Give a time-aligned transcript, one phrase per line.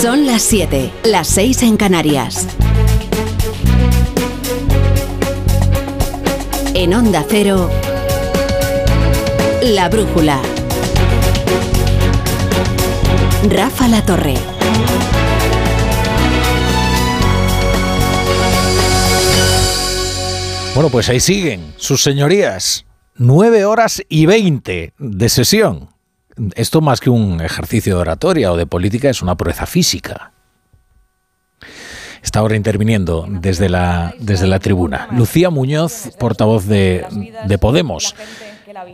[0.00, 2.46] Son las 7, las 6 en Canarias.
[6.72, 7.68] En Onda Cero,
[9.60, 10.40] La Brújula.
[13.50, 14.34] Rafa La Torre.
[20.74, 22.84] Bueno, pues ahí siguen sus señorías.
[23.16, 25.97] 9 horas y 20 de sesión.
[26.54, 30.32] Esto más que un ejercicio de oratoria o de política es una proeza física.
[32.22, 35.08] Está ahora interviniendo desde la, desde la tribuna.
[35.12, 37.06] Lucía Muñoz, portavoz de,
[37.46, 38.14] de Podemos,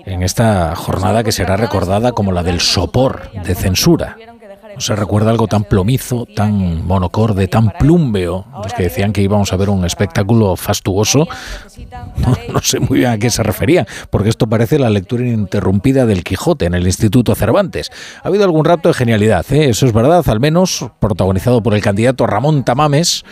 [0.05, 4.16] en esta jornada que será recordada como la del sopor de censura
[4.78, 8.46] se recuerda algo tan plomizo, tan monocorde, tan plúmbeo.
[8.62, 11.27] Los que decían que íbamos a ver un espectáculo fastuoso,
[12.52, 16.24] no, sé muy bien a qué se refería, porque esto parece la lectura ininterrumpida del
[16.24, 17.91] Quijote en el Instituto Cervantes.
[18.23, 19.70] Ha habido algún rato de genialidad, ¿eh?
[19.70, 23.24] eso es verdad, al menos protagonizado por el candidato Ramón Tamames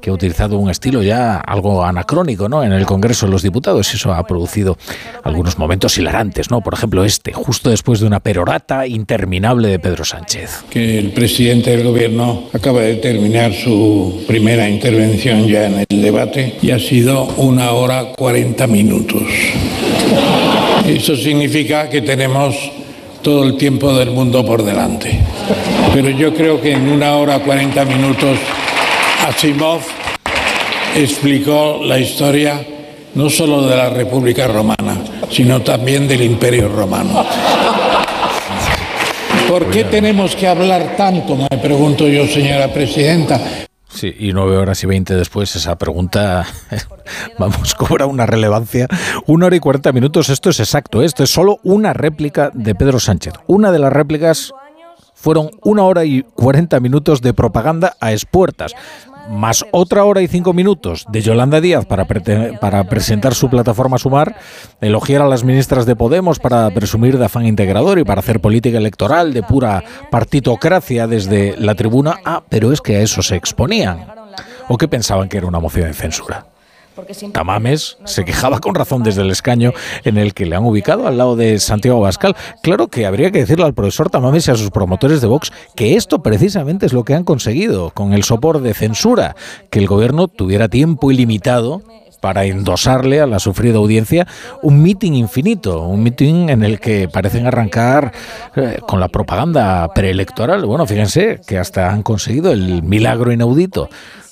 [0.00, 2.62] que ha utilizado un estilo ya algo anacrónico ¿no?
[2.62, 4.76] en el Congreso de los Diputados eso ha producido
[5.24, 6.60] algunos momentos hilarantes, ¿no?
[6.60, 10.64] por ejemplo este, justo después de una perorata interminable de Pedro Sánchez.
[10.70, 16.58] Que el presidente del Gobierno acaba de terminar su primera intervención ya en el debate
[16.62, 19.22] y ha sido una hora cuarenta minutos.
[20.86, 22.56] Eso significa que tenemos
[23.22, 25.18] todo el tiempo del mundo por delante.
[25.92, 28.38] Pero yo creo que en una hora cuarenta minutos
[29.28, 29.82] Asimov
[30.96, 32.64] explicó la historia
[33.14, 34.96] no solo de la República Romana,
[35.30, 37.26] sino también del Imperio Romano.
[39.46, 41.36] ¿Por qué tenemos que hablar tanto?
[41.36, 43.38] Me pregunto yo, señora presidenta.
[43.86, 46.46] Sí, y nueve horas y veinte después esa pregunta,
[47.38, 48.88] vamos, cobra una relevancia.
[49.26, 52.98] Una hora y cuarenta minutos, esto es exacto, esto es solo una réplica de Pedro
[52.98, 53.34] Sánchez.
[53.46, 54.54] Una de las réplicas
[55.18, 58.74] fueron una hora y cuarenta minutos de propaganda a expuertas
[59.28, 62.06] más otra hora y cinco minutos de Yolanda Díaz para,
[62.60, 64.36] para presentar su plataforma Sumar,
[64.80, 68.78] elogiar a las ministras de Podemos para presumir de afán integrador y para hacer política
[68.78, 72.16] electoral de pura partitocracia desde la tribuna.
[72.24, 74.06] Ah, pero es que a eso se exponían.
[74.68, 76.46] ¿O qué pensaban que era una moción de censura?
[77.32, 79.72] Tamames se quejaba con razón desde el escaño
[80.04, 82.36] en el que le han ubicado al lado de Santiago Bascal.
[82.62, 85.96] Claro que habría que decirle al profesor Tamames y a sus promotores de Vox que
[85.96, 89.36] esto precisamente es lo que han conseguido con el soporte de censura,
[89.70, 91.82] que el gobierno tuviera tiempo ilimitado
[92.20, 94.26] para endosarle a la sufrida audiencia
[94.62, 98.12] un mitin infinito, un mitin en el que parecen arrancar
[98.56, 100.64] eh, con la propaganda preelectoral.
[100.66, 103.88] Bueno, fíjense que hasta han conseguido el milagro inaudito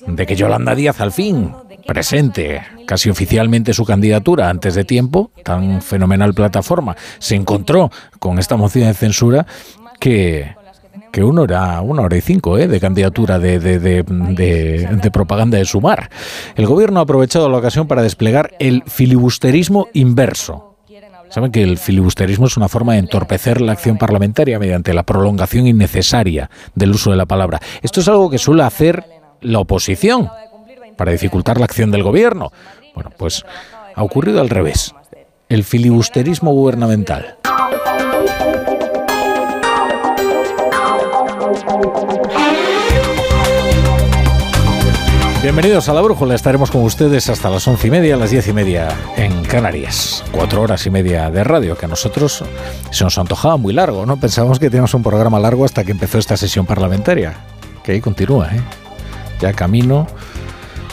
[0.06, 1.52] de que Yolanda Díaz al fin
[1.86, 8.56] presente casi oficialmente su candidatura antes de tiempo, tan fenomenal plataforma, se encontró con esta
[8.56, 9.46] moción de censura
[10.00, 10.56] que
[11.12, 12.68] que uno era una hora y cinco ¿eh?
[12.68, 16.10] de candidatura de, de, de, propaganda de sumar.
[16.56, 20.76] El gobierno ha aprovechado la ocasión para desplegar el filibusterismo inverso.
[21.30, 25.66] Saben que el filibusterismo es una forma de entorpecer la acción parlamentaria mediante la prolongación
[25.66, 27.60] innecesaria del uso de la palabra.
[27.82, 29.04] Esto es algo que suele hacer
[29.40, 30.30] la oposición
[30.96, 32.52] para dificultar la acción del gobierno.
[32.94, 33.44] Bueno, pues
[33.94, 34.94] ha ocurrido al revés.
[35.48, 37.36] El filibusterismo gubernamental.
[45.42, 48.52] Bienvenidos a la Brújula, estaremos con ustedes hasta las once y media, las diez y
[48.52, 50.24] media en Canarias.
[50.32, 52.42] Cuatro horas y media de radio, que a nosotros
[52.90, 54.16] se nos antojaba muy largo, ¿no?
[54.16, 57.34] Pensábamos que teníamos un programa largo hasta que empezó esta sesión parlamentaria,
[57.84, 58.60] que ahí continúa, ¿eh?
[59.40, 60.06] Ya camino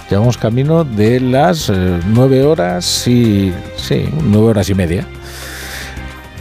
[0.09, 3.51] Llevamos camino de las eh, nueve horas y.
[3.77, 5.07] sí, nueve horas y media.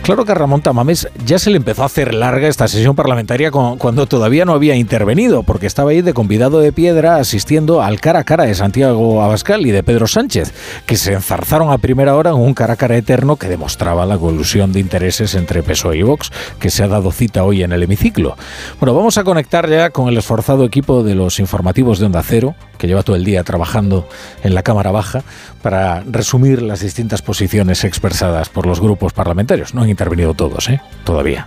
[0.02, 3.52] Claro que a Ramón Tamames ya se le empezó a hacer larga esta sesión parlamentaria
[3.52, 8.18] cuando todavía no había intervenido, porque estaba ahí de convidado de piedra asistiendo al cara
[8.18, 10.52] a cara de Santiago Abascal y de Pedro Sánchez,
[10.86, 14.18] que se enzarzaron a primera hora en un cara a cara eterno que demostraba la
[14.18, 17.84] colusión de intereses entre PSOE y Vox, que se ha dado cita hoy en el
[17.84, 18.36] hemiciclo.
[18.80, 22.56] Bueno, vamos a conectar ya con el esforzado equipo de los informativos de Onda Cero,
[22.76, 24.08] que lleva todo el día trabajando
[24.42, 25.22] en la Cámara Baja,
[25.62, 29.74] para resumir las distintas posiciones expresadas por los grupos parlamentarios.
[29.74, 30.80] No intervenido todos, ¿eh?
[31.04, 31.46] Todavía.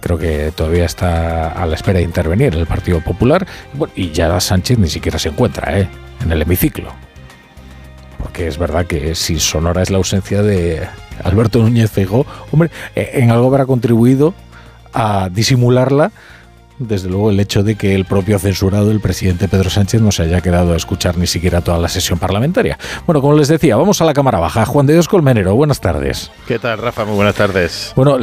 [0.00, 3.46] Creo que todavía está a la espera de intervenir el Partido Popular.
[3.96, 5.88] y ya Sánchez ni siquiera se encuentra ¿eh?
[6.22, 6.92] en el hemiciclo.
[8.18, 10.86] Porque es verdad que si sonora es la ausencia de
[11.22, 14.34] Alberto Núñez Feijóo, hombre, eh, en algo habrá contribuido
[14.92, 16.12] a disimularla
[16.78, 20.22] desde luego, el hecho de que el propio censurado, el presidente Pedro Sánchez, no se
[20.24, 22.78] haya quedado a escuchar ni siquiera toda la sesión parlamentaria.
[23.06, 24.66] Bueno, como les decía, vamos a la Cámara Baja.
[24.66, 26.30] Juan de Dios Colmenero, buenas tardes.
[26.46, 27.04] ¿Qué tal, Rafa?
[27.04, 27.92] Muy buenas tardes.
[27.96, 28.16] Bueno,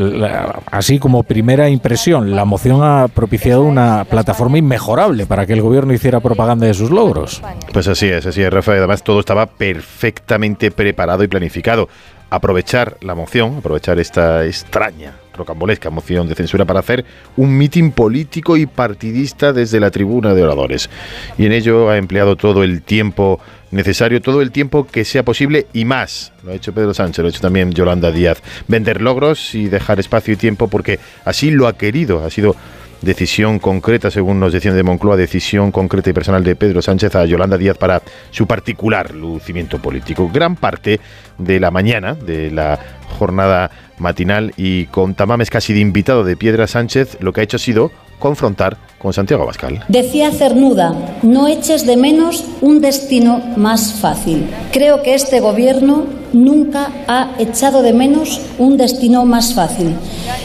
[0.71, 5.94] así como primera impresión, la moción ha propiciado una plataforma inmejorable para que el gobierno
[5.94, 7.42] hiciera propaganda de sus logros.
[7.71, 8.74] Pues así es, así es, Rafa.
[8.74, 11.88] Además, todo estaba perfectamente preparado y planificado
[12.31, 17.05] aprovechar la moción, aprovechar esta extraña, rocambolesca moción de censura para hacer
[17.37, 20.89] un mitin político y partidista desde la tribuna de oradores.
[21.37, 23.39] Y en ello ha empleado todo el tiempo
[23.71, 26.33] necesario, todo el tiempo que sea posible y más.
[26.43, 28.41] Lo ha hecho Pedro Sánchez, lo ha hecho también Yolanda Díaz.
[28.67, 32.55] Vender logros y dejar espacio y tiempo porque así lo ha querido, ha sido
[33.01, 37.25] decisión concreta, según nos decían de Moncloa, decisión concreta y personal de Pedro Sánchez a
[37.25, 40.30] Yolanda Díaz para su particular lucimiento político.
[40.31, 41.00] Gran parte
[41.38, 42.80] de la mañana, de la
[43.18, 47.57] jornada matinal y con tamames casi de invitado de Piedra Sánchez, lo que ha hecho
[47.57, 49.83] ha sido confrontar con Santiago Abascal.
[49.89, 54.47] Decía Cernuda, no eches de menos un destino más fácil.
[54.71, 59.95] Creo que este gobierno nunca ha echado de menos un destino más fácil.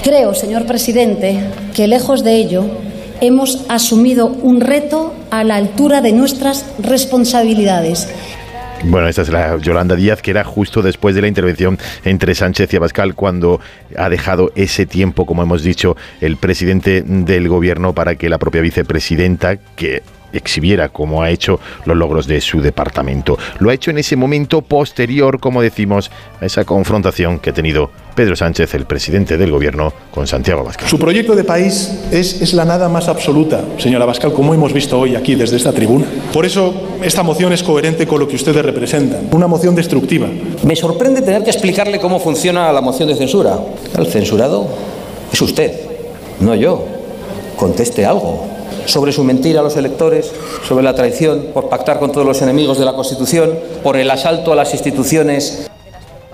[0.02, 1.38] Creo, señor presidente,
[1.74, 2.64] que lejos de ello
[3.20, 8.08] hemos asumido un reto a la altura de nuestras responsabilidades
[8.88, 12.72] bueno, esta es la Yolanda Díaz, que era justo después de la intervención entre Sánchez
[12.72, 13.60] y Abascal, cuando
[13.96, 18.60] ha dejado ese tiempo, como hemos dicho, el presidente del gobierno para que la propia
[18.60, 20.02] vicepresidenta, que
[20.32, 23.38] exhibiera como ha hecho los logros de su departamento.
[23.58, 27.90] Lo ha hecho en ese momento posterior, como decimos, a esa confrontación que ha tenido
[28.14, 30.88] Pedro Sánchez, el presidente del gobierno, con Santiago Abascal.
[30.88, 34.98] Su proyecto de país es, es la nada más absoluta, señora Abascal, como hemos visto
[34.98, 36.06] hoy aquí desde esta tribuna.
[36.32, 40.28] Por eso esta moción es coherente con lo que ustedes representan, una moción destructiva.
[40.64, 43.58] Me sorprende tener que explicarle cómo funciona la moción de censura.
[43.96, 44.66] El censurado
[45.32, 45.72] es usted,
[46.40, 46.86] no yo.
[47.56, 48.55] Conteste algo
[48.86, 50.32] sobre su mentira a los electores,
[50.66, 53.50] sobre la traición por pactar con todos los enemigos de la Constitución,
[53.82, 55.68] por el asalto a las instituciones.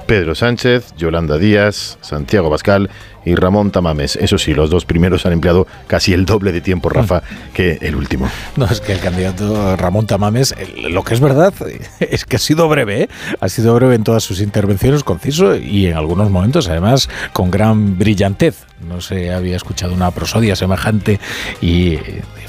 [0.07, 2.91] Pedro Sánchez, Yolanda Díaz, Santiago Bascal
[3.25, 4.17] y Ramón Tamames.
[4.17, 7.23] Eso sí, los dos primeros han empleado casi el doble de tiempo, Rafa,
[7.55, 8.29] que el último.
[8.57, 10.55] No, es que el candidato Ramón Tamames,
[10.91, 11.55] lo que es verdad
[12.01, 13.09] es que ha sido breve, ¿eh?
[13.41, 17.99] ha sido breve en todas sus intervenciones, conciso y en algunos momentos además con gran
[17.99, 18.67] brillantez.
[18.87, 21.21] No se había escuchado una prosodia semejante
[21.61, 21.97] y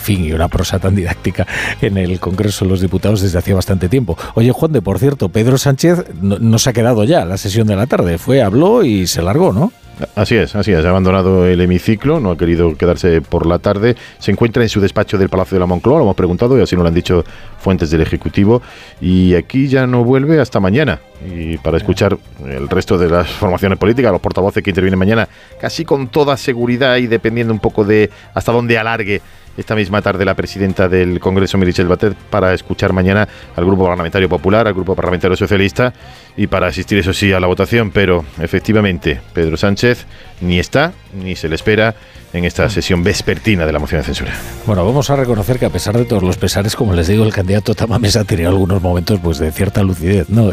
[0.03, 1.47] fin, y una prosa tan didáctica
[1.81, 4.17] en el Congreso de los Diputados desde hacía bastante tiempo.
[4.35, 7.75] Oye, Juan, de por cierto, Pedro Sánchez no, se ha quedado ya la sesión de
[7.75, 9.71] la tarde, fue, habló y se largó, ¿no?
[10.15, 10.83] Así es, así es.
[10.83, 13.95] Ha abandonado el hemiciclo, no ha querido quedarse por la tarde.
[14.17, 16.75] Se encuentra en su despacho del Palacio de la Moncloa, lo hemos preguntado y así
[16.75, 17.23] nos lo han dicho
[17.59, 18.61] fuentes del Ejecutivo.
[18.99, 20.99] Y aquí ya no vuelve hasta mañana.
[21.25, 25.29] Y para escuchar el resto de las formaciones políticas, los portavoces que intervienen mañana,
[25.61, 29.21] casi con toda seguridad y dependiendo un poco de hasta dónde alargue
[29.57, 34.29] esta misma tarde la presidenta del Congreso, Mirichel Batet, para escuchar mañana al Grupo Parlamentario
[34.29, 35.93] Popular, al Grupo Parlamentario Socialista
[36.35, 37.91] y para asistir, eso sí, a la votación.
[37.91, 40.05] Pero efectivamente, Pedro Sánchez
[40.41, 41.95] ni está ni se le espera
[42.33, 44.33] en esta sesión vespertina de la moción de censura.
[44.65, 47.31] Bueno, vamos a reconocer que a pesar de todos los pesares, como les digo, el
[47.31, 50.29] candidato Tamames ha tenido algunos momentos pues, de cierta lucidez.
[50.29, 50.51] ¿no?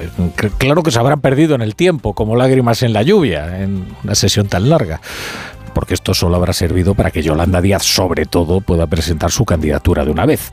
[0.59, 4.15] Claro que se habrán perdido en el tiempo, como lágrimas en la lluvia, en una
[4.15, 5.01] sesión tan larga
[5.75, 10.05] porque esto solo habrá servido para que Yolanda Díaz, sobre todo, pueda presentar su candidatura
[10.05, 10.51] de una vez.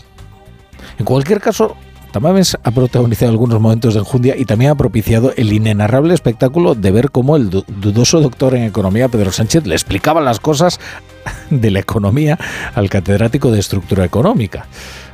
[0.99, 1.75] En cualquier caso,
[2.11, 6.91] Tamames ha protagonizado algunos momentos de enjundia y también ha propiciado el inenarrable espectáculo de
[6.91, 10.79] ver cómo el dudoso doctor en economía Pedro Sánchez le explicaba las cosas
[11.49, 12.39] de la economía
[12.73, 14.65] al catedrático de estructura económica.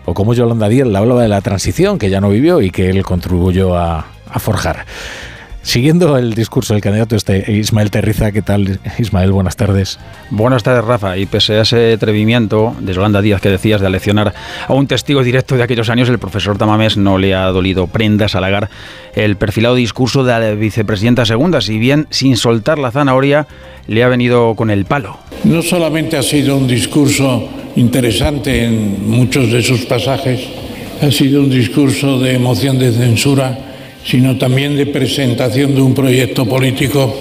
[0.05, 2.89] O cómo Yolanda Díaz le hablaba de la transición que ya no vivió y que
[2.89, 4.85] él contribuyó a, a forjar.
[5.63, 9.31] Siguiendo el discurso del candidato este Ismael Terriza, ¿qué tal Ismael?
[9.31, 9.97] Buenas tardes.
[10.29, 14.33] Buenas tardes Rafa, y pese a ese atrevimiento de Yolanda Díaz que decías de aleccionar
[14.67, 18.35] a un testigo directo de aquellos años, el profesor Tamames no le ha dolido prendas
[18.35, 18.69] halagar
[19.15, 23.47] el perfilado discurso de la vicepresidenta segunda, si bien sin soltar la zanahoria
[23.87, 25.17] le ha venido con el palo.
[25.45, 30.41] No solamente ha sido un discurso interesante en muchos de sus pasajes,
[31.01, 33.72] ha sido un discurso de emoción de censura
[34.05, 37.13] sino también de presentación de un proyecto político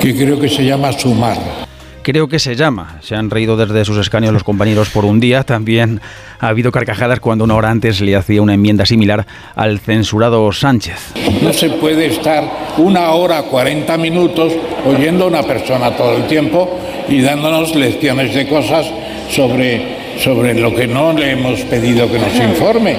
[0.00, 1.64] que creo que se llama Sumar.
[2.04, 2.98] Creo que se llama.
[3.00, 5.42] Se han reído desde sus escaños los compañeros por un día.
[5.42, 6.02] También
[6.38, 11.14] ha habido carcajadas cuando una hora antes le hacía una enmienda similar al censurado Sánchez.
[11.42, 12.44] No se puede estar
[12.76, 14.52] una hora, 40 minutos
[14.84, 16.78] oyendo a una persona todo el tiempo
[17.08, 18.86] y dándonos lecciones de cosas
[19.30, 22.96] sobre, sobre lo que no le hemos pedido que nos informe.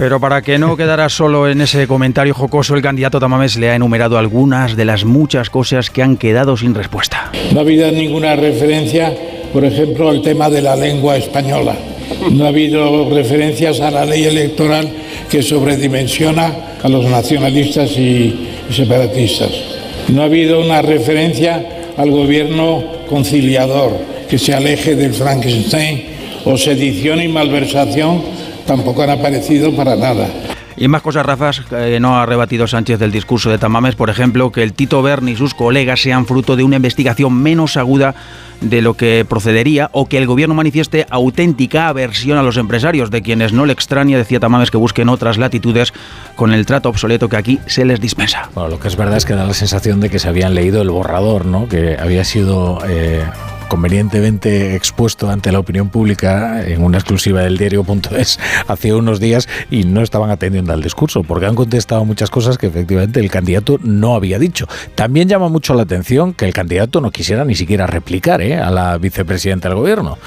[0.00, 3.76] Pero para que no quedara solo en ese comentario jocoso, el candidato Tamames le ha
[3.76, 7.30] enumerado algunas de las muchas cosas que han quedado sin respuesta.
[7.52, 9.12] No ha habido ninguna referencia
[9.52, 11.74] por ejemplo, al tema de la lengua española.
[12.30, 14.88] No ha habido referencias a la ley electoral
[15.28, 19.50] que sobredimensiona a los nacionalistas y separatistas.
[20.08, 23.96] No ha habido una referencia al gobierno conciliador
[24.28, 26.04] que se aleje del Frankenstein
[26.44, 28.22] o sedición y malversación
[28.70, 30.28] tampoco han aparecido para nada.
[30.76, 34.52] Y más cosas, Rafas, eh, no ha rebatido Sánchez del discurso de Tamames, por ejemplo,
[34.52, 38.14] que el Tito Berni y sus colegas sean fruto de una investigación menos aguda
[38.60, 43.22] de lo que procedería o que el gobierno manifieste auténtica aversión a los empresarios, de
[43.22, 45.92] quienes no le extraña, decía Tamames, que busquen otras latitudes
[46.36, 48.50] con el trato obsoleto que aquí se les dispensa.
[48.54, 50.80] Bueno, lo que es verdad es que da la sensación de que se habían leído
[50.80, 51.68] el borrador, ¿no?
[51.68, 52.78] que había sido...
[52.88, 53.24] Eh,
[53.70, 59.84] convenientemente expuesto ante la opinión pública en una exclusiva del diario.es hace unos días y
[59.84, 64.16] no estaban atendiendo al discurso, porque han contestado muchas cosas que efectivamente el candidato no
[64.16, 64.66] había dicho.
[64.96, 68.58] También llama mucho la atención que el candidato no quisiera ni siquiera replicar ¿eh?
[68.58, 70.18] a la vicepresidenta del gobierno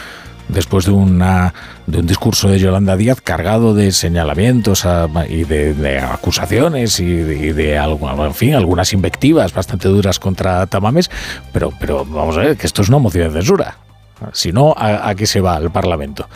[0.47, 1.53] después de, una,
[1.87, 4.85] de un discurso de Yolanda Díaz cargado de señalamientos
[5.29, 11.09] y de, acusaciones y de, en fin, algunas invectivas bastante duras contra Tamames,
[11.51, 13.77] pero, pero vamos a ver que esto es una moción de censura.
[14.31, 16.27] Si no, ¿a, a qué se va el Parlamento?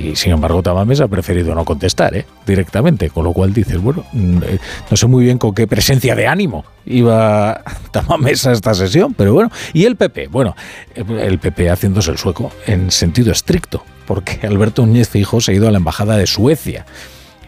[0.00, 2.24] Y sin embargo, Tamames ha preferido no contestar ¿eh?
[2.46, 4.58] directamente, con lo cual dices, bueno, mm, eh,
[4.90, 9.34] no sé muy bien con qué presencia de ánimo iba Tamames a esta sesión, pero
[9.34, 9.50] bueno.
[9.74, 10.56] Y el PP, bueno,
[10.94, 15.68] el PP haciéndose el sueco en sentido estricto, porque Alberto Núñez Fijo se ha ido
[15.68, 16.86] a la embajada de Suecia.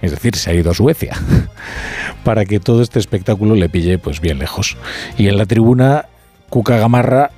[0.02, 1.16] Es decir, se ha ido a Suecia
[2.24, 4.76] para que todo este espectáculo le pille pues bien lejos.
[5.16, 6.06] Y en la tribuna,
[6.50, 7.30] Cuca Gamarra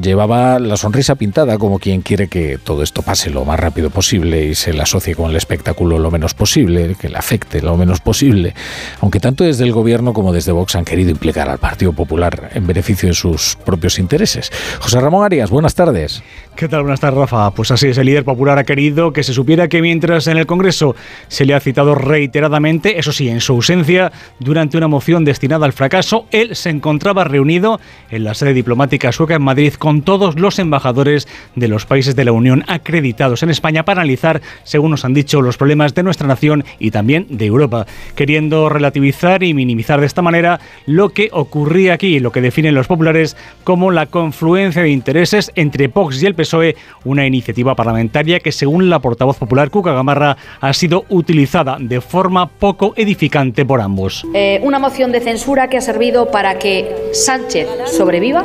[0.00, 4.44] llevaba la sonrisa pintada como quien quiere que todo esto pase lo más rápido posible
[4.46, 8.00] y se le asocie con el espectáculo lo menos posible, que le afecte lo menos
[8.00, 8.54] posible,
[9.00, 12.66] aunque tanto desde el gobierno como desde Vox han querido implicar al Partido Popular en
[12.66, 14.50] beneficio de sus propios intereses.
[14.80, 16.22] José Ramón Arias, buenas tardes.
[16.56, 16.82] ¿Qué tal?
[16.82, 17.50] Buenas tardes, Rafa.
[17.50, 20.46] Pues así es, el líder popular ha querido que se supiera que mientras en el
[20.46, 20.94] Congreso
[21.28, 25.72] se le ha citado reiteradamente, eso sí, en su ausencia, durante una moción destinada al
[25.72, 30.58] fracaso, él se encontraba reunido en la sede diplomática sueca en Madrid con todos los
[30.58, 35.14] embajadores de los países de la Unión acreditados en España para analizar, según nos han
[35.14, 40.06] dicho, los problemas de nuestra nación y también de Europa, queriendo relativizar y minimizar de
[40.06, 44.90] esta manera lo que ocurría aquí, lo que definen los populares como la confluencia de
[44.90, 49.92] intereses entre Vox y el PSOE, una iniciativa parlamentaria que, según la portavoz popular Cuca
[49.92, 54.26] Gamarra, ha sido utilizada de forma poco edificante por ambos.
[54.34, 58.44] Eh, una moción de censura que ha servido para que Sánchez sobreviva,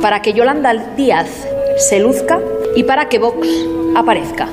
[0.00, 1.28] para que Yolanda Díaz
[1.76, 2.40] se luzca
[2.76, 3.46] y para que Vox
[3.94, 4.48] aparezca.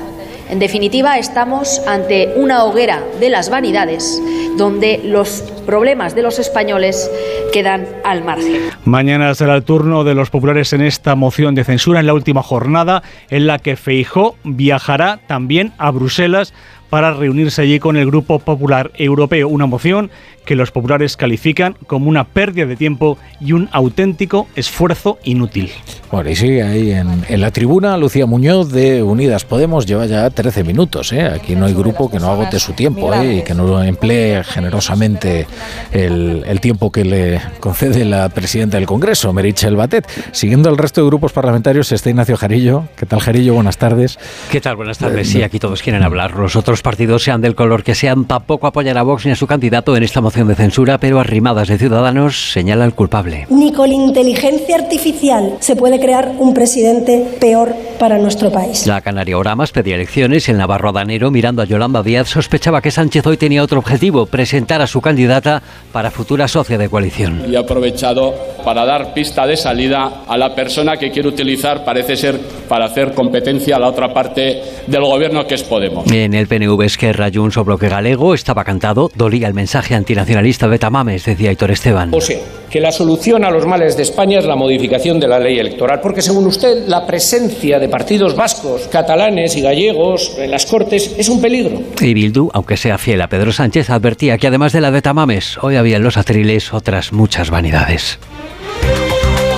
[0.50, 4.20] En definitiva, estamos ante una hoguera de las vanidades
[4.56, 7.10] donde los problemas de los españoles
[7.52, 8.62] quedan al margen.
[8.84, 12.42] Mañana será el turno de los populares en esta moción de censura en la última
[12.42, 16.54] jornada en la que Feijó viajará también a Bruselas
[16.90, 20.10] para reunirse allí con el Grupo Popular Europeo, una moción
[20.48, 25.70] que los populares califican como una pérdida de tiempo y un auténtico esfuerzo inútil.
[26.10, 30.64] Bueno, y sigue ahí en, la tribuna Lucía Muñoz de Unidas Podemos, lleva ya 13
[30.64, 31.12] minutos.
[31.12, 31.26] ¿eh?
[31.26, 33.34] Aquí no hay grupo que no agote su tiempo ¿eh?
[33.34, 35.46] y que no emplee generosamente
[35.92, 40.08] el, tiempo que le concede la presidenta del Congreso, Merichel Batet.
[40.32, 42.84] Siguiendo el resto de grupos parlamentarios está Ignacio Jarillo.
[42.96, 43.52] ¿Qué tal, Jarillo?
[43.52, 44.18] Buenas tardes.
[44.50, 44.76] ¿Qué tal?
[44.76, 45.28] Buenas tardes.
[45.28, 46.32] Sí, aquí todos quieren hablar.
[46.78, 49.96] Los partidos, sean del color que sean, tampoco apoyan a Vox ni a su candidato
[49.96, 53.48] en esta moción de censura, pero arrimadas de Ciudadanos señala al culpable.
[53.50, 58.86] Ni con inteligencia artificial se puede crear un presidente peor para nuestro país.
[58.86, 62.92] La Canaria Oramas pedía elecciones y el Navarro Adanero, mirando a Yolanda Díaz, sospechaba que
[62.92, 67.42] Sánchez hoy tenía otro objetivo, presentar a su candidata para futura socia de coalición.
[67.50, 72.16] Y ha aprovechado para dar pista de salida a la persona que quiere utilizar, parece
[72.16, 76.10] ser, para hacer competencia a la otra parte del gobierno que es Podemos.
[76.10, 80.78] En el PNV Esquerra Junts o Bloque Galego estaba cantado, dolía el mensaje antinacionalista de
[80.78, 82.12] Tamames, decía Héctor Esteban.
[82.12, 82.38] O sea,
[82.70, 86.00] que la solución a los males de España es la modificación de la ley electoral,
[86.00, 91.28] porque según usted la presencia de partidos vascos, catalanes y gallegos en las Cortes es
[91.28, 91.80] un peligro.
[92.00, 95.58] Y Bildu, aunque sea fiel a Pedro Sánchez, advertía que además de la de Tamames,
[95.62, 98.18] hoy había en los atriles otras muchas vanidades.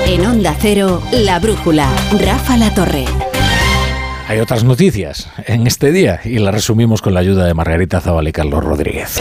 [0.07, 1.89] En Onda Cero, La Brújula,
[2.19, 3.05] Rafa La Torre.
[4.31, 8.29] Hay otras noticias en este día y las resumimos con la ayuda de Margarita Zaval
[8.29, 9.21] y Carlos Rodríguez.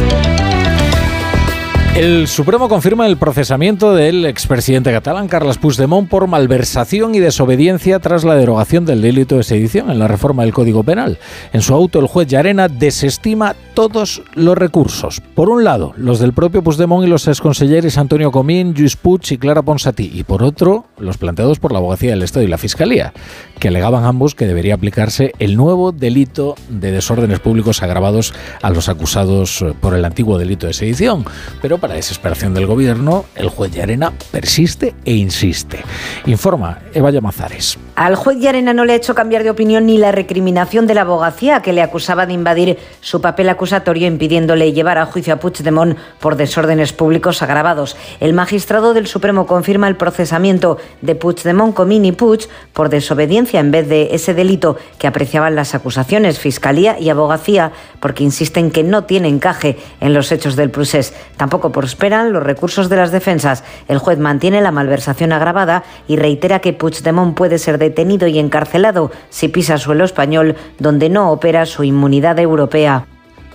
[1.96, 8.24] El Supremo confirma el procesamiento del expresidente catalán Carles Puigdemont por malversación y desobediencia tras
[8.24, 11.18] la derogación del delito de sedición en la reforma del Código Penal.
[11.51, 15.22] En su auto, el juez Llarena desestima todos los recursos.
[15.36, 19.38] Por un lado, los del propio Puigdemont y los exconselleres Antonio Comín, Lluís Puig y
[19.38, 20.12] Clara Ponsatí.
[20.13, 23.13] Y por otro, los planteados por la Abogacía del Estado y la Fiscalía.
[23.60, 28.89] Que alegaban ambos que debería aplicarse el nuevo delito de desórdenes públicos agravados a los
[28.89, 31.25] acusados por el antiguo delito de sedición.
[31.62, 35.84] Pero para desesperación del gobierno, el juez de Arena persiste e insiste.
[36.25, 37.78] Informa Eva Llamazares.
[37.96, 41.01] Al juez Arena no le ha hecho cambiar de opinión ni la recriminación de la
[41.01, 45.98] abogacía que le acusaba de invadir su papel acusatorio impidiéndole llevar a juicio a Puigdemont
[46.20, 47.98] por desórdenes públicos agravados.
[48.22, 53.72] El magistrado del Supremo confirma el procesamiento de Puigdemont, Comín y Puig por desobediencia en
[53.72, 59.06] vez de ese delito que apreciaban las acusaciones, Fiscalía y Abogacía, porque insisten que no
[59.06, 61.13] tiene encaje en los hechos del procés.
[61.38, 63.63] Tampoco prosperan los recursos de las defensas.
[63.88, 69.12] El juez mantiene la malversación agravada y reitera que Puigdemont puede ser detenido y encarcelado
[69.29, 73.06] si pisa suelo español, donde no opera su inmunidad europea.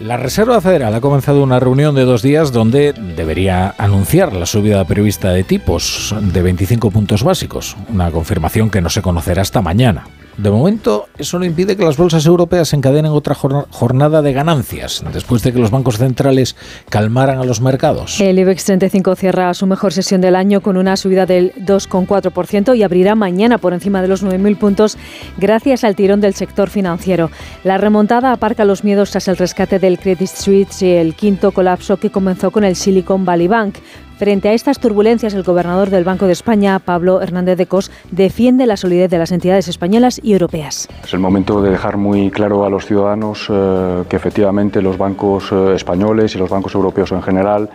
[0.00, 4.84] La Reserva Federal ha comenzado una reunión de dos días donde debería anunciar la subida
[4.84, 10.08] prevista de tipos de 25 puntos básicos, una confirmación que no se conocerá hasta mañana.
[10.36, 15.42] De momento, eso no impide que las bolsas europeas encadenen otra jornada de ganancias, después
[15.42, 16.56] de que los bancos centrales
[16.88, 18.20] calmaran a los mercados.
[18.20, 22.82] El IBEX 35 cierra su mejor sesión del año con una subida del 2,4% y
[22.82, 24.98] abrirá mañana por encima de los 9.000 puntos
[25.36, 27.30] gracias al tirón del sector financiero.
[27.62, 31.98] La remontada aparca los miedos tras el rescate del Credit Suisse y el quinto colapso
[31.98, 33.76] que comenzó con el Silicon Valley Bank.
[34.24, 38.64] Frente a estas turbulencias, el gobernador del Banco de España, Pablo Hernández de Cos, defiende
[38.64, 40.88] la solidez de las entidades españolas y europeas.
[41.04, 45.52] Es el momento de dejar muy claro a los ciudadanos eh, que efectivamente los bancos
[45.52, 47.68] eh, españoles y los bancos europeos en general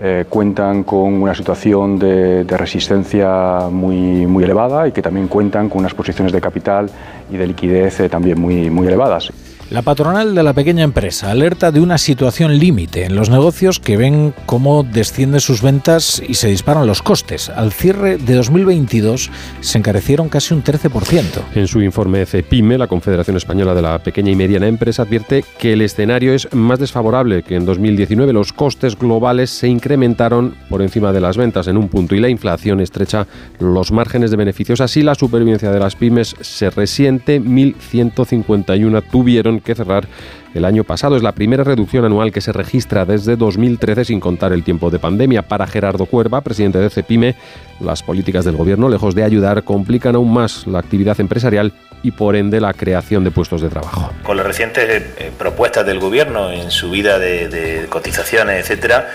[0.00, 5.68] eh, cuentan con una situación de, de, resistencia muy, muy elevada y que también cuentan
[5.68, 6.88] con unas posiciones de capital
[7.32, 9.32] y de liquidez también muy, muy elevadas.
[9.70, 13.96] La patronal de la pequeña empresa alerta de una situación límite en los negocios que
[13.96, 17.50] ven cómo descienden sus ventas y se disparan los costes.
[17.50, 21.22] Al cierre de 2022 se encarecieron casi un 13%.
[21.54, 25.74] En su informe CEPIME, la Confederación Española de la Pequeña y Mediana Empresa advierte que
[25.74, 28.32] el escenario es más desfavorable que en 2019.
[28.32, 32.28] Los costes globales se incrementaron por encima de las ventas en un punto y la
[32.28, 33.28] inflación estrecha
[33.60, 34.80] los márgenes de beneficios.
[34.80, 37.40] Así, la supervivencia de las pymes se resiente.
[37.40, 40.06] 1.151 tuvieron que cerrar
[40.54, 41.16] el año pasado.
[41.16, 44.98] Es la primera reducción anual que se registra desde 2013 sin contar el tiempo de
[44.98, 45.42] pandemia.
[45.42, 47.34] Para Gerardo Cuerva, presidente de CEPIME,
[47.80, 52.36] las políticas del gobierno, lejos de ayudar, complican aún más la actividad empresarial y por
[52.36, 54.10] ende la creación de puestos de trabajo.
[54.22, 59.08] Con las recientes eh, propuestas del gobierno en subida de, de cotizaciones, etcétera,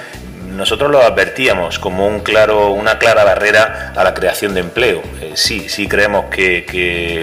[0.56, 5.02] nosotros lo advertíamos como un claro, una clara barrera a la creación de empleo.
[5.22, 6.65] Eh, sí, sí creemos que,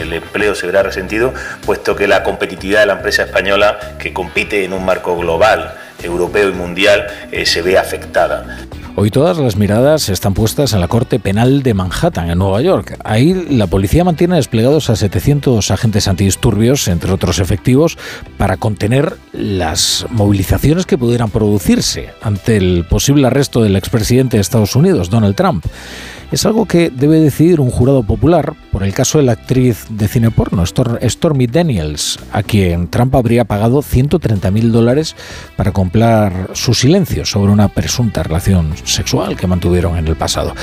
[0.00, 1.32] el empleo se verá resentido,
[1.64, 6.48] puesto que la competitividad de la empresa española, que compite en un marco global, europeo
[6.48, 8.66] y mundial, eh, se ve afectada.
[8.94, 12.98] Hoy todas las miradas están puestas en la Corte Penal de Manhattan, en Nueva York.
[13.04, 17.96] Ahí la policía mantiene desplegados a 700 agentes antidisturbios, entre otros efectivos,
[18.36, 24.76] para contener las movilizaciones que pudieran producirse ante el posible arresto del expresidente de Estados
[24.76, 25.64] Unidos, Donald Trump.
[26.32, 30.08] Es algo que debe decidir un jurado popular por el caso de la actriz de
[30.08, 35.14] cine porno, Stormy Daniels, a quien Trump habría pagado 130 mil dólares
[35.56, 40.54] para comprar su silencio sobre una presunta relación sexual que mantuvieron en el pasado.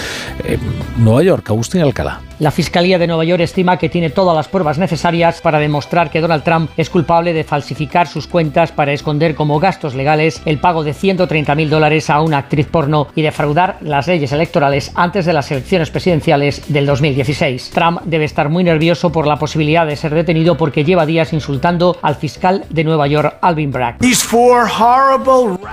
[0.43, 0.58] Eh,
[0.97, 2.21] Nueva York, Agustín Alcalá.
[2.39, 6.21] La Fiscalía de Nueva York estima que tiene todas las pruebas necesarias para demostrar que
[6.21, 10.86] Donald Trump es culpable de falsificar sus cuentas para esconder como gastos legales el pago
[10.86, 15.34] de 130 mil dólares a una actriz porno y defraudar las leyes electorales antes de
[15.34, 17.72] las elecciones presidenciales del 2016.
[17.74, 21.98] Trump debe estar muy nervioso por la posibilidad de ser detenido porque lleva días insultando
[22.02, 23.98] al fiscal de Nueva York, Alvin Bragg.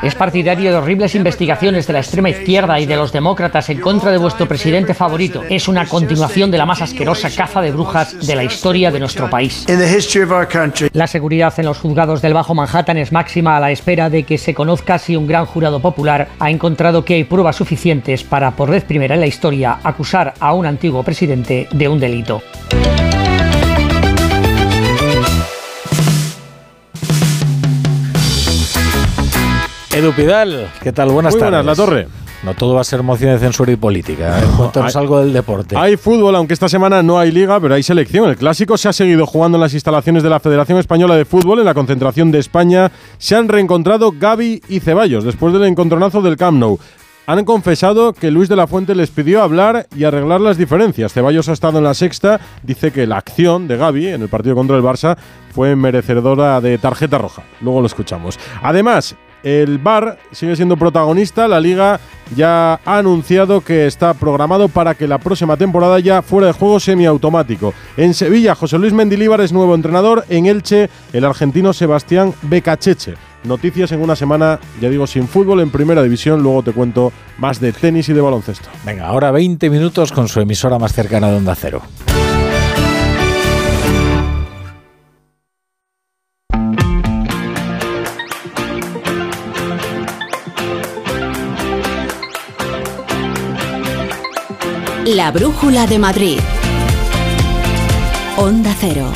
[0.03, 4.11] Es partidario de horribles investigaciones de la extrema izquierda y de los demócratas en contra
[4.11, 5.43] de vuestro presidente favorito.
[5.49, 9.29] Es una continuación de la más asquerosa caza de brujas de la historia de nuestro
[9.31, 9.67] país.
[10.93, 14.39] La seguridad en los juzgados del Bajo Manhattan es máxima a la espera de que
[14.39, 18.71] se conozca si un gran jurado popular ha encontrado que hay pruebas suficientes para, por
[18.71, 22.43] vez primera en la historia, acusar a un antiguo presidente de un delito.
[29.95, 31.09] Edu Pidal, ¿qué tal?
[31.11, 31.65] Buenas Muy tardes.
[31.65, 32.09] buenas, La Torre.
[32.43, 34.39] No todo va a ser moción de censura y política.
[34.39, 34.43] ¿eh?
[34.57, 35.75] Cuéntanos hay- algo del deporte.
[35.77, 38.29] Hay fútbol, aunque esta semana no hay liga, pero hay selección.
[38.29, 41.61] El clásico se ha seguido jugando en las instalaciones de la Federación Española de Fútbol,
[41.61, 42.93] en la concentración de España.
[43.19, 46.79] Se han reencontrado Gaby y Ceballos después del encontronazo del Camp Nou.
[47.29, 51.13] Han confesado que Luis de la Fuente les pidió hablar y arreglar las diferencias.
[51.13, 54.55] Ceballos ha estado en la sexta, dice que la acción de Gaby en el partido
[54.55, 55.17] contra el Barça
[55.53, 57.43] fue merecedora de tarjeta roja.
[57.61, 58.39] Luego lo escuchamos.
[58.63, 61.49] Además, el Bar sigue siendo protagonista.
[61.49, 61.99] La liga
[62.37, 66.79] ya ha anunciado que está programado para que la próxima temporada ya fuera de juego
[66.79, 67.75] semiautomático.
[67.97, 70.25] En Sevilla, José Luis Mendilíbar es nuevo entrenador.
[70.29, 73.15] En Elche, el argentino Sebastián Becacheche.
[73.47, 76.43] Noticias en una semana, ya digo, sin fútbol en primera división.
[76.43, 78.69] Luego te cuento más de tenis y de baloncesto.
[78.85, 81.83] Venga, ahora 20 minutos con su emisora más cercana de Onda Cero.
[95.07, 96.41] La Brújula de Madrid.
[98.37, 99.07] Onda Cero.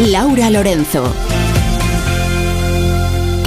[0.00, 1.12] Laura Lorenzo.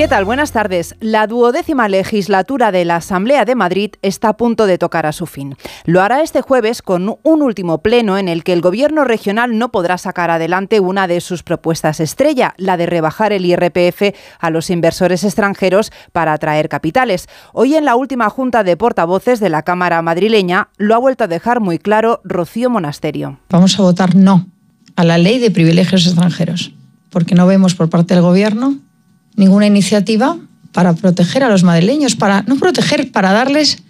[0.02, 0.26] ¿Qué tal?
[0.26, 0.96] Buenas tardes.
[1.00, 5.28] La duodécima legislatura de la Asamblea de Madrid está a punto de tocar a su
[5.28, 5.56] fin.
[5.86, 9.72] Lo hará este jueves con un último pleno en el que el Gobierno regional no
[9.72, 14.72] podrá sacar adelante una de sus propuestas estrella, la de rebajar el IRPF a los
[14.72, 17.28] inversores extranjeros para atraer capitales.
[17.54, 21.28] Hoy en la última junta de portavoces de la Cámara madrileña lo ha vuelto a
[21.28, 23.38] dejar muy claro Rocío Monasterio.
[23.52, 24.48] Vamos a votar no
[24.96, 26.74] a la ley de privilegios extranjeros,
[27.12, 28.80] porque no vemos por parte del Gobierno
[29.36, 30.38] ninguna iniciativa
[30.72, 33.84] para proteger a los madrileños, para no proteger, para darles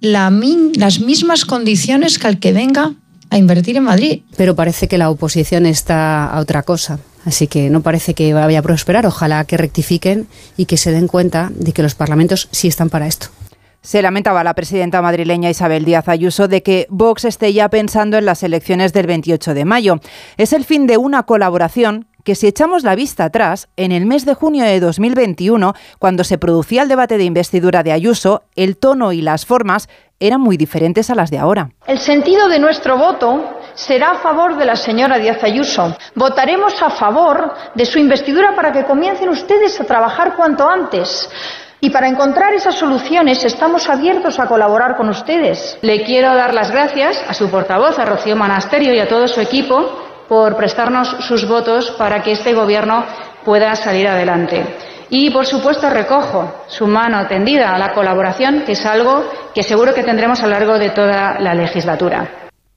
[0.00, 0.30] la
[0.74, 2.94] las mismas condiciones que al que venga
[3.30, 4.22] a invertir en Madrid.
[4.36, 6.98] Pero parece que la oposición está a otra cosa.
[7.24, 9.04] Así que no parece que vaya a prosperar.
[9.06, 13.06] Ojalá que rectifiquen y que se den cuenta de que los parlamentos sí están para
[13.06, 13.28] esto.
[13.82, 18.24] Se lamentaba la presidenta madrileña Isabel Díaz Ayuso de que Vox esté ya pensando en
[18.24, 20.00] las elecciones del 28 de mayo.
[20.36, 24.26] Es el fin de una colaboración que si echamos la vista atrás, en el mes
[24.26, 29.12] de junio de 2021, cuando se producía el debate de investidura de Ayuso, el tono
[29.12, 31.70] y las formas eran muy diferentes a las de ahora.
[31.86, 35.96] El sentido de nuestro voto será a favor de la señora Díaz Ayuso.
[36.16, 41.30] Votaremos a favor de su investidura para que comiencen ustedes a trabajar cuanto antes.
[41.80, 45.78] Y para encontrar esas soluciones estamos abiertos a colaborar con ustedes.
[45.82, 49.40] Le quiero dar las gracias a su portavoz, a Rocío Monasterio y a todo su
[49.40, 53.04] equipo por prestarnos sus votos para que este Gobierno
[53.44, 54.64] pueda salir adelante.
[55.08, 59.94] Y, por supuesto, recojo su mano tendida a la colaboración, que es algo que seguro
[59.94, 62.28] que tendremos a lo largo de toda la legislatura.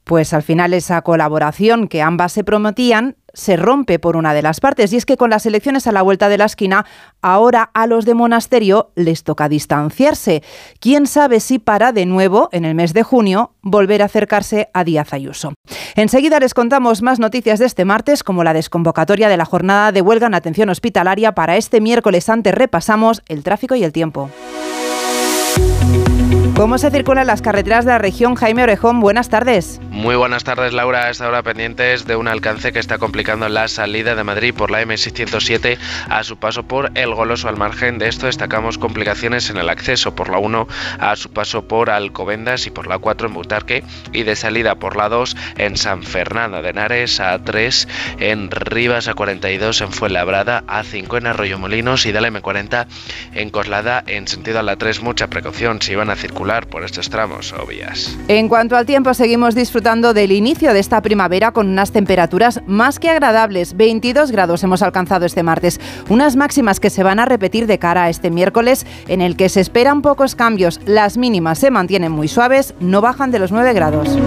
[0.03, 4.59] Pues al final esa colaboración que ambas se prometían se rompe por una de las
[4.59, 6.85] partes y es que con las elecciones a la vuelta de la esquina,
[7.21, 10.43] ahora a los de monasterio les toca distanciarse.
[10.79, 14.83] ¿Quién sabe si para de nuevo, en el mes de junio, volver a acercarse a
[14.83, 15.53] Díaz Ayuso?
[15.95, 20.01] Enseguida les contamos más noticias de este martes, como la desconvocatoria de la jornada de
[20.01, 22.29] huelga en atención hospitalaria para este miércoles.
[22.29, 24.29] Antes repasamos el tráfico y el tiempo.
[26.59, 28.35] ¿Cómo se circulan las carreteras de la región?
[28.35, 29.79] Jaime Orejón, buenas tardes.
[29.91, 31.05] Muy buenas tardes, Laura.
[31.05, 34.69] A esta hora pendientes de un alcance que está complicando la salida de Madrid por
[34.69, 35.77] la M607
[36.09, 37.47] a su paso por El Goloso.
[37.47, 40.67] Al margen de esto, destacamos complicaciones en el acceso por la 1
[40.99, 44.97] a su paso por Alcobendas y por la 4 en Butarque y de salida por
[44.97, 47.87] la 2 en San Fernando de Henares, a 3
[48.19, 52.85] en Rivas, a 42 en Fuenlabrada, a 5 en Arroyo Molinos y de la M40
[53.33, 55.01] en Coslada en sentido a la 3.
[55.03, 58.17] Mucha precaución si van a circular por estos tramos o vías.
[58.27, 62.97] En cuanto al tiempo, seguimos disfrutando del inicio de esta primavera con unas temperaturas más
[62.97, 63.77] que agradables.
[63.77, 65.79] 22 grados hemos alcanzado este martes.
[66.09, 69.49] Unas máximas que se van a repetir de cara a este miércoles, en el que
[69.49, 70.81] se esperan pocos cambios.
[70.85, 74.17] Las mínimas se mantienen muy suaves, no bajan de los 9 grados.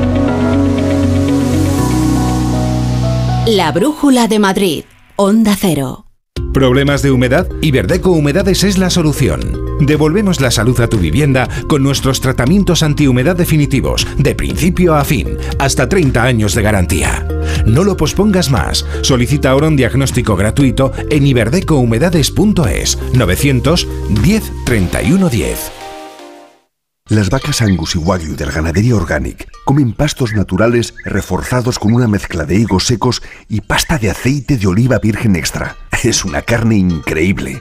[3.46, 4.84] La Brújula de Madrid,
[5.16, 6.06] Onda Cero.
[6.54, 7.48] ¿Problemas de humedad?
[7.62, 9.71] Iberdeco Humedades es la solución.
[9.80, 15.36] Devolvemos la salud a tu vivienda con nuestros tratamientos antihumedad definitivos, de principio a fin,
[15.58, 17.26] hasta 30 años de garantía.
[17.66, 18.84] No lo pospongas más.
[19.02, 25.72] Solicita ahora un diagnóstico gratuito en iberdecohumedades.es 910 3110.
[27.08, 32.06] Las vacas Angus y Wagyu de la ganadería Organic comen pastos naturales reforzados con una
[32.06, 35.76] mezcla de higos secos y pasta de aceite de oliva virgen extra.
[36.02, 37.60] Es una carne increíble.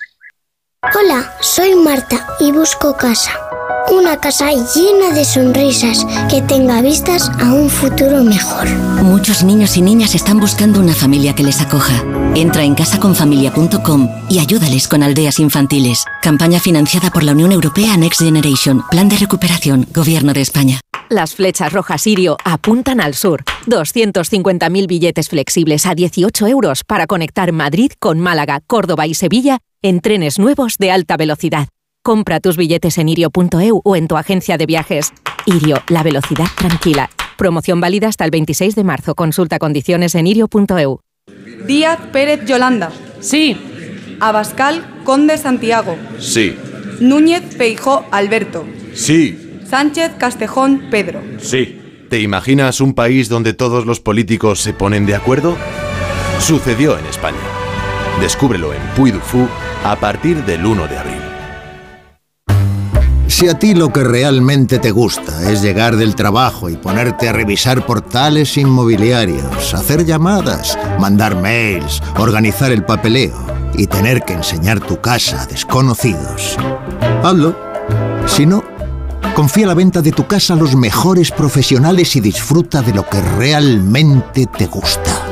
[0.83, 3.31] Hola, soy Marta y busco casa.
[3.91, 8.67] Una casa llena de sonrisas que tenga vistas a un futuro mejor.
[9.03, 12.03] Muchos niños y niñas están buscando una familia que les acoja.
[12.33, 16.03] Entra en casaconfamilia.com y ayúdales con aldeas infantiles.
[16.23, 18.83] Campaña financiada por la Unión Europea Next Generation.
[18.89, 19.87] Plan de recuperación.
[19.93, 20.79] Gobierno de España.
[21.09, 23.43] Las flechas rojas Irio apuntan al sur.
[23.67, 29.99] 250.000 billetes flexibles a 18 euros para conectar Madrid con Málaga, Córdoba y Sevilla en
[29.99, 31.67] trenes nuevos de alta velocidad.
[32.03, 35.11] Compra tus billetes en irio.eu o en tu agencia de viajes.
[35.45, 37.09] Irio, la velocidad tranquila.
[37.37, 39.15] Promoción válida hasta el 26 de marzo.
[39.15, 40.99] Consulta condiciones en irio.eu.
[41.65, 42.91] Díaz Pérez Yolanda.
[43.19, 43.57] Sí.
[44.19, 45.95] Abascal Conde Santiago.
[46.19, 46.55] Sí.
[46.99, 48.65] Núñez Feijó Alberto.
[48.93, 49.59] Sí.
[49.67, 51.21] Sánchez Castejón Pedro.
[51.39, 51.79] Sí.
[52.09, 55.57] ¿Te imaginas un país donde todos los políticos se ponen de acuerdo?
[56.39, 57.37] Sucedió en España.
[58.19, 59.47] Descúbrelo en Puy du Fou
[59.83, 61.21] a partir del 1 de abril.
[63.27, 67.33] Si a ti lo que realmente te gusta es llegar del trabajo y ponerte a
[67.33, 73.33] revisar portales inmobiliarios, hacer llamadas, mandar mails, organizar el papeleo
[73.73, 76.57] y tener que enseñar tu casa a desconocidos,
[77.23, 77.55] hazlo.
[78.27, 78.63] Si no,
[79.33, 83.21] confía la venta de tu casa a los mejores profesionales y disfruta de lo que
[83.21, 85.25] realmente te gusta.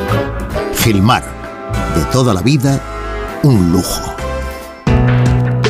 [0.78, 1.24] Gilmar,
[1.96, 2.82] de toda la vida,
[3.44, 4.19] un lujo.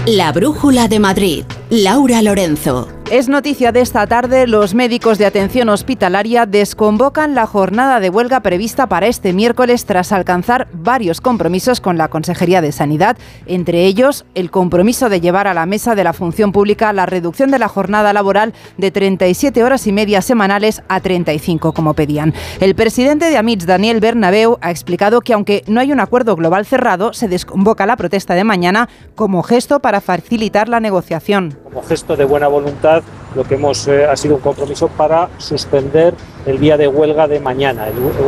[0.10, 1.59] La Brújula de Madrid.
[1.72, 2.88] Laura Lorenzo.
[3.12, 8.42] Es noticia de esta tarde, los médicos de atención hospitalaria desconvocan la jornada de huelga
[8.42, 14.26] prevista para este miércoles tras alcanzar varios compromisos con la Consejería de Sanidad, entre ellos
[14.36, 17.68] el compromiso de llevar a la mesa de la función pública la reducción de la
[17.68, 22.36] jornada laboral de 37 horas y media semanales a 35 como pedían.
[22.60, 26.68] El presidente de AMITS, Daniel Bernabeu, ha explicado que aunque no hay un acuerdo global
[26.68, 31.59] cerrado, se desconvoca la protesta de mañana como gesto para facilitar la negociación.
[31.64, 33.04] Como gesto de buena voluntad
[33.36, 37.40] lo que hemos eh, ha sido un compromiso para suspender el día de huelga de
[37.40, 37.88] mañana.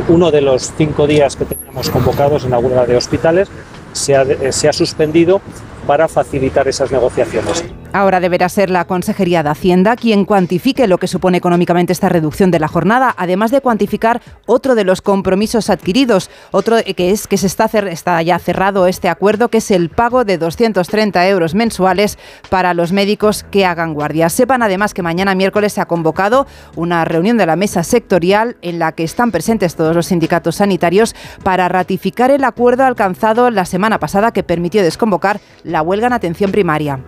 [0.09, 3.49] uno de los cinco días que teníamos convocados en la huelga de hospitales
[3.93, 5.41] se ha, eh, se ha suspendido
[5.87, 7.63] para facilitar esas negociaciones.
[7.93, 12.49] Ahora deberá ser la Consejería de Hacienda quien cuantifique lo que supone económicamente esta reducción
[12.49, 17.37] de la jornada, además de cuantificar otro de los compromisos adquiridos, otro que es que
[17.37, 22.17] se está, ya cerrado este acuerdo, que es el pago de 230 euros mensuales
[22.49, 24.29] para los médicos que hagan guardia.
[24.29, 28.79] Sepan además que mañana miércoles se ha convocado una reunión de la mesa sectorial en
[28.79, 33.99] la que están presentes todos los sindicatos sanitarios para ratificar el acuerdo alcanzado la semana
[33.99, 37.01] pasada que permitió desconvocar la huelga en atención primaria.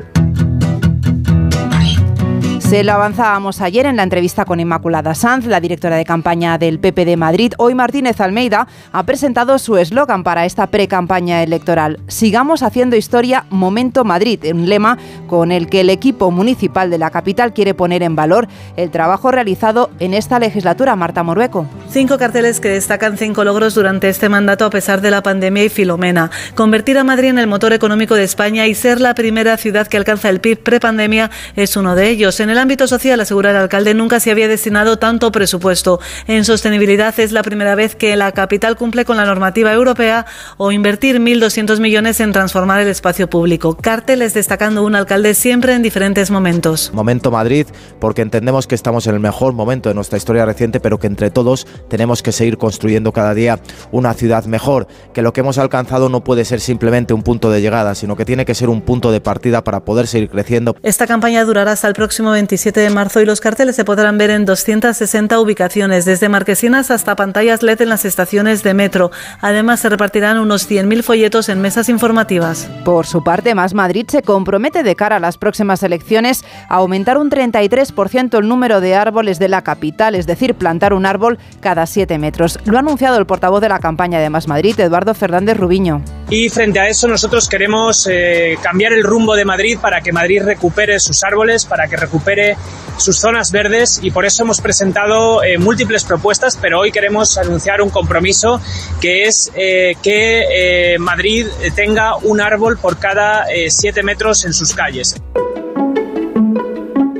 [2.74, 6.80] Se lo avanzábamos ayer en la entrevista con Inmaculada Sanz, la directora de campaña del
[6.80, 7.54] PP de Madrid.
[7.60, 12.00] Hoy Martínez Almeida ha presentado su eslogan para esta pre-campaña electoral.
[12.08, 17.12] Sigamos haciendo historia, Momento Madrid, un lema con el que el equipo municipal de la
[17.12, 20.96] capital quiere poner en valor el trabajo realizado en esta legislatura.
[20.96, 21.68] Marta Morueco.
[21.92, 25.70] Cinco carteles que destacan cinco logros durante este mandato a pesar de la pandemia y
[25.70, 26.32] Filomena.
[26.56, 29.98] Convertir a Madrid en el motor económico de España y ser la primera ciudad que
[29.98, 32.40] alcanza el PIB prepandemia es uno de ellos.
[32.40, 36.00] En el ámbito social, asegura el alcalde, nunca se había destinado tanto presupuesto.
[36.28, 40.26] En sostenibilidad es la primera vez que la capital cumple con la normativa europea
[40.58, 43.76] o invertir 1.200 millones en transformar el espacio público.
[43.76, 46.92] Carteles destacando un alcalde siempre en diferentes momentos.
[46.94, 47.68] Momento Madrid,
[48.00, 51.32] porque entendemos que estamos en el mejor momento de nuestra historia reciente, pero que entre
[51.32, 53.60] todos tenemos que seguir construyendo cada día
[53.92, 57.60] una ciudad mejor, que lo que hemos alcanzado no puede ser simplemente un punto de
[57.60, 60.78] llegada, sino que tiene que ser un punto de partida para poder seguir creciendo.
[60.82, 64.30] Esta campaña durará hasta el próximo 27 de marzo y los carteles se podrán ver
[64.30, 69.12] en 260 ubicaciones, desde marquesinas hasta pantallas LED en las estaciones de metro.
[69.40, 72.70] Además, se repartirán unos 100.000 folletos en mesas informativas.
[72.84, 77.18] Por su parte, Más Madrid se compromete de cara a las próximas elecciones a aumentar
[77.18, 81.86] un 33% el número de árboles de la capital, es decir, plantar un árbol cada
[81.86, 82.60] 7 metros.
[82.66, 86.02] Lo ha anunciado el portavoz de la campaña de Más Madrid, Eduardo Fernández Rubiño.
[86.30, 90.42] Y frente a eso nosotros queremos eh, cambiar el rumbo de Madrid para que Madrid
[90.44, 92.58] recupere sus árboles, para que recupere
[92.98, 97.82] sus zonas verdes y por eso hemos presentado eh, múltiples propuestas, pero hoy queremos anunciar
[97.82, 98.62] un compromiso
[99.02, 105.16] que es eh, que Madrid tenga un árbol por cada siete metros en sus calles.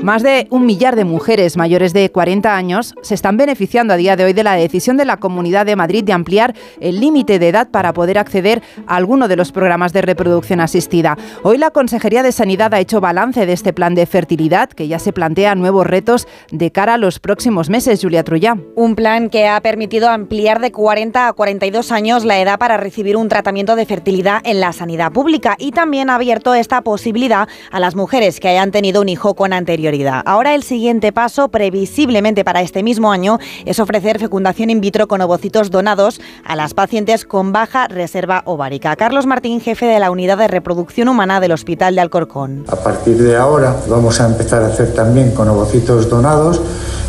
[0.04, 4.16] Más de un millar de mujeres mayores de 40 años se están beneficiando a día
[4.16, 7.48] de hoy de la decisión de la Comunidad de Madrid de ampliar el límite de
[7.48, 11.16] edad para poder acceder a alguno de los programas de reproducción asistida.
[11.42, 14.98] Hoy la Consejería de Sanidad ha hecho balance de este plan de fertilidad que ya
[14.98, 18.02] se plantea nuevos retos de cara a los próximos meses.
[18.02, 18.58] Julia Trullá.
[18.74, 23.16] Un plan que ha permitido ampliar de 40 a 42 años la edad para recibir
[23.16, 27.80] un tratamiento de fertilidad en la sanidad pública y también ha abierto esta posibilidad a
[27.80, 29.93] las mujeres que hayan tenido un hijo con anterioridad.
[30.24, 35.20] Ahora el siguiente paso, previsiblemente para este mismo año, es ofrecer fecundación in vitro con
[35.20, 38.96] ovocitos donados a las pacientes con baja reserva ovárica.
[38.96, 42.64] Carlos Martín, jefe de la Unidad de Reproducción Humana del Hospital de Alcorcón.
[42.68, 46.60] A partir de ahora vamos a empezar a hacer también con ovocitos donados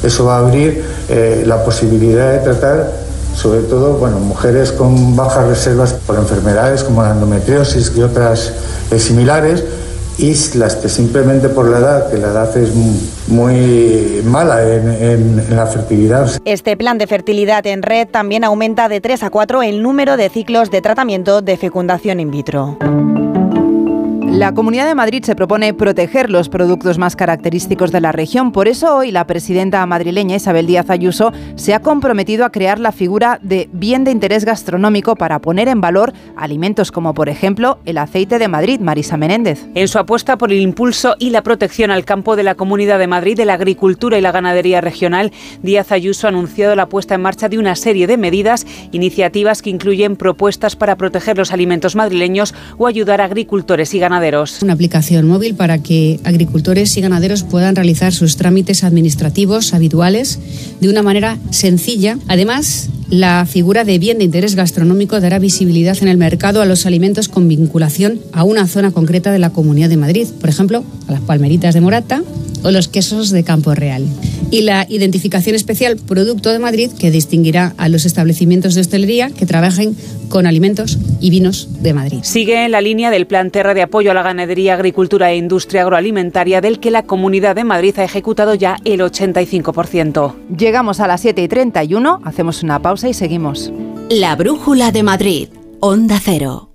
[0.04, 5.48] Eso va a abrir eh, la posibilidad de tratar sobre todo bueno, mujeres con bajas
[5.48, 8.54] reservas por enfermedades como la endometriosis y otras
[8.92, 9.64] eh, similares
[10.18, 12.74] y las que simplemente por la edad, que la edad es
[13.28, 16.30] muy mala en, en, la fertilidad.
[16.46, 20.30] Este plan de fertilidad en red también aumenta de 3 a 4 el número de
[20.30, 22.78] ciclos de tratamiento de fecundación in vitro.
[24.36, 28.52] La Comunidad de Madrid se propone proteger los productos más característicos de la región.
[28.52, 32.92] Por eso hoy la presidenta madrileña Isabel Díaz Ayuso se ha comprometido a crear la
[32.92, 37.98] figura de bien de interés gastronómico para poner en valor alimentos como por ejemplo el
[37.98, 39.68] aceite de Madrid, Marisa Menéndez.
[39.74, 43.08] En su apuesta por el impulso y la protección al campo de la Comunidad de
[43.08, 45.32] Madrid, de la agricultura y la ganadería regional,
[45.64, 49.70] Díaz Ayuso ha anunciado la puesta en marcha de una serie de medidas, iniciativas que
[49.70, 54.25] incluyen propuestas para proteger los alimentos madrileños o ayudar a agricultores y ganaderos
[54.62, 60.40] una aplicación móvil para que agricultores y ganaderos puedan realizar sus trámites administrativos habituales
[60.82, 62.18] de una manera sencilla.
[62.28, 66.88] Además, la figura de bien de interés gastronómico dará visibilidad en el mercado a los
[66.88, 71.12] alimentos con vinculación a una zona concreta de la Comunidad de Madrid, por ejemplo, a
[71.12, 72.24] las palmeritas de Morata
[72.64, 74.04] o los quesos de Campo Real.
[74.50, 79.46] Y la identificación especial Producto de Madrid que distinguirá a los establecimientos de hostelería que
[79.46, 79.96] trabajen
[80.30, 82.20] con alimentos y vinos de Madrid.
[82.24, 85.84] Sigue en la línea del Plan Terra de apoyo a la ganadería, agricultura e industria
[85.84, 90.34] agroalimentaria del que la Comunidad de Madrid ha ejecutado ya el 85%.
[90.58, 93.72] Llegamos a las 7 y 31, hacemos una pausa y seguimos.
[94.10, 95.50] La Brújula de Madrid,
[95.80, 96.75] Onda Cero.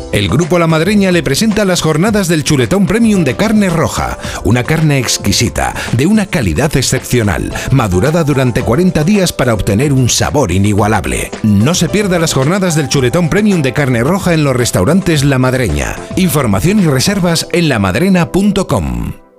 [0.11, 4.63] El Grupo La Madreña le presenta las jornadas del chuletón premium de carne roja, una
[4.63, 11.31] carne exquisita, de una calidad excepcional, madurada durante 40 días para obtener un sabor inigualable.
[11.43, 15.39] No se pierda las jornadas del chuletón premium de carne roja en los restaurantes La
[15.39, 15.95] Madreña.
[16.17, 19.30] Información y reservas en lamadrena.com.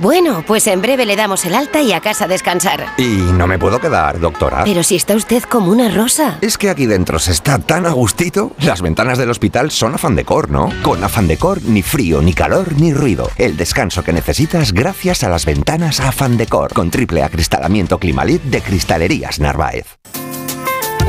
[0.00, 2.86] Bueno, pues en breve le damos el alta y a casa a descansar.
[2.96, 4.64] Y no me puedo quedar, doctora.
[4.64, 6.38] Pero si está usted como una rosa.
[6.40, 8.52] Es que aquí dentro se está tan a gustito.
[8.60, 10.70] Las ventanas del hospital son afán decor, ¿no?
[10.82, 13.28] Con afán decor, ni frío, ni calor, ni ruido.
[13.36, 16.72] El descanso que necesitas gracias a las ventanas afán decor.
[16.72, 19.98] Con triple acristalamiento Climalit de Cristalerías Narváez.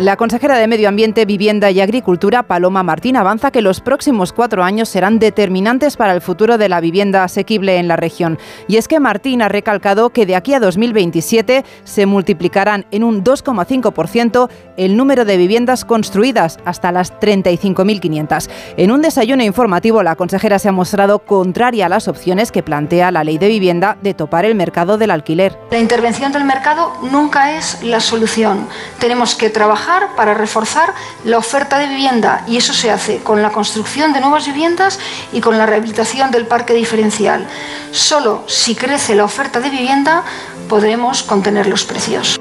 [0.00, 4.64] La consejera de Medio Ambiente, Vivienda y Agricultura, Paloma Martín, avanza que los próximos cuatro
[4.64, 8.38] años serán determinantes para el futuro de la vivienda asequible en la región.
[8.66, 13.22] Y es que Martín ha recalcado que de aquí a 2027 se multiplicarán en un
[13.22, 18.48] 2,5% el número de viviendas construidas hasta las 35.500.
[18.78, 23.10] En un desayuno informativo, la consejera se ha mostrado contraria a las opciones que plantea
[23.10, 25.58] la ley de vivienda de topar el mercado del alquiler.
[25.70, 28.66] La intervención del mercado nunca es la solución.
[28.98, 33.50] Tenemos que trabajar para reforzar la oferta de vivienda y eso se hace con la
[33.50, 34.98] construcción de nuevas viviendas
[35.32, 37.46] y con la rehabilitación del parque diferencial.
[37.90, 40.22] Solo si crece la oferta de vivienda
[40.68, 42.40] podremos contener los precios.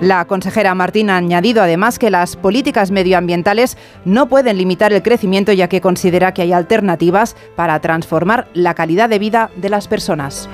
[0.00, 3.76] La consejera Martín ha añadido además que las políticas medioambientales
[4.06, 9.10] no pueden limitar el crecimiento ya que considera que hay alternativas para transformar la calidad
[9.10, 10.48] de vida de las personas.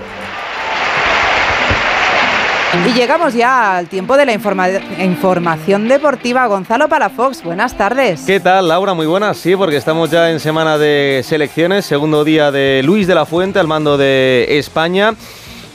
[2.84, 6.46] Y llegamos ya al tiempo de la información deportiva.
[6.46, 8.22] Gonzalo Palafox, buenas tardes.
[8.26, 8.92] ¿Qué tal, Laura?
[8.92, 9.36] Muy buenas.
[9.38, 13.58] Sí, porque estamos ya en semana de selecciones, segundo día de Luis de la Fuente
[13.58, 15.14] al mando de España.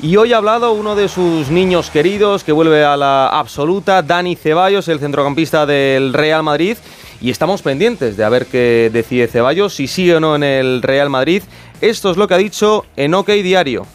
[0.01, 4.35] Y hoy ha hablado uno de sus niños queridos que vuelve a la absoluta, Dani
[4.35, 6.77] Ceballos, el centrocampista del Real Madrid.
[7.21, 10.81] Y estamos pendientes de a ver qué decide Ceballos, si sí o no en el
[10.81, 11.43] Real Madrid.
[11.81, 13.85] Esto es lo que ha dicho en OK Diario.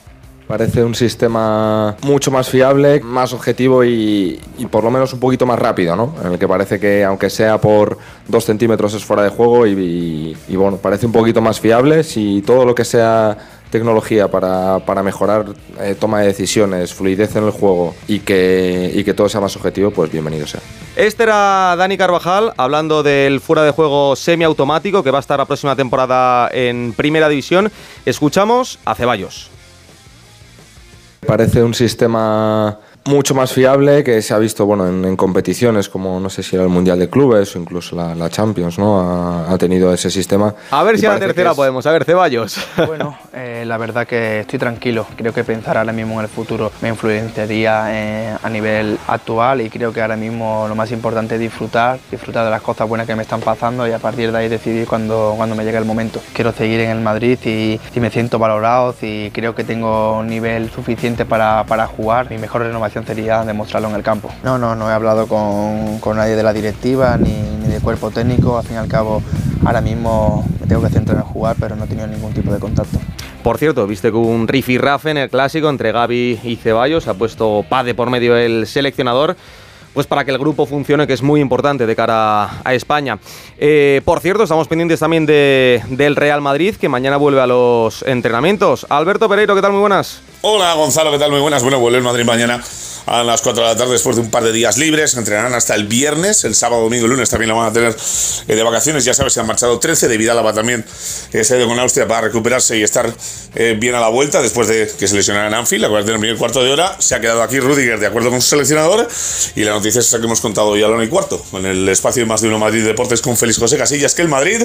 [0.47, 4.41] Parece un sistema mucho más fiable, más objetivo y,
[4.71, 6.15] por lo menos un poquito más rápido, ¿no?
[6.25, 10.37] En el que parece que aunque sea por dos centímetros es fuera de juego y,
[10.51, 12.05] bueno, parece un poquito más fiable.
[12.05, 13.37] Si todo lo que sea
[13.71, 15.47] tecnología para, mejorar
[15.81, 19.57] eh, toma de decisiones, fluidez en el juego y que, y que todo sea más
[19.57, 20.61] objetivo, pues bienvenido sea.
[20.95, 25.45] Este era Dani Carvajal hablando del fuera de juego semiautomático que va a estar la
[25.45, 27.73] próxima temporada en Primera División.
[28.05, 29.56] Escuchamos a Ceballos.
[31.27, 36.29] Parece un sistema mucho más fiable que se ha visto bueno en, competiciones como no
[36.29, 40.11] sé si era el mundial de clubes o incluso la, Champions no ha, tenido ese
[40.11, 40.55] sistema.
[40.71, 41.87] A ver si a la tercera podemos.
[41.87, 42.59] A ver Ceballos.
[42.87, 45.07] Bueno eh, la verdad que estoy tranquilo.
[45.17, 49.71] Creo que pensar ahora mismo en el futuro me influenciaría eh, a nivel actual y
[49.71, 53.15] creo que ahora mismo lo más importante es disfrutar disfrutar de las cosas buenas que
[53.15, 56.21] me están pasando y a partir de ahí decidir cuando, cuando me llegue el momento.
[56.33, 60.29] Quiero seguir en el Madrid y, y me siento valorado y creo que tengo un
[60.29, 64.31] nivel suficiente para, para jugar mi mejor renovación sería demostrarlo en el campo.
[64.43, 68.11] No, no, no he hablado con, con nadie de la directiva ni, ni de cuerpo
[68.11, 68.59] técnico.
[68.59, 69.23] Al fin y al cabo,
[69.65, 72.59] ahora mismo me tengo que centrar en jugar, pero no he tenido ningún tipo de
[72.59, 72.99] contacto.
[73.43, 77.65] Por cierto, viste que un rafe en el clásico entre Gaby y Ceballos, ha puesto
[77.69, 79.37] Pade por medio el seleccionador
[79.97, 83.19] pues para que el grupo funcione, que es muy importante de cara a España.
[83.57, 88.03] Eh, por cierto, estamos pendientes también de, del Real Madrid, que mañana vuelve a los
[88.03, 88.87] entrenamientos.
[88.91, 89.73] Alberto Pereiro, ¿qué tal?
[89.73, 90.21] Muy buenas.
[90.49, 91.33] Hola Gonzalo, ¿qué tal?
[91.33, 91.65] Muy buenas.
[91.65, 92.63] Bueno, vuelve el Madrid mañana
[93.07, 95.17] a las 4 de la tarde después de un par de días libres.
[95.17, 97.97] Entrenarán hasta el viernes, el sábado, domingo lunes también lo van a tener
[98.47, 99.05] eh, de vacaciones.
[99.05, 100.07] Ya sabes, se han marchado 13.
[100.07, 100.85] De Vidal va también
[101.33, 103.13] eh, se ha ido con Austria para recuperarse y estar
[103.57, 105.85] eh, bien a la vuelta después de que se lesionara en Anfield.
[105.87, 108.41] Acuérdate, en el primer cuarto de hora se ha quedado aquí Rudiger de acuerdo con
[108.41, 109.09] su seleccionador.
[109.57, 111.89] Y la noticia es esa que hemos contado hoy a la y cuarto, en el
[111.89, 114.63] espacio de más de uno Madrid Deportes con Félix José Casillas, que el Madrid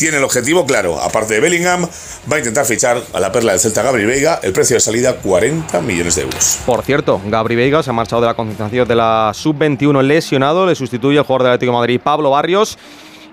[0.00, 0.98] tiene el objetivo claro.
[0.98, 1.86] Aparte de Bellingham,
[2.30, 4.40] va a intentar fichar a la perla del Celta Gabri Veiga.
[4.42, 6.58] El precio de salida 40 millones de euros.
[6.64, 10.64] Por cierto, Gabri Veiga se ha marchado de la concentración de la sub-21 lesionado.
[10.66, 12.78] Le sustituye el jugador del Atlético de Madrid, Pablo Barrios.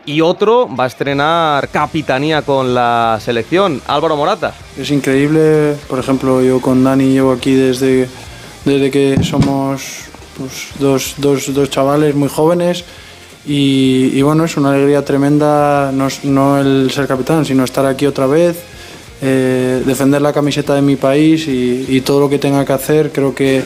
[0.05, 4.53] Y otro va a estrenar capitanía con la selección, Álvaro Morata.
[4.77, 8.09] Es increíble, por ejemplo, yo con Dani llevo aquí desde,
[8.65, 10.05] desde que somos
[10.37, 12.83] pues, dos, dos, dos chavales muy jóvenes
[13.49, 18.61] y, bueno, es una alegría tremenda no, el ser capitán, sino estar aquí otra vez,
[19.21, 23.11] eh, defender la camiseta de mi país y, todo lo que tenga que hacer.
[23.11, 23.63] Creo que,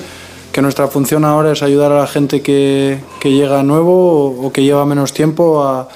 [0.62, 5.14] nuestra función ahora es ayudar a la gente que, llega nuevo o, que lleva menos
[5.14, 5.88] tiempo a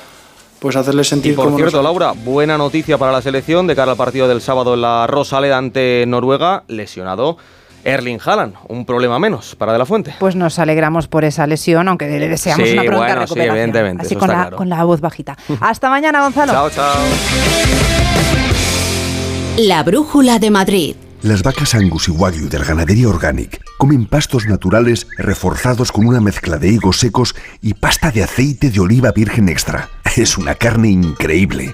[0.57, 3.97] pues hacerle sentir y por cierto, Laura, buena noticia para la selección de cara al
[3.97, 7.37] partido del sábado en la Rosaleda ante Noruega, lesionado
[7.85, 10.15] Erling Haaland, un problema menos para De La Fuente.
[10.19, 13.37] Pues nos alegramos por esa lesión, aunque le deseamos una pronta recuperación.
[13.37, 15.37] Sí, evidentemente, Así con la, con la voz bajita.
[15.61, 16.51] Hasta mañana, Gonzalo.
[16.51, 16.95] Chao, chao.
[19.57, 20.95] La brújula de Madrid.
[21.21, 26.19] Las vacas Angus y Wagyu de la ganadería Organic comen pastos naturales reforzados con una
[26.19, 29.89] mezcla de higos secos y pasta de aceite de oliva virgen extra.
[30.15, 31.73] Es una carne increíble.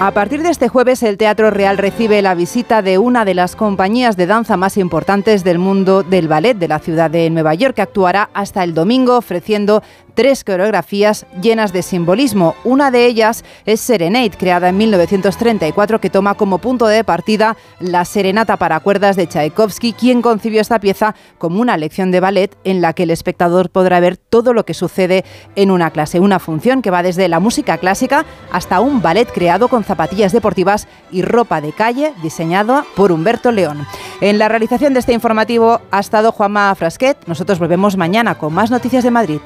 [0.00, 3.54] A partir de este jueves, el Teatro Real recibe la visita de una de las
[3.54, 7.76] compañías de danza más importantes del mundo del ballet de la ciudad de Nueva York,
[7.76, 9.82] que actuará hasta el domingo ofreciendo
[10.14, 12.54] tres coreografías llenas de simbolismo.
[12.64, 18.04] Una de ellas es Serenade, creada en 1934, que toma como punto de partida la
[18.04, 22.80] serenata para cuerdas de Tchaikovsky, quien concibió esta pieza como una lección de ballet en
[22.80, 25.24] la que el espectador podrá ver todo lo que sucede
[25.56, 26.20] en una clase.
[26.20, 30.88] Una función que va desde la música clásica hasta un ballet creado con zapatillas deportivas
[31.10, 33.86] y ropa de calle diseñada por Humberto León.
[34.20, 37.18] En la realización de este informativo ha estado Juanma Frasquet.
[37.26, 39.40] Nosotros volvemos mañana con más noticias de Madrid.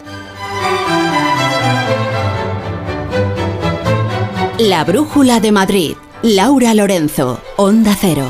[4.59, 5.95] La Brújula de Madrid.
[6.21, 8.29] Laura Lorenzo, Onda Cero.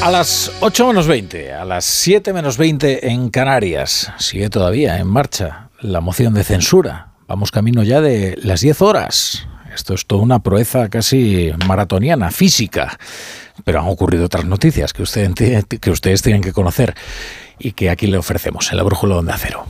[0.00, 5.08] A las 8 menos 20, a las 7 menos 20 en Canarias, sigue todavía en
[5.08, 7.13] marcha la moción de censura.
[7.26, 9.46] Vamos camino ya de las 10 horas.
[9.74, 12.98] Esto es toda una proeza casi maratoniana, física.
[13.64, 15.32] Pero han ocurrido otras noticias que, usted,
[15.64, 16.94] que ustedes tienen que conocer
[17.58, 19.66] y que aquí le ofrecemos en la Brújula Onda Cero.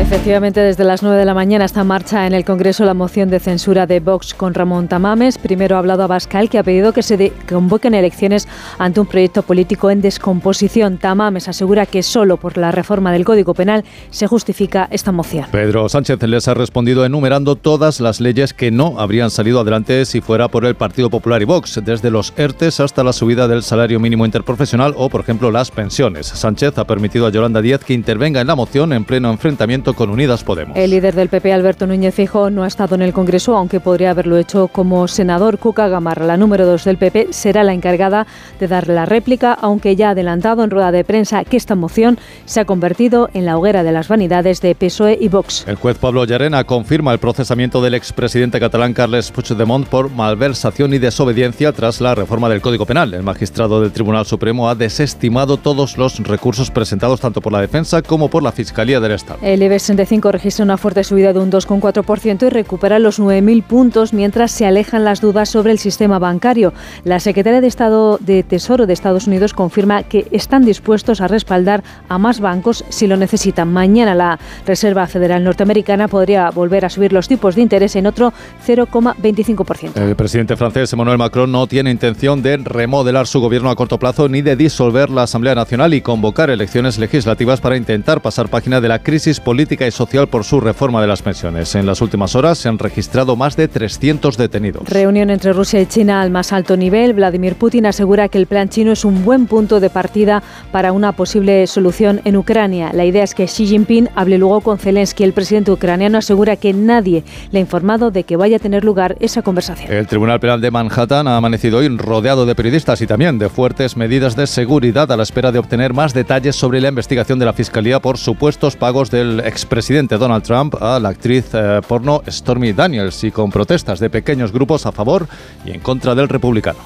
[0.00, 3.30] Efectivamente, desde las 9 de la mañana está en marcha en el Congreso la moción
[3.30, 5.38] de censura de Vox con Ramón Tamames.
[5.38, 9.88] Primero ha hablado Abascal, que ha pedido que se convoquen elecciones ante un proyecto político
[9.88, 10.98] en descomposición.
[10.98, 15.46] Tamames asegura que solo por la reforma del Código Penal se justifica esta moción.
[15.52, 20.20] Pedro Sánchez les ha respondido enumerando todas las leyes que no habrían salido adelante si
[20.20, 24.00] fuera por el Partido Popular y Vox, desde los ERTES hasta la subida del salario
[24.00, 26.26] mínimo interprofesional o, por ejemplo, las pensiones.
[26.26, 30.10] Sánchez ha permitido a Yolanda Díaz que intervenga en la moción en pleno enfrentamiento con
[30.10, 30.76] Unidas Podemos.
[30.76, 34.10] El líder del PP, Alberto Núñez Fijo, no ha estado en el Congreso, aunque podría
[34.10, 35.58] haberlo hecho como senador.
[35.58, 38.26] Cuca Gamarra, la número dos del PP, será la encargada
[38.58, 42.18] de dar la réplica, aunque ya ha adelantado en rueda de prensa que esta moción
[42.46, 45.64] se ha convertido en la hoguera de las vanidades de PSOE y Vox.
[45.68, 50.98] El juez Pablo Llarena confirma el procesamiento del expresidente catalán Carles Puigdemont por malversación y
[50.98, 53.14] desobediencia tras la reforma del Código Penal.
[53.14, 58.02] El magistrado del Tribunal Supremo ha desestimado todos los recursos presentados tanto por la defensa
[58.02, 59.38] como por la Fiscalía del Estado.
[59.42, 64.12] El IBEX 65 registra una fuerte subida de un 2,4% y recupera los 9.000 puntos
[64.12, 66.72] mientras se alejan las dudas sobre el sistema bancario.
[67.04, 71.82] La secretaria de Estado de Tesoro de Estados Unidos confirma que están dispuestos a respaldar
[72.08, 73.72] a más bancos si lo necesitan.
[73.72, 78.32] Mañana la Reserva Federal Norteamericana podría volver a subir los tipos de interés en otro
[78.66, 79.96] 0,25%.
[79.96, 84.28] El presidente francés Emmanuel Macron no tiene intención de remodelar su gobierno a corto plazo
[84.28, 88.88] ni de disolver la Asamblea Nacional y convocar elecciones legislativas para intentar pasar página de
[88.88, 91.74] la crisis y social por su reforma de las pensiones.
[91.74, 94.88] En las últimas horas se han registrado más de 300 detenidos.
[94.88, 97.14] Reunión entre Rusia y China al más alto nivel.
[97.14, 101.12] Vladimir Putin asegura que el plan chino es un buen punto de partida para una
[101.12, 102.92] posible solución en Ucrania.
[102.92, 105.24] La idea es que Xi Jinping hable luego con Zelensky.
[105.24, 109.16] El presidente ucraniano asegura que nadie le ha informado de que vaya a tener lugar
[109.20, 109.92] esa conversación.
[109.92, 113.96] El Tribunal Penal de Manhattan ha amanecido hoy rodeado de periodistas y también de fuertes
[113.96, 117.52] medidas de seguridad a la espera de obtener más detalles sobre la investigación de la
[117.52, 123.24] Fiscalía por supuestos pagos del expresidente Donald Trump a la actriz eh, porno Stormy Daniels
[123.24, 125.26] y con protestas de pequeños grupos a favor
[125.64, 126.78] y en contra del republicano.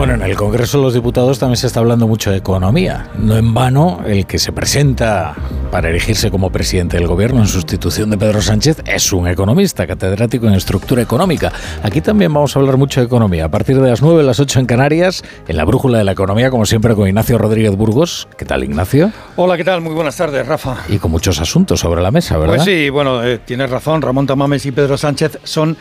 [0.00, 3.10] Bueno, en el Congreso de los Diputados también se está hablando mucho de economía.
[3.18, 5.36] No en vano, el que se presenta
[5.70, 10.46] para elegirse como presidente del gobierno en sustitución de Pedro Sánchez es un economista, catedrático
[10.46, 11.52] en estructura económica.
[11.82, 13.44] Aquí también vamos a hablar mucho de economía.
[13.44, 16.48] A partir de las 9, las 8 en Canarias, en la brújula de la economía,
[16.48, 18.26] como siempre, con Ignacio Rodríguez Burgos.
[18.38, 19.12] ¿Qué tal, Ignacio?
[19.36, 19.82] Hola, ¿qué tal?
[19.82, 20.78] Muy buenas tardes, Rafa.
[20.88, 22.54] Y con muchos asuntos sobre la mesa, ¿verdad?
[22.54, 24.00] Pues sí, bueno, eh, tienes razón.
[24.00, 25.76] Ramón Tamames y Pedro Sánchez son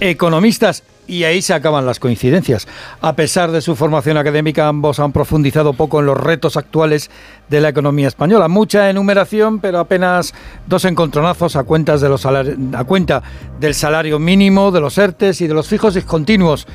[0.00, 2.68] economistas y ahí se acaban las coincidencias.
[3.00, 7.10] A pesar de su formación académica, ambos han profundizado poco en los retos actuales
[7.48, 8.46] de la economía española.
[8.46, 10.32] Mucha enumeración, pero apenas
[10.66, 11.98] dos encontronazos a, cuenta
[13.58, 16.66] del salario mínimo, de los ERTES y de los fijos discontinuos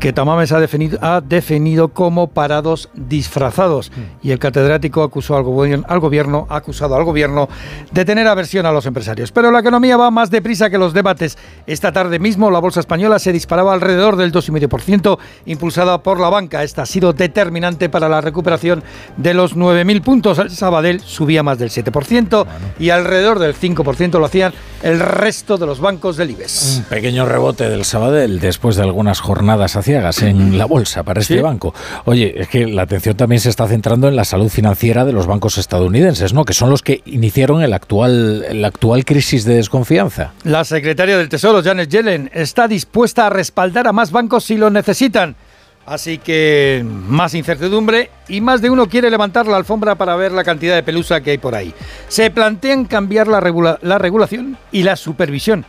[0.00, 3.92] que Tamames ha definido, ha definido como parados disfrazados.
[4.22, 7.48] Y el catedrático acusó al gobierno, al gobierno, ha acusado al gobierno
[7.92, 9.32] de tener aversión a los empresarios.
[9.32, 11.38] Pero la economía va más deprisa que los debates.
[11.66, 16.62] Esta tarde mismo la bolsa española se disparaba alrededor del 2,5%, impulsada por la banca.
[16.62, 18.82] Esta ha sido determinante para la recuperación
[19.16, 20.38] de los 9.000 puntos.
[20.38, 22.46] El Sabadell subía más del 7%
[22.78, 26.76] y alrededor del 5% lo hacían el resto de los bancos del IBEX.
[26.78, 31.40] Un pequeño rebote del Sabadell después de algunas jornadas ciegas en la bolsa para este
[31.40, 31.72] banco.
[32.04, 35.26] Oye, es que la atención también se está centrando en la salud financiera de los
[35.26, 36.44] bancos estadounidenses, ¿no?
[36.44, 40.32] Que son los que iniciaron el actual, la actual crisis de desconfianza.
[40.42, 44.70] La secretaria del Tesoro, Janet Yellen, está dispuesta a respaldar a más bancos si lo
[44.70, 45.36] necesitan.
[45.86, 50.42] Así que más incertidumbre y más de uno quiere levantar la alfombra para ver la
[50.42, 51.72] cantidad de pelusa que hay por ahí.
[52.08, 55.64] Se plantean cambiar la, la regulación y la supervisión.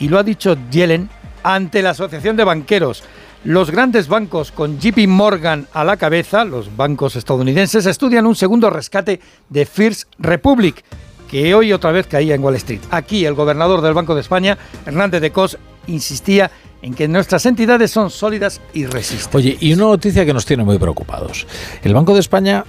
[0.00, 1.08] Y lo ha dicho Yellen
[1.42, 3.04] ante la Asociación de Banqueros.
[3.44, 8.68] Los grandes bancos con JP Morgan a la cabeza, los bancos estadounidenses, estudian un segundo
[8.68, 9.18] rescate
[9.48, 10.84] de First Republic,
[11.30, 12.82] que hoy otra vez caía en Wall Street.
[12.90, 16.50] Aquí el gobernador del Banco de España, Hernández de Cos, insistía
[16.82, 19.34] en que nuestras entidades son sólidas y resistentes.
[19.34, 21.46] Oye, y una noticia que nos tiene muy preocupados.
[21.82, 22.66] El Banco de España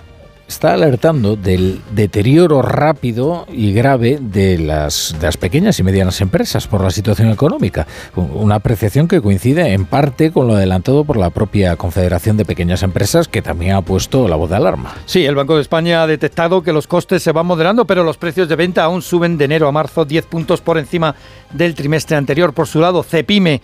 [0.51, 6.91] está alertando del deterioro rápido y grave de las, pequeñas y medianas empresas por la
[6.91, 7.87] situación económica.
[8.15, 12.83] Una apreciación que coincide en parte con lo adelantado por la propia Confederación de Pequeñas
[12.83, 14.93] Empresas, que también ha puesto la voz de alarma.
[15.05, 18.17] Sí, el Banco de España ha detectado que los costes se van moderando, pero los
[18.17, 21.15] precios de venta aún suben de enero a marzo 10 puntos por encima
[21.53, 22.53] del trimestre anterior.
[22.53, 23.61] Por su lado, Cepime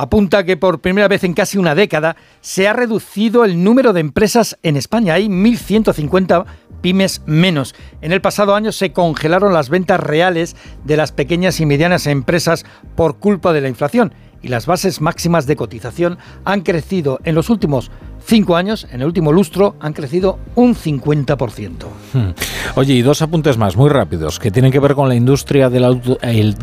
[0.00, 4.00] apunta que por primera vez en casi una década se ha reducido el número de
[4.00, 5.14] empresas en España.
[5.14, 6.46] Hay 1.150
[6.80, 7.74] pymes menos.
[8.00, 12.64] En el pasado año se congelaron las ventas reales de las pequeñas y medianas empresas
[12.96, 17.50] por culpa de la inflación y las bases máximas de cotización han crecido en los
[17.50, 17.90] últimos
[18.24, 21.72] cinco años, en el último lustro, han crecido un 50%.
[22.12, 22.30] Hmm.
[22.76, 26.00] Oye, y dos apuntes más, muy rápidos, que tienen que ver con la industria del,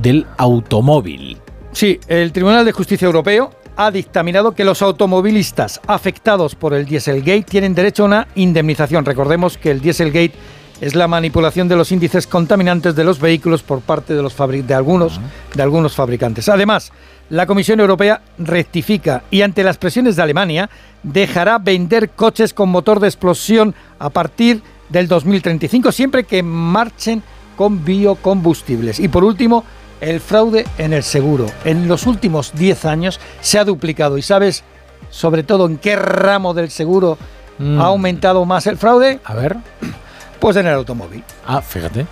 [0.02, 1.38] del automóvil.
[1.72, 7.44] Sí, el Tribunal de Justicia Europeo ha dictaminado que los automovilistas afectados por el Dieselgate
[7.44, 9.06] tienen derecho a una indemnización.
[9.06, 10.34] Recordemos que el Dieselgate
[10.82, 14.74] es la manipulación de los índices contaminantes de los vehículos por parte de, los de,
[14.74, 15.20] algunos,
[15.54, 16.50] de algunos fabricantes.
[16.50, 16.92] Además,
[17.30, 20.70] la Comisión Europea rectifica y ante las presiones de Alemania
[21.04, 27.22] dejará vender coches con motor de explosión a partir del 2035, siempre que marchen
[27.56, 29.00] con biocombustibles.
[29.00, 29.64] Y por último,
[30.02, 31.48] el fraude en el seguro.
[31.66, 34.18] En los últimos 10 años se ha duplicado.
[34.18, 34.64] ¿Y sabes
[35.10, 37.18] sobre todo en qué ramo del seguro
[37.60, 37.82] Mm.
[37.82, 39.20] ha aumentado más el fraude?
[39.26, 39.58] A ver.
[40.40, 41.24] Pues en el automóvil.
[41.46, 42.02] Ah, fíjate.
[42.02, 42.06] ¿eh?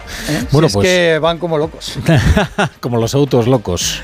[0.51, 1.97] Bueno, Si es pues que van como locos.
[2.79, 4.01] como los autos locos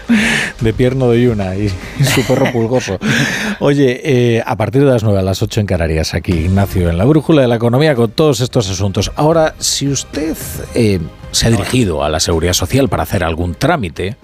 [0.60, 3.00] de Pierno de Yuna y, y su perro pulgoso.
[3.60, 6.98] Oye, eh, a partir de las 9 a las 8 en Canarias, aquí Ignacio, en
[6.98, 9.12] la brújula de la economía con todos estos asuntos.
[9.16, 10.38] Ahora, si usted
[10.76, 11.00] eh,
[11.32, 14.18] se ha dirigido a la seguridad social para hacer algún trámite,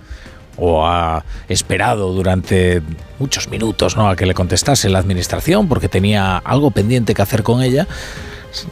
[0.58, 2.82] o ha esperado durante
[3.20, 4.10] muchos minutos ¿no?
[4.10, 7.88] a que le contestase la administración porque tenía algo pendiente que hacer con ella,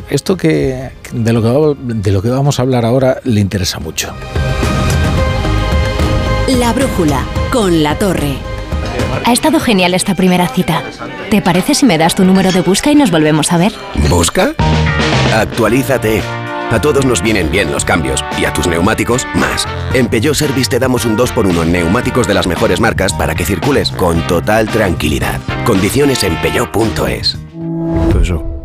[0.10, 3.80] esto que de lo que, va- de lo que vamos a hablar ahora le interesa
[3.80, 4.14] mucho.
[6.60, 8.36] La brújula con la torre.
[9.26, 10.84] Ha estado genial esta primera cita.
[11.32, 13.74] ¿Te parece si me das tu número de busca y nos volvemos a ver?
[14.10, 14.54] ¿Busca?
[15.36, 16.22] Actualízate.
[16.72, 19.68] A todos nos vienen bien los cambios y a tus neumáticos más.
[19.94, 23.46] En Peugeot Service te damos un 2x1 en neumáticos de las mejores marcas para que
[23.46, 25.40] circules con total tranquilidad.
[25.66, 27.38] Condiciones en peugeot.es.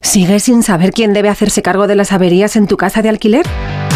[0.00, 3.44] ¿Sigues sin saber quién debe hacerse cargo de las averías en tu casa de alquiler?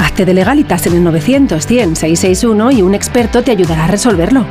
[0.01, 4.45] Hazte de legalitas en el 900 100 661 y un experto te ayudará a resolverlo.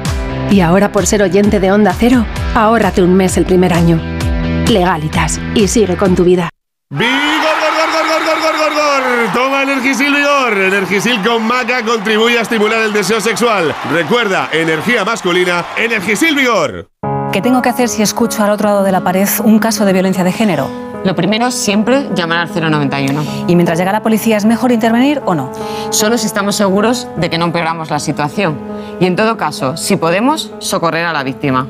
[0.50, 2.26] Y ahora por ser oyente de Onda Cero,
[2.56, 4.02] ahórrate un mes el primer año.
[4.70, 6.50] Legalitas y sigue con tu vida.
[6.90, 9.34] ¡Vigor, gor, gor, gor, gor, gor, gor, gor!
[9.34, 10.58] Toma Energisil Vigor.
[10.58, 13.76] Energisil con maca contribuye a estimular el deseo sexual.
[13.92, 16.90] Recuerda, energía masculina, Energisil Vigor.
[17.32, 19.94] ¿Qué tengo que hacer si escucho al otro lado de la pared un caso de
[19.94, 20.91] violencia de género?
[21.04, 23.24] Lo primero, siempre llamar al 091.
[23.48, 25.52] ¿Y mientras llega la policía es mejor intervenir o no?
[25.90, 28.58] Solo si estamos seguros de que no empeoramos la situación.
[29.00, 31.68] Y en todo caso, si podemos, socorrer a la víctima.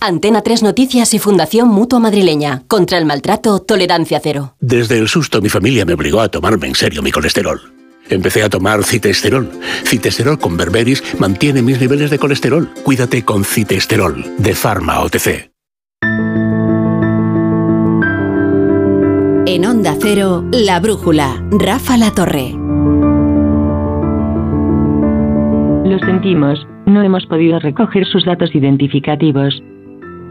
[0.00, 2.62] Antena 3 Noticias y Fundación Mutua Madrileña.
[2.66, 4.54] Contra el maltrato, tolerancia cero.
[4.58, 7.60] Desde el susto mi familia me obligó a tomarme en serio mi colesterol.
[8.12, 9.48] Empecé a tomar citesterol.
[9.84, 12.68] Citesterol con berberis mantiene mis niveles de colesterol.
[12.84, 15.50] Cuídate con citesterol de Pharma OTC.
[19.46, 22.50] En Onda Cero, La Brújula, Rafa La Torre.
[25.84, 29.62] Lo sentimos, no hemos podido recoger sus datos identificativos.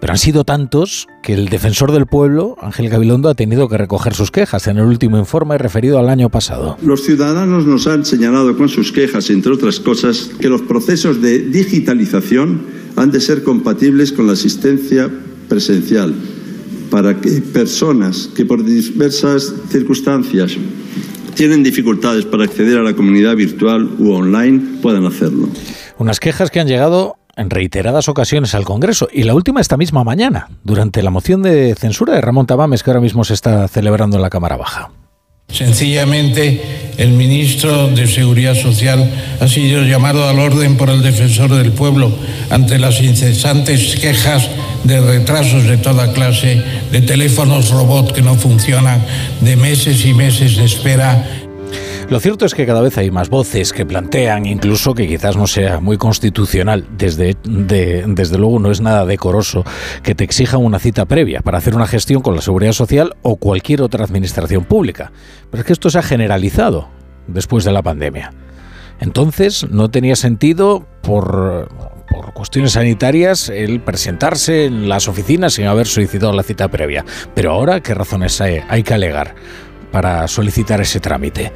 [0.00, 4.14] Pero han sido tantos que el defensor del pueblo, Ángel Gabilondo, ha tenido que recoger
[4.14, 6.76] sus quejas en el último informe referido al año pasado.
[6.82, 11.40] Los ciudadanos nos han señalado con sus quejas, entre otras cosas, que los procesos de
[11.40, 12.62] digitalización
[12.94, 15.10] han de ser compatibles con la asistencia
[15.48, 16.14] presencial
[16.90, 20.56] para que personas que por diversas circunstancias
[21.34, 25.48] tienen dificultades para acceder a la comunidad virtual u online puedan hacerlo.
[25.98, 30.02] Unas quejas que han llegado en reiteradas ocasiones al Congreso y la última esta misma
[30.02, 34.16] mañana, durante la moción de censura de Ramón Tamames que ahora mismo se está celebrando
[34.16, 34.90] en la Cámara Baja.
[35.50, 36.60] Sencillamente,
[36.98, 42.12] el ministro de Seguridad Social ha sido llamado al orden por el defensor del pueblo
[42.50, 44.48] ante las incesantes quejas
[44.84, 49.04] de retrasos de toda clase, de teléfonos robot que no funcionan,
[49.40, 51.47] de meses y meses de espera.
[52.10, 55.46] Lo cierto es que cada vez hay más voces que plantean, incluso que quizás no
[55.46, 59.62] sea muy constitucional, desde, de- desde luego no es nada decoroso,
[60.02, 63.36] que te exijan una cita previa para hacer una gestión con la seguridad social o
[63.36, 65.12] cualquier otra administración pública.
[65.50, 66.88] Pero es que esto se ha generalizado
[67.26, 68.32] después de la pandemia.
[69.00, 71.68] Entonces no tenía sentido por,
[72.08, 77.04] por cuestiones sanitarias el presentarse en las oficinas sin haber solicitado la cita previa.
[77.34, 79.34] Pero ahora, ¿qué razones hay, hay que alegar?
[79.90, 81.52] Para solicitar ese trámite.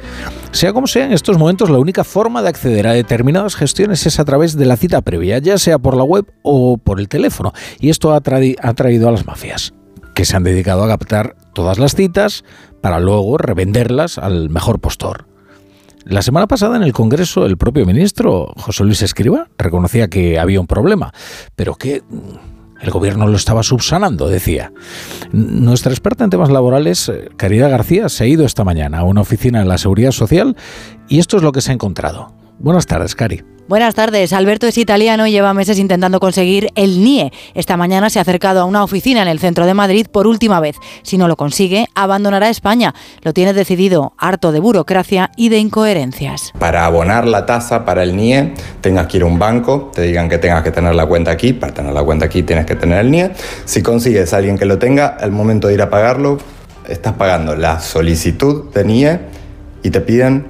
[0.51, 4.19] Sea como sea, en estos momentos la única forma de acceder a determinadas gestiones es
[4.19, 7.53] a través de la cita previa, ya sea por la web o por el teléfono.
[7.79, 9.73] Y esto ha, ha traído a las mafias,
[10.13, 12.43] que se han dedicado a captar todas las citas
[12.81, 15.27] para luego revenderlas al mejor postor.
[16.05, 20.59] La semana pasada en el Congreso el propio ministro José Luis Escriba reconocía que había
[20.59, 21.13] un problema,
[21.55, 22.52] pero que mm,
[22.83, 24.73] el gobierno lo estaba subsanando, decía.
[25.31, 29.21] Nuestra experta en temas laborales, eh, Caridad García, se ha ido esta mañana a una
[29.21, 30.57] oficina de la Seguridad Social
[31.07, 32.33] y esto es lo que se ha encontrado.
[32.59, 33.52] Buenas tardes, Cari.
[33.69, 34.33] Buenas tardes.
[34.33, 37.31] Alberto es italiano y lleva meses intentando conseguir el NIE.
[37.53, 40.59] Esta mañana se ha acercado a una oficina en el centro de Madrid por última
[40.59, 40.75] vez.
[41.01, 42.93] Si no lo consigue, abandonará España.
[43.21, 46.51] Lo tiene decidido, harto de burocracia y de incoherencias.
[46.59, 50.27] Para abonar la tasa para el NIE, tengas que ir a un banco, te digan
[50.27, 52.99] que tengas que tener la cuenta aquí, para tener la cuenta aquí tienes que tener
[52.99, 53.31] el NIE.
[53.63, 56.37] Si consigues a alguien que lo tenga, al momento de ir a pagarlo,
[56.87, 59.19] estás pagando la solicitud de NIE
[59.83, 60.47] y te piden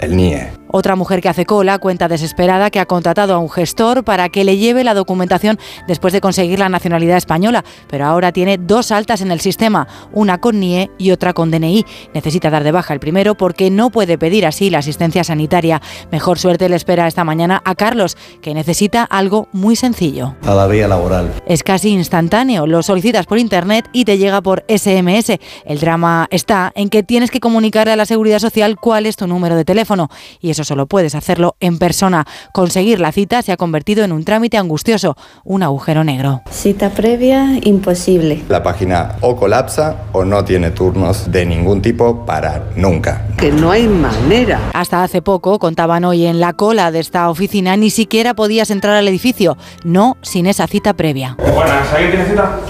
[0.00, 0.63] el NIE.
[0.76, 4.42] Otra mujer que hace cola cuenta desesperada que ha contratado a un gestor para que
[4.42, 5.56] le lleve la documentación
[5.86, 10.38] después de conseguir la nacionalidad española, pero ahora tiene dos altas en el sistema, una
[10.38, 11.86] con NIE y otra con DNI.
[12.12, 15.80] Necesita dar de baja el primero porque no puede pedir así la asistencia sanitaria.
[16.10, 20.34] Mejor suerte le espera esta mañana a Carlos, que necesita algo muy sencillo.
[20.44, 21.32] a la vía laboral.
[21.46, 25.38] Es casi instantáneo, lo solicitas por internet y te llega por SMS.
[25.66, 29.28] El drama está en que tienes que comunicarle a la seguridad social cuál es tu
[29.28, 30.10] número de teléfono
[30.40, 32.26] y eso solo puedes hacerlo en persona.
[32.52, 36.42] Conseguir la cita se ha convertido en un trámite angustioso, un agujero negro.
[36.50, 38.42] Cita previa, imposible.
[38.48, 43.26] La página o colapsa o no tiene turnos de ningún tipo para nunca.
[43.36, 44.60] Que no hay manera.
[44.72, 48.96] Hasta hace poco, contaban hoy en la cola de esta oficina, ni siquiera podías entrar
[48.96, 51.36] al edificio, no sin esa cita previa.
[51.38, 52.60] Buenas, ¿alguien tiene cita?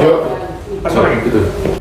[0.00, 0.36] Yo.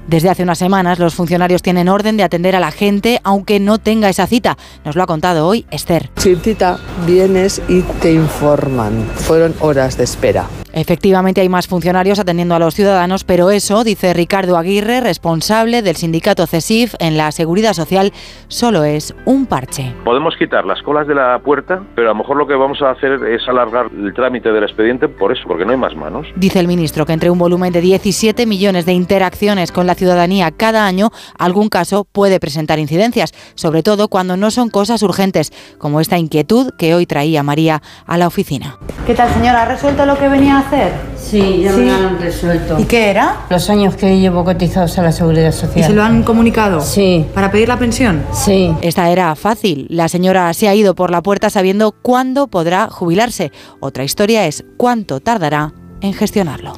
[0.07, 3.79] Desde hace unas semanas los funcionarios tienen orden de atender a la gente aunque no
[3.79, 4.57] tenga esa cita.
[4.83, 6.11] Nos lo ha contado hoy Esther.
[6.17, 9.07] Sin cita vienes y te informan.
[9.15, 10.47] Fueron horas de espera.
[10.75, 15.95] Efectivamente hay más funcionarios atendiendo a los ciudadanos, pero eso, dice Ricardo Aguirre, responsable del
[15.95, 18.11] sindicato CESIF en la Seguridad Social,
[18.49, 19.93] solo es un parche.
[20.03, 22.91] Podemos quitar las colas de la puerta, pero a lo mejor lo que vamos a
[22.91, 26.27] hacer es alargar el trámite del expediente por eso, porque no hay más manos.
[26.35, 30.51] Dice el ministro que entre un volumen de 17 millones de interacciones con la ciudadanía
[30.51, 31.09] cada año,
[31.39, 36.73] algún caso puede presentar incidencias, sobre todo cuando no son cosas urgentes, como esta inquietud
[36.77, 38.77] que hoy traía María a la oficina.
[39.07, 39.61] ¿Qué tal, señora?
[39.61, 40.87] ¿Ha resuelto lo que venía a hacer?
[40.93, 41.15] hacer?
[41.17, 42.79] Sí, ya me lo han resuelto.
[42.79, 43.45] ¿Y qué era?
[43.49, 45.79] Los años que llevo cotizados a la Seguridad Social.
[45.79, 46.81] ¿Y se lo han comunicado?
[46.81, 47.25] Sí.
[47.33, 48.23] ¿Para pedir la pensión?
[48.31, 48.71] Sí.
[48.81, 49.87] Esta era fácil.
[49.89, 53.51] La señora se ha ido por la puerta sabiendo cuándo podrá jubilarse.
[53.79, 56.73] Otra historia es cuánto tardará en gestionarlo.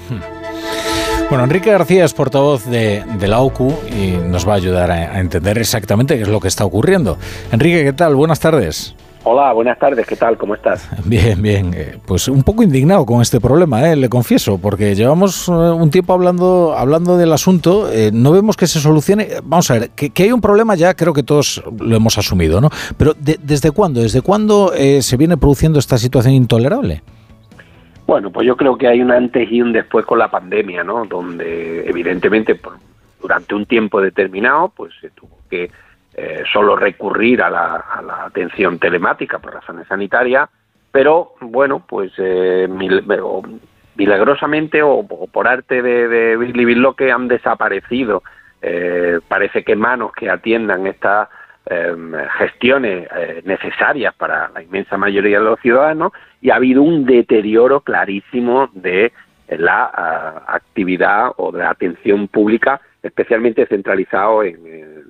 [1.29, 4.95] Bueno, Enrique García es portavoz de, de la OCU y nos va a ayudar a,
[4.95, 7.17] a entender exactamente qué es lo que está ocurriendo.
[7.51, 8.15] Enrique, ¿qué tal?
[8.15, 8.95] Buenas tardes.
[9.29, 10.37] Hola, buenas tardes, ¿qué tal?
[10.37, 10.87] ¿Cómo estás?
[11.05, 11.73] Bien, bien.
[11.75, 15.89] Eh, Pues un poco indignado con este problema, eh, le confieso, porque llevamos eh, un
[15.91, 19.27] tiempo hablando, hablando del asunto, eh, no vemos que se solucione.
[19.43, 22.61] Vamos a ver, que, que hay un problema ya creo que todos lo hemos asumido,
[22.61, 22.69] ¿no?
[22.95, 23.99] Pero de- ¿desde cuándo?
[23.99, 27.03] ¿Desde cuándo eh, se viene produciendo esta situación intolerable?
[28.05, 31.03] Bueno, pues yo creo que hay un antes y un después con la pandemia, ¿no?
[31.05, 32.77] Donde evidentemente por-
[33.21, 35.69] durante un tiempo determinado, pues se tuvo que
[36.17, 40.49] eh, solo recurrir a la, a la atención telemática por razones sanitarias,
[40.91, 43.43] pero bueno, pues eh, mil- o
[43.95, 48.23] milagrosamente o, por arte de, de Billy Bill que han desaparecido.
[48.61, 51.29] Eh, parece que manos que atiendan estas
[51.69, 51.95] eh,
[52.39, 56.11] gestiones eh, necesarias para la inmensa mayoría de los ciudadanos
[56.41, 59.11] y ha habido un deterioro clarísimo de
[59.49, 64.57] la ah, actividad o de la atención pública, especialmente centralizado en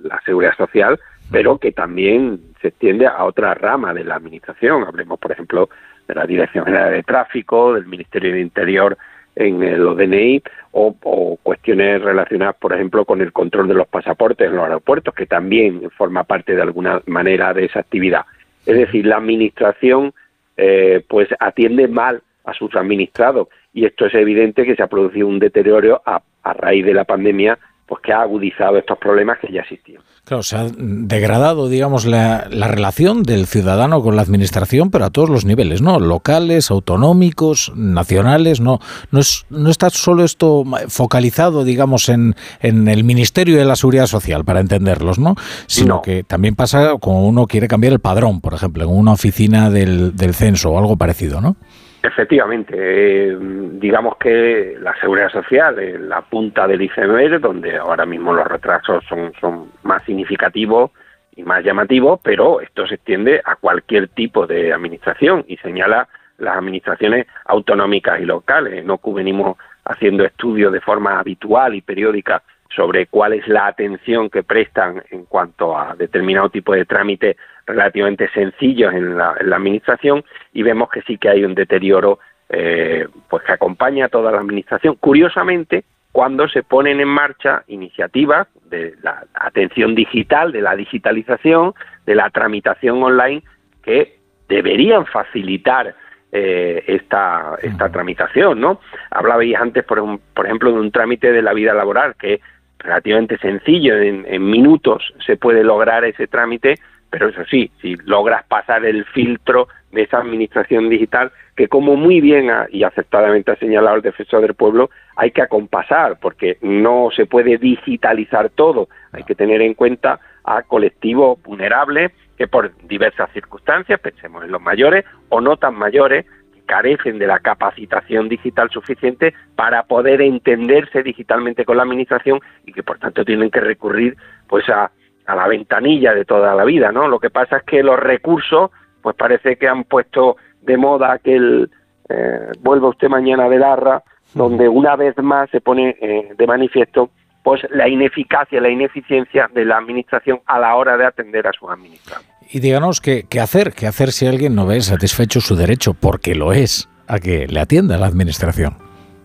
[0.02, 0.98] la seguridad social,
[1.30, 4.84] pero que también se extiende a otra rama de la administración.
[4.84, 5.68] Hablemos, por ejemplo,
[6.06, 8.96] de la Dirección General de Tráfico, del Ministerio de Interior
[9.36, 10.42] en eh, los DNI
[10.72, 15.14] o, o cuestiones relacionadas, por ejemplo, con el control de los pasaportes en los aeropuertos,
[15.14, 18.22] que también forma parte de alguna manera de esa actividad.
[18.66, 20.12] Es decir, la administración
[20.56, 25.28] eh, pues atiende mal a sus administrados y esto es evidente que se ha producido
[25.28, 27.58] un deterioro a, a raíz de la pandemia
[27.88, 30.02] pues que ha agudizado estos problemas que ya existían.
[30.24, 35.10] Claro, se ha degradado, digamos, la, la relación del ciudadano con la administración, pero a
[35.10, 35.98] todos los niveles, ¿no?
[35.98, 38.78] Locales, autonómicos, nacionales, no,
[39.10, 44.06] no, es, no está solo esto focalizado, digamos, en, en el Ministerio de la Seguridad
[44.06, 45.34] Social, para entenderlos, ¿no?
[45.66, 46.02] Sino No.
[46.02, 50.14] que también pasa cuando uno quiere cambiar el padrón, por ejemplo, en una oficina del,
[50.14, 51.56] del censo o algo parecido, ¿no?
[52.02, 53.36] Efectivamente, eh,
[53.72, 59.04] digamos que la seguridad social es la punta del iceberg, donde ahora mismo los retrasos
[59.08, 60.92] son, son más significativos
[61.34, 66.56] y más llamativos, pero esto se extiende a cualquier tipo de administración y señala las
[66.56, 68.84] administraciones autonómicas y locales.
[68.84, 72.42] No venimos haciendo estudios de forma habitual y periódica
[72.74, 78.28] sobre cuál es la atención que prestan en cuanto a determinado tipo de trámite relativamente
[78.30, 82.18] sencillos en la, en la administración y vemos que sí que hay un deterioro
[82.50, 84.96] eh, pues que acompaña a toda la administración.
[85.00, 91.74] Curiosamente, cuando se ponen en marcha iniciativas de la atención digital, de la digitalización,
[92.06, 93.42] de la tramitación online,
[93.82, 95.94] que deberían facilitar
[96.32, 98.80] eh, esta, esta tramitación, ¿no?
[99.10, 102.40] Hablabais antes, por, un- por ejemplo, de un trámite de la vida laboral que
[102.78, 106.76] relativamente sencillo, en, en minutos se puede lograr ese trámite,
[107.10, 112.20] pero eso sí, si logras pasar el filtro de esa administración digital, que como muy
[112.20, 117.08] bien ha- y acertadamente ha señalado el defensor del pueblo, hay que acompasar, porque no
[117.14, 123.30] se puede digitalizar todo, hay que tener en cuenta a colectivos vulnerables que por diversas
[123.32, 126.26] circunstancias, pensemos en los mayores o no tan mayores,
[126.68, 132.82] carecen de la capacitación digital suficiente para poder entenderse digitalmente con la administración y que
[132.82, 134.16] por tanto tienen que recurrir
[134.46, 134.90] pues a,
[135.26, 137.08] a la ventanilla de toda la vida, ¿no?
[137.08, 138.70] Lo que pasa es que los recursos,
[139.02, 141.70] pues parece que han puesto de moda aquel
[142.08, 144.02] eh, vuelva usted mañana de Larra,
[144.34, 147.10] donde una vez más se pone eh, de manifiesto
[147.42, 151.70] pues la ineficacia, la ineficiencia de la administración a la hora de atender a sus
[151.70, 152.26] administrados.
[152.50, 156.34] Y díganos qué, qué hacer, qué hacer si alguien no ve satisfecho su derecho, porque
[156.34, 158.74] lo es, a que le atienda la administración.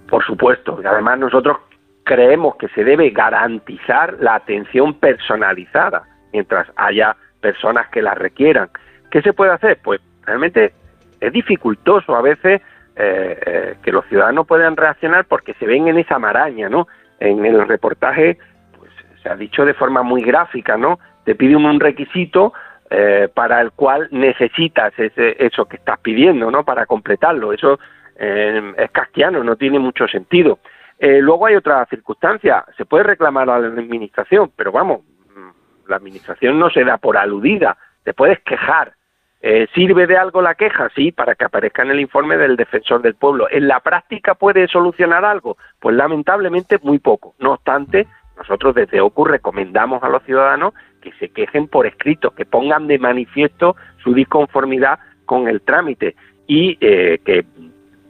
[0.10, 1.58] Por supuesto, y además nosotros
[2.04, 6.04] creemos que se debe garantizar la atención personalizada
[6.34, 8.70] mientras haya personas que la requieran.
[9.10, 9.80] ¿Qué se puede hacer?
[9.82, 10.74] Pues realmente
[11.22, 12.62] es dificultoso a veces
[12.96, 16.88] eh, eh, que los ciudadanos puedan reaccionar porque se ven en esa maraña, ¿no?
[17.20, 18.38] En el reportaje
[18.78, 21.00] pues, se ha dicho de forma muy gráfica, ¿no?
[21.24, 22.54] Te pide un, un requisito
[22.96, 26.64] eh, para el cual necesitas ese, eso que estás pidiendo, ¿no?
[26.64, 27.52] Para completarlo.
[27.52, 27.80] Eso
[28.16, 30.60] eh, es castiano, no tiene mucho sentido.
[31.00, 35.02] Eh, luego hay otra circunstancia, se puede reclamar a la administración, pero vamos,
[35.36, 38.94] mm, la administración no se da por aludida, te puedes quejar.
[39.42, 40.90] Eh, ¿Sirve de algo la queja?
[40.96, 43.48] Sí, para que aparezca en el informe del defensor del pueblo.
[43.50, 45.58] ¿En la práctica puede solucionar algo?
[45.80, 47.34] Pues lamentablemente muy poco.
[47.40, 52.46] No obstante, nosotros desde OCU recomendamos a los ciudadanos que se quejen por escrito, que
[52.46, 56.16] pongan de manifiesto su disconformidad con el trámite
[56.48, 57.46] y eh, que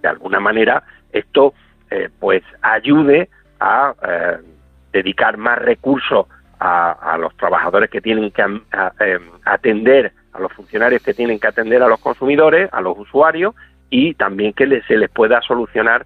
[0.01, 1.53] de alguna manera esto
[1.89, 3.29] eh, pues ayude
[3.59, 4.37] a eh,
[4.91, 6.27] dedicar más recursos
[6.59, 11.83] a, los trabajadores que tienen que eh, atender, a los funcionarios que tienen que atender
[11.83, 13.53] a los consumidores, a los usuarios
[13.89, 16.05] y también que se les pueda solucionar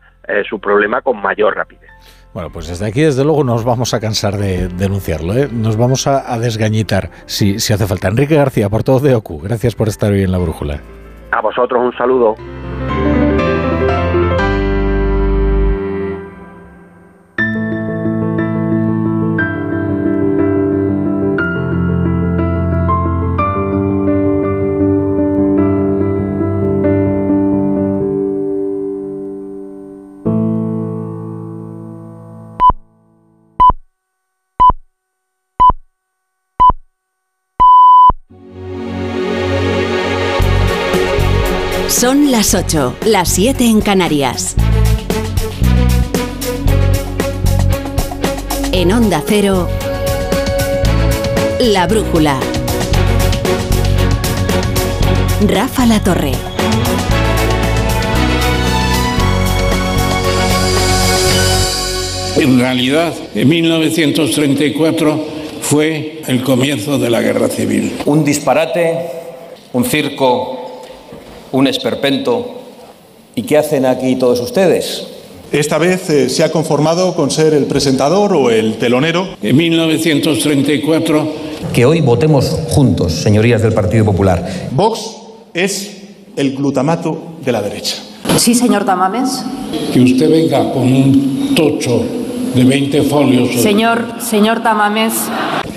[0.50, 1.92] su problema con mayor rapidez.
[2.34, 5.34] Bueno, pues desde aquí, desde luego, nos vamos a cansar de denunciarlo.
[5.34, 5.50] ¿eh?
[5.52, 8.08] Nos vamos a, desgañitar si, si, hace falta.
[8.10, 10.82] Enrique García, por todo de OCU, gracias por estar hoy en la brújula.
[11.32, 12.36] A vosotros un saludo.
[42.38, 44.56] Las 8, las 7 en Canarias.
[48.72, 49.68] En Onda Cero,
[51.60, 52.40] La Brújula.
[55.48, 56.34] Rafa La Torre.
[62.36, 65.26] En realidad, en 1934
[65.62, 67.98] fue el comienzo de la guerra civil.
[68.06, 68.96] Un disparate,
[69.74, 70.57] un circo
[71.58, 72.46] un esperpento.
[73.34, 75.08] ¿Y qué hacen aquí todos ustedes?
[75.52, 79.28] Esta vez eh, se ha conformado con ser el presentador o el telonero.
[79.42, 81.48] En 1934.
[81.74, 84.70] Que hoy votemos juntos, señorías del Partido Popular.
[84.72, 85.18] Vox
[85.54, 85.98] es
[86.36, 87.96] el glutamato de la derecha.
[88.38, 89.44] Sí, señor Tamames.
[89.92, 92.04] Que usted venga con un tocho
[92.54, 93.62] de 20 folios.
[93.62, 95.14] Señor, señor Tamames.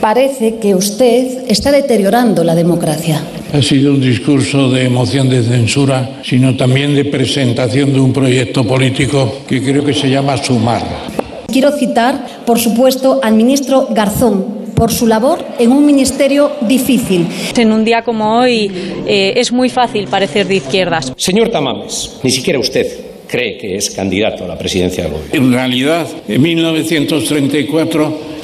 [0.00, 3.22] Parece que usted está deteriorando la democracia
[3.52, 8.64] ha sido un discurso de emoción de censura, sino también de presentación de un proyecto
[8.64, 10.82] político que creo que se llama Sumar.
[11.48, 17.26] Quiero citar, por supuesto, al ministro Garzón por su labor en un ministerio difícil.
[17.56, 18.70] En un día como hoy
[19.06, 21.12] eh, es muy fácil parecer de izquierdas.
[21.16, 22.86] Señor Tamames, ni siquiera usted
[23.26, 25.46] cree que es candidato a la presidencia del gobierno.
[25.46, 28.39] En realidad, en 1934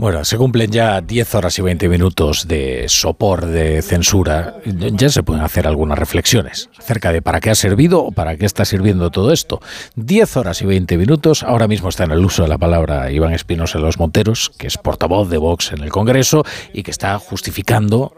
[0.00, 4.56] bueno, se cumplen ya 10 horas y 20 minutos de sopor de censura.
[4.64, 8.46] Ya se pueden hacer algunas reflexiones acerca de para qué ha servido o para qué
[8.46, 9.60] está sirviendo todo esto.
[9.96, 11.42] 10 horas y 20 minutos.
[11.42, 14.78] Ahora mismo está en el uso de la palabra Iván Espinosa Los Monteros, que es
[14.78, 18.14] portavoz de Vox en el Congreso y que está justificando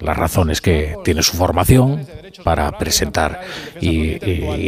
[0.00, 2.06] las razones que tiene su formación
[2.44, 3.40] para presentar
[3.80, 4.16] y,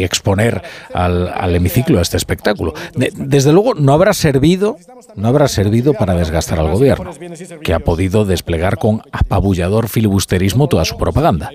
[0.03, 0.63] exponer
[0.95, 2.75] al, hemiciclo a este espectáculo.
[2.95, 4.77] desde luego no habrá servido,
[5.15, 7.11] no habrá servido para desgastar al gobierno,
[7.63, 11.51] que ha podido desplegar con apabullador filibusterismo toda su propaganda,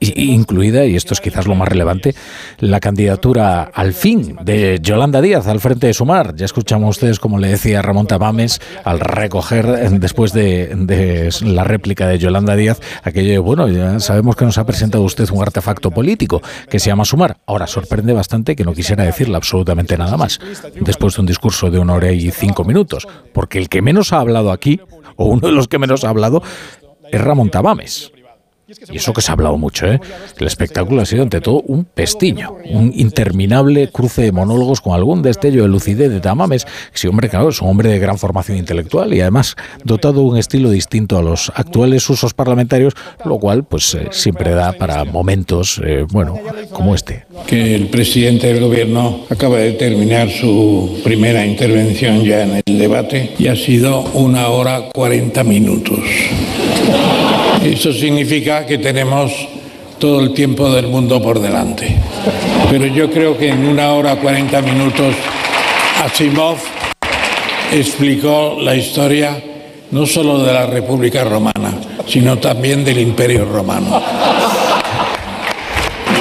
[0.00, 2.14] incluida, y esto es quizás lo más relevante,
[2.58, 6.34] la candidatura al fin de Yolanda Díaz al frente de Sumar.
[6.36, 12.06] Ya escuchamos ustedes, como le decía Ramón Tamames, al recoger después de, de la réplica
[12.06, 16.42] de Yolanda Díaz, aquello, bueno, ya sabemos que nos ha presentado usted un artefacto político
[16.68, 17.38] que se llama Sumar.
[17.46, 20.38] Ahora, sorprende bastante que no quisiera decirle absolutamente nada más,
[20.80, 24.20] después de un discurso de una hora y cinco minutos, porque el que menos ha
[24.20, 24.80] hablado aquí,
[25.16, 26.42] o uno de los que menos ha hablado,
[27.10, 28.12] es Ramón Tamames.
[28.68, 30.00] Y eso que se ha hablado mucho, ¿eh?
[30.40, 35.22] El espectáculo ha sido ante todo un pestiño, un interminable cruce de monólogos con algún
[35.22, 36.66] destello de lucidez de Tamames.
[36.92, 39.54] Sí, hombre, claro, es un hombre de gran formación intelectual y además
[39.84, 42.94] dotado de un estilo distinto a los actuales usos parlamentarios,
[43.24, 46.36] lo cual pues eh, siempre da para momentos, eh, bueno,
[46.72, 47.24] como este.
[47.46, 53.34] Que el presidente del gobierno acaba de terminar su primera intervención ya en el debate
[53.38, 56.00] y ha sido una hora cuarenta minutos.
[57.66, 59.32] Eso significa que tenemos
[59.98, 61.96] todo el tiempo del mundo por delante.
[62.70, 65.14] Pero yo creo que en una hora cuarenta minutos
[66.04, 66.58] Asimov
[67.72, 69.42] explicó la historia
[69.90, 71.74] no solo de la República Romana,
[72.06, 74.00] sino también del Imperio Romano.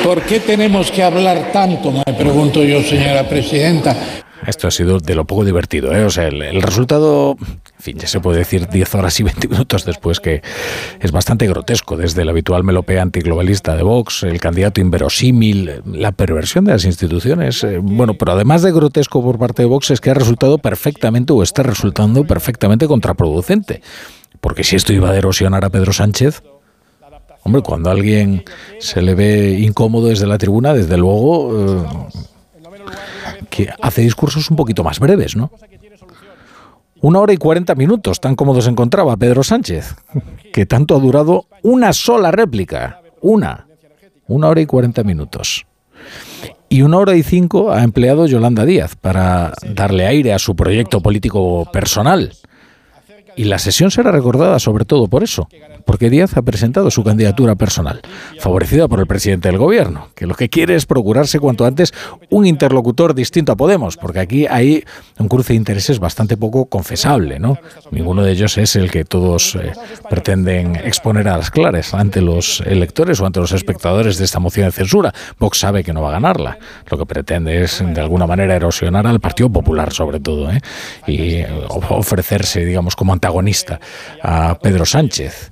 [0.03, 1.91] ¿Por qué tenemos que hablar tanto?
[1.91, 3.95] Me pregunto yo, señora presidenta.
[4.47, 6.03] Esto ha sido de lo poco divertido, ¿eh?
[6.03, 9.85] O sea, el, resultado, en fin, ya se puede decir 10 horas y 20 minutos
[9.85, 10.41] después que
[10.99, 16.65] es bastante grotesco, desde el habitual melopea antiglobalista de Vox, el candidato inverosímil, la perversión
[16.65, 17.63] de las instituciones.
[17.63, 21.31] Eh, bueno, pero además de grotesco por parte de Vox es que ha resultado perfectamente
[21.31, 23.81] o está resultando perfectamente contraproducente.
[24.41, 26.41] Porque si esto iba a erosionar a Pedro Sánchez,
[27.43, 28.43] hombre, cuando a alguien
[28.79, 31.51] se le ve incómodo desde la tribuna, desde luego...
[31.53, 32.23] Eh,
[33.49, 35.49] que hace discursos un poquito más breves, ¿no?
[37.05, 39.93] Una hora y cuarenta minutos, tan cómodo se encontraba Pedro Sánchez,
[40.51, 43.67] que tanto ha durado una sola réplica, una,
[44.25, 45.67] una hora y cuarenta minutos.
[46.67, 50.99] Y una hora y cinco ha empleado Yolanda Díaz para darle aire a su proyecto
[50.99, 52.33] político personal.
[53.35, 55.47] Y la sesión será recordada sobre todo por eso,
[55.85, 58.01] porque Díaz ha presentado su candidatura personal,
[58.39, 61.93] favorecida por el presidente del gobierno, que lo que quiere es procurarse cuanto antes
[62.29, 64.83] un interlocutor distinto a Podemos, porque aquí hay
[65.17, 67.57] un cruce de intereses bastante poco confesable, ¿no?
[67.91, 69.73] Ninguno de ellos es el que todos eh,
[70.09, 74.67] pretenden exponer a las claras ante los electores o ante los espectadores de esta moción
[74.67, 75.13] de censura.
[75.39, 76.57] Vox sabe que no va a ganarla.
[76.89, 80.61] Lo que pretende es, de alguna manera, erosionar al Partido Popular, sobre todo, ¿eh?
[81.07, 83.79] y ofrecerse, digamos, como antagonista
[84.21, 85.51] a Pedro Sánchez.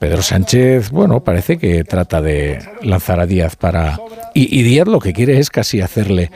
[0.00, 3.98] Pedro Sánchez, bueno, parece que trata de lanzar a Díaz para...
[4.34, 6.32] Y, Díaz lo que quiere es casi hacerle,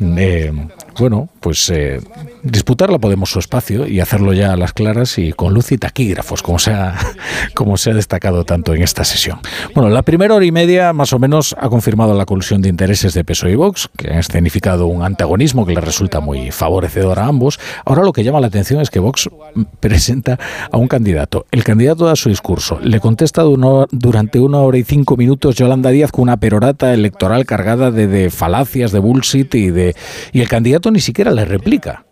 [0.00, 0.52] eh,
[1.00, 2.00] bueno, pues eh,
[2.42, 6.42] disputarla Podemos su espacio y hacerlo ya a las claras y con luz y taquígrafos,
[6.42, 6.96] como se, ha,
[7.54, 9.40] como se ha destacado tanto en esta sesión.
[9.74, 13.14] Bueno, la primera hora y media más o menos ha confirmado la colusión de intereses
[13.14, 17.26] de PSOE y Vox, que han escenificado un antagonismo que le resulta muy favorecedor a
[17.26, 17.58] ambos.
[17.84, 19.30] Ahora lo que llama la atención es que Vox
[19.80, 20.38] presenta
[20.70, 21.46] a un candidato.
[21.50, 26.12] El candidato da su discurso, le contesta durante una hora y cinco minutos Yolanda Díaz
[26.12, 29.94] con una perorata electoral cargada de, falacias, de bullshit y, de,
[30.32, 32.04] y el candidato ni siquiera le replica.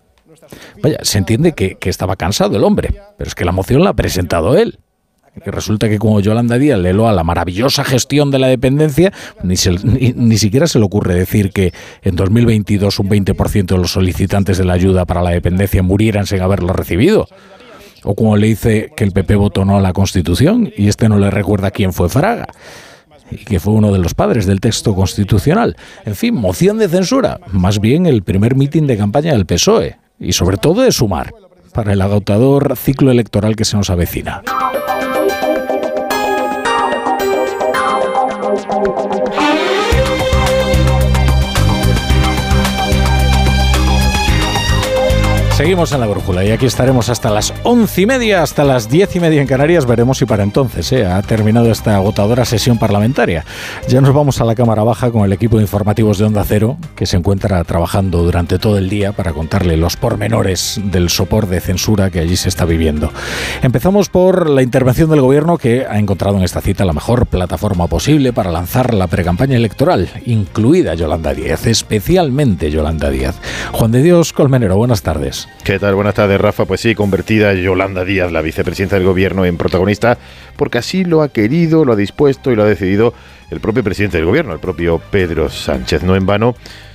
[0.82, 3.94] Vaya, se entiende que, estaba cansado el hombre, pero es que la moción la ha
[3.94, 4.78] presentado él.
[5.42, 9.12] Que resulta que como Yolanda Díaz le a la maravillosa gestión de la dependencia,
[9.44, 9.54] ni,
[10.16, 11.72] ni, siquiera se le ocurre decir que
[12.02, 16.40] en 2022 un 20% de los solicitantes de la ayuda para la dependencia murieran sin
[16.40, 17.28] haberlo recibido.
[18.02, 21.18] O como le dice que el PP votó no a la Constitución y este no
[21.18, 22.46] le recuerda quién fue Fraga
[23.30, 25.76] y que fue uno de los padres del texto constitucional.
[26.04, 30.32] En fin, moción de censura, más bien el primer mitin de campaña del PSOE, y
[30.32, 31.32] sobre todo de sumar
[31.72, 34.42] para el agotador ciclo electoral que se nos avecina.
[45.58, 49.16] Seguimos en la brújula y aquí estaremos hasta las once y media, hasta las diez
[49.16, 49.86] y media en Canarias.
[49.86, 53.44] Veremos si para entonces eh, ha terminado esta agotadora sesión parlamentaria.
[53.88, 56.76] Ya nos vamos a la Cámara Baja con el equipo de informativos de Onda Cero,
[56.94, 61.60] que se encuentra trabajando durante todo el día para contarle los pormenores del sopor de
[61.60, 63.12] censura que allí se está viviendo.
[63.60, 67.88] Empezamos por la intervención del gobierno que ha encontrado en esta cita la mejor plataforma
[67.88, 73.34] posible para lanzar la precampaña electoral, incluida Yolanda Díaz, especialmente Yolanda Díaz.
[73.72, 75.47] Juan de Dios Colmenero, buenas tardes.
[75.64, 75.94] ¿Qué tal?
[75.94, 76.64] Buenas tardes, Rafa.
[76.64, 80.16] Pues sí, convertida Yolanda Díaz, la vicepresidenta del gobierno, en protagonista,
[80.56, 83.12] porque así lo ha querido, lo ha dispuesto y lo ha decidido
[83.50, 86.02] el propio presidente del gobierno, el propio Pedro Sánchez.
[86.02, 86.54] No en vano.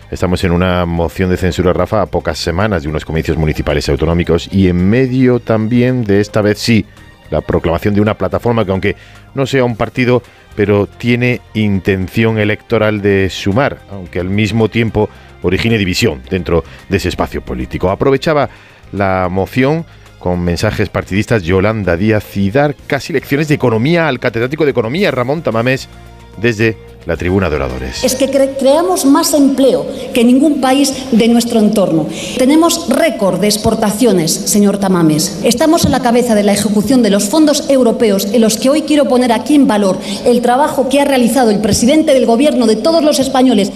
[0.09, 3.91] Estamos en una moción de censura, Rafa, a pocas semanas de unos comicios municipales y
[3.91, 6.85] autonómicos y en medio también de esta vez sí
[7.33, 8.95] la proclamación de una plataforma que aunque
[9.33, 10.21] no sea un partido,
[10.55, 15.09] pero tiene intención electoral de sumar, aunque al mismo tiempo
[15.43, 17.89] origine división dentro de ese espacio político.
[17.89, 18.49] Aprovechaba
[18.91, 19.85] la moción
[20.19, 25.11] con mensajes partidistas Yolanda Díaz y dar casi lecciones de economía al catedrático de economía
[25.11, 25.89] Ramón Tamamés
[26.37, 28.03] desde la tribuna de oradores.
[28.03, 32.07] Es que creamos más empleo que ningún país de nuestro entorno.
[32.37, 35.41] Tenemos récord de exportaciones, señor Tamames.
[35.43, 38.83] Estamos a la cabeza de la ejecución de los fondos europeos en los que hoy
[38.83, 42.77] quiero poner aquí en valor el trabajo que ha realizado el presidente del Gobierno de
[42.77, 43.71] todos los españoles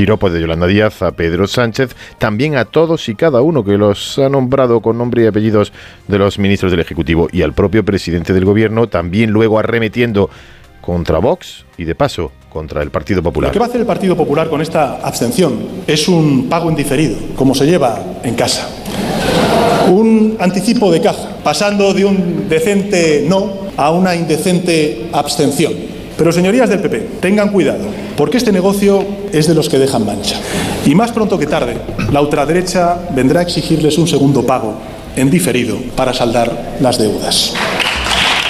[0.00, 4.18] piropo de Yolanda Díaz a Pedro Sánchez, también a todos y cada uno que los
[4.18, 5.74] ha nombrado con nombre y apellidos
[6.08, 10.30] de los ministros del Ejecutivo y al propio presidente del Gobierno, también luego arremetiendo
[10.80, 13.50] contra Vox y de paso contra el Partido Popular.
[13.50, 17.18] Lo que va a hacer el Partido Popular con esta abstención es un pago indiferido,
[17.36, 18.70] como se lleva en casa.
[19.90, 25.99] Un anticipo de caja, pasando de un decente no a una indecente abstención.
[26.20, 29.02] Pero señorías del PP, tengan cuidado, porque este negocio
[29.32, 30.38] es de los que dejan mancha.
[30.84, 31.78] Y más pronto que tarde,
[32.12, 34.78] la ultraderecha vendrá a exigirles un segundo pago
[35.16, 37.54] en diferido para saldar las deudas.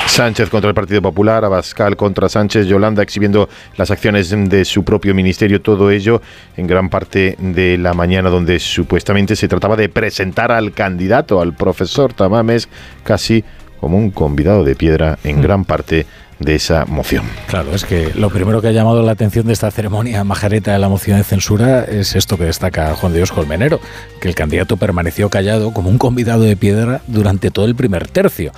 [0.08, 5.14] Sánchez contra el Partido Popular, Abascal contra Sánchez, Yolanda exhibiendo las acciones de su propio
[5.14, 6.20] ministerio, todo ello
[6.56, 11.54] en gran parte de la mañana donde supuestamente se trataba de presentar al candidato, al
[11.54, 12.68] profesor Tamames,
[13.04, 13.44] casi
[13.80, 15.42] como un convidado de piedra en hmm.
[15.42, 16.06] gran parte
[16.40, 17.24] de esa moción.
[17.46, 20.78] Claro, es que lo primero que ha llamado la atención de esta ceremonia majareta de
[20.78, 23.78] la moción de censura es esto que destaca Juan Dios Colmenero,
[24.20, 28.52] que el candidato permaneció callado como un convidado de piedra durante todo el primer tercio,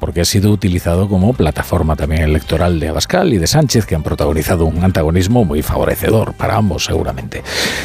[0.00, 4.02] porque ha sido utilizado como plataforma también electoral de Abascal y de Sánchez, que han
[4.02, 7.42] protagonizado un antagonismo muy favorecedor para ambos seguramente.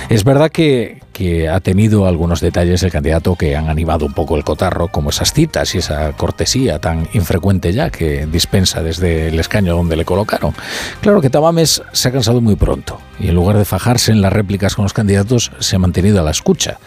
[0.10, 4.36] Es verdad que, que ha tenido algunos detalles el candidato que han animado un poco
[4.36, 9.40] el cotarro, como esas citas y esa cortesía tan infrecuente ya que dispensa desde el
[9.40, 10.54] escaño donde le colocaron.
[11.02, 14.34] Claro que Tamames se ha cansado muy pronto y en lugar de fajarse en las
[14.34, 16.80] réplicas con los candidatos se ha mantenido a la escucha,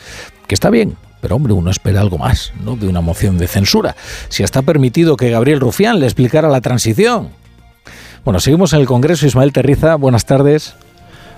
[0.48, 2.76] que está bien, pero hombre, uno espera algo más, ¿no?
[2.76, 3.96] De una moción de censura.
[4.28, 7.30] Si está permitido que Gabriel Rufián le explicara la transición.
[8.24, 9.26] Bueno, seguimos en el Congreso.
[9.26, 10.74] Ismael Terriza, buenas tardes.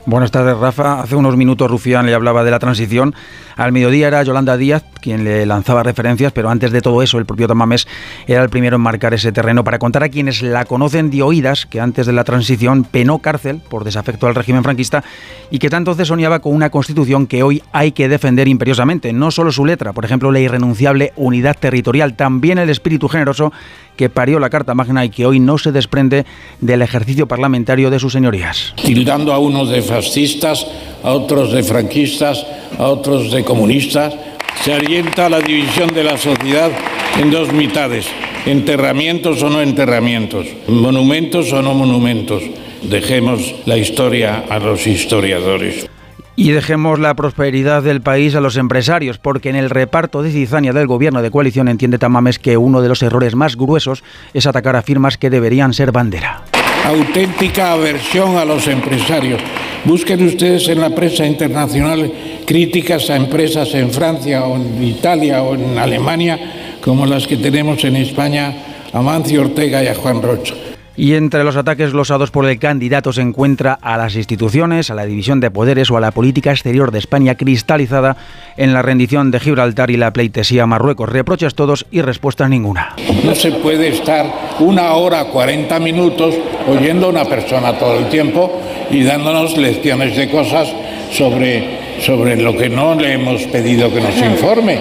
[0.08, 1.02] Buenas tardes, Rafa.
[1.02, 3.14] Hace unos minutos Rufián le hablaba de la transición.
[3.58, 7.26] Al mediodía era Yolanda Díaz quien le lanzaba referencias, pero antes de todo eso, el
[7.26, 7.86] propio Tamames
[8.26, 11.66] era el primero en marcar ese terreno para contar a quienes la conocen de oídas
[11.66, 15.02] que antes de la transición penó cárcel por desafecto al régimen franquista
[15.50, 19.12] y que tanto soñaba con una constitución que hoy hay que defender imperiosamente.
[19.12, 23.52] No solo su letra, por ejemplo, la irrenunciable unidad territorial, también el espíritu generoso
[23.96, 26.24] que parió la Carta Magna y que hoy no se desprende
[26.60, 28.74] del ejercicio parlamentario de sus señorías.
[28.76, 30.64] Tildando a unos de fascistas,
[31.02, 32.46] a otros de franquistas,
[32.78, 34.14] a otros de comunistas,
[34.62, 36.70] se orienta la división de la sociedad
[37.18, 38.06] en dos mitades,
[38.44, 42.42] enterramientos o no enterramientos, monumentos o no monumentos.
[42.82, 45.88] Dejemos la historia a los historiadores.
[46.36, 50.74] Y dejemos la prosperidad del país a los empresarios, porque en el reparto de cizaña
[50.74, 54.04] del gobierno de coalición entiende Tamames que uno de los errores más gruesos
[54.34, 56.42] es atacar a firmas que deberían ser bandera.
[56.84, 59.40] Auténtica aversión a los empresarios.
[59.84, 62.10] Busquen ustedes en la prensa internacional
[62.44, 66.38] críticas a empresas en Francia o en Italia o en Alemania
[66.82, 68.54] como las que tenemos en España
[68.92, 70.54] a Mancio Ortega y a Juan Rocha.
[70.98, 75.06] Y entre los ataques glosados por el candidato se encuentra a las instituciones, a la
[75.06, 78.16] división de poderes o a la política exterior de España cristalizada
[78.56, 81.08] en la rendición de Gibraltar y la pleitesía a Marruecos.
[81.08, 82.96] Reproches todos y respuesta ninguna.
[83.22, 84.26] No se puede estar
[84.58, 86.34] una hora, 40 minutos
[86.66, 88.60] oyendo a una persona todo el tiempo
[88.90, 90.68] y dándonos lecciones de cosas
[91.12, 94.80] sobre, sobre lo que no le hemos pedido que nos informe.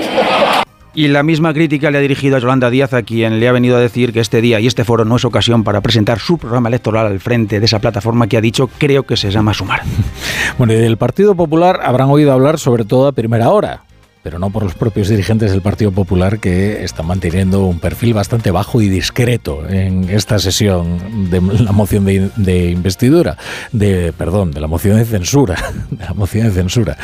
[0.98, 3.78] Y la misma crítica le ha dirigido a Yolanda Díaz, a quien le ha venido
[3.78, 6.70] a decir que este día y este foro no es ocasión para presentar su programa
[6.70, 9.84] electoral al frente de esa plataforma que ha dicho creo que se llama Sumar.
[10.58, 13.82] Bueno, y del Partido Popular habrán oído hablar sobre todo a primera hora
[14.28, 18.52] pero no por los propios dirigentes del Partido Popular que están manteniendo un perfil bastante
[18.52, 23.38] bajo y discreto en esta sesión de la moción de, investidura,
[23.72, 25.56] de perdón, de la moción de censura,
[25.92, 26.98] de la moción de censura.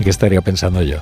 [0.00, 1.00] ¿Y qué estaría pensando yo?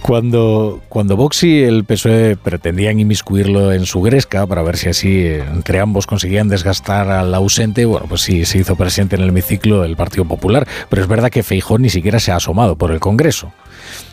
[0.00, 5.26] Cuando, cuando Vox y el PSOE pretendían inmiscuirlo en su gresca para ver si así
[5.26, 9.82] entre ambos conseguían desgastar al ausente, bueno, pues sí, se hizo presente en el hemiciclo
[9.82, 13.00] el Partido Popular, pero es verdad que Feijón ni siquiera se ha asomado por el
[13.00, 13.50] Congreso.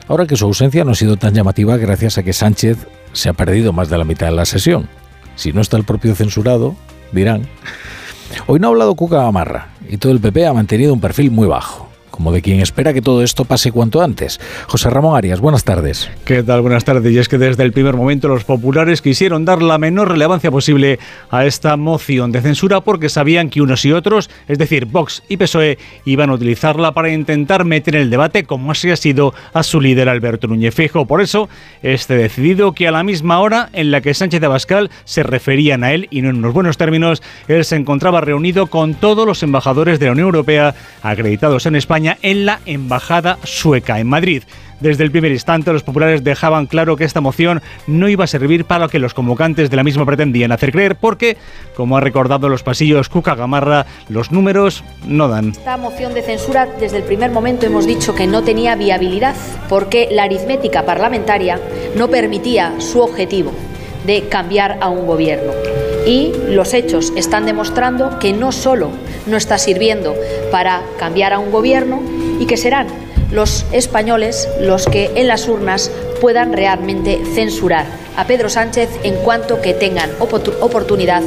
[0.07, 2.77] Ahora que su ausencia no ha sido tan llamativa gracias a que Sánchez
[3.13, 4.89] se ha perdido más de la mitad de la sesión.
[5.35, 6.75] Si no está el propio censurado,
[7.11, 7.47] dirán.
[8.47, 11.47] Hoy no ha hablado Cuca Gamarra y todo el PP ha mantenido un perfil muy
[11.47, 14.39] bajo como de quien espera que todo esto pase cuanto antes.
[14.67, 16.11] José Ramón Arias, buenas tardes.
[16.25, 16.61] ¿Qué tal?
[16.61, 17.11] Buenas tardes.
[17.11, 20.99] Y es que desde el primer momento los populares quisieron dar la menor relevancia posible
[21.31, 25.37] a esta moción de censura porque sabían que unos y otros, es decir, Vox y
[25.37, 29.63] PSOE, iban a utilizarla para intentar meter en el debate, como así ha sido a
[29.63, 31.07] su líder Alberto Núñez Fijo.
[31.07, 31.49] Por eso,
[31.81, 35.83] este decidido que a la misma hora en la que Sánchez de Abascal se referían
[35.83, 39.41] a él y no en unos buenos términos, él se encontraba reunido con todos los
[39.41, 44.43] embajadores de la Unión Europea acreditados en España en la Embajada sueca en Madrid.
[44.79, 48.65] Desde el primer instante, los populares dejaban claro que esta moción no iba a servir
[48.65, 51.37] para lo que los convocantes de la misma pretendían hacer creer, porque,
[51.75, 55.51] como ha recordado los pasillos Cuca Gamarra, los números no dan.
[55.51, 59.35] Esta moción de censura, desde el primer momento hemos dicho que no tenía viabilidad,
[59.69, 61.61] porque la aritmética parlamentaria
[61.95, 63.53] no permitía su objetivo
[64.05, 65.51] de cambiar a un gobierno.
[66.05, 68.89] Y los hechos están demostrando que no solo
[69.25, 70.15] no está sirviendo
[70.51, 72.01] para cambiar a un gobierno
[72.39, 72.87] y que serán
[73.33, 75.91] los españoles los que en las urnas
[76.21, 77.85] puedan realmente censurar
[78.15, 81.23] a Pedro Sánchez en cuanto que tengan oportunidad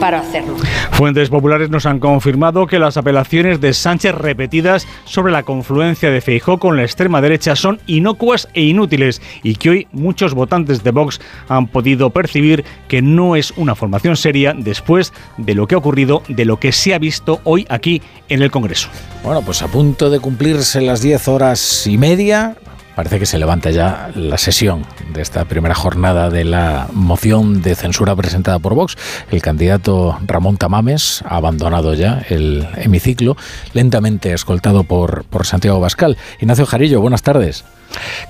[0.00, 0.56] para hacerlo.
[0.92, 6.20] Fuentes populares nos han confirmado que las apelaciones de Sánchez repetidas sobre la confluencia de
[6.20, 10.90] Feijó con la extrema derecha son inocuas e inútiles y que hoy muchos votantes de
[10.90, 15.78] Vox han podido percibir que no es una formación seria después de lo que ha
[15.78, 18.88] ocurrido, de lo que se ha visto hoy aquí en el Congreso.
[19.22, 21.49] Bueno, pues a punto de cumplirse las 10 horas
[21.86, 22.56] y media,
[23.00, 27.74] parece que se levanta ya la sesión de esta primera jornada de la moción de
[27.74, 28.98] censura presentada por Vox.
[29.30, 33.38] El candidato Ramón Tamames ha abandonado ya el hemiciclo,
[33.72, 36.18] lentamente escoltado por, por Santiago Bascal.
[36.40, 37.64] Ignacio Jarillo, buenas tardes.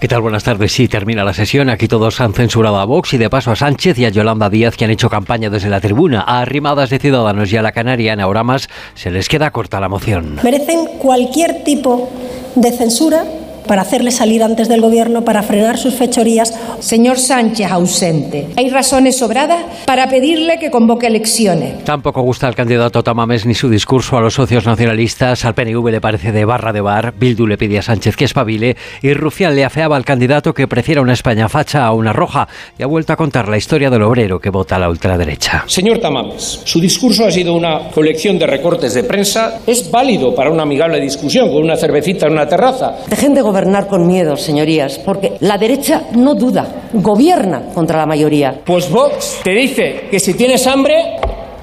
[0.00, 0.20] ¿Qué tal?
[0.20, 0.70] Buenas tardes.
[0.70, 1.68] Sí, termina la sesión.
[1.68, 4.76] Aquí todos han censurado a Vox y de paso a Sánchez y a Yolanda Díaz
[4.76, 6.20] que han hecho campaña desde la tribuna.
[6.20, 9.88] A Arrimadas de Ciudadanos y a la Canaria en más se les queda corta la
[9.88, 10.38] moción.
[10.44, 12.08] Merecen cualquier tipo
[12.54, 13.24] de censura
[13.70, 16.52] para hacerle salir antes del gobierno, para frenar sus fechorías.
[16.80, 21.84] Señor Sánchez ausente, hay razones sobradas para pedirle que convoque elecciones.
[21.84, 25.44] Tampoco gusta al candidato Tamames ni su discurso a los socios nacionalistas.
[25.44, 27.14] Al PNV le parece de barra de bar.
[27.16, 28.76] Bildu le pide a Sánchez que espabile.
[29.02, 32.48] Y Rufián le afeaba al candidato que prefiera una España facha a una roja.
[32.76, 35.62] Y ha vuelto a contar la historia del obrero que vota a la ultraderecha.
[35.68, 39.60] Señor Tamames, su discurso ha sido una colección de recortes de prensa.
[39.64, 42.96] Es válido para una amigable discusión con una cervecita en una terraza.
[43.08, 48.60] Dejen de gobernar con miedo, señorías, porque la derecha no duda, gobierna contra la mayoría.
[48.64, 51.16] Pues Vox te dice que si tienes hambre,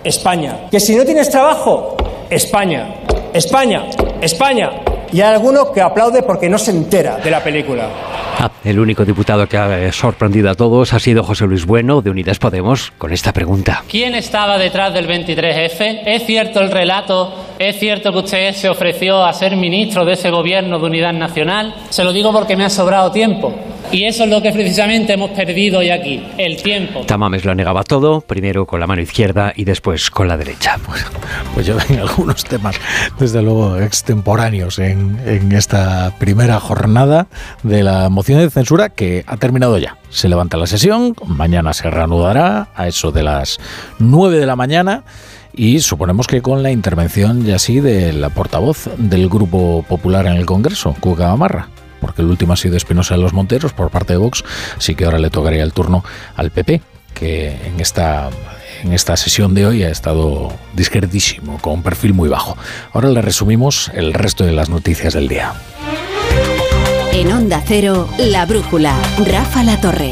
[0.04, 0.68] España.
[0.70, 1.98] Que si no tienes trabajo,
[2.30, 2.96] España.
[3.34, 3.86] España.
[4.22, 4.70] España.
[5.12, 7.90] Y hay alguno que aplaude porque no se entera de la película.
[8.40, 12.12] Ah, el único diputado que ha sorprendido a todos ha sido José Luis Bueno, de
[12.12, 13.84] Unidas Podemos, con esta pregunta.
[13.90, 16.02] ¿Quién estaba detrás del 23F?
[16.06, 17.34] ¿Es cierto el relato?
[17.58, 21.74] ¿Es cierto que usted se ofreció a ser ministro de ese gobierno de unidad nacional?
[21.90, 23.56] Se lo digo porque me ha sobrado tiempo.
[23.92, 27.06] Y eso es lo que precisamente hemos perdido hoy aquí, el tiempo.
[27.06, 30.78] Tamames lo negaba todo, primero con la mano izquierda y después con la derecha.
[30.86, 31.06] Pues,
[31.54, 32.76] pues yo tengo algunos temas,
[33.18, 37.28] desde luego, extemporáneos en, en esta primera jornada
[37.64, 39.98] de la moción de censura que ha terminado ya.
[40.10, 43.58] Se levanta la sesión, mañana se reanudará a eso de las
[44.00, 45.04] 9 de la mañana
[45.54, 50.34] y suponemos que con la intervención ya sí de la portavoz del Grupo Popular en
[50.34, 54.14] el Congreso, Cuca Gamarra porque el último ha sido Espinosa de los Monteros por parte
[54.14, 54.44] de Vox,
[54.78, 56.04] sí que ahora le tocaría el turno
[56.36, 56.82] al PP,
[57.14, 58.30] que en esta
[58.84, 62.58] en esta sesión de hoy ha estado discretísimo, con un perfil muy bajo.
[62.94, 65.54] Ahora le resumimos el resto de las noticias del día.
[67.12, 68.94] En Onda Cero, La Brújula,
[69.26, 70.12] Rafa La Torre.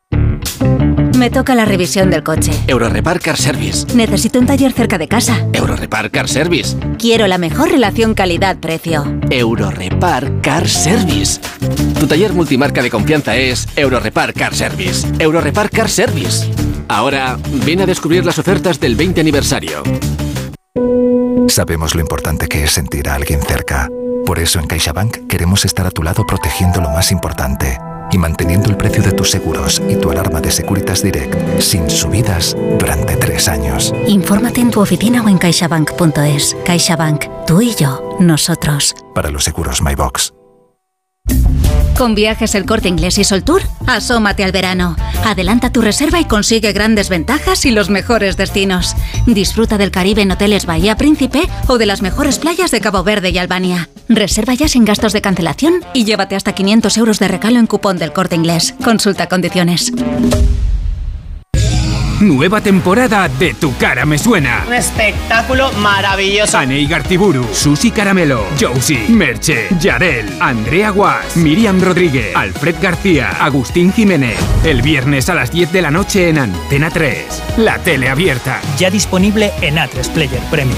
[1.21, 2.51] Me toca la revisión del coche.
[2.65, 3.85] Eurorepar Car Service.
[3.95, 5.45] Necesito un taller cerca de casa.
[5.53, 6.75] Eurorepar Car Service.
[6.97, 9.03] Quiero la mejor relación calidad-precio.
[9.29, 11.39] Eurorepar Car Service.
[11.99, 15.07] Tu taller multimarca de confianza es Eurorepar Car Service.
[15.19, 16.51] Eurorepar Car Service.
[16.87, 17.37] Ahora,
[17.67, 19.83] ven a descubrir las ofertas del 20 aniversario.
[21.49, 23.89] Sabemos lo importante que es sentir a alguien cerca.
[24.25, 27.77] Por eso en CaixaBank queremos estar a tu lado protegiendo lo más importante
[28.11, 32.55] y manteniendo el precio de tus seguros y tu alarma de Securitas Direct sin subidas
[32.79, 33.93] durante tres años.
[34.07, 36.55] Infórmate en tu oficina o en caixabank.es.
[36.65, 38.95] CaixaBank, tú y yo, nosotros.
[39.13, 40.33] Para los seguros MyBox.
[42.01, 44.95] Con viajes el corte inglés y Soltour, asómate al verano.
[45.23, 48.95] Adelanta tu reserva y consigue grandes ventajas y los mejores destinos.
[49.27, 53.29] Disfruta del Caribe en hoteles Bahía Príncipe o de las mejores playas de Cabo Verde
[53.29, 53.87] y Albania.
[54.09, 57.99] Reserva ya sin gastos de cancelación y llévate hasta 500 euros de regalo en cupón
[57.99, 58.73] del corte inglés.
[58.83, 59.93] Consulta condiciones.
[62.21, 64.63] Nueva temporada de Tu cara me suena.
[64.67, 66.55] Un espectáculo maravilloso.
[66.55, 74.37] Anei Gartiburu, Susi Caramelo, Josie, Merche, Yarel, Andrea Guas, Miriam Rodríguez, Alfred García, Agustín Jiménez.
[74.63, 77.57] El viernes a las 10 de la noche en Antena 3.
[77.57, 78.61] La tele abierta.
[78.77, 80.77] Ya disponible en A3 Player Premium.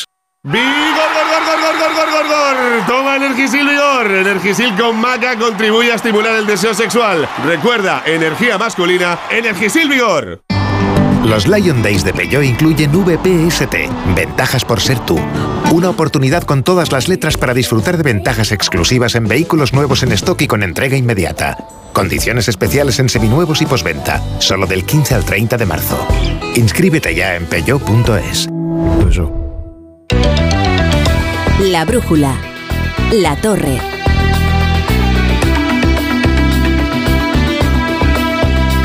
[0.43, 2.87] ¡Vigor, gor, gor, gor, gor, gor, gor, gor!
[2.87, 4.09] Toma Energisil Vigor.
[4.09, 7.29] Energisil con maca contribuye a estimular el deseo sexual.
[7.45, 10.41] Recuerda, energía masculina, Energisil Vigor.
[11.23, 13.75] Los Lion Days de Peugeot incluyen VPST,
[14.15, 15.19] ventajas por ser tú.
[15.71, 20.11] Una oportunidad con todas las letras para disfrutar de ventajas exclusivas en vehículos nuevos en
[20.13, 21.55] stock y con entrega inmediata.
[21.93, 26.07] Condiciones especiales en seminuevos y posventa, solo del 15 al 30 de marzo.
[26.55, 28.47] Inscríbete ya en peugeot.es.
[31.69, 32.35] La brújula.
[33.13, 33.77] La torre.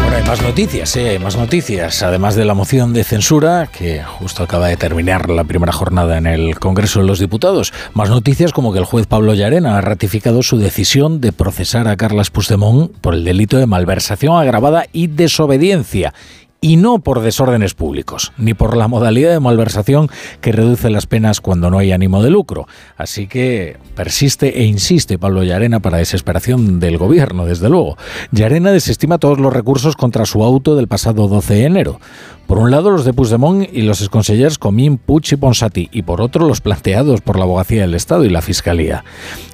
[0.05, 2.03] Ahora hay más noticias, sí, hay más noticias.
[2.03, 6.27] Además de la moción de censura, que justo acaba de terminar la primera jornada en
[6.27, 7.73] el Congreso de los Diputados.
[7.95, 11.97] Más noticias como que el juez Pablo Llarena ha ratificado su decisión de procesar a
[11.97, 16.13] Carlas Puigdemont por el delito de malversación agravada y desobediencia
[16.61, 20.09] y no por desórdenes públicos, ni por la modalidad de malversación
[20.41, 22.67] que reduce las penas cuando no hay ánimo de lucro.
[22.97, 27.97] Así que persiste e insiste Pablo Llarena para desesperación del gobierno, desde luego.
[28.33, 32.01] Llarena desestima todos los recursos contra su auto del pasado 12 de enero.
[32.47, 36.21] Por un lado, los de Puigdemont y los exconsellers Comín, Puig y Ponsati, y por
[36.21, 39.05] otro, los planteados por la Abogacía del Estado y la Fiscalía.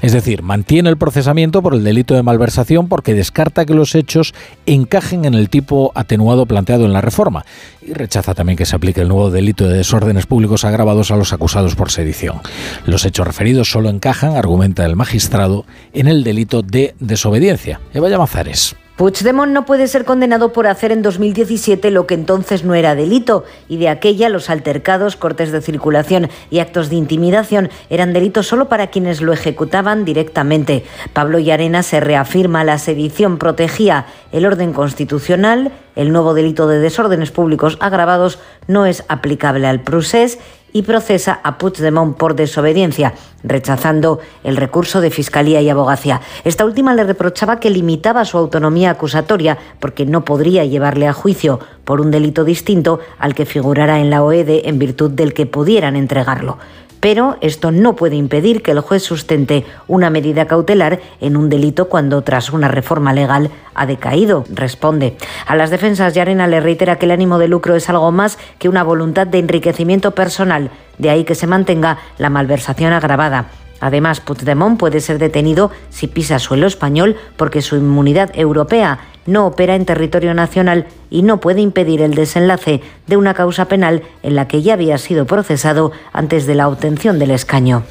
[0.02, 4.34] Es decir, mantiene el procesamiento por el delito de malversación porque descarta que los hechos
[4.66, 7.44] encajen en el tipo atenuado planteado en la reforma
[7.80, 11.32] y rechaza también que se aplique el nuevo delito de desórdenes públicos agravados a los
[11.32, 12.40] acusados por sedición.
[12.86, 17.80] Los hechos referidos solo encajan, argumenta el magistrado, en el delito de desobediencia.
[17.94, 18.76] Eva Llamazares.
[19.02, 23.42] Puigdemont no puede ser condenado por hacer en 2017 lo que entonces no era delito,
[23.68, 28.68] y de aquella los altercados, cortes de circulación y actos de intimidación eran delitos solo
[28.68, 30.84] para quienes lo ejecutaban directamente.
[31.12, 37.32] Pablo Llarena se reafirma la sedición protegía el orden constitucional, el nuevo delito de desórdenes
[37.32, 38.38] públicos agravados
[38.68, 40.38] no es aplicable al procés
[40.72, 46.20] y procesa a Puigdemont por desobediencia, rechazando el recurso de Fiscalía y Abogacía.
[46.44, 51.60] Esta última le reprochaba que limitaba su autonomía acusatoria porque no podría llevarle a juicio
[51.84, 55.96] por un delito distinto al que figurara en la OED en virtud del que pudieran
[55.96, 56.58] entregarlo
[57.02, 61.88] pero esto no puede impedir que el juez sustente una medida cautelar en un delito
[61.88, 65.16] cuando tras una reforma legal ha decaído, responde.
[65.44, 68.68] A las defensas, Yarena le reitera que el ánimo de lucro es algo más que
[68.68, 73.46] una voluntad de enriquecimiento personal, de ahí que se mantenga la malversación agravada.
[73.82, 79.74] Además, Puigdemont puede ser detenido si pisa suelo español porque su inmunidad europea no opera
[79.74, 84.46] en territorio nacional y no puede impedir el desenlace de una causa penal en la
[84.46, 87.82] que ya había sido procesado antes de la obtención del escaño.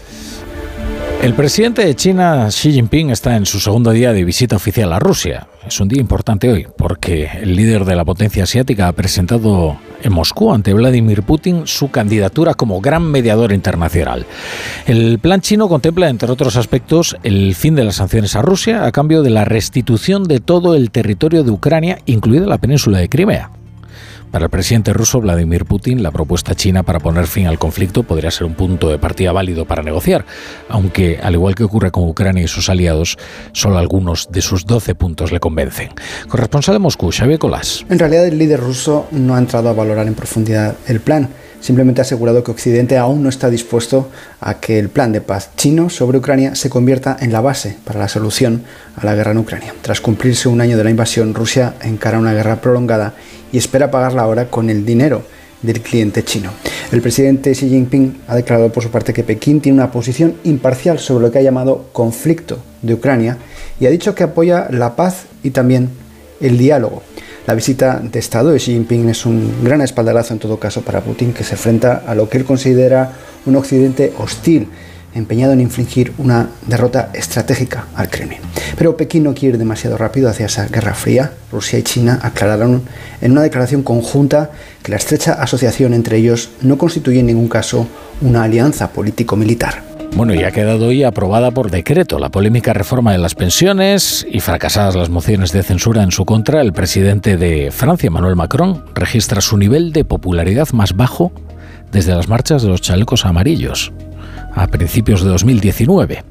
[1.22, 4.98] El presidente de China, Xi Jinping, está en su segundo día de visita oficial a
[4.98, 5.48] Rusia.
[5.68, 10.14] Es un día importante hoy porque el líder de la potencia asiática ha presentado en
[10.14, 14.26] Moscú ante Vladimir Putin su candidatura como gran mediador internacional.
[14.88, 18.92] El plan chino contempla, entre otros aspectos, el fin de las sanciones a Rusia a
[18.92, 23.52] cambio de la restitución de todo el territorio de Ucrania, incluida la península de Crimea.
[24.32, 28.32] Para el presidente ruso Vladimir Putin, la propuesta china para poner fin al conflicto podría
[28.32, 30.26] ser un punto de partida válido para negociar,
[30.70, 33.18] aunque, al igual que ocurre con Ucrania y sus aliados,
[33.52, 35.90] solo algunos de sus 12 puntos le convencen.
[36.30, 37.86] Corresponsal de Moscú, Xavier Colás.
[37.90, 41.28] En realidad, el líder ruso no ha entrado a valorar en profundidad el plan
[41.62, 44.10] simplemente ha asegurado que Occidente aún no está dispuesto
[44.42, 48.00] a que el plan de paz chino sobre Ucrania se convierta en la base para
[48.00, 48.64] la solución
[48.98, 49.74] a la guerra en Ucrania.
[49.82, 53.14] Tras cumplirse un año de la invasión, Rusia encara una guerra prolongada
[53.52, 55.24] y espera pagarla ahora con el dinero
[55.62, 56.52] del cliente chino.
[56.92, 61.00] El presidente Xi Jinping ha declarado por su parte que Pekín tiene una posición imparcial
[61.00, 63.38] sobre lo que ha llamado conflicto de Ucrania
[63.80, 65.90] y ha dicho que apoya la paz y también
[66.40, 67.04] el diálogo.
[67.48, 71.02] La visita de Estado de Xi Jinping es un gran espaldarazo en todo caso para
[71.02, 73.14] Putin, que se enfrenta a lo que él considera
[73.46, 74.68] un occidente hostil
[75.14, 78.40] empeñado en infligir una derrota estratégica al Kremlin.
[78.78, 81.34] Pero Pekín no quiere ir demasiado rápido hacia esa guerra fría.
[81.52, 82.84] Rusia y China aclararon
[83.20, 84.52] en una declaración conjunta
[84.84, 87.88] que la estrecha asociación entre ellos no constituye en ningún caso
[88.22, 89.91] una alianza político-militar.
[90.16, 94.40] Bueno, y ha quedado hoy aprobada por decreto la polémica reforma de las pensiones y
[94.40, 99.42] fracasadas las mociones de censura en su contra, el presidente de Francia, Emmanuel Macron, registra
[99.42, 101.32] su nivel de popularidad más bajo
[101.92, 103.92] desde las marchas de los chalecos amarillos
[104.54, 106.24] a principios de 2019.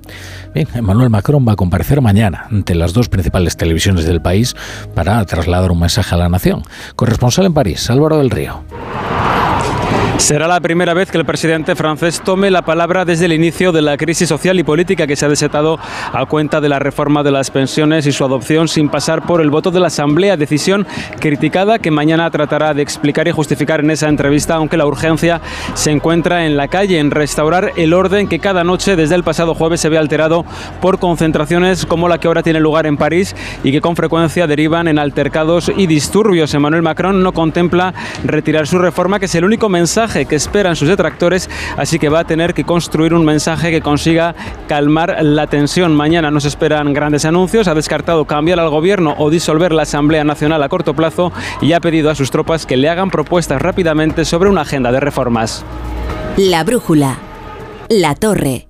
[0.55, 4.55] Bien, Emmanuel Macron va a comparecer mañana ante las dos principales televisiones del país
[4.95, 6.63] para trasladar un mensaje a la nación.
[6.97, 8.63] Corresponsal en París, Álvaro del Río.
[10.21, 13.81] Será la primera vez que el presidente francés tome la palabra desde el inicio de
[13.81, 15.79] la crisis social y política que se ha desatado
[16.13, 19.51] a cuenta de la reforma de las pensiones y su adopción sin pasar por el
[19.51, 20.87] voto de la Asamblea, decisión
[21.19, 25.41] criticada que mañana tratará de explicar y justificar en esa entrevista, aunque la urgencia
[25.75, 29.55] se encuentra en la calle, en restaurar el orden que cada noche desde el pasado
[29.55, 30.45] jueves se ve alterado
[30.83, 33.35] por concentraciones como la que ahora tiene lugar en París
[33.65, 36.55] y que con frecuencia derivan en altercados y disturbios.
[36.55, 40.89] Emmanuel Macron no contempla retirar su reforma, que es el único mensaje que esperan sus
[40.89, 44.35] detractores, así que va a tener que construir un mensaje que consiga
[44.69, 45.95] calmar la tensión.
[45.95, 50.63] Mañana nos esperan grandes anuncios, ha descartado cambiar al gobierno o disolver la Asamblea Nacional
[50.63, 54.51] a corto plazo y ha pedido a sus tropas que le hagan propuestas rápidamente sobre
[54.51, 55.65] una agenda de reformas.
[56.37, 57.19] La brújula.
[57.89, 58.69] La torre.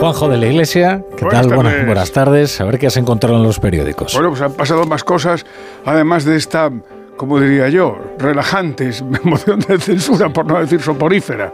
[0.00, 1.48] Juanjo de la Iglesia, ¿qué tal?
[1.48, 2.60] buenas tardes.
[2.60, 4.14] A ver qué has encontrado en los periódicos.
[4.14, 5.44] Bueno, pues han pasado más cosas,
[5.84, 6.70] además de esta
[7.18, 11.52] como diría yo, relajantes, moción de censura, por no decir soporífera.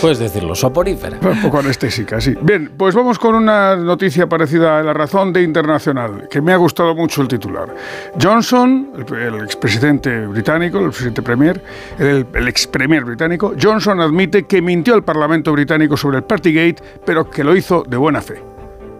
[0.00, 1.18] Puedes decirlo, soporífera.
[1.20, 2.36] Un poco anestésica, sí.
[2.40, 6.56] Bien, pues vamos con una noticia parecida a La Razón de Internacional, que me ha
[6.56, 7.74] gustado mucho el titular.
[8.22, 11.60] Johnson, el, expresidente británico, el presidente premier,
[11.98, 16.76] el, el ex premier británico, Johnson admite que mintió al Parlamento británico sobre el Partygate,
[17.04, 18.47] pero que lo hizo de buena fe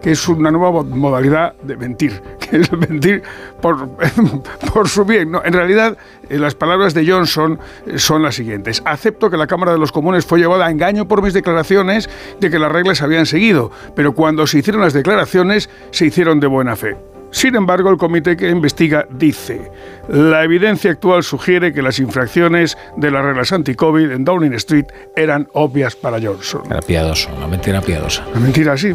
[0.01, 3.23] que es una nueva modalidad de mentir, que es mentir
[3.61, 3.89] por,
[4.73, 5.31] por su bien.
[5.31, 5.97] No, en realidad,
[6.29, 8.81] eh, las palabras de Johnson eh, son las siguientes.
[8.85, 12.09] Acepto que la Cámara de los Comunes fue llevada a engaño por mis declaraciones
[12.39, 16.47] de que las reglas habían seguido, pero cuando se hicieron las declaraciones se hicieron de
[16.47, 16.97] buena fe.
[17.31, 19.71] Sin embargo, el comité que investiga dice,
[20.07, 24.85] la evidencia actual sugiere que las infracciones de las reglas anti-COVID en Downing Street
[25.15, 26.63] eran obvias para Johnson.
[26.69, 28.25] Era piadoso, una mentira piadosa.
[28.31, 28.93] Una mentira, sí,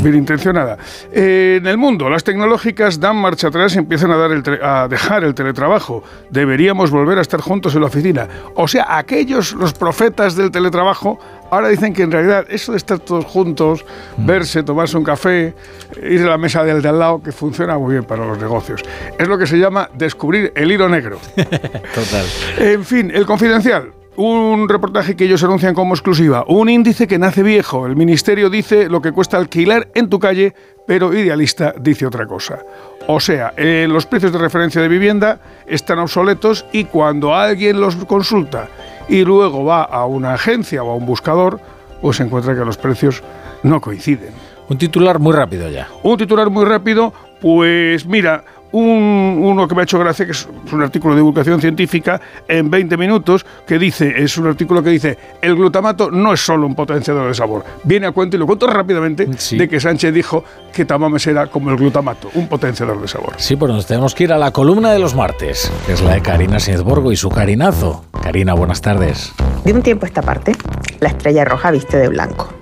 [0.00, 0.78] bien intencionada.
[1.12, 5.34] en el mundo, las tecnológicas dan marcha atrás y empiezan a, dar a dejar el
[5.34, 6.04] teletrabajo.
[6.30, 8.28] Deberíamos volver a estar juntos en la oficina.
[8.54, 11.18] O sea, aquellos, los profetas del teletrabajo,
[11.52, 13.84] ahora dicen que en realidad eso de estar todos juntos,
[14.16, 14.26] mm.
[14.26, 15.54] verse, tomarse un café,
[16.02, 18.82] ir a la mesa del de al lado, que funciona muy bien para los negocios.
[19.18, 21.18] Es lo que se llama descubrir el hilo negro.
[21.36, 22.26] Total.
[22.56, 23.92] En fin, el confidencial.
[24.16, 26.44] Un reportaje que ellos anuncian como exclusiva.
[26.46, 27.86] Un índice que nace viejo.
[27.86, 30.54] El ministerio dice lo que cuesta alquilar en tu calle,
[30.86, 32.60] pero Idealista dice otra cosa.
[33.08, 37.96] O sea, eh, los precios de referencia de vivienda están obsoletos y cuando alguien los
[37.96, 38.68] consulta
[39.08, 41.60] y luego va a una agencia o a un buscador,
[42.00, 43.22] pues se encuentra que los precios
[43.62, 44.32] no coinciden.
[44.68, 45.88] Un titular muy rápido ya.
[46.02, 50.48] Un titular muy rápido, pues mira, un, uno que me ha hecho gracia, que es
[50.72, 55.18] un artículo de divulgación científica en 20 minutos, que dice, es un artículo que dice,
[55.40, 57.64] el glutamato no es solo un potenciador de sabor.
[57.84, 61.70] Viene a cuento, y lo cuento rápidamente, de que Sánchez dijo que Tamames era como
[61.70, 63.34] el glutamato, un potenciador de sabor.
[63.36, 66.14] Sí, pues nos tenemos que ir a la columna de los martes, que es la
[66.14, 68.04] de Karina Borgo y su carinazo.
[68.22, 69.32] Karina, buenas tardes.
[69.64, 70.52] De un tiempo a esta parte,
[71.00, 72.61] la estrella roja viste de blanco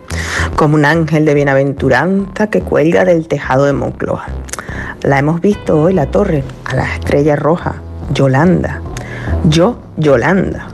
[0.57, 4.27] como un ángel de bienaventuranza que cuelga del tejado de Moncloa.
[5.03, 7.77] La hemos visto hoy, la torre, a la estrella roja,
[8.13, 8.83] Yolanda.
[9.45, 10.69] Yo, Yolanda,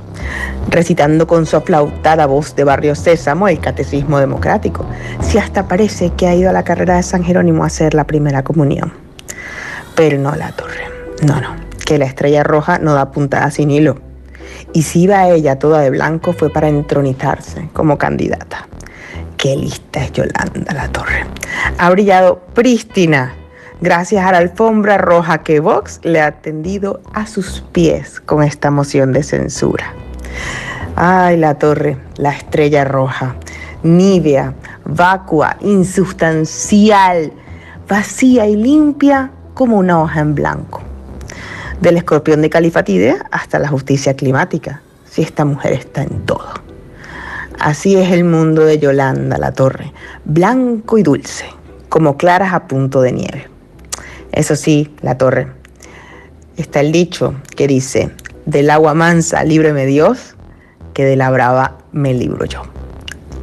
[0.69, 4.85] recitando con su aplautada voz de Barrio Sésamo el catecismo democrático,
[5.21, 8.05] si hasta parece que ha ido a la carrera de San Jerónimo a hacer la
[8.05, 8.93] primera comunión.
[9.95, 10.89] Pero no la torre,
[11.23, 13.99] no, no, que la estrella roja no da puntada sin hilo.
[14.73, 18.69] Y si iba ella toda de blanco fue para entronizarse como candidata.
[19.37, 21.27] Qué lista es Yolanda La Torre.
[21.79, 23.35] Ha brillado prístina
[23.81, 28.71] gracias a la alfombra roja que Vox le ha tendido a sus pies con esta
[28.71, 29.93] moción de censura.
[30.97, 33.37] Ay, La Torre, la estrella roja,
[33.83, 34.55] nívea,
[34.85, 37.31] vacua, insustancial,
[37.87, 40.83] vacía y limpia como una hoja en blanco.
[41.81, 46.66] Del escorpión de Califatide hasta la justicia climática, si esta mujer está en todo.
[47.59, 49.93] Así es el mundo de Yolanda La Torre,
[50.25, 51.47] blanco y dulce,
[51.89, 53.49] como claras a punto de nieve.
[54.33, 55.49] Eso sí, La Torre,
[56.57, 58.11] está el dicho que dice,
[58.45, 60.37] del agua mansa líbreme Dios,
[60.93, 62.63] que de la brava me libro yo.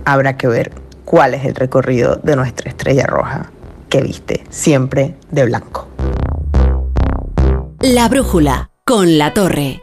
[0.06, 0.72] Habrá que ver
[1.06, 3.52] cuál es el recorrido de nuestra estrella roja,
[3.90, 5.88] que viste siempre de blanco.
[7.80, 9.83] La brújula con La Torre.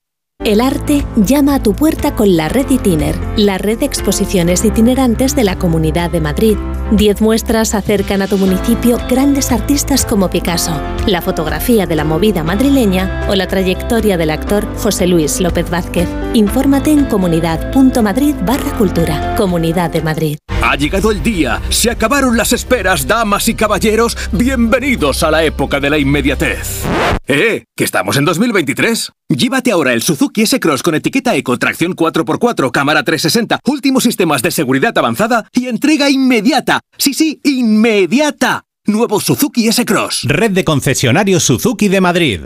[0.43, 5.35] El arte llama a tu puerta con la Red Itiner, la red de exposiciones itinerantes
[5.35, 6.57] de la Comunidad de Madrid.
[6.89, 12.43] Diez muestras acercan a tu municipio grandes artistas como Picasso, la fotografía de la movida
[12.43, 16.09] madrileña o la trayectoria del actor José Luis López Vázquez.
[16.33, 19.35] Infórmate en comunidad.madrid barra cultura.
[19.37, 20.37] Comunidad de Madrid.
[20.63, 25.79] Ha llegado el día, se acabaron las esperas, damas y caballeros, bienvenidos a la época
[25.79, 26.83] de la inmediatez.
[27.27, 27.65] ¡Eh!
[27.77, 29.11] ¿Que estamos en 2023?
[29.35, 34.51] Llévate ahora el Suzuki S-Cross con etiqueta Eco, tracción 4x4, cámara 360, últimos sistemas de
[34.51, 36.81] seguridad avanzada y entrega inmediata.
[36.97, 38.65] Sí, sí, inmediata.
[38.85, 40.23] Nuevo Suzuki S-Cross.
[40.25, 42.41] Red de concesionarios Suzuki de Madrid.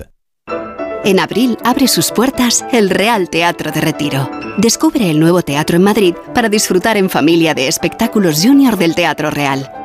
[1.03, 4.29] En abril abre sus puertas el Real Teatro de Retiro.
[4.57, 9.31] Descubre el nuevo teatro en Madrid para disfrutar en familia de espectáculos junior del Teatro
[9.31, 9.84] Real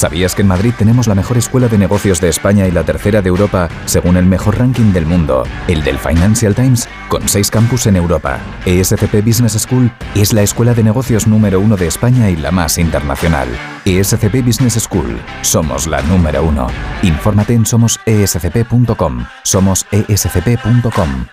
[0.00, 3.20] ¿Sabías que en Madrid tenemos la mejor escuela de negocios de España y la tercera
[3.20, 7.86] de Europa, según el mejor ranking del mundo, el del Financial Times, con seis campus
[7.86, 8.38] en Europa?
[8.64, 12.78] ESCP Business School es la escuela de negocios número uno de España y la más
[12.78, 13.48] internacional.
[13.84, 15.20] ESCP Business School.
[15.42, 16.68] Somos la número uno.
[17.02, 19.26] Infórmate en somosescp.com.
[19.42, 21.26] Somos escp.com.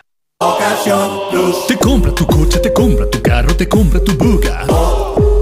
[1.67, 4.65] Te compra tu coche, te compra tu carro, te compra tu buga.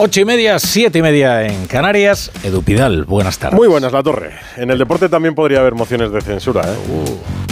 [0.00, 2.30] Ocho y media, siete y media en Canarias.
[2.44, 3.58] Edu Pidal, buenas tardes.
[3.58, 4.30] Muy buenas, La Torre.
[4.56, 6.62] En el deporte también podría haber mociones de censura.
[6.66, 6.76] ¿eh?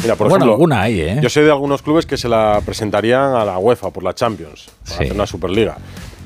[0.01, 1.19] Mira, por bueno, ejemplo, alguna hay, ¿eh?
[1.21, 4.69] Yo sé de algunos clubes que se la presentarían a la UEFA por la Champions,
[4.85, 5.77] para hacer una Superliga.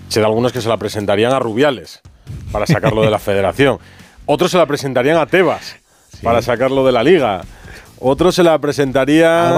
[0.08, 2.02] Sé de algunos que se la presentarían a Rubiales
[2.52, 3.78] para sacarlo de la Federación.
[4.26, 5.76] Otros se la presentarían a Tebas
[6.22, 7.40] para sacarlo de la Liga.
[8.00, 9.52] Otros se la presentarían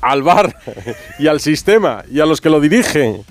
[0.00, 0.54] Al VAR.
[0.54, 0.54] al
[1.18, 3.22] y al sistema y a los que lo dirigen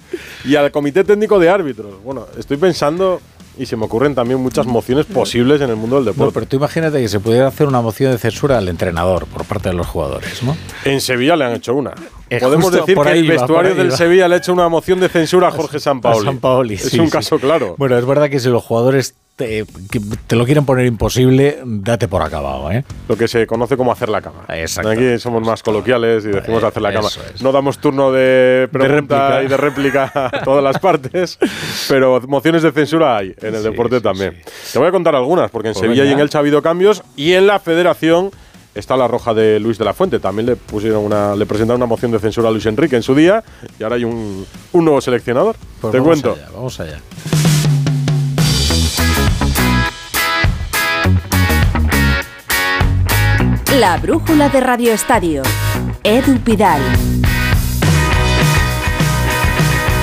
[0.46, 2.02] y al comité técnico de árbitros.
[2.04, 3.22] Bueno, estoy pensando
[3.58, 6.34] y se me ocurren también muchas mociones posibles en el mundo del No, deporte.
[6.34, 9.70] pero tú imagínate que se pudiera hacer una moción de censura al entrenador por parte
[9.70, 10.56] de los jugadores, ¿no?
[10.84, 11.94] En Sevilla le han hecho una.
[12.30, 13.98] Eh, Podemos decir que el iba, vestuario del iba.
[13.98, 16.20] Sevilla le ha hecho una moción de censura a Jorge Sampaoli.
[16.28, 17.12] A Sampaoli, es sí, un sí.
[17.12, 17.76] caso claro.
[17.78, 19.66] Bueno, es verdad que si los jugadores te,
[20.28, 22.86] te lo quieren poner imposible, date por acabado, ¿eh?
[23.10, 24.46] Lo que se conoce como hacer la cama.
[24.50, 24.90] Exacto.
[24.92, 27.10] Aquí somos más coloquiales y decimos hacer la cama.
[27.10, 27.42] es.
[27.42, 29.44] No damos turno de pregunta réplica.
[29.44, 31.38] y de réplica a todas las partes,
[31.90, 34.38] pero mociones de censura hay en el deporte también.
[34.72, 37.04] Te voy a contar algunas, porque en Pues Sevilla y en Elche ha habido cambios
[37.18, 38.32] y en la federación
[38.74, 40.20] está la roja de Luis de la Fuente.
[40.20, 43.14] También le pusieron una, le presentaron una moción de censura a Luis Enrique en su
[43.16, 43.44] día
[43.80, 45.56] y ahora hay un, un nuevo seleccionador.
[45.82, 46.34] Pues Te vamos cuento.
[46.42, 47.00] allá, vamos allá.
[53.80, 55.44] La brújula de Radio Estadio.
[56.02, 56.80] Edu Pidal.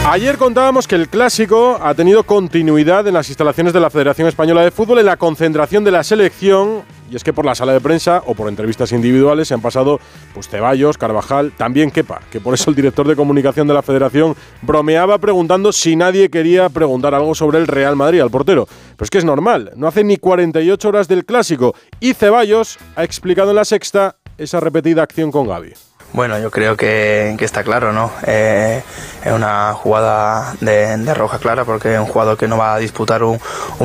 [0.05, 4.63] Ayer contábamos que el clásico ha tenido continuidad en las instalaciones de la Federación Española
[4.63, 6.83] de Fútbol en la concentración de la selección.
[7.13, 10.01] Y es que por la sala de prensa o por entrevistas individuales se han pasado
[10.33, 14.35] pues Ceballos, Carvajal, también Kepa, que por eso el director de comunicación de la Federación
[14.63, 18.67] bromeaba preguntando si nadie quería preguntar algo sobre el Real Madrid al portero.
[18.67, 23.05] Pero es que es normal, no hace ni 48 horas del clásico y Ceballos ha
[23.05, 25.75] explicado en la sexta esa repetida acción con Gaby.
[26.13, 28.11] Bueno, yo creo que, está claro, ¿no?
[28.27, 28.83] Eh,
[29.25, 33.23] es una jugada de, roja clara porque es un jugador que no va a disputar
[33.23, 33.41] un,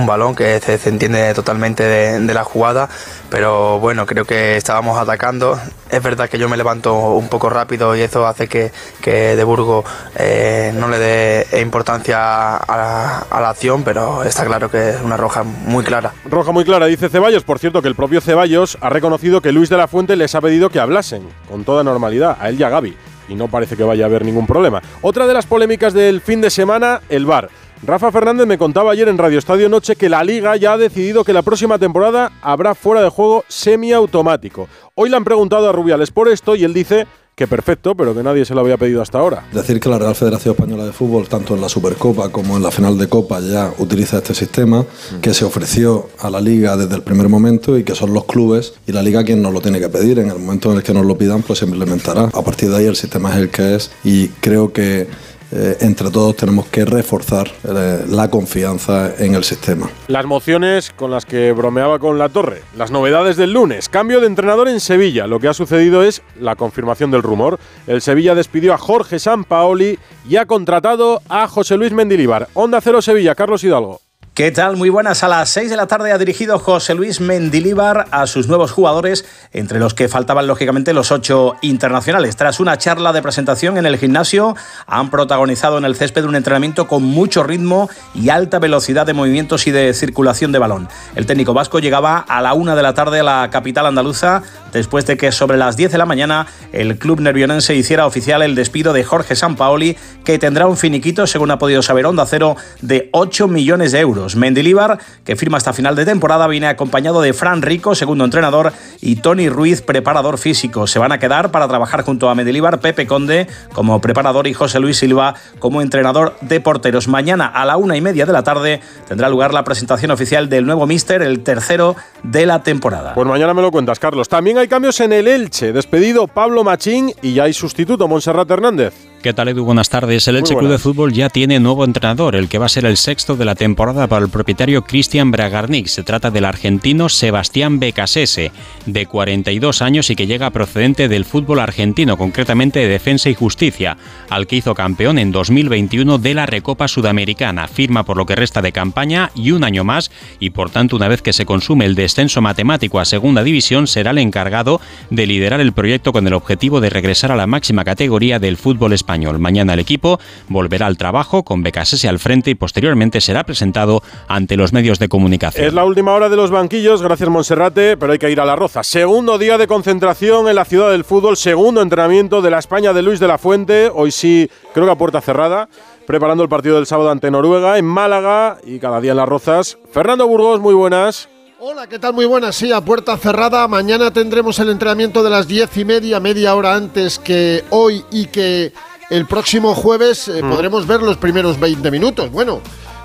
[0.05, 2.89] balón, que se, entiende totalmente de, la jugada,
[3.29, 5.57] pero bueno, creo que estábamos atacando.
[5.89, 9.43] Es verdad que yo me levanto un poco rápido y eso hace que, que De
[9.45, 9.85] Burgo
[10.15, 15.01] eh, no le dé importancia a la, a la acción, pero está claro que es
[15.01, 16.11] una roja muy clara.
[16.25, 17.43] Roja muy clara, dice Ceballos.
[17.43, 20.41] Por cierto, que el propio Ceballos ha reconocido que Luis de la Fuente les ha
[20.41, 22.95] pedido que hablasen con toda normalidad, a él y a Gaby.
[23.29, 24.81] Y no parece que vaya a haber ningún problema.
[25.01, 27.49] Otra de las polémicas del fin de semana, el VAR.
[27.83, 31.23] Rafa Fernández me contaba ayer en Radio Estadio Noche que la Liga ya ha decidido
[31.23, 34.67] que la próxima temporada habrá fuera de juego semiautomático.
[34.95, 37.05] Hoy le han preguntado a Rubiales por esto y él dice
[37.37, 39.45] que perfecto, pero que nadie se lo había pedido hasta ahora.
[39.53, 42.71] Decir que la Real Federación Española de Fútbol, tanto en la Supercopa como en la
[42.71, 44.83] final de Copa, ya utiliza este sistema
[45.21, 48.73] que se ofreció a la Liga desde el primer momento y que son los clubes
[48.87, 50.17] y la Liga quien nos lo tiene que pedir.
[50.17, 52.23] En el momento en el que nos lo pidan, pues se implementará.
[52.33, 55.05] A partir de ahí el sistema es el que es y creo que
[55.51, 59.89] eh, entre todos tenemos que reforzar eh, la confianza en el sistema.
[60.07, 62.61] Las mociones con las que bromeaba con la torre.
[62.75, 63.89] Las novedades del lunes.
[63.89, 65.27] Cambio de entrenador en Sevilla.
[65.27, 67.59] Lo que ha sucedido es la confirmación del rumor.
[67.87, 72.49] El Sevilla despidió a Jorge Sampaoli y ha contratado a José Luis Mendilibar.
[72.53, 74.01] Onda Cero Sevilla, Carlos Hidalgo.
[74.37, 74.77] ¿Qué tal?
[74.77, 75.23] Muy buenas.
[75.23, 79.25] A las 6 de la tarde ha dirigido José Luis Mendilíbar a sus nuevos jugadores,
[79.51, 82.35] entre los que faltaban lógicamente los ocho internacionales.
[82.35, 84.55] Tras una charla de presentación en el gimnasio,
[84.85, 89.65] han protagonizado en el césped un entrenamiento con mucho ritmo y alta velocidad de movimientos
[89.65, 90.87] y de circulación de balón.
[91.15, 95.07] El técnico vasco llegaba a la una de la tarde a la capital andaluza después
[95.07, 98.93] de que sobre las 10 de la mañana el club nervionense hiciera oficial el despido
[98.93, 103.47] de Jorge Sampaoli, que tendrá un finiquito, según ha podido saber Onda Cero, de 8
[103.47, 104.26] millones de euros.
[104.35, 109.17] Mendilibar, que firma hasta final de temporada, viene acompañado de Fran Rico, segundo entrenador, y
[109.17, 110.87] Tony Ruiz, preparador físico.
[110.87, 114.79] Se van a quedar para trabajar junto a Mendilibar, Pepe Conde como preparador y José
[114.79, 117.07] Luis Silva como entrenador de porteros.
[117.07, 120.65] Mañana a la una y media de la tarde tendrá lugar la presentación oficial del
[120.65, 123.13] nuevo Mister, el tercero de la temporada.
[123.13, 124.27] Pues mañana me lo cuentas, Carlos.
[124.27, 125.71] También hay cambios en el Elche.
[125.71, 129.06] Despedido Pablo Machín y ya hay sustituto, Monserrat Hernández.
[129.21, 129.65] ¿Qué tal, Edu?
[129.65, 130.27] Buenas tardes.
[130.27, 132.97] El Elche Club de Fútbol ya tiene nuevo entrenador, el que va a ser el
[132.97, 135.87] sexto de la temporada para el propietario Cristian Bragarnik.
[135.87, 138.51] Se trata del argentino Sebastián Becasese,
[138.85, 143.97] de 42 años y que llega procedente del fútbol argentino, concretamente de Defensa y Justicia,
[144.29, 147.67] al que hizo campeón en 2021 de la Recopa Sudamericana.
[147.67, 151.07] Firma por lo que resta de campaña y un año más, y por tanto, una
[151.07, 154.79] vez que se consume el descenso matemático a segunda división, será el encargado
[155.09, 158.93] de liderar el proyecto con el objetivo de regresar a la máxima categoría del fútbol
[158.93, 159.06] español.
[159.07, 160.19] Mañana el equipo
[160.49, 165.07] volverá al trabajo con Becasese al frente y posteriormente será presentado ante los medios de
[165.09, 165.65] comunicación.
[165.65, 168.55] Es la última hora de los banquillos, gracias Monserrate, pero hay que ir a la
[168.55, 168.83] Roza.
[168.83, 173.01] Segundo día de concentración en la ciudad del fútbol, segundo entrenamiento de la España de
[173.01, 175.69] Luis de la Fuente, hoy sí creo que a puerta cerrada,
[176.05, 179.77] preparando el partido del sábado ante Noruega en Málaga y cada día en las Rozas.
[179.91, 181.29] Fernando Burgos, muy buenas.
[181.59, 182.13] Hola, ¿qué tal?
[182.13, 182.55] Muy buenas.
[182.55, 183.67] Sí, a puerta cerrada.
[183.67, 188.27] Mañana tendremos el entrenamiento de las diez y media, media hora antes que hoy y
[188.27, 188.73] que
[189.09, 192.31] el próximo jueves eh, podremos ver los primeros 20 minutos.
[192.31, 192.61] Bueno,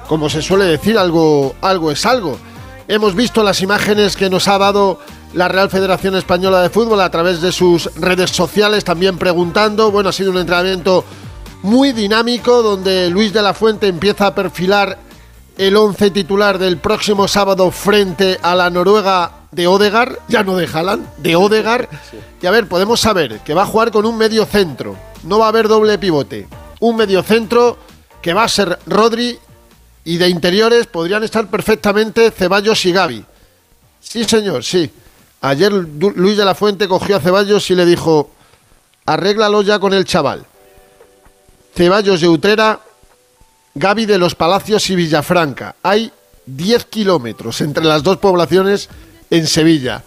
[0.09, 2.39] como se suele decir, algo, algo es algo.
[2.89, 4.99] Hemos visto las imágenes que nos ha dado
[5.35, 9.91] la Real Federación Española de Fútbol a través de sus redes sociales, también preguntando.
[9.91, 11.05] Bueno, ha sido un entrenamiento
[11.63, 14.99] muy dinámico donde Luis de la Fuente empieza a perfilar
[15.57, 20.67] el 11 titular del próximo sábado frente a la Noruega de Odegar, ya no de
[20.67, 21.89] Haaland, de Odegar.
[22.41, 25.47] Y a ver, podemos saber que va a jugar con un medio centro no va
[25.47, 26.49] a haber doble pivote.
[26.81, 27.79] Un mediocentro
[28.21, 29.39] que va a ser Rodri
[30.05, 33.25] y de interiores podrían estar perfectamente Ceballos y Gaby.
[34.01, 34.91] Sí, señor, sí.
[35.41, 38.31] Ayer Luis de la Fuente cogió a Ceballos y le dijo,
[39.07, 40.45] arréglalo ya con el chaval.
[41.75, 42.81] Ceballos de Utrera,
[43.75, 45.77] Gaby de los Palacios y Villafranca.
[45.83, 46.13] Hay
[46.47, 48.89] 10 kilómetros entre las dos poblaciones
[49.33, 50.05] en Sevilla.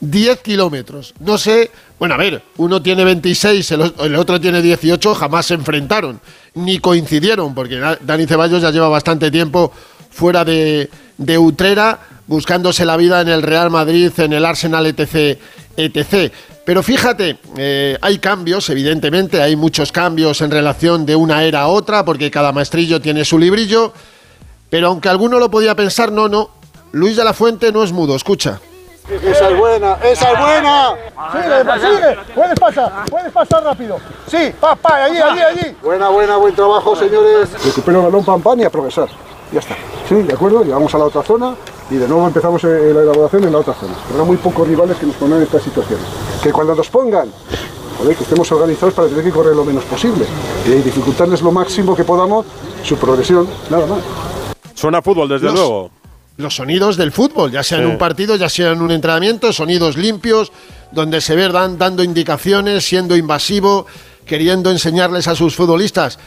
[0.00, 1.12] 10 kilómetros.
[1.18, 6.20] No sé, bueno, a ver, uno tiene 26, el, otro tiene 18, jamás se enfrentaron,
[6.54, 9.72] ni coincidieron, porque Dani Ceballos ya lleva bastante tiempo
[10.10, 11.98] fuera de, de Utrera,
[12.28, 15.36] buscándose la vida en el Real Madrid, en el Arsenal, etc.
[15.76, 16.32] etc.
[16.64, 21.66] Pero fíjate, eh, hay cambios, evidentemente, hay muchos cambios en relación de una era a
[21.66, 23.92] otra, porque cada maestrillo tiene su librillo,
[24.70, 26.50] pero aunque alguno lo podía pensar, no, no,
[26.92, 28.60] Luis de la Fuente no es mudo, escucha.
[29.08, 30.94] Esa es buena, esa es buena.
[31.32, 32.34] Sigue, sigue.
[32.34, 33.96] Puedes pasar, puedes pasar rápido.
[34.26, 35.76] Sí, pa, pa, allí, allí, allí.
[35.82, 37.50] Buena, buena, buen trabajo, señores.
[37.64, 39.08] Recupero el balón, pam, pam y a progresar.
[39.50, 39.76] Ya está.
[40.06, 41.54] Sí, de acuerdo, llegamos a la otra zona
[41.90, 43.94] y de nuevo empezamos eh, la elaboración en la otra zona.
[44.10, 46.04] Habrá muy pocos rivales que nos pongan en estas situaciones.
[46.42, 47.32] Que cuando nos pongan,
[47.98, 50.26] joder, que estemos organizados para tener que correr lo menos posible
[50.66, 52.44] y dificultarles lo máximo que podamos
[52.82, 54.00] su progresión, nada más.
[54.74, 55.90] Suena fútbol, desde luego
[56.38, 59.96] los sonidos del fútbol, ya sea en un partido, ya sea en un entrenamiento, sonidos
[59.96, 60.52] limpios,
[60.92, 63.86] donde se ve dando indicaciones, siendo invasivo,
[64.24, 66.18] queriendo enseñarles a sus futbolistas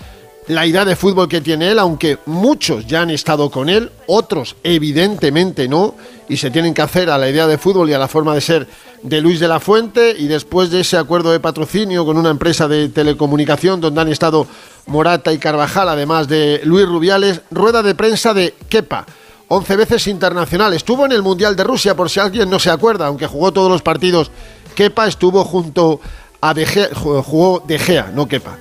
[0.48, 4.58] la idea de fútbol que tiene él, aunque muchos ya han estado con él, otros
[4.64, 5.96] evidentemente no,
[6.28, 8.42] y se tienen que hacer a la idea de fútbol y a la forma de
[8.42, 8.68] ser
[9.04, 12.68] de Luis de la Fuente, y después de ese acuerdo de patrocinio con una empresa
[12.68, 14.46] de telecomunicación donde han estado
[14.88, 19.06] Morata y Carvajal, además de Luis Rubiales, rueda de prensa de Kepa
[19.54, 20.74] 11 veces internacional.
[20.74, 23.70] Estuvo en el Mundial de Rusia, por si alguien no se acuerda, aunque jugó todos
[23.70, 24.32] los partidos.
[24.76, 26.00] Kepa estuvo junto
[26.40, 28.58] a De Gea, jugó De Gea, no Kepa.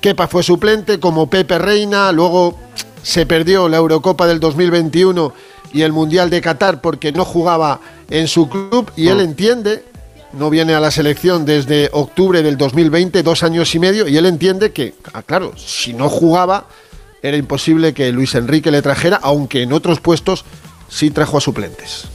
[0.00, 2.56] Kepa fue suplente como Pepe Reina, luego
[3.02, 5.32] se perdió la Eurocopa del 2021
[5.72, 9.24] y el Mundial de Qatar porque no jugaba en su club y él ah.
[9.24, 9.84] entiende,
[10.34, 14.26] no viene a la selección desde octubre del 2020, dos años y medio, y él
[14.26, 16.68] entiende que, ah, claro, si no jugaba
[17.22, 20.44] era imposible que Luis Enrique le trajera, aunque en otros puestos
[20.88, 22.08] sí trajo a suplentes.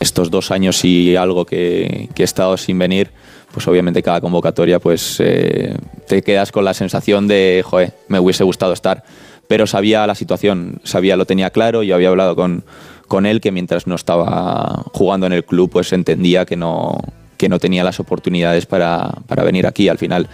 [0.00, 3.10] Estos dos años y algo que, he estado sin venir,
[3.52, 5.74] pues obviamente cada convocatoria pues eh,
[6.06, 9.04] te quedas con la sensación de, joder, me hubiese gustado estar
[9.48, 12.64] pero sabía la situación, sabía, lo tenía claro, yo había hablado con,
[13.06, 16.98] con él que mientras no estaba jugando en el club, pues entendía que no,
[17.36, 19.88] que no tenía las oportunidades para, para venir aquí.
[19.88, 20.28] Al final,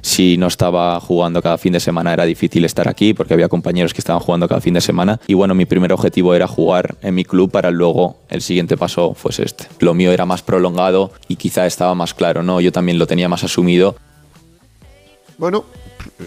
[0.00, 3.92] si no estaba jugando cada fin de semana era difícil estar aquí porque había compañeros
[3.92, 5.20] que estaban jugando cada fin de semana.
[5.26, 9.14] Y bueno, mi primer objetivo era jugar en mi club para luego el siguiente paso
[9.14, 9.66] fuese este.
[9.80, 12.60] Lo mío era más prolongado y quizá estaba más claro, ¿no?
[12.60, 13.96] Yo también lo tenía más asumido.
[15.36, 15.64] Bueno,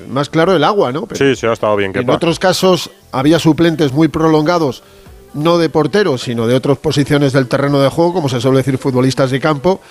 [0.09, 1.07] más claro el agua, ¿no?
[1.13, 1.91] sí, sí, ha estado bien.
[1.95, 4.83] En otros casos había suplentes muy prolongados,
[5.33, 8.77] no de porteros, sino de otras posiciones del terreno de juego, como se suele decir
[8.77, 9.81] futbolistas de campo,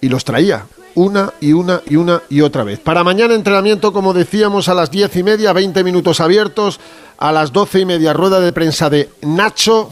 [0.00, 2.80] y los traía una y una y una y otra vez.
[2.80, 6.80] Para mañana entrenamiento, como decíamos, a las diez y media, 20 minutos abiertos,
[7.18, 9.90] a las doce y media rueda de prensa de Nacho.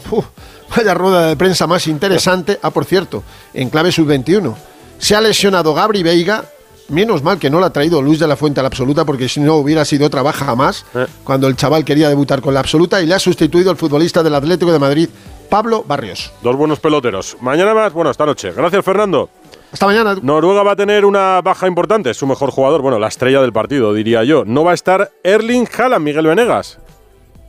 [0.75, 2.59] vaya rueda de prensa más interesante.
[2.61, 3.23] Ah, por cierto,
[3.53, 4.55] en clave sub-21.
[4.97, 6.45] Se ha lesionado Gabri Veiga,
[6.91, 9.29] Menos mal que no la ha traído Luis de la Fuente a la absoluta, porque
[9.29, 11.07] si no hubiera sido otra baja más, eh.
[11.23, 14.35] cuando el chaval quería debutar con la absoluta, y le ha sustituido el futbolista del
[14.35, 15.07] Atlético de Madrid,
[15.49, 16.33] Pablo Barrios.
[16.43, 17.37] Dos buenos peloteros.
[17.39, 18.51] Mañana más, bueno, esta noche.
[18.51, 19.29] Gracias, Fernando.
[19.71, 20.15] Hasta mañana.
[20.21, 23.93] Noruega va a tener una baja importante, su mejor jugador, bueno, la estrella del partido,
[23.93, 24.43] diría yo.
[24.45, 26.79] No va a estar Erling Haaland, Miguel Venegas.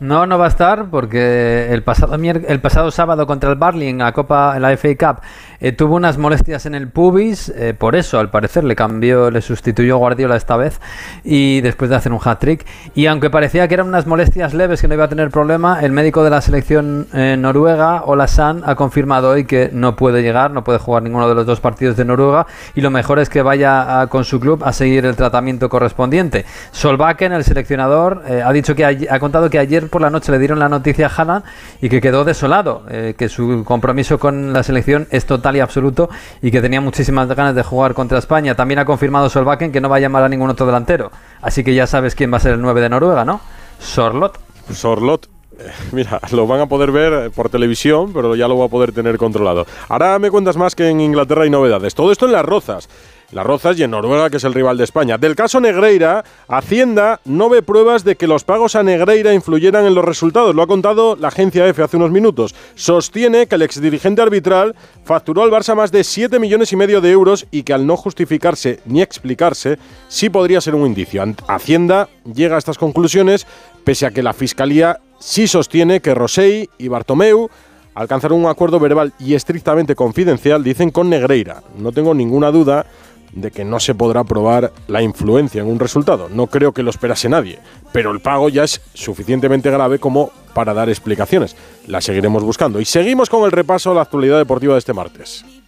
[0.02, 3.98] No, no va a estar porque el pasado, el pasado sábado contra el Barley en
[3.98, 5.22] la Copa, en la FA Cup,
[5.62, 9.40] eh, tuvo unas molestias en el pubis, eh, por eso al parecer le cambió, le
[9.40, 10.80] sustituyó Guardiola esta vez
[11.22, 12.66] y después de hacer un hat-trick.
[12.96, 15.92] Y aunque parecía que eran unas molestias leves que no iba a tener problema, el
[15.92, 20.50] médico de la selección eh, noruega, Ola San, ha confirmado hoy que no puede llegar,
[20.50, 22.44] no puede jugar ninguno de los dos partidos de Noruega
[22.74, 26.44] y lo mejor es que vaya con su club a seguir el tratamiento correspondiente.
[26.72, 30.58] Solbakken, el seleccionador, ha dicho que ha contado que ayer por la noche le dieron
[30.58, 31.44] la noticia a Haaland
[31.80, 32.82] y que quedó desolado,
[33.16, 36.08] que su compromiso con la selección es total absoluto
[36.40, 38.54] y que tenía muchísimas ganas de jugar contra España.
[38.54, 41.10] También ha confirmado Solbakken que no va a llamar a ningún otro delantero.
[41.40, 43.40] Así que ya sabes quién va a ser el 9 de Noruega, ¿no?
[43.78, 44.38] Sorlot.
[44.72, 45.28] Sorlot.
[45.58, 48.92] Eh, mira, lo van a poder ver por televisión, pero ya lo va a poder
[48.92, 49.66] tener controlado.
[49.88, 51.94] Ahora me cuentas más que en Inglaterra hay novedades.
[51.94, 52.88] Todo esto en las rozas.
[53.32, 55.16] Las Rozas y en Noruega, que es el rival de España.
[55.16, 59.94] Del caso Negreira, Hacienda no ve pruebas de que los pagos a Negreira influyeran en
[59.94, 60.54] los resultados.
[60.54, 62.54] Lo ha contado la agencia EFE hace unos minutos.
[62.74, 67.10] Sostiene que el exdirigente arbitral facturó al Barça más de 7 millones y medio de
[67.10, 69.78] euros y que al no justificarse ni explicarse,
[70.08, 71.24] sí podría ser un indicio.
[71.48, 73.46] Hacienda llega a estas conclusiones
[73.84, 77.48] pese a que la Fiscalía sí sostiene que Rosell y Bartomeu
[77.94, 81.62] alcanzaron un acuerdo verbal y estrictamente confidencial, dicen, con Negreira.
[81.78, 82.86] No tengo ninguna duda
[83.32, 86.28] de que no se podrá probar la influencia en un resultado.
[86.28, 87.58] No creo que lo esperase nadie,
[87.92, 91.56] pero el pago ya es suficientemente grave como para dar explicaciones.
[91.86, 92.80] La seguiremos buscando.
[92.80, 95.44] Y seguimos con el repaso a la actualidad deportiva de este martes.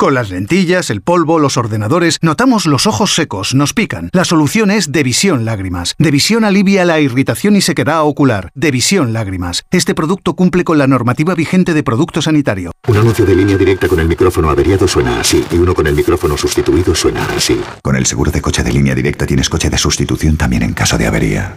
[0.00, 4.08] Con las lentillas, el polvo, los ordenadores, notamos los ojos secos, nos pican.
[4.14, 5.94] La solución es Devisión Lágrimas.
[5.98, 8.50] Devisión alivia la irritación y sequedad ocular.
[8.54, 9.62] Devisión Lágrimas.
[9.70, 12.72] Este producto cumple con la normativa vigente de producto sanitario.
[12.88, 15.94] Un anuncio de línea directa con el micrófono averiado suena así y uno con el
[15.94, 17.60] micrófono sustituido suena así.
[17.82, 20.96] Con el seguro de coche de línea directa tienes coche de sustitución también en caso
[20.96, 21.56] de avería.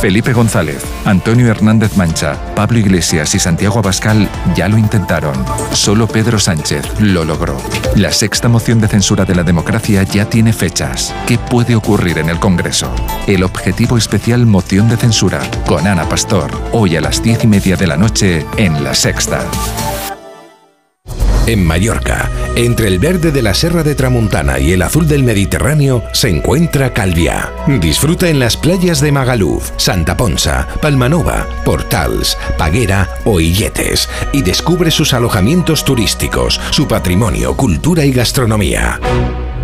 [0.00, 5.34] Felipe González, Antonio Hernández Mancha, Pablo Iglesias y Santiago Abascal ya lo intentaron.
[5.72, 7.56] Solo Pedro Sánchez lo logró.
[7.94, 11.14] La sexta moción de censura de la democracia ya tiene fechas.
[11.26, 12.92] ¿Qué puede ocurrir en el Congreso?
[13.26, 17.76] El objetivo especial moción de censura con Ana Pastor, hoy a las diez y media
[17.76, 19.40] de la noche en La Sexta.
[21.46, 26.04] En Mallorca, entre el verde de la Serra de Tramuntana y el azul del Mediterráneo,
[26.12, 27.52] se encuentra Calviá.
[27.80, 34.92] Disfruta en las playas de Magaluf, Santa Ponsa, Palmanova, Portals, Paguera o Illetes y descubre
[34.92, 39.00] sus alojamientos turísticos, su patrimonio, cultura y gastronomía.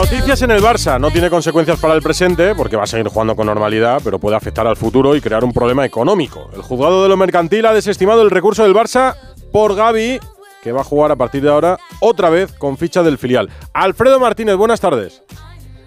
[0.00, 1.00] Noticias en el Barça.
[1.00, 4.36] No tiene consecuencias para el presente porque va a seguir jugando con normalidad, pero puede
[4.36, 6.48] afectar al futuro y crear un problema económico.
[6.54, 9.16] El juzgado de lo mercantil ha desestimado el recurso del Barça
[9.50, 10.20] por Gaby,
[10.62, 13.50] que va a jugar a partir de ahora otra vez con ficha del filial.
[13.72, 15.24] Alfredo Martínez, buenas tardes.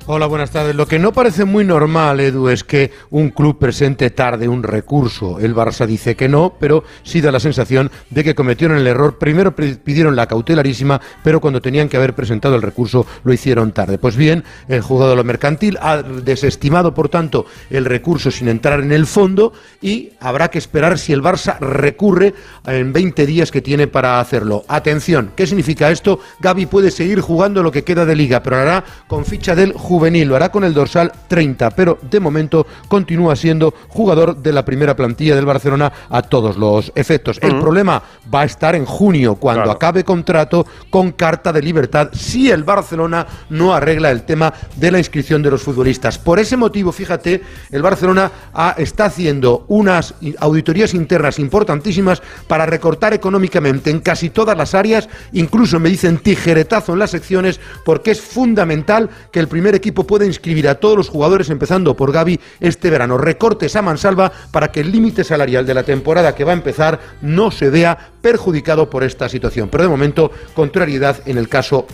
[0.07, 0.75] Hola, buenas tardes.
[0.75, 5.39] Lo que no parece muy normal, Edu, es que un club presente tarde un recurso.
[5.39, 9.19] El Barça dice que no, pero sí da la sensación de que cometieron el error.
[9.19, 13.99] Primero pidieron la cautelarísima, pero cuando tenían que haber presentado el recurso lo hicieron tarde.
[13.99, 18.79] Pues bien, el juzgado de lo mercantil ha desestimado, por tanto, el recurso sin entrar
[18.79, 19.53] en el fondo
[19.83, 22.33] y habrá que esperar si el Barça recurre
[22.65, 24.65] en 20 días que tiene para hacerlo.
[24.67, 26.19] Atención, ¿qué significa esto?
[26.39, 30.29] Gaby puede seguir jugando lo que queda de liga, pero hará con ficha del juvenil,
[30.29, 34.95] lo hará con el dorsal 30, pero de momento continúa siendo jugador de la primera
[34.95, 37.39] plantilla del Barcelona a todos los efectos.
[37.41, 38.01] El problema
[38.33, 43.27] va a estar en junio, cuando acabe contrato con carta de libertad, si el Barcelona
[43.49, 46.17] no arregla el tema de la inscripción de los futbolistas.
[46.17, 48.31] Por ese motivo, fíjate, el Barcelona
[48.77, 55.81] está haciendo unas auditorías internas importantísimas para recortar económicamente en casi todas las áreas, incluso
[55.81, 60.69] me dicen tijeretazo en las secciones, porque es fundamental que el primer equipo puede inscribir
[60.69, 63.17] a todos los jugadores, empezando por Gaby, este verano.
[63.17, 66.99] Recortes a mansalva para que el límite salarial de la temporada que va a empezar
[67.21, 69.69] no se vea perjudicado por esta situación.
[69.69, 71.87] Pero de momento, contrariedad en el caso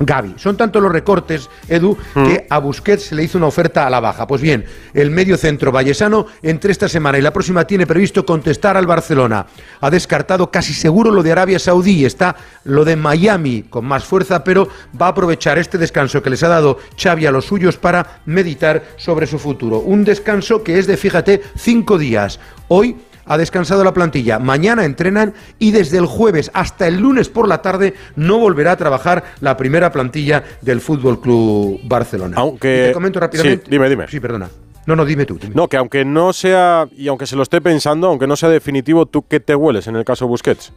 [0.00, 0.34] Gaby.
[0.36, 4.00] Son tanto los recortes, Edu, que a Busquets se le hizo una oferta a la
[4.00, 4.26] baja.
[4.26, 4.64] Pues bien,
[4.94, 9.46] el medio centro vallesano entre esta semana y la próxima tiene previsto contestar al Barcelona.
[9.80, 14.44] Ha descartado casi seguro lo de Arabia Saudí, está lo de Miami con más fuerza,
[14.44, 14.68] pero
[15.00, 18.84] va a aprovechar este descanso que les ha dado Xavi a los suyos para meditar
[18.96, 19.78] sobre su futuro.
[19.80, 22.38] Un descanso que es de, fíjate, cinco días.
[22.68, 22.96] Hoy
[23.28, 24.38] ha descansado la plantilla.
[24.38, 28.76] Mañana entrenan y desde el jueves hasta el lunes por la tarde no volverá a
[28.76, 32.36] trabajar la primera plantilla del Fútbol Club Barcelona.
[32.38, 32.86] Aunque.
[32.88, 33.64] te comento rápidamente.
[33.64, 34.08] Sí, dime, dime.
[34.08, 34.48] Sí, perdona.
[34.86, 35.38] No, no, dime tú.
[35.52, 39.04] No, que aunque no sea, y aunque se lo esté pensando, aunque no sea definitivo,
[39.04, 40.72] ¿tú qué te hueles en el caso Busquets?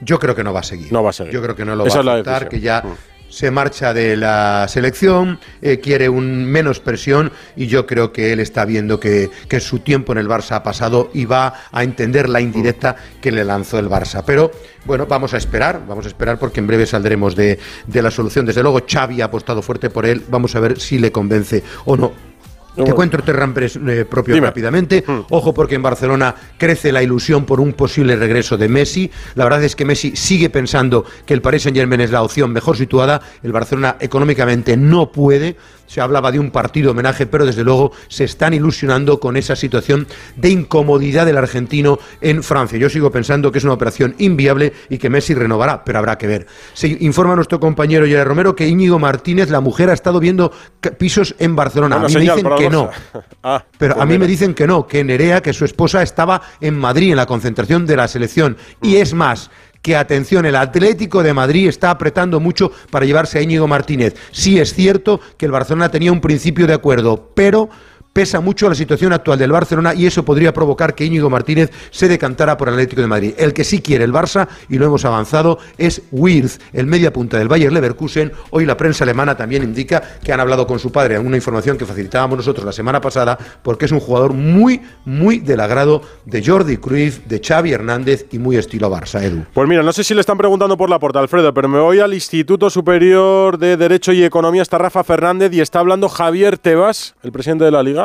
[0.00, 0.90] Yo creo que no va a seguir.
[0.90, 1.34] No va a seguir.
[1.34, 3.13] Yo creo que no lo va a aceptar, que ya mm.
[3.34, 8.38] Se marcha de la selección, eh, quiere un menos presión y yo creo que él
[8.38, 12.28] está viendo que, que, su tiempo en el Barça ha pasado y va a entender
[12.28, 14.22] la indirecta que le lanzó el Barça.
[14.24, 14.52] Pero
[14.84, 17.58] bueno, vamos a esperar, vamos a esperar porque en breve saldremos de,
[17.88, 18.46] de la solución.
[18.46, 21.96] Desde luego Xavi ha apostado fuerte por él, vamos a ver si le convence o
[21.96, 22.33] no.
[22.74, 25.04] Te cuento el terreno eh, propio rápidamente.
[25.30, 29.10] Ojo porque en Barcelona crece la ilusión por un posible regreso de Messi.
[29.34, 32.76] La verdad es que Messi sigue pensando que el Paris Saint-Germain es la opción mejor
[32.76, 33.20] situada.
[33.42, 35.56] El Barcelona económicamente no puede
[35.86, 40.06] se hablaba de un partido homenaje, pero desde luego se están ilusionando con esa situación
[40.36, 42.78] de incomodidad del argentino en Francia.
[42.78, 46.26] Yo sigo pensando que es una operación inviable y que Messi renovará, pero habrá que
[46.26, 46.46] ver.
[46.72, 50.52] Se informa nuestro compañero Yara Romero que Íñigo Martínez, la mujer, ha estado viendo
[50.98, 51.96] pisos en Barcelona.
[51.96, 52.90] a mí me dicen que no.
[53.46, 56.40] Ah, pero pues a mí me dicen que no, que Nerea, que su esposa, estaba
[56.62, 58.56] en Madrid en la concentración de la selección.
[58.80, 59.50] Y es más,
[59.84, 64.14] que atención, el Atlético de Madrid está apretando mucho para llevarse a Íñigo Martínez.
[64.32, 67.68] Sí es cierto que el Barcelona tenía un principio de acuerdo, pero
[68.14, 72.08] pesa mucho la situación actual del Barcelona y eso podría provocar que Íñigo Martínez se
[72.08, 73.34] decantara por el Atlético de Madrid.
[73.36, 77.36] El que sí quiere el Barça, y lo hemos avanzado, es Wirth, el media punta
[77.36, 78.32] del Bayer Leverkusen.
[78.50, 81.86] Hoy la prensa alemana también indica que han hablado con su padre, una información que
[81.86, 86.76] facilitábamos nosotros la semana pasada, porque es un jugador muy, muy del agrado de Jordi
[86.76, 89.44] Cruyff, de Xavi Hernández y muy estilo Barça, Edu.
[89.52, 91.98] Pues mira, no sé si le están preguntando por la puerta, Alfredo, pero me voy
[91.98, 97.16] al Instituto Superior de Derecho y Economía, está Rafa Fernández y está hablando Javier Tebas,
[97.24, 98.03] el presidente de la Liga.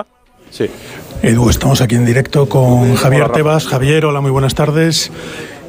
[0.51, 0.65] Sí.
[1.21, 3.67] Edu, estamos aquí en directo con Javier Tebas.
[3.67, 5.11] Javier, hola, muy buenas tardes.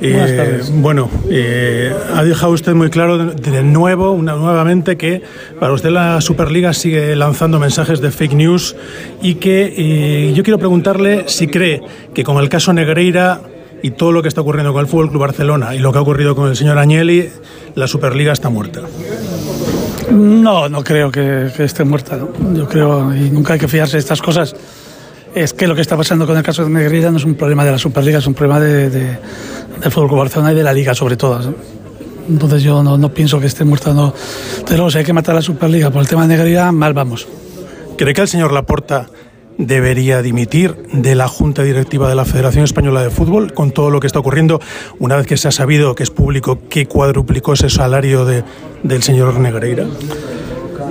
[0.01, 0.73] Buenas tardes.
[0.73, 5.23] bueno, eh, ha dejado usted muy claro de, nuevo, una, nuevamente, que
[5.59, 8.77] para usted la Superliga sigue lanzando mensajes de fake news
[9.21, 11.83] y que eh, yo quiero preguntarle si cree
[12.15, 13.43] que con el caso Negreira
[13.83, 16.03] y todo lo que está ocurriendo con el Fútbol Club Barcelona y lo que ha
[16.03, 17.29] ocurrido con el señor Agnelli,
[17.75, 18.81] la Superliga está muerta.
[20.11, 22.19] No, no creo que, esté muerta.
[22.55, 24.55] Yo creo, y nunca hay que fiarse de estas cosas,
[25.35, 27.65] es que lo que está pasando con el caso de Negreira no es un problema
[27.65, 29.19] de la Superliga, es un problema de, del
[29.91, 31.55] Fútbol Barcelona y de la Liga sobre todo.
[32.29, 33.93] Entonces yo no, pienso que esté muerta.
[33.93, 34.15] No.
[34.69, 37.27] Pero si hay que matar a la Superliga por el tema de Negreira, mal vamos
[37.97, 39.09] ¿Cree que el señor Laporta
[39.67, 44.01] debería dimitir de la Junta Directiva de la Federación Española de Fútbol con todo lo
[44.01, 44.61] que está ocurriendo
[44.99, 48.43] una vez que se ha sabido que es público que cuadruplicó ese salario de,
[48.83, 49.87] del señor Negreira?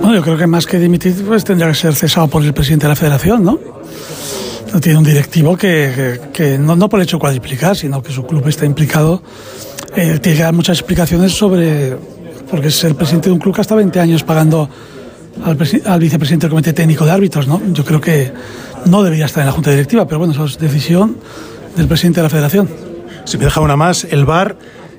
[0.00, 2.86] Bueno, yo creo que más que dimitir, pues tendría que ser cesado por el presidente
[2.86, 3.58] de la Federación, ¿no?
[4.80, 8.12] Tiene un directivo que, que, que no, no, por el hecho de cuadriplicar, sino que
[8.12, 9.20] su club está implicado.
[9.96, 11.96] Eh, tiene que dar muchas explicaciones sobre.
[12.48, 14.68] Porque es el presidente de un club que hasta 20 años pagando
[15.44, 17.60] al, vicepresidente del Comité Técnico de Árbitros, ¿no?
[17.72, 18.32] Yo creo que
[18.86, 21.16] no debería estar en la Junta Directiva, pero bueno, eso es decisión
[21.76, 22.68] del presidente de la Federación.
[23.24, 24.56] Si me deja una más, el VAR,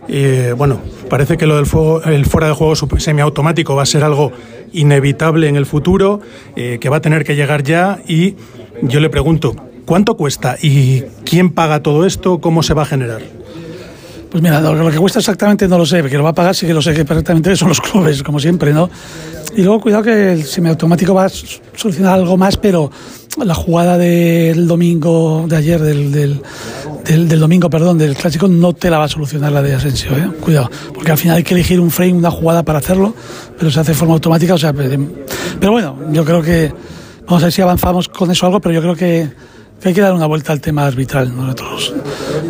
[0.07, 0.79] eh, bueno,
[1.09, 4.31] parece que lo del fuego, el fuera de juego semiautomático va a ser algo
[4.73, 6.21] inevitable en el futuro,
[6.55, 8.35] eh, que va a tener que llegar ya y
[8.81, 9.55] yo le pregunto,
[9.85, 12.39] ¿cuánto cuesta y quién paga todo esto?
[12.39, 13.21] ¿Cómo se va a generar?
[14.31, 16.65] Pues mira, lo que cuesta exactamente no lo sé, que lo va a pagar sí
[16.65, 18.89] que lo sé que perfectamente son los clubes, como siempre, ¿no?
[19.57, 22.89] Y luego cuidado que el semiautomático va a solucionar algo más, pero
[23.43, 26.41] la jugada del domingo, de ayer, del, del,
[27.03, 30.11] del, del, domingo, perdón, del clásico, no te la va a solucionar la de Asensio,
[30.15, 30.29] ¿eh?
[30.39, 33.13] Cuidado, porque al final hay que elegir un frame, una jugada para hacerlo,
[33.59, 36.73] pero se hace de forma automática, o sea, pero bueno, yo creo que,
[37.25, 39.29] vamos a ver si avanzamos con eso algo, pero yo creo que,
[39.81, 41.93] que hay que dar una vuelta al tema arbitral nosotros.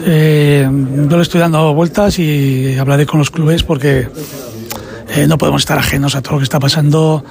[0.05, 4.09] Eh, yo le estoy dando vueltas y hablaré con los clubes porque
[5.15, 7.23] eh, no podemos estar ajenos a todo lo que está pasando,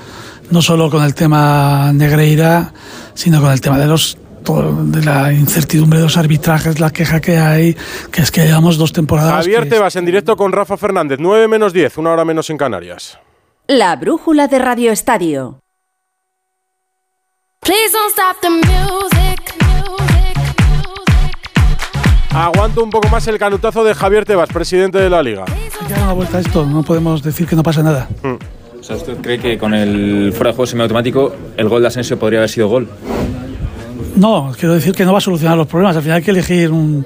[0.51, 2.73] no solo con el tema Negreira,
[3.15, 7.37] sino con el tema de los de la incertidumbre de los arbitrajes, la queja que
[7.37, 7.77] hay,
[8.11, 9.33] que es que llevamos dos temporadas.
[9.33, 13.19] Javier Tebas en directo con Rafa Fernández, 9 menos 10, una hora menos en Canarias.
[13.67, 15.61] La brújula de Radio Estadio.
[17.61, 19.30] Please don't stop the music.
[22.33, 25.45] Aguanto un poco más el canutazo de Javier Tebas, presidente de la Liga.
[25.49, 28.09] Hay que dar una vuelta a esto, no podemos decir que no pasa nada.
[28.23, 28.79] Mm.
[28.79, 32.19] O sea, ¿usted cree que con el fuera de juego semiautomático el gol de Asensio
[32.19, 32.89] podría haber sido gol?
[34.17, 35.97] No, quiero decir que no va a solucionar los problemas.
[35.97, 37.05] Al final hay que elegir un,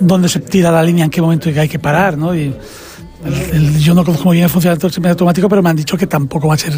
[0.00, 2.34] dónde se tira la línea, en qué momento hay que parar, ¿no?
[2.34, 2.54] Y,
[3.78, 6.48] yo no conozco muy bien el funcionamiento del automático, pero me han dicho que tampoco
[6.48, 6.74] va a ser,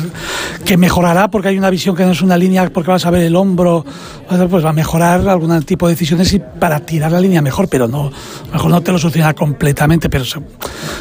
[0.65, 3.23] que mejorará porque hay una visión que no es una línea porque vas a ver
[3.23, 3.85] el hombro,
[4.29, 7.89] pues va a mejorar algún tipo de decisiones y para tirar la línea mejor, pero
[7.89, 8.11] no,
[8.53, 10.41] mejor no te lo soluciona completamente, pero yo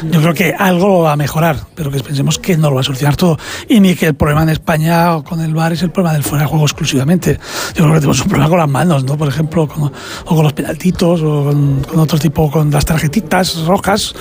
[0.02, 2.84] creo que algo lo va a mejorar, pero que pensemos que no lo va a
[2.84, 6.12] solucionar todo y ni que el problema en España con el VAR es el problema
[6.12, 7.38] del fuera de juego exclusivamente.
[7.74, 9.16] Yo creo que tenemos un problema con las manos, ¿no?
[9.16, 9.84] Por ejemplo, con,
[10.24, 14.14] o con los penaltitos o con, con otro tipo, con las tarjetitas rojas,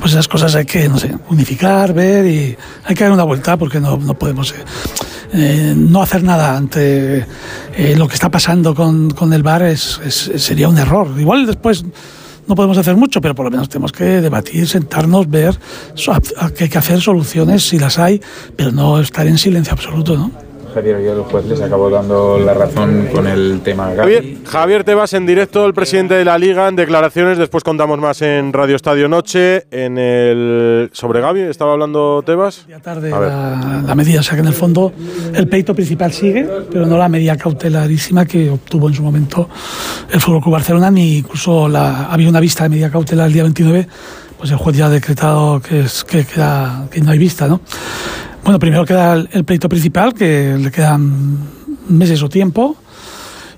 [0.00, 3.56] pues esas cosas hay que, no sé, unificar, ver y hay que dar una vuelta
[3.56, 4.64] porque no, no podemos eh,
[5.32, 7.26] eh, no hacer nada ante
[7.76, 11.08] eh, lo que está pasando con, con el bar es, es, sería un error.
[11.18, 11.84] Igual después
[12.46, 15.58] no podemos hacer mucho, pero por lo menos tenemos que debatir, sentarnos, ver
[16.54, 18.20] que hay que hacer soluciones si las hay,
[18.56, 20.47] pero no estar en silencio absoluto, ¿no?
[20.78, 25.26] Javier, el juez les acabó dando la razón con el tema Javier, Javier Tebas en
[25.26, 27.36] directo, el presidente de la Liga, en declaraciones.
[27.36, 29.66] Después contamos más en Radio Estadio Noche.
[29.72, 32.64] En el sobre Gaby, ¿estaba hablando Tebas?
[32.68, 34.92] Ya tarde la, la, medida, o sea que en el fondo
[35.34, 39.48] el pleito principal sigue, pero no la medida cautelarísima que obtuvo en su momento
[40.12, 43.42] el Fútbol Club Barcelona, ni incluso la, había una vista de medida cautelar el día
[43.42, 43.88] 29
[44.38, 47.60] pues el juez ya ha decretado que, es, que, queda, que no hay vista, ¿no?
[48.48, 51.36] Bueno, primero queda el, el, pleito principal, que le quedan
[51.86, 52.76] meses o tiempo,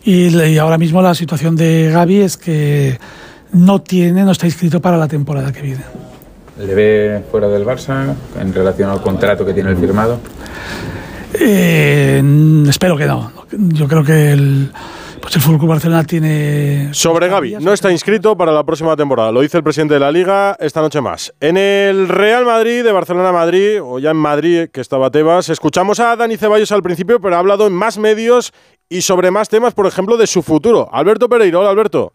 [0.02, 2.98] y, y, ahora mismo la situación de Gaby es que
[3.52, 5.84] no tiene, no está inscrito para la temporada que viene.
[6.58, 10.18] ¿Le ve fuera del Barça en relación al contrato que tiene el firmado?
[11.34, 12.20] Eh,
[12.68, 13.30] espero que no.
[13.52, 14.72] Yo creo que el,
[15.30, 16.88] pues el Fútbol Barcelona tiene.
[16.92, 19.30] Sobre Gaby, no está inscrito para la próxima temporada.
[19.30, 21.32] Lo dice el presidente de la Liga esta noche más.
[21.38, 25.48] En el Real Madrid, de Barcelona a Madrid, o ya en Madrid, que estaba Tebas,
[25.48, 28.52] escuchamos a Dani Ceballos al principio, pero ha hablado en más medios
[28.88, 30.88] y sobre más temas, por ejemplo, de su futuro.
[30.92, 32.12] Alberto Pereiro, hola Alberto.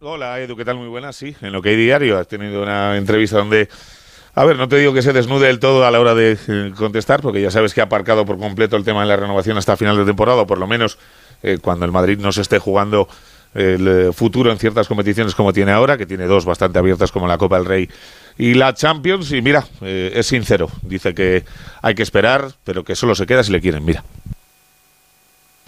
[0.00, 0.76] Hola Edu, ¿qué tal?
[0.76, 1.34] Muy buenas, sí.
[1.40, 3.70] En lo que hay diario has tenido una entrevista donde.
[4.34, 6.72] A ver, no te digo que se desnude del todo a la hora de eh,
[6.76, 9.78] contestar, porque ya sabes que ha aparcado por completo el tema de la renovación hasta
[9.78, 10.98] final de temporada, o por lo menos
[11.42, 13.08] eh, cuando el Madrid no se esté jugando
[13.56, 17.26] el eh, futuro en ciertas competiciones como tiene ahora, que tiene dos bastante abiertas como
[17.26, 17.88] la Copa del Rey
[18.36, 19.32] y la Champions.
[19.32, 21.44] Y mira, eh, es sincero, dice que
[21.82, 23.84] hay que esperar, pero que solo se queda si le quieren.
[23.84, 24.04] Mira.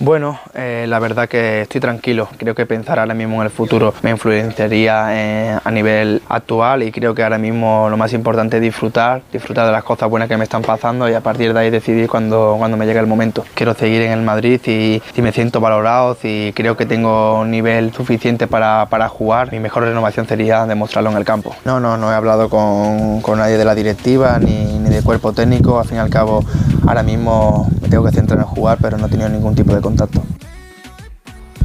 [0.01, 2.29] Bueno, eh, la verdad que estoy tranquilo.
[2.39, 6.93] Creo que pensar ahora mismo en el futuro me influenciaría eh, a nivel actual y
[6.93, 10.37] creo que ahora mismo lo más importante es disfrutar, disfrutar de las cosas buenas que
[10.37, 13.45] me están pasando y a partir de ahí decidir cuando, cuando me llegue el momento.
[13.55, 17.51] Quiero seguir en el Madrid y, y me siento valorado y creo que tengo un
[17.51, 19.51] nivel suficiente para, para, jugar.
[19.51, 21.57] Mi mejor renovación sería demostrarlo en el campo.
[21.65, 25.33] No, no, no he hablado con, con nadie de la directiva ni, ni de cuerpo
[25.33, 25.81] técnico.
[25.81, 26.45] Al fin y al cabo,
[26.87, 29.88] ahora mismo me tengo que centrar en jugar, pero no he tenido ningún tipo de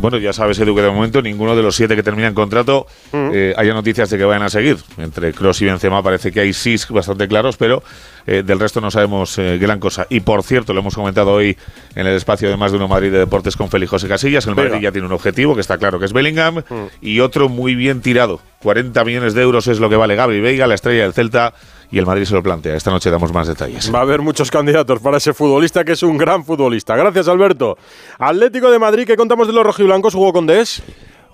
[0.04, 3.54] Bueno, ya sabes, Edu, que de momento ninguno de los siete que terminan contrato eh,
[3.56, 4.76] haya noticias de que vayan a seguir.
[4.98, 7.84] Entre Cross y Benzema parece que hay sí bastante claros, pero
[8.28, 10.06] eh, del resto no sabemos eh, gran cosa.
[10.10, 11.56] Y por cierto, lo hemos comentado hoy
[11.96, 14.46] en el espacio de más de uno Madrid de Deportes con Félix José Casillas.
[14.46, 16.64] El Madrid ya tiene un objetivo que está claro que es Bellingham
[17.00, 18.42] y otro muy bien tirado.
[18.62, 21.54] 40 millones de euros es lo que vale Gabri Veiga, la estrella del Celta
[21.94, 22.76] y el Madrid se lo plantea.
[22.76, 23.94] Esta noche damos más detalles.
[23.94, 26.96] Va a haber muchos candidatos para ese futbolista que es un gran futbolista.
[26.96, 27.78] Gracias, Alberto.
[28.18, 30.16] Atlético de Madrid, ¿qué contamos de los rojiblancos?
[30.16, 30.82] ¿Jugó con Des?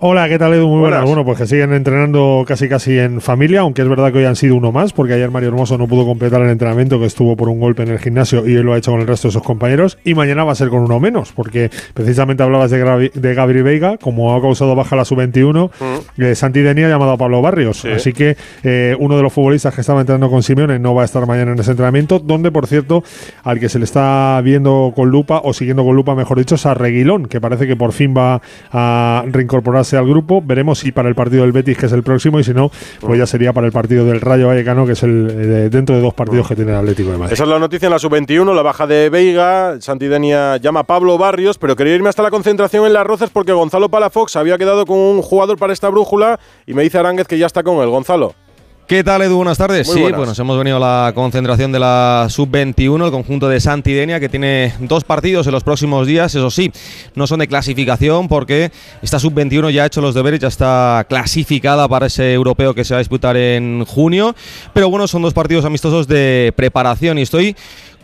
[0.02, 0.66] Hola, ¿qué tal Edu?
[0.66, 1.00] Muy buenas.
[1.04, 4.34] Bueno, pues que siguen entrenando casi casi en familia, aunque es verdad que hoy han
[4.34, 7.50] sido uno más, porque ayer Mario Hermoso no pudo completar el entrenamiento, que estuvo por
[7.50, 9.42] un golpe en el gimnasio y él lo ha hecho con el resto de sus
[9.42, 9.98] compañeros.
[10.02, 13.60] Y mañana va a ser con uno menos, porque precisamente hablabas de, Gravi- de Gabri
[13.60, 15.70] Veiga, como ha causado baja la sub-21,
[16.16, 17.84] eh, Santi Deni ha llamado a Pablo Barrios.
[17.84, 21.04] Así que eh, uno de los futbolistas que estaba entrenando con Simeone no va a
[21.04, 23.04] estar mañana en ese entrenamiento, donde por cierto,
[23.44, 26.64] al que se le está viendo con lupa, o siguiendo con lupa, mejor dicho, es
[26.64, 28.40] a Reguilón, que parece que por fin va
[28.72, 30.42] a reincorporarse al grupo.
[30.44, 33.18] Veremos si para el partido del Betis, que es el próximo, y si no, pues
[33.18, 36.02] ya sería para el partido del Rayo Vallecano, que es el eh, de- dentro de
[36.02, 37.32] dos partidos que tiene el Atlético de Madrid.
[37.32, 39.80] Esa es la noticia en la sub-21, la baja de Veiga.
[39.80, 43.52] Santidenia llama a Pablo Barrios, pero quería irme hasta la concentración en Las Rozas porque
[43.52, 47.38] Gonzalo Palafox había quedado con un jugador para esta brújula y me dice Aránguez que
[47.38, 47.88] ya está con él.
[47.90, 48.34] Gonzalo.
[48.90, 49.36] ¿Qué tal, Edu?
[49.36, 49.86] Buenas tardes.
[49.86, 50.18] Muy sí, buenas.
[50.18, 54.28] pues nos hemos venido a la concentración de la Sub-21, el conjunto de Santidenia, que
[54.28, 56.34] tiene dos partidos en los próximos días.
[56.34, 56.72] Eso sí,
[57.14, 61.86] no son de clasificación porque esta Sub-21 ya ha hecho los deberes, ya está clasificada
[61.86, 64.34] para ese europeo que se va a disputar en junio.
[64.74, 67.54] Pero bueno, son dos partidos amistosos de preparación y estoy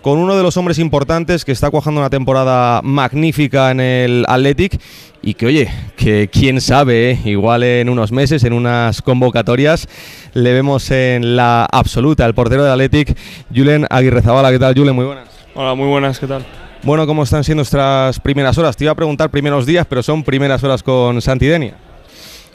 [0.03, 4.81] con uno de los hombres importantes que está cuajando una temporada magnífica en el Athletic
[5.23, 7.19] y que oye, que quién sabe, ¿eh?
[7.25, 9.89] igual en unos meses, en unas convocatorias,
[10.35, 13.17] le vemos en la absoluta, el portero del Athletic,
[13.53, 14.53] Julen Aguirre Zabala.
[14.53, 14.95] ¿Qué tal, Julen?
[14.95, 15.29] Muy buenas.
[15.55, 16.47] Hola, muy buenas, ¿qué tal?
[16.83, 18.77] Bueno, ¿cómo están siendo nuestras primeras horas?
[18.77, 21.75] Te iba a preguntar primeros días, pero son primeras horas con Santidenia.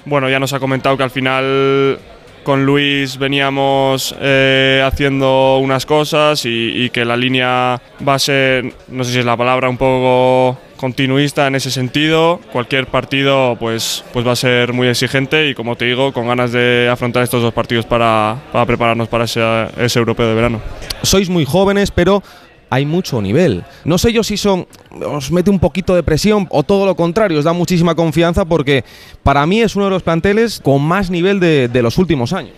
[0.05, 1.99] Bueno, ya nos ha comentado que al final
[2.43, 8.73] con Luis veníamos eh, haciendo unas cosas y, y que la línea va a ser,
[8.87, 12.41] no sé si es la palabra, un poco continuista en ese sentido.
[12.51, 16.51] Cualquier partido pues, pues va a ser muy exigente y como te digo, con ganas
[16.51, 19.41] de afrontar estos dos partidos para, para prepararnos para ese,
[19.77, 20.59] ese europeo de verano.
[21.03, 22.23] Sois muy jóvenes, pero
[22.71, 23.63] hay mucho nivel.
[23.83, 24.65] No sé yo si son
[25.05, 28.83] os mete un poquito de presión o todo lo contrario, os da muchísima confianza porque
[29.23, 32.55] para mí es uno de los planteles con más nivel de, los últimos años.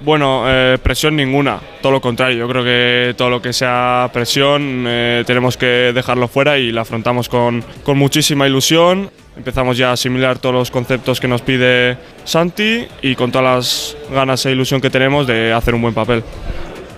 [0.00, 2.38] Bueno, eh, presión ninguna, todo lo contrario.
[2.38, 6.80] Yo creo que todo lo que sea presión eh, tenemos que dejarlo fuera y la
[6.80, 9.10] afrontamos con, con muchísima ilusión.
[9.36, 14.12] Empezamos ya a asimilar todos los conceptos que nos pide Santi y con todas las
[14.12, 16.24] ganas e ilusión que tenemos de hacer un buen papel.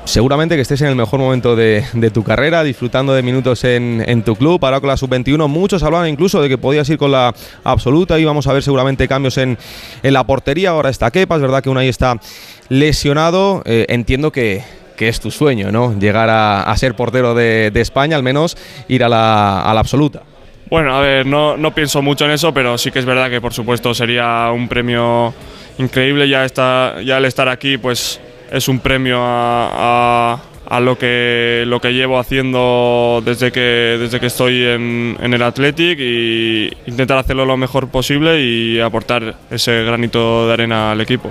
[0.05, 4.05] Seguramente que estés en el mejor momento de, de tu carrera, disfrutando de minutos en,
[4.07, 4.63] en tu club.
[4.65, 8.25] Ahora con la sub-21, muchos hablaban incluso de que podías ir con la absoluta y
[8.25, 9.59] vamos a ver seguramente cambios en,
[10.03, 10.71] en la portería.
[10.71, 12.21] Ahora está Kepa, es verdad que Unai está
[12.69, 13.63] lesionado.
[13.65, 14.63] Eh, entiendo que,
[14.97, 15.99] que es tu sueño, ¿no?
[15.99, 18.57] Llegar a, a ser portero de, de España, al menos
[18.89, 20.23] ir a la, a la absoluta.
[20.71, 23.41] Bueno, a ver, no, no pienso mucho en eso, pero sí que es verdad que
[23.41, 25.33] por supuesto sería un premio
[25.79, 26.29] increíble.
[26.29, 28.21] Ya, está, ya el estar aquí, pues
[28.55, 33.61] es un premio a, a- a lo, que, lo que llevo haciendo desde que,
[34.01, 39.35] desde que estoy en, en el Athletic y intentar hacerlo lo mejor posible y aportar
[39.51, 41.31] ese granito de arena al equipo.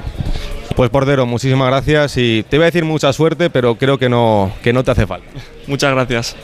[0.75, 4.51] Pues portero, muchísimas gracias y te voy a decir mucha suerte, pero creo que no,
[4.63, 5.27] que no te hace falta.
[5.65, 6.35] Muchas gracias.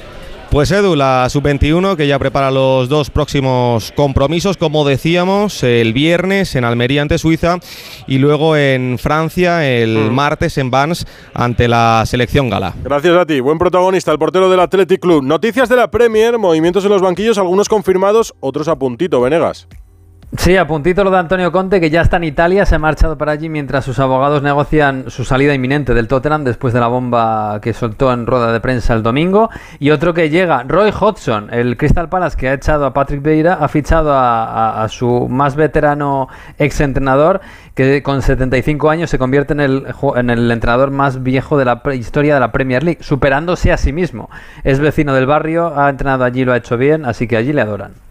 [0.51, 6.55] Pues Edu, la sub-21 que ya prepara los dos próximos compromisos, como decíamos, el viernes
[6.55, 7.59] en Almería ante Suiza
[8.07, 10.13] y luego en Francia el Mm.
[10.13, 11.05] martes en Vans
[11.35, 12.73] ante la selección gala.
[12.83, 15.23] Gracias a ti, buen protagonista, el portero del Athletic Club.
[15.23, 19.67] Noticias de la Premier, movimientos en los banquillos, algunos confirmados, otros a puntito, Venegas.
[20.37, 23.17] Sí, a puntito lo de Antonio Conte, que ya está en Italia, se ha marchado
[23.17, 27.59] para allí mientras sus abogados negocian su salida inminente del Tottenham después de la bomba
[27.63, 29.49] que soltó en rueda de prensa el domingo.
[29.79, 33.55] Y otro que llega, Roy Hodgson, el Crystal Palace que ha echado a Patrick Vieira,
[33.55, 36.27] ha fichado a, su más veterano
[36.59, 37.41] exentrenador,
[37.73, 41.81] que con 75 años se convierte en el, en el entrenador más viejo de la
[41.95, 44.29] historia de la Premier League, superándose a sí mismo.
[44.63, 47.61] Es vecino del barrio, ha entrenado allí, lo ha hecho bien, así que allí le
[47.61, 48.08] adoran.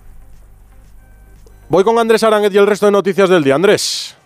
[1.71, 3.55] Voy con Andrés Aránguez y el resto de noticias del día.
[3.55, 4.18] Andrés.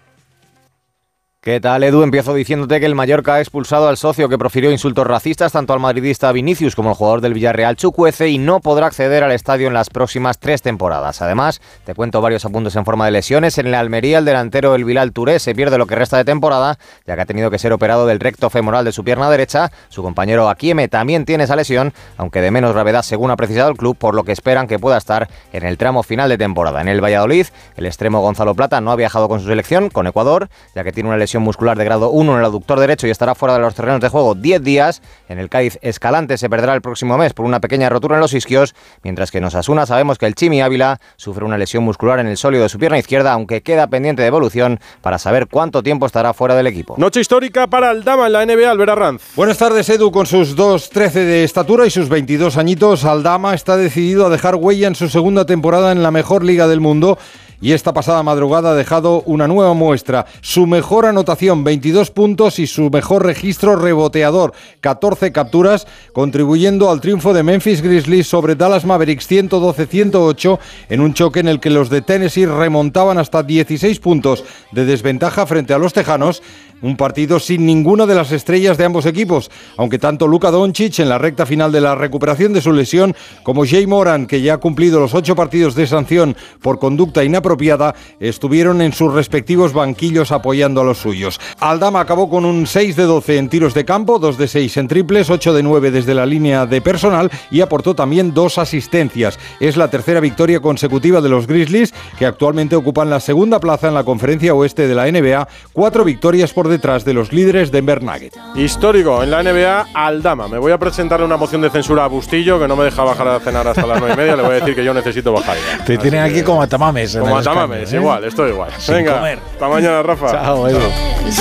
[1.44, 2.04] ¿Qué tal, Edu?
[2.04, 5.80] Empiezo diciéndote que el Mallorca ha expulsado al socio que profirió insultos racistas tanto al
[5.80, 9.74] madridista Vinicius como al jugador del Villarreal Chucuece y no podrá acceder al estadio en
[9.74, 11.20] las próximas tres temporadas.
[11.20, 13.58] Además, te cuento varios apuntes en forma de lesiones.
[13.58, 16.78] En la Almería, el delantero El Bilal se pierde lo que resta de temporada,
[17.08, 19.72] ya que ha tenido que ser operado del recto femoral de su pierna derecha.
[19.88, 23.76] Su compañero Akieme también tiene esa lesión, aunque de menos gravedad según ha precisado el
[23.76, 26.80] club, por lo que esperan que pueda estar en el tramo final de temporada.
[26.80, 30.48] En el Valladolid, el extremo Gonzalo Plata no ha viajado con su selección, con Ecuador,
[30.76, 33.34] ya que tiene una lesión muscular de grado 1 en el aductor derecho y estará
[33.34, 35.02] fuera de los terrenos de juego 10 días.
[35.28, 38.34] En el Cádiz Escalante se perderá el próximo mes por una pequeña rotura en los
[38.34, 42.26] isquios, mientras que en Osasuna sabemos que el Chimi Ávila sufre una lesión muscular en
[42.26, 46.06] el sólido de su pierna izquierda, aunque queda pendiente de evolución para saber cuánto tiempo
[46.06, 46.94] estará fuera del equipo.
[46.98, 49.22] Noche histórica para el Dama en la NBA, Albert Arranz.
[49.36, 50.10] Buenas tardes, Edu.
[50.10, 54.88] Con sus 2.13 de estatura y sus 22 añitos, Aldama está decidido a dejar huella
[54.88, 57.18] en su segunda temporada en la mejor liga del mundo
[57.62, 60.26] y esta pasada madrugada ha dejado una nueva muestra.
[60.40, 67.32] Su mejor anotación, 22 puntos y su mejor registro reboteador, 14 capturas, contribuyendo al triunfo
[67.32, 70.58] de Memphis Grizzlies sobre Dallas Mavericks 112-108
[70.88, 75.46] en un choque en el que los de Tennessee remontaban hasta 16 puntos de desventaja
[75.46, 76.42] frente a los Tejanos
[76.82, 81.08] un partido sin ninguna de las estrellas de ambos equipos, aunque tanto Luka Doncic en
[81.08, 84.58] la recta final de la recuperación de su lesión como Jay Moran, que ya ha
[84.58, 90.80] cumplido los ocho partidos de sanción por conducta inapropiada, estuvieron en sus respectivos banquillos apoyando
[90.80, 91.40] a los suyos.
[91.60, 94.88] Aldama acabó con un 6 de 12 en tiros de campo, 2 de 6 en
[94.88, 99.38] triples, 8 de 9 desde la línea de personal y aportó también dos asistencias.
[99.60, 103.94] Es la tercera victoria consecutiva de los Grizzlies, que actualmente ocupan la segunda plaza en
[103.94, 108.36] la conferencia oeste de la NBA, cuatro victorias por detrás de los líderes Denver Nuggets.
[108.56, 110.48] Histórico en la NBA, Aldama.
[110.48, 113.28] Me voy a presentarle una moción de censura a Bustillo, que no me deja bajar
[113.28, 114.34] a cenar hasta las nueve y media.
[114.34, 115.84] Le voy a decir que yo necesito bajar ya.
[115.84, 117.16] Te tienen aquí como a tamames.
[117.16, 117.96] Como a Tamames, ¿eh?
[117.96, 118.70] igual, estoy igual.
[118.78, 119.38] Sin Venga, comer.
[119.52, 120.32] hasta mañana, Rafa.
[120.32, 120.80] Chao, Edu.
[121.26, 121.40] It's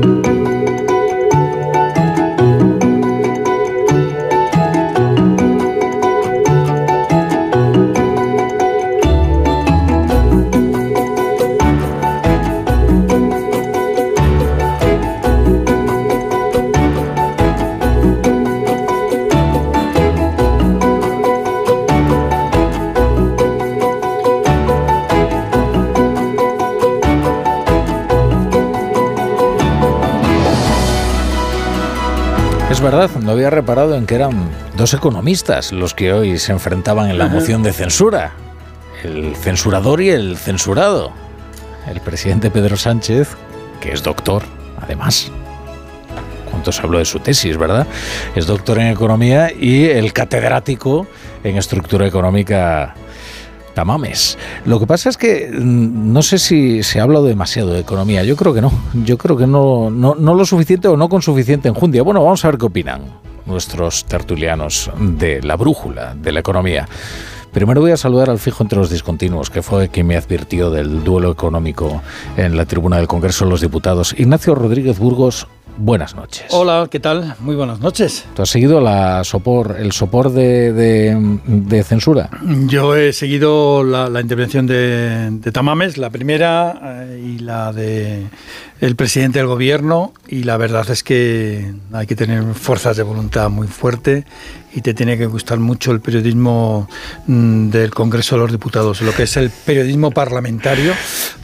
[32.91, 37.17] Verdad, no había reparado en que eran dos economistas los que hoy se enfrentaban en
[37.17, 37.35] la Ajá.
[37.35, 38.33] moción de censura.
[39.03, 41.13] El censurador y el censurado.
[41.87, 43.29] El presidente Pedro Sánchez,
[43.79, 44.43] que es doctor,
[44.81, 45.31] además.
[46.49, 47.87] ¿Cuánto se habló de su tesis, verdad?
[48.35, 51.07] Es doctor en economía y el catedrático
[51.45, 52.93] en estructura económica
[53.73, 54.37] Tamames.
[54.65, 58.23] Lo que pasa es que mm, no sé si se ha hablado demasiado de economía.
[58.23, 58.71] Yo creo que no.
[59.05, 62.03] Yo creo que no, no, no lo suficiente o no con suficiente enjundia.
[62.03, 63.01] Bueno, vamos a ver qué opinan
[63.45, 66.87] nuestros tertulianos de la brújula de la economía.
[67.51, 71.03] Primero voy a saludar al fijo entre los discontinuos, que fue quien me advirtió del
[71.03, 72.01] duelo económico
[72.37, 74.15] en la tribuna del Congreso de los Diputados.
[74.17, 75.47] Ignacio Rodríguez Burgos,
[75.77, 76.45] buenas noches.
[76.49, 77.35] Hola, ¿qué tal?
[77.39, 78.25] Muy buenas noches.
[78.35, 82.29] ¿Tú has seguido la sopor, el sopor de, de- de censura?
[82.67, 88.27] Yo he seguido la, la intervención de, de Tamames, la primera eh, y la de
[88.79, 93.47] el presidente del gobierno y la verdad es que hay que tener fuerzas de voluntad
[93.49, 94.25] muy fuerte
[94.73, 96.87] y te tiene que gustar mucho el periodismo
[97.27, 100.93] mm, del Congreso de los Diputados, lo que es el periodismo parlamentario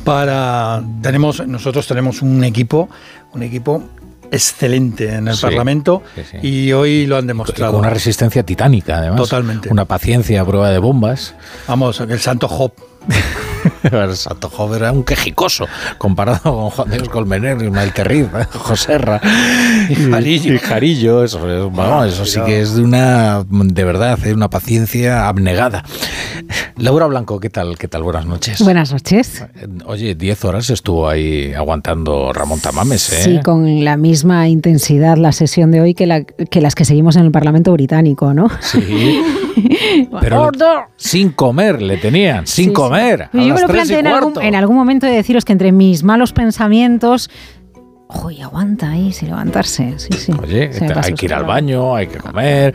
[0.04, 2.90] para tenemos nosotros tenemos un equipo,
[3.34, 3.84] un equipo
[4.32, 6.38] excelente en el Sí, Parlamento sí, sí.
[6.48, 7.72] y hoy lo han demostrado.
[7.74, 9.22] Con una resistencia titánica, además.
[9.22, 9.70] Totalmente.
[9.70, 11.34] Una paciencia a prueba de bombas.
[11.68, 12.74] Vamos, el santo Job.
[14.16, 15.66] santo Job era un quejicoso
[15.98, 19.20] comparado con Juan Dios Colmener, Ismael Terriz, Joserra
[19.90, 20.54] y Jarillo.
[20.54, 24.50] Y Jarillo, eso, es- vamos, eso sí que es de una, de verdad, es una
[24.50, 25.84] paciencia abnegada.
[26.78, 27.78] Laura Blanco, ¿qué tal?
[27.78, 28.04] ¿Qué tal?
[28.04, 28.62] Buenas noches.
[28.62, 29.44] Buenas noches.
[29.86, 33.22] Oye, 10 horas estuvo ahí aguantando Ramón Tamames, ¿eh?
[33.24, 37.16] Sí, con la misma intensidad la sesión de hoy que, la- que las que seguimos
[37.16, 38.48] en el Parlamento británico, ¿no?
[38.62, 39.22] Sí.
[40.22, 40.66] Pero Gordo.
[40.96, 43.30] sin comer le tenían, sin Sí, comer.
[43.48, 46.34] Yo me lo planteé en algún, en algún momento de deciros que entre mis malos
[46.34, 47.30] pensamientos.
[48.08, 49.96] Ojo, y aguanta ahí sin levantarse.
[49.98, 50.32] Sí, sí.
[50.42, 52.74] Oye, hay que ir al baño, hay que comer.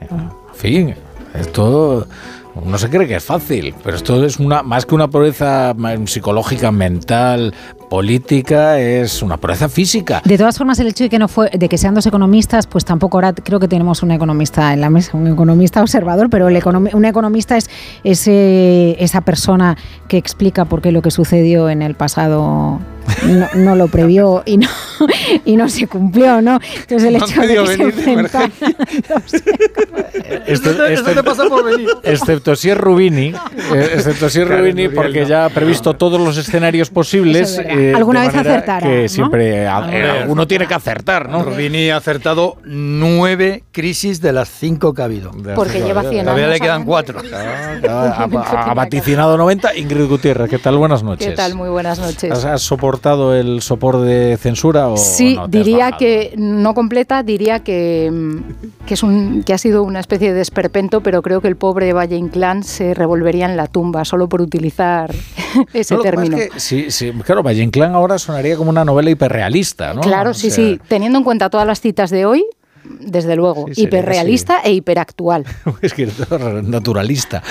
[0.00, 0.94] En fin,
[1.34, 2.06] Esto
[2.54, 5.74] uno se cree que es fácil, pero esto es una más que una pobreza
[6.06, 7.52] psicológica, mental,
[7.98, 10.20] política, es una pobreza física.
[10.24, 12.84] De todas formas, el hecho de que no fue, de que sean dos economistas, pues
[12.84, 16.56] tampoco ahora creo que tenemos un economista en la mesa, un economista observador, pero el
[16.60, 17.70] economi- un economista es
[18.02, 19.76] ese, esa persona
[20.08, 22.80] que explica por qué lo que sucedió en el pasado
[23.28, 24.68] no, no lo previó y no,
[25.44, 26.58] y no se cumplió, ¿no?
[26.80, 28.52] Entonces el No hecho de que se venir enfrentaran
[30.46, 31.88] Esto, Esto te- esto te pasa por venir.
[32.02, 33.28] Excepto si es Rubini,
[33.74, 37.58] eh, excepto si es Rubini, porque ya ha previsto todos los escenarios posibles.
[37.58, 39.08] Es Alguna de vez manera acertará, Que ¿no?
[39.08, 41.42] siempre a- eh, alguno tiene que acertar, ¿no?
[41.42, 45.30] Rubini ha acertado nueve crisis de las cinco que ha habido.
[45.54, 47.18] Porque lleva 100 Todavía años le quedan cuatro.
[47.86, 49.76] Ha, ha- ha vaticinado 90.
[49.76, 50.78] Ingrid Gutiérrez, ¿qué tal?
[50.78, 51.28] Buenas noches.
[51.28, 51.54] ¿Qué tal?
[51.54, 52.30] Muy buenas noches.
[52.30, 57.60] ¿Has, has soportado el sopor de censura o Sí, no diría que no completa, diría
[57.62, 61.48] que, mm, que es un que ha sido una especie de esperpento, pero creo que
[61.48, 65.12] el pobre Valle Inclán se revolvería en la tumba solo por utilizar
[65.72, 66.36] ese No, término.
[66.36, 70.00] es que sí, sí, claro, Valle Inclán ahora sonaría como una novela hiperrealista, ¿no?
[70.00, 70.80] Claro, O sí, sea, sí.
[70.88, 72.44] Teniendo en cuenta todas las citas de hoy,
[72.84, 75.44] desde luego, Sí, hiperrealista e hiperactual.
[75.82, 76.12] Es que es
[76.64, 77.42] naturalista.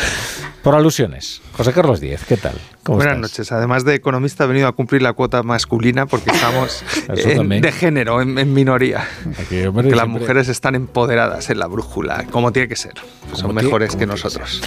[0.64, 1.42] Por alusiones.
[1.58, 2.54] José Carlos Díez, ¿qué tal?
[2.84, 3.32] ¿Cómo Buenas estás?
[3.32, 3.52] noches.
[3.54, 7.62] Además de economista, he venido a cumplir la cuota masculina porque estamos en- también.
[7.62, 9.08] de género, en, en minoría.
[9.42, 12.94] Aquí, hombre, que las siempre- mujeres están empoderadas en la brújula, como tiene que ser.
[13.34, 14.62] Son mejores que nosotros.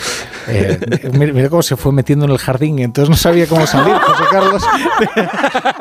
[0.49, 0.79] Eh,
[1.13, 3.95] mira, mira cómo se fue metiendo en el jardín y entonces no sabía cómo salir,
[3.95, 4.63] José Carlos.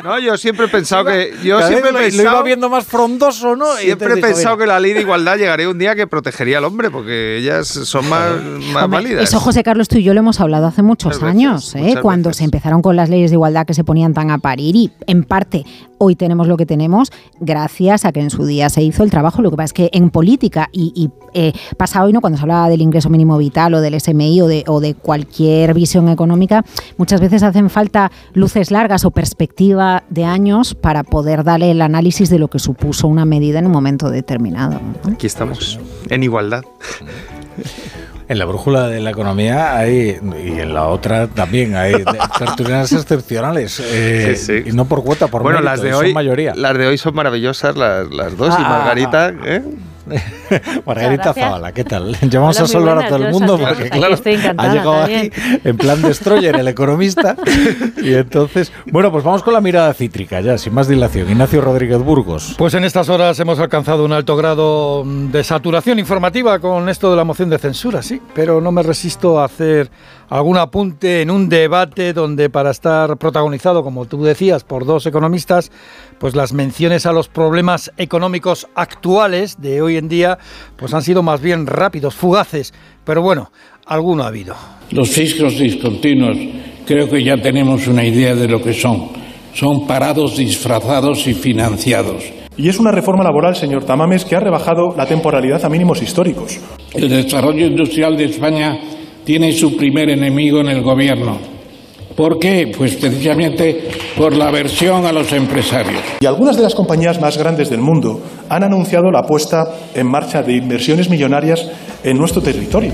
[0.04, 1.34] No, yo siempre he pensado que.
[1.44, 3.80] Yo Cada siempre lo- iba viendo más frondoso, ¿no?
[3.80, 6.06] Y Siempre he dijo, pensado mira, que la ley de igualdad llegaría un día que
[6.06, 8.34] protegería al hombre, porque ellas son más,
[8.74, 9.24] más Hombre, válidas.
[9.24, 12.00] Eso, José Carlos, tú y yo lo hemos hablado hace muchos Muchas veces, años, ¿eh?
[12.26, 14.92] Cuando se empezaron con las leyes de igualdad que se ponían tan a parir y,
[15.06, 15.64] en parte,
[16.00, 19.44] hoy tenemos lo que tenemos gracias a que en su día se hizo el trabajo.
[19.44, 22.22] Lo que pasa es que en política, y, y, eh, pasa hoy, ¿no?
[22.22, 25.76] cuando se hablaba del ingreso mínimo vital o del SMI o de, o de cualquier
[25.76, 26.66] visión económica,
[26.98, 32.32] muchas veces hacen falta luces largas o perspectiva de años para poder darle el análisis
[32.32, 34.80] de lo que supuso una medida en un momento determinado.
[34.82, 35.14] ¿no?
[35.14, 35.80] Aquí estamos,
[36.10, 36.64] en igualdad.
[38.28, 42.04] En la brújula de la economía hay, y en la otra también hay
[42.40, 43.80] tertulianas excepcionales.
[43.80, 44.70] eh, Sí, sí.
[44.70, 46.54] Y no por cuota, por bueno, mérito, las de hoy, mayoría.
[46.56, 48.50] las de hoy son maravillosas, las, las dos.
[48.58, 49.62] y Ah, Margarita, ¿eh?
[50.86, 51.34] Margarita.
[51.34, 52.16] Zavala, ¿qué tal?
[52.22, 55.32] Llamamos Hola, a saludar a todo el mundo porque, claro, ha llegado también.
[55.34, 57.36] aquí en plan destroyer el economista.
[58.06, 61.28] Y entonces, bueno, pues vamos con la mirada cítrica ya, sin más dilación.
[61.28, 62.54] Ignacio Rodríguez Burgos.
[62.56, 67.18] Pues en estas horas hemos alcanzado un alto grado de saturación informativa con esto de
[67.18, 69.90] la moción de censura, sí, pero no me resisto a hacer
[70.30, 75.72] algún apunte en un debate donde para estar protagonizado, como tú decías, por dos economistas,
[76.20, 80.38] pues las menciones a los problemas económicos actuales de hoy en día
[80.76, 82.74] pues han sido más bien rápidos, fugaces,
[83.04, 83.52] pero bueno,
[83.86, 84.56] alguno ha habido.
[84.92, 86.38] Los fiscos discontinuos
[86.86, 89.10] creo que ya tenemos una idea de lo que son.
[89.54, 92.24] Son parados disfrazados y financiados.
[92.58, 96.60] Y es una reforma laboral, señor Tamames, que ha rebajado la temporalidad a mínimos históricos.
[96.94, 98.78] El desarrollo industrial de España
[99.26, 101.40] tiene su primer enemigo en el gobierno.
[102.16, 102.72] ¿Por qué?
[102.78, 106.02] Pues precisamente por la aversión a los empresarios.
[106.22, 110.42] Y algunas de las compañías más grandes del mundo han anunciado la puesta en marcha
[110.42, 111.70] de inversiones millonarias
[112.04, 112.94] en nuestro territorio.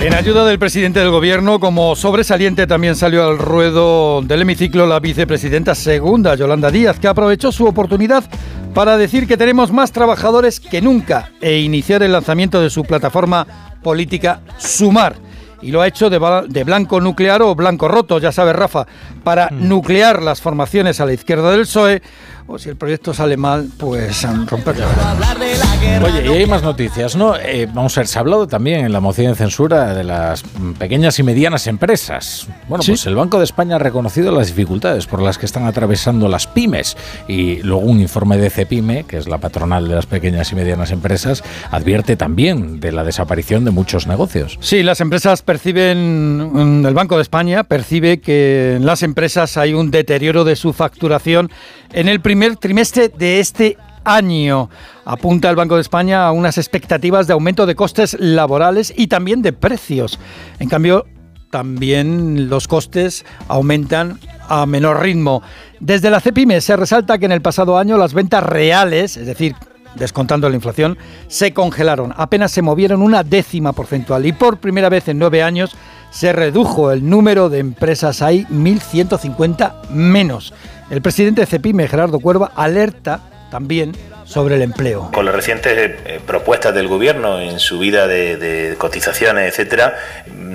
[0.00, 5.00] En ayuda del presidente del gobierno, como sobresaliente también salió al ruedo del hemiciclo la
[5.00, 8.24] vicepresidenta segunda, Yolanda Díaz, que aprovechó su oportunidad
[8.72, 13.69] para decir que tenemos más trabajadores que nunca e iniciar el lanzamiento de su plataforma
[13.82, 15.16] política Sumar.
[15.62, 18.86] Y lo ha hecho de, de blanco nuclear o blanco roto, ya sabes, Rafa,
[19.22, 22.02] para nuclear las formaciones a la izquierda del PSOE,
[22.50, 24.84] o si el proyecto sale mal, pues romperlo.
[26.02, 27.36] Oye, y hay más noticias, ¿no?
[27.36, 30.42] Eh, vamos a ver, se ha hablado también en la moción de censura de las
[30.78, 32.48] pequeñas y medianas empresas.
[32.68, 36.28] Bueno, pues el Banco de España ha reconocido las dificultades por las que están atravesando
[36.28, 36.96] las pymes
[37.28, 40.90] y luego un informe de CEPIME, que es la patronal de las pequeñas y medianas
[40.90, 44.58] empresas, advierte también de la desaparición de muchos negocios.
[44.60, 49.72] Sí, las empresas perciben, mm, el Banco de España percibe que en las empresas hay
[49.72, 51.50] un deterioro de su facturación
[51.92, 54.70] en el primer trimestre de este año.
[55.04, 59.42] Apunta el Banco de España a unas expectativas de aumento de costes laborales y también
[59.42, 60.18] de precios.
[60.58, 61.06] En cambio,
[61.50, 64.18] también los costes aumentan
[64.48, 65.42] a menor ritmo.
[65.80, 69.54] Desde la CEPIME se resalta que en el pasado año las ventas reales, es decir,
[69.94, 70.98] descontando la inflación,
[71.28, 72.14] se congelaron.
[72.16, 75.76] Apenas se movieron una décima porcentual y por primera vez en nueve años
[76.10, 78.22] se redujo el número de empresas.
[78.22, 80.52] Hay 1.150 menos.
[80.90, 83.92] El presidente de CEPIME, Gerardo Cuerva, alerta también
[84.30, 85.10] sobre el empleo.
[85.12, 89.96] Con las recientes eh, propuestas del gobierno en subida de, de cotizaciones, etcétera,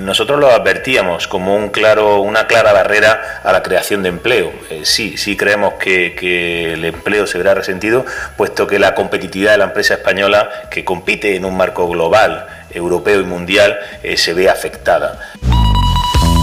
[0.05, 4.53] nosotros lo advertíamos como un claro, una clara barrera a la creación de empleo.
[4.69, 8.05] Eh, sí, sí creemos que, el empleo se verá resentido,
[8.37, 13.19] puesto que la competitividad de la empresa española, que compite en un marco global, europeo
[13.19, 15.19] y mundial, eh, se ve afectada.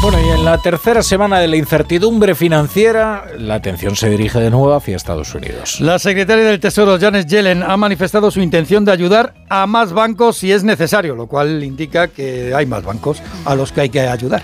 [0.03, 4.51] Bueno, y en la tercera semana de la incertidumbre financiera, la atención se dirige de
[4.51, 5.81] nuevo hacia Estados Unidos.
[5.81, 10.39] La secretaria del Tesoro, Janet Yellen, ha manifestado su intención de ayudar a más bancos
[10.39, 14.01] si es necesario, lo cual indica que hay más bancos a los que hay que
[14.01, 14.43] ayudar.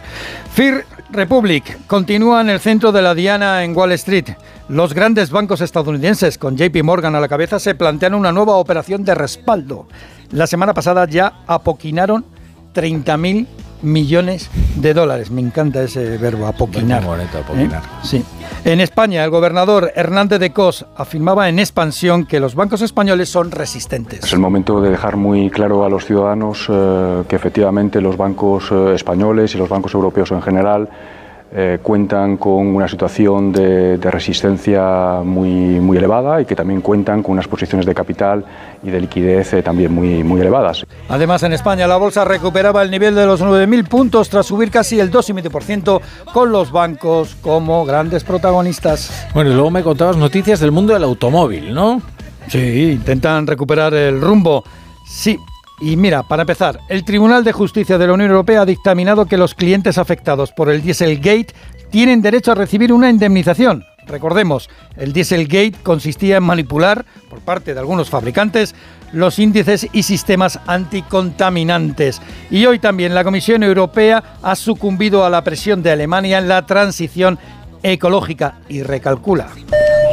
[0.55, 4.29] Fear Republic continúa en el centro de la diana en Wall Street.
[4.69, 9.03] Los grandes bancos estadounidenses, con JP Morgan a la cabeza, se plantean una nueva operación
[9.03, 9.89] de respaldo.
[10.31, 12.25] La semana pasada ya apoquinaron
[12.75, 13.49] 30.000
[13.83, 15.31] millones de dólares.
[15.31, 17.03] Me encanta ese verbo, apoquinar.
[17.03, 17.83] Muy bonito, apoquinar.
[17.83, 18.01] ¿Eh?
[18.03, 18.25] Sí.
[18.65, 23.51] En España, el gobernador Hernández de Cos afirmaba en expansión que los bancos españoles son
[23.51, 24.25] resistentes.
[24.25, 28.71] Es el momento de dejar muy claro a los ciudadanos eh, que efectivamente los bancos
[28.71, 30.89] eh, españoles y los bancos europeos en general
[31.51, 37.23] eh, cuentan con una situación de, de resistencia muy, muy elevada y que también cuentan
[37.23, 38.45] con unas posiciones de capital
[38.83, 40.85] y de liquidez eh, también muy, muy elevadas.
[41.09, 45.01] Además, en España la bolsa recuperaba el nivel de los 9.000 puntos tras subir casi
[45.01, 46.01] el 2,5%
[46.35, 49.29] con los bancos como grandes protagonistas.
[49.33, 52.03] Bueno, y luego me contabas noticias del mundo del automóvil, ¿no?
[52.49, 54.65] Sí, intentan recuperar el rumbo.
[55.07, 55.39] Sí.
[55.81, 59.37] Y mira, para empezar, el Tribunal de Justicia de la Unión Europea ha dictaminado que
[59.37, 61.55] los clientes afectados por el Dieselgate
[61.91, 63.85] tienen derecho a recibir una indemnización.
[64.07, 68.75] Recordemos, el Dieselgate consistía en manipular, por parte de algunos fabricantes,
[69.13, 72.21] los índices y sistemas anticontaminantes.
[72.51, 76.67] Y hoy también la Comisión Europea ha sucumbido a la presión de Alemania en la
[76.67, 77.39] transición
[77.83, 79.49] ecológica y recalcula.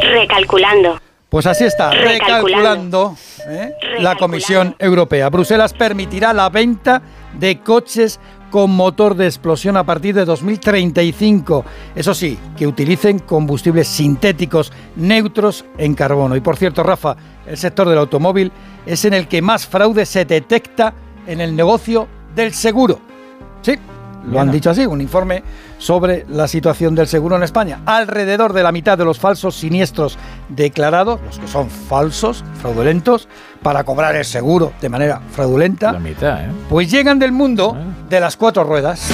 [0.01, 0.99] Recalculando.
[1.35, 3.17] Pues así está, Recalculando.
[3.17, 3.17] recalculando
[3.49, 3.73] ¿eh?
[3.99, 5.29] la Comisión Europea.
[5.29, 7.01] Bruselas permitirá la venta
[7.37, 11.65] de coches con motor de explosión a partir de 2035.
[11.93, 16.37] Eso sí, que utilicen combustibles sintéticos neutros en carbono.
[16.37, 18.49] Y por cierto, Rafa, el sector del automóvil
[18.85, 20.93] es en el que más fraude se detecta
[21.27, 23.01] en el negocio del seguro.
[23.61, 23.77] Sí,
[24.29, 25.43] lo han dicho así, un informe
[25.77, 27.81] sobre la situación del seguro en España.
[27.85, 30.17] Alrededor de la mitad de los falsos siniestros
[30.49, 33.27] declarados, los que son falsos, fraudulentos,
[33.61, 36.51] para cobrar el seguro de manera fraudulenta, La mitad, ¿eh?
[36.69, 37.75] pues llegan del mundo
[38.09, 39.09] de las cuatro ruedas.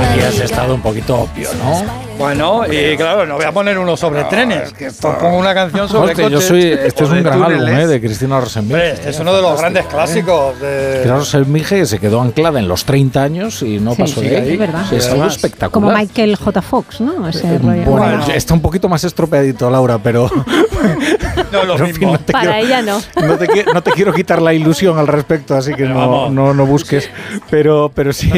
[0.00, 2.03] Aquí has estado un poquito obvio, ¿no?
[2.18, 5.88] Bueno, y claro, no voy a poner uno sobre trenes, que esto pongo una canción
[5.88, 6.48] sobre Hostia, yo coches.
[6.48, 7.68] soy, este es un gran álbum.
[7.68, 7.86] ¿eh?
[7.86, 8.38] De Cristina.
[8.38, 10.90] Hombre, este es uno de los grandes clásicos de...
[10.92, 14.36] Cristina Rosenberg se quedó anclada en los 30 años y no Sí, pasó sí, de
[14.36, 14.52] ahí.
[14.52, 14.84] es verdad.
[14.88, 15.70] Sí, es algo Además, espectacular.
[15.72, 16.62] Como Michael J.
[16.62, 17.28] Fox, ¿no?
[17.28, 17.82] Ese rollo.
[17.84, 20.30] Bueno, está un poquito más estropeadito, Laura, pero.
[21.50, 23.00] No, lo Pero, en fin, no te Para quiero- ella no.
[23.26, 26.52] No te, qui- no te quiero quitar la ilusión al respecto, así que no, no,
[26.52, 27.08] no busques.
[27.48, 28.30] Pero, pero sí.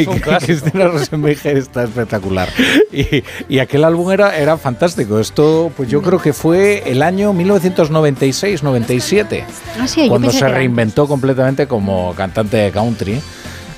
[0.45, 2.49] Cristina Rosenberg está espectacular.
[2.93, 5.19] Y, y aquel álbum era, era fantástico.
[5.21, 9.45] Esto, pues yo creo que fue el año 1996-97,
[9.81, 13.21] Ah, sí, cuando se era reinventó completamente como cantante de country.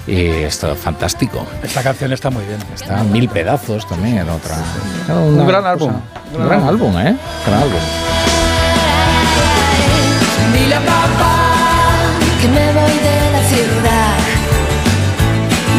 [0.06, 1.44] Y está fantástico.
[1.62, 2.58] Esta canción está muy bien.
[2.74, 4.56] Está en mil pedazos también en otra.
[5.04, 5.92] Era Un gran cosa- álbum.
[6.34, 7.14] Un gran álbum, ¿eh?
[7.46, 7.80] Gran álbum.
[10.54, 11.36] Dile a papá
[12.40, 14.16] que me voy de la ciudad.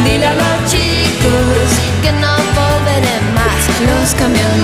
[0.04, 1.59] Dile a los chicos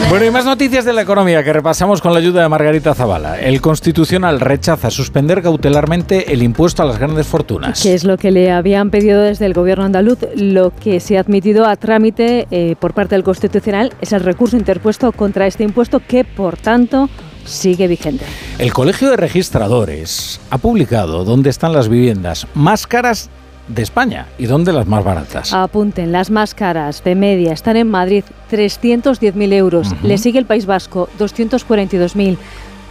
[0.08, 3.40] Bueno, y más noticias de la economía que repasamos con la ayuda de Margarita Zavala.
[3.40, 7.82] El Constitucional rechaza suspender cautelarmente el impuesto a las grandes fortunas.
[7.82, 10.18] que es lo que le habían pedido desde el gobierno andaluz.
[10.36, 14.56] Lo que se ha admitido a trámite eh, por parte del Constitucional es el recurso
[14.56, 17.08] interpuesto contra este impuesto que, por tanto,
[17.44, 18.24] sigue vigente.
[18.58, 23.30] El Colegio de Registradores ha publicado dónde están las viviendas más caras
[23.68, 25.52] de España y dónde las más baratas.
[25.52, 29.88] Apunten, las más caras de media están en Madrid, 310.000 euros.
[30.02, 32.36] Le sigue el País Vasco, 242.000.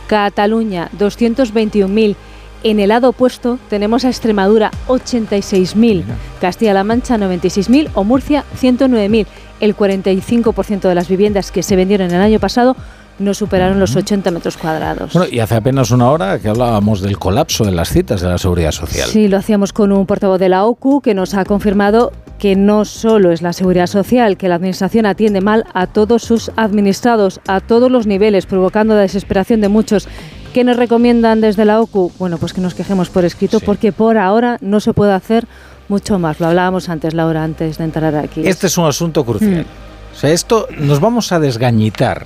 [0.07, 2.15] Cataluña, 221.000.
[2.63, 6.03] En el lado opuesto tenemos a Extremadura, 86.000.
[6.41, 7.89] Castilla-La Mancha, 96.000.
[7.93, 9.27] O Murcia, 109.000.
[9.59, 12.75] El 45% de las viviendas que se vendieron el año pasado
[13.19, 15.13] no superaron los 80 metros cuadrados.
[15.13, 18.37] Bueno, y hace apenas una hora que hablábamos del colapso de las citas de la
[18.37, 19.07] seguridad social.
[19.07, 22.83] Sí, lo hacíamos con un portavoz de la OCU que nos ha confirmado que no
[22.83, 27.61] solo es la seguridad social, que la Administración atiende mal a todos sus administrados, a
[27.61, 30.07] todos los niveles, provocando la desesperación de muchos.
[30.53, 32.11] ¿Qué nos recomiendan desde la OCU?
[32.19, 35.47] Bueno, pues que nos quejemos por escrito, porque por ahora no se puede hacer
[35.87, 36.39] mucho más.
[36.39, 38.41] Lo hablábamos antes, Laura, antes de entrar aquí.
[38.45, 39.61] Este es un asunto crucial.
[39.61, 40.15] Mm.
[40.15, 42.25] O sea, esto nos vamos a desgañitar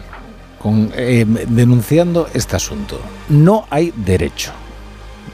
[0.61, 2.99] con, eh, denunciando este asunto.
[3.30, 4.52] No hay derecho.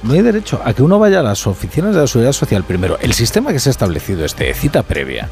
[0.03, 2.97] No hay derecho a que uno vaya a las oficinas de la Seguridad Social primero.
[2.99, 5.29] El sistema que se ha establecido es de cita previa,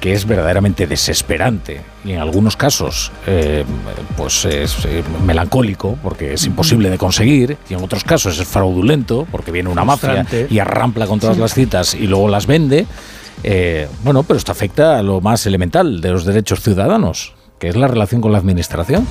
[0.00, 3.64] que es verdaderamente desesperante y en algunos casos eh,
[4.16, 9.26] pues es eh, melancólico porque es imposible de conseguir y en otros casos es fraudulento
[9.30, 12.86] porque viene una mafia y arrampla con todas las citas y luego las vende.
[13.42, 17.76] Eh, bueno, pero esto afecta a lo más elemental de los derechos ciudadanos, que es
[17.76, 19.06] la relación con la administración.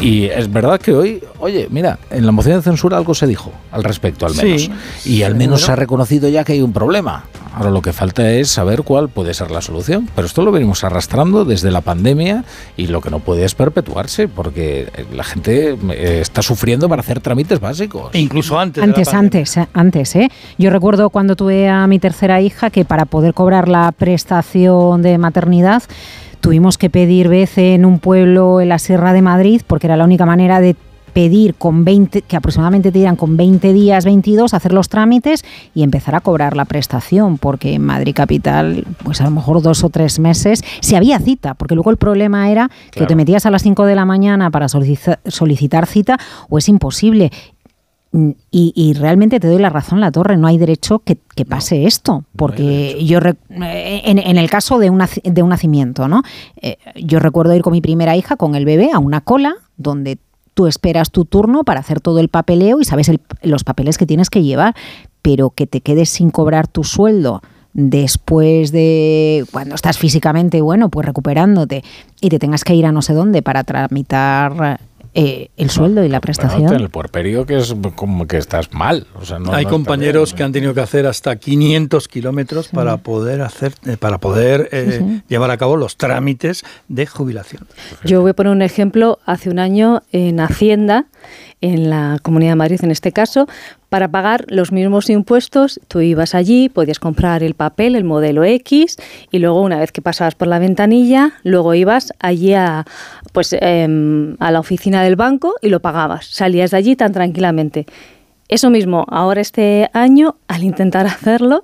[0.00, 3.50] Y es verdad que hoy, oye, mira, en la moción de censura algo se dijo
[3.72, 4.62] al respecto, al menos.
[4.62, 4.70] Sí,
[5.06, 7.24] y al menos se ha reconocido ya que hay un problema.
[7.54, 10.10] Ahora lo que falta es saber cuál puede ser la solución.
[10.14, 12.44] Pero esto lo venimos arrastrando desde la pandemia
[12.76, 17.20] y lo que no puede es perpetuarse, porque la gente eh, está sufriendo para hacer
[17.20, 18.14] trámites básicos.
[18.14, 18.84] Incluso antes.
[18.84, 20.28] Antes, antes, eh, antes, ¿eh?
[20.58, 25.16] Yo recuerdo cuando tuve a mi tercera hija que para poder cobrar la prestación de
[25.16, 25.82] maternidad
[26.46, 30.04] tuvimos que pedir vez en un pueblo en la Sierra de Madrid porque era la
[30.04, 30.76] única manera de
[31.12, 35.44] pedir con 20, que aproximadamente te dieran con 20 días, 22, hacer los trámites
[35.74, 39.82] y empezar a cobrar la prestación, porque en Madrid Capital, pues a lo mejor dos
[39.82, 43.50] o tres meses, si había cita, porque luego el problema era que te metías a
[43.50, 46.16] las 5 de la mañana para solicitar, solicitar cita
[46.48, 47.32] o es imposible.
[48.50, 51.84] Y, y realmente te doy la razón, La Torre, no hay derecho que, que pase
[51.86, 54.90] esto, porque yo, eh, en, en el caso de
[55.24, 56.22] de un nacimiento, ¿no?
[56.62, 60.16] Eh, yo recuerdo ir con mi primera hija, con el bebé, a una cola donde
[60.54, 64.06] tú esperas tu turno para hacer todo el papeleo y sabes el- los papeles que
[64.06, 64.74] tienes que llevar,
[65.20, 67.42] pero que te quedes sin cobrar tu sueldo
[67.74, 71.84] después de cuando estás físicamente, bueno, pues recuperándote
[72.22, 74.80] y te tengas que ir a no sé dónde para tramitar
[75.18, 76.72] eh, el sueldo y la prestación.
[76.74, 79.06] en el puerperio que es como que estás mal.
[79.20, 82.98] O sea, no- Hay no compañeros que han tenido que hacer hasta 500 kilómetros para
[82.98, 85.22] poder hacer, eh, para poder eh, Sí, sí.
[85.28, 87.66] llevar a cabo los trámites de jubilación.
[88.04, 89.18] Yo voy a poner un ejemplo.
[89.24, 91.06] Hace un año en Hacienda,
[91.62, 93.48] en la Comunidad de Madrid en este caso,
[93.96, 98.98] para pagar los mismos impuestos, tú ibas allí, podías comprar el papel, el modelo X,
[99.30, 102.84] y luego una vez que pasabas por la ventanilla, luego ibas allí a,
[103.32, 106.26] pues, em, a la oficina del banco y lo pagabas.
[106.26, 107.86] Salías de allí tan tranquilamente.
[108.48, 111.62] Eso mismo, ahora este año, al intentar hacerlo,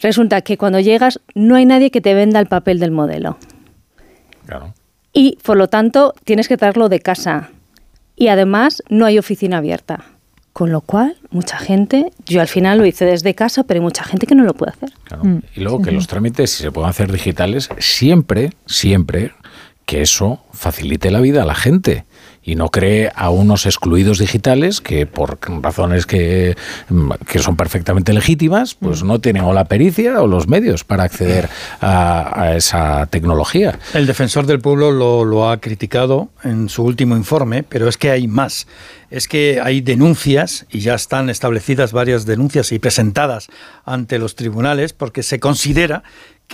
[0.00, 3.36] resulta que cuando llegas no hay nadie que te venda el papel del modelo.
[5.12, 7.50] Y por lo tanto tienes que traerlo de casa.
[8.14, 10.13] Y además no hay oficina abierta.
[10.54, 14.04] Con lo cual, mucha gente, yo al final lo hice desde casa, pero hay mucha
[14.04, 14.92] gente que no lo puede hacer.
[15.54, 19.32] Y luego que los trámites, si se pueden hacer digitales, siempre, siempre
[19.84, 22.04] que eso facilite la vida a la gente
[22.44, 26.56] y no cree a unos excluidos digitales que por razones que,
[26.90, 31.04] mm, que son perfectamente legítimas, pues no tienen o la pericia o los medios para
[31.04, 31.48] acceder
[31.80, 33.78] a, a esa tecnología.
[33.94, 38.10] El defensor del pueblo lo, lo ha criticado en su último informe, pero es que
[38.10, 38.66] hay más.
[39.10, 43.48] Es que hay denuncias, y ya están establecidas varias denuncias y presentadas
[43.84, 46.02] ante los tribunales, porque se considera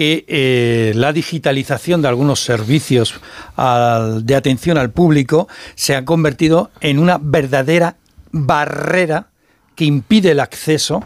[0.01, 3.21] que eh, la digitalización de algunos servicios
[3.55, 7.97] al- de atención al público se ha convertido en una verdadera
[8.33, 9.27] barrera
[9.75, 11.03] que impide el acceso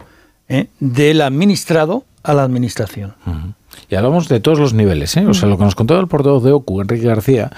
[0.48, 3.16] eh, del administrado a la administración.
[3.90, 5.16] Y hablamos de todos los niveles.
[5.16, 5.26] ¿eh?
[5.26, 7.50] O sea, lo que nos contó el portavoz de OCU, Enrique García,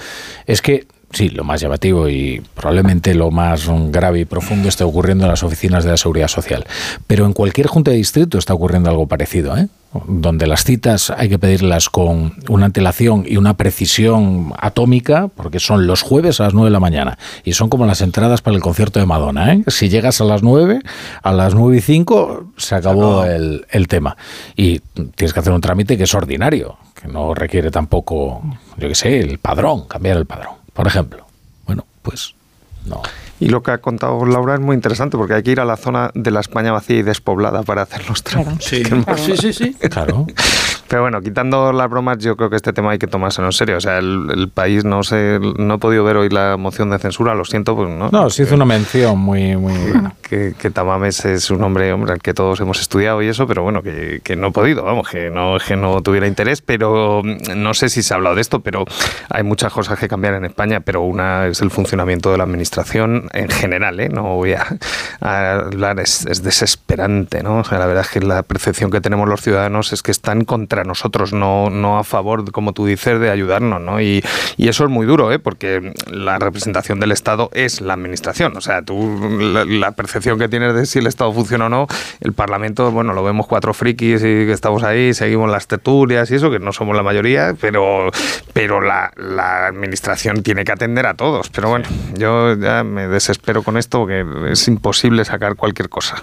[0.46, 5.24] es que sí, lo más llamativo y probablemente lo más grave y profundo está ocurriendo
[5.24, 6.64] en las oficinas de la Seguridad Social.
[7.06, 9.68] Pero en cualquier junta de distrito está ocurriendo algo parecido, ¿eh?
[10.06, 15.86] Donde las citas hay que pedirlas con una antelación y una precisión atómica, porque son
[15.86, 17.18] los jueves a las 9 de la mañana.
[17.44, 19.52] Y son como las entradas para el concierto de Madonna.
[19.52, 19.64] ¿eh?
[19.68, 20.80] Si llegas a las 9,
[21.22, 24.16] a las 9 y 5 se acabó el, el tema.
[24.56, 24.80] Y
[25.14, 28.42] tienes que hacer un trámite que es ordinario, que no requiere tampoco,
[28.76, 31.26] yo qué sé, el padrón, cambiar el padrón, por ejemplo.
[31.66, 32.34] Bueno, pues
[32.86, 33.02] no.
[33.38, 35.76] Y lo que ha contado Laura es muy interesante porque hay que ir a la
[35.76, 38.22] zona de la España vacía y despoblada para hacer los.
[38.60, 39.74] Sí, Que es más- sí, sí, sí.
[39.90, 40.26] Claro.
[40.88, 43.76] Pero bueno, quitando las bromas, yo creo que este tema hay que tomárselo en serio.
[43.76, 46.98] O sea, el, el país no sé, no he podido ver hoy la moción de
[46.98, 48.08] censura, lo siento, pues no.
[48.10, 50.14] No, se hizo una mención muy, muy buena.
[50.26, 53.62] Que, que Tamames es un hombre, hombre al que todos hemos estudiado y eso, pero
[53.62, 57.36] bueno, que, que no he podido, vamos, que no, que no tuviera interés, pero mm,
[57.56, 58.84] no sé si se ha hablado de esto, pero
[59.30, 63.28] hay muchas cosas que cambiar en España, pero una es el funcionamiento de la administración
[63.32, 64.08] en general, ¿eh?
[64.08, 64.66] No voy a,
[65.20, 67.58] a hablar, es, es desesperante, ¿no?
[67.58, 70.44] O sea, la verdad es que la percepción que tenemos los ciudadanos es que están
[70.44, 74.00] contra contra nosotros, no, no a favor, como tú dices, de ayudarnos, ¿no?
[74.00, 74.22] Y,
[74.56, 75.38] y eso es muy duro, ¿eh?
[75.38, 78.56] Porque la representación del Estado es la administración.
[78.56, 81.86] O sea, tú, la, la percepción que tienes de si el Estado funciona o no,
[82.20, 86.34] el Parlamento, bueno, lo vemos cuatro frikis y que estamos ahí, seguimos las tertulias y
[86.34, 88.10] eso, que no somos la mayoría, pero,
[88.52, 91.48] pero la, la administración tiene que atender a todos.
[91.48, 91.86] Pero bueno,
[92.18, 96.22] yo ya me desespero con esto porque es imposible sacar cualquier cosa.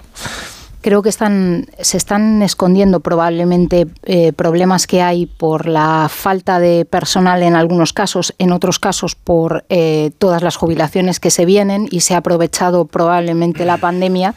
[0.84, 7.42] Creo que se están escondiendo probablemente eh, problemas que hay por la falta de personal
[7.42, 12.00] en algunos casos, en otros casos por eh, todas las jubilaciones que se vienen y
[12.00, 14.34] se ha aprovechado probablemente la pandemia,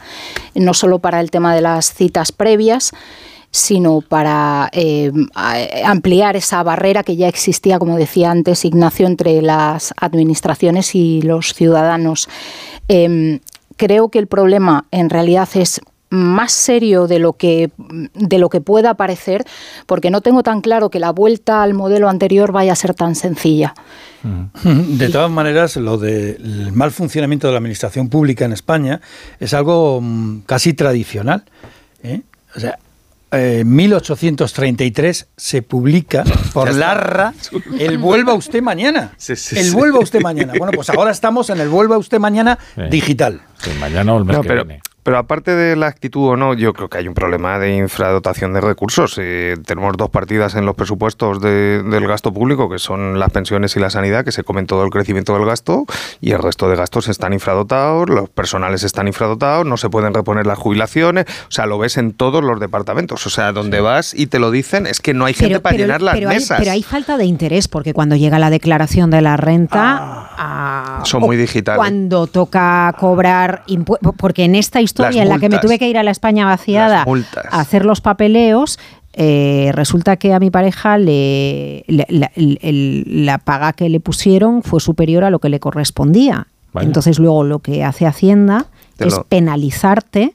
[0.54, 2.92] no solo para el tema de las citas previas,
[3.50, 5.12] sino para eh,
[5.84, 11.52] ampliar esa barrera que ya existía, como decía antes Ignacio, entre las administraciones y los
[11.52, 12.26] ciudadanos.
[12.88, 13.40] Em,
[13.76, 18.60] creo que el problema en realidad es más serio de lo que de lo que
[18.60, 19.44] pueda parecer
[19.86, 23.14] porque no tengo tan claro que la vuelta al modelo anterior vaya a ser tan
[23.14, 23.74] sencilla.
[24.64, 29.00] De todas maneras, lo del mal funcionamiento de la administración pública en España
[29.38, 31.44] es algo mm, casi tradicional.
[32.02, 32.22] ¿eh?
[32.56, 32.78] O sea,
[33.30, 37.34] eh, en 1833 se publica por Larra
[37.78, 39.12] el Vuelva usted mañana.
[39.18, 39.70] sí, el sí.
[39.70, 40.54] Vuelva usted mañana.
[40.58, 42.82] Bueno, pues ahora estamos en el Vuelva usted mañana Sí.
[42.90, 43.42] digital.
[43.80, 44.82] mañana o el mes No, que pero, viene.
[45.08, 48.52] Pero aparte de la actitud o no, yo creo que hay un problema de infradotación
[48.52, 49.16] de recursos.
[49.18, 53.74] Eh, tenemos dos partidas en los presupuestos de- del gasto público, que son las pensiones
[53.74, 55.86] y la sanidad, que se comen todo el crecimiento del gasto,
[56.20, 60.46] y el resto de gastos están infradotados, los personales están infradotados, no se pueden reponer
[60.46, 63.26] las jubilaciones, o sea, lo ves en todos los departamentos.
[63.26, 66.02] O sea, donde vas y te lo dicen, es que no hay gente para llenar
[66.02, 66.58] las pero hay- mesas.
[66.58, 71.22] pero hay falta de interés porque cuando llega la declaración de la renta, ah, Son
[71.22, 71.78] o muy digitales.
[71.78, 75.88] Cuando toca cobrar impuestos, porque en esta historia Las en la que me tuve que
[75.88, 77.04] ir a la España vaciada
[77.50, 78.78] a hacer los papeleos,
[79.14, 84.00] eh, resulta que a mi pareja le, le- la, el- el- la paga que le
[84.00, 86.46] pusieron fue superior a lo que le correspondía.
[86.86, 90.34] Entonces luego lo que hace Hacienda Te es lo- penalizarte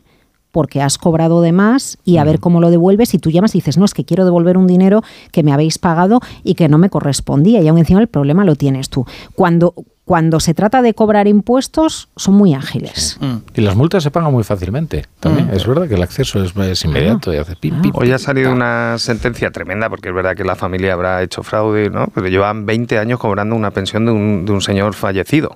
[0.54, 3.58] porque has cobrado de más y a ver cómo lo devuelves y tú llamas y
[3.58, 5.02] dices, no, es que quiero devolver un dinero
[5.32, 8.56] que me habéis pagado y que no me correspondía y aún encima el problema lo
[8.56, 9.04] tienes tú.
[9.34, 9.74] Cuando,
[10.06, 13.18] cuando se trata de cobrar impuestos son muy ágiles.
[13.56, 15.08] Y las multas se pagan muy fácilmente.
[15.20, 15.56] También Mm.
[15.56, 18.52] es verdad que el acceso es, es inmediato y hace pim, pim, Hoy ha salido
[18.52, 22.10] una sentencia tremenda, porque es verdad que la familia habrá hecho fraude, ¿no?
[22.14, 25.56] Pero llevan 20 años cobrando una pensión de un, de un señor fallecido.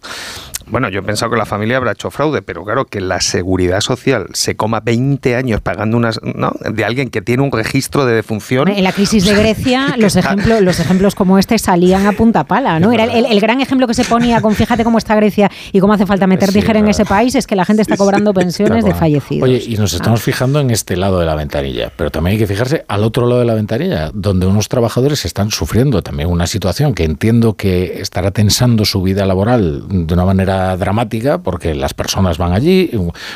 [0.69, 3.81] Bueno, yo he pensado que la familia habrá hecho fraude, pero claro, que la seguridad
[3.81, 6.51] social se coma 20 años pagando unas, ¿no?
[6.69, 8.67] de alguien que tiene un registro de defunción.
[8.67, 12.79] En la crisis de Grecia, los ejemplos, los ejemplos como este salían a punta pala,
[12.79, 12.91] ¿no?
[12.91, 15.93] Era el, el gran ejemplo que se ponía con fíjate cómo está Grecia y cómo
[15.93, 18.83] hace falta meter Sí, tijera en ese país, es que la gente está cobrando pensiones
[18.85, 19.47] de fallecidos.
[19.47, 20.23] Oye, y nos estamos Ah.
[20.23, 23.39] fijando en este lado de la ventanilla, pero también hay que fijarse al otro lado
[23.39, 28.31] de la ventanilla, donde unos trabajadores están sufriendo también una situación que entiendo que estará
[28.31, 32.91] tensando su vida laboral de una manera dramática, porque las personas van allí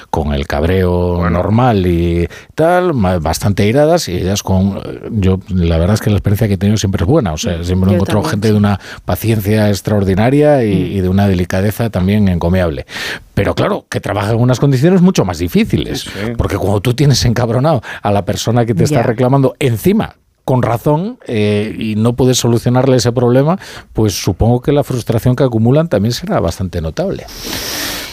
[0.09, 4.82] con el cabreo normal y tal, bastante iradas, y ellas con...
[5.11, 7.64] Yo, la verdad es que la experiencia que he tenido siempre es buena, o sea,
[7.64, 8.51] siempre Yo encuentro también, gente sí.
[8.53, 10.98] de una paciencia extraordinaria y, Mm.
[10.98, 12.85] y de una delicadeza también encomiable.
[13.33, 16.06] Pero claro, que trabaja en unas condiciones mucho más difíciles.
[16.38, 20.16] Porque cuando tú tienes encabronado a la persona que te está reclamando encima,
[20.51, 23.57] con razón, eh, y no puedes solucionarle ese problema,
[23.93, 27.25] pues supongo que la frustración que acumulan también será bastante notable.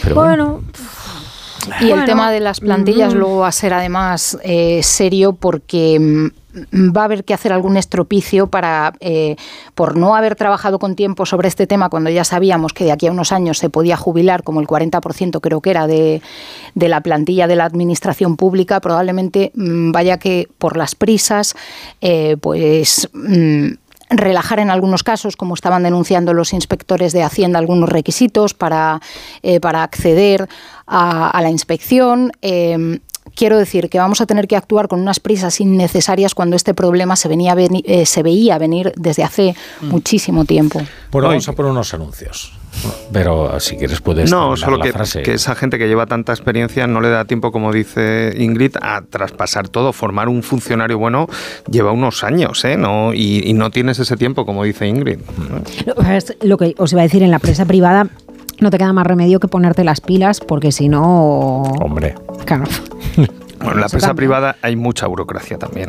[0.05, 0.63] Pero bueno,
[1.81, 3.19] Y el tema de las plantillas mm.
[3.19, 7.77] luego va a ser además eh, serio porque mm, va a haber que hacer algún
[7.77, 9.37] estropicio para, eh,
[9.75, 13.07] por no haber trabajado con tiempo sobre este tema cuando ya sabíamos que de aquí
[13.07, 16.23] a unos años se podía jubilar como el 40% creo que era de,
[16.75, 21.55] de la plantilla de la administración pública, probablemente mm, vaya que por las prisas,
[22.01, 23.09] eh, pues...
[23.13, 23.69] mm,
[24.11, 29.01] relajar en algunos casos, como estaban denunciando los inspectores de Hacienda, algunos requisitos para,
[29.43, 30.49] eh, para acceder
[30.89, 32.33] a, a la inspección.
[32.43, 32.99] Eh,
[33.35, 37.15] quiero decir que vamos a tener que actuar con unas prisas innecesarias cuando este problema
[37.15, 39.89] se, venía eh, se veía venir desde hace Mm.
[39.91, 40.81] muchísimo tiempo.
[41.13, 42.53] bueno, vamos a por unos anuncios.
[43.13, 45.23] Pero si quieres puedes No, solo la que, frase.
[45.23, 49.03] que esa gente que lleva tanta experiencia no le da tiempo, como dice Ingrid, a
[49.03, 49.93] traspasar todo.
[49.93, 51.29] Formar un funcionario bueno
[51.71, 52.77] lleva unos años, ¿eh?
[52.77, 55.19] No, y, y no tienes ese tiempo, como dice Ingrid.
[55.87, 58.09] Lo, es lo que os iba a decir en la prensa privada,
[58.61, 61.63] no te queda más remedio que ponerte las pilas porque si no...
[61.63, 62.15] Hombre.
[62.45, 62.65] Claro.
[63.59, 65.89] Bueno, en la empresa privada hay mucha burocracia también.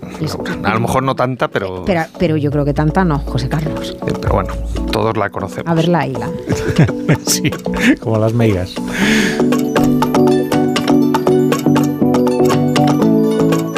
[0.64, 3.96] A lo mejor no tanta, pero, Pero, pero yo creo que tanta no, José Carlos.
[4.20, 4.54] pero bueno,
[4.92, 5.72] todos la conocemos.
[5.72, 6.30] A ver la isla.
[7.28, 7.52] sí,
[8.00, 8.74] como las meigas.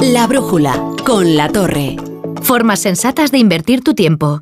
[0.02, 1.98] La brújula con la torre.
[2.42, 4.42] Formas sensatas de invertir tu tiempo.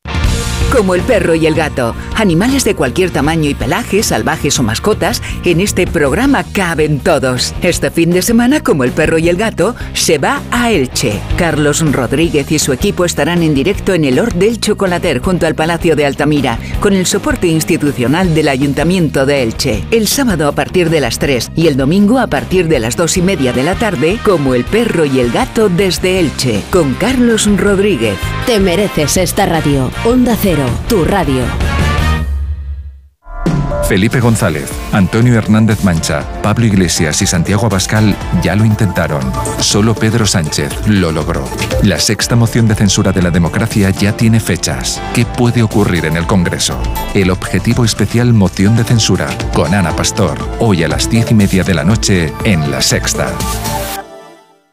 [0.71, 5.21] Como el perro y el gato, animales de cualquier tamaño y pelaje, salvajes o mascotas,
[5.43, 7.53] en este programa caben todos.
[7.61, 11.19] Este fin de semana, como el perro y el gato, se va a Elche.
[11.37, 15.55] Carlos Rodríguez y su equipo estarán en directo en el Hort del Chocolater junto al
[15.55, 19.83] Palacio de Altamira, con el soporte institucional del Ayuntamiento de Elche.
[19.91, 23.17] El sábado a partir de las 3 y el domingo a partir de las 2
[23.17, 27.49] y media de la tarde, como el perro y el gato desde Elche, con Carlos
[27.57, 28.15] Rodríguez.
[28.45, 29.91] Te mereces esta radio.
[30.05, 31.43] Onda Cero, tu radio.
[33.91, 39.21] Felipe González, Antonio Hernández Mancha, Pablo Iglesias y Santiago Abascal ya lo intentaron.
[39.59, 41.43] Solo Pedro Sánchez lo logró.
[41.83, 45.01] La sexta moción de censura de la democracia ya tiene fechas.
[45.13, 46.81] ¿Qué puede ocurrir en el Congreso?
[47.13, 51.65] El objetivo especial moción de censura con Ana Pastor, hoy a las diez y media
[51.65, 53.27] de la noche en La Sexta.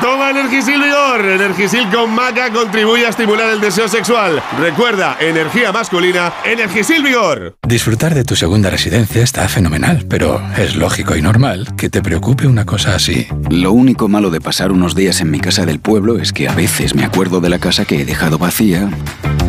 [0.00, 1.24] Toma Energisil Vigor.
[1.24, 4.42] Energisil con maca contribuye a estimular el deseo sexual.
[4.58, 7.56] Recuerda, energía masculina, Energisil Vigor.
[7.66, 12.46] Disfrutar de tu segunda residencia está fenomenal, pero es lógico y normal que te preocupe
[12.46, 13.26] una cosa así.
[13.50, 16.54] Lo único malo de pasar unos días en mi casa del pueblo es que a
[16.54, 18.88] veces me acuerdo de la casa que he dejado vacía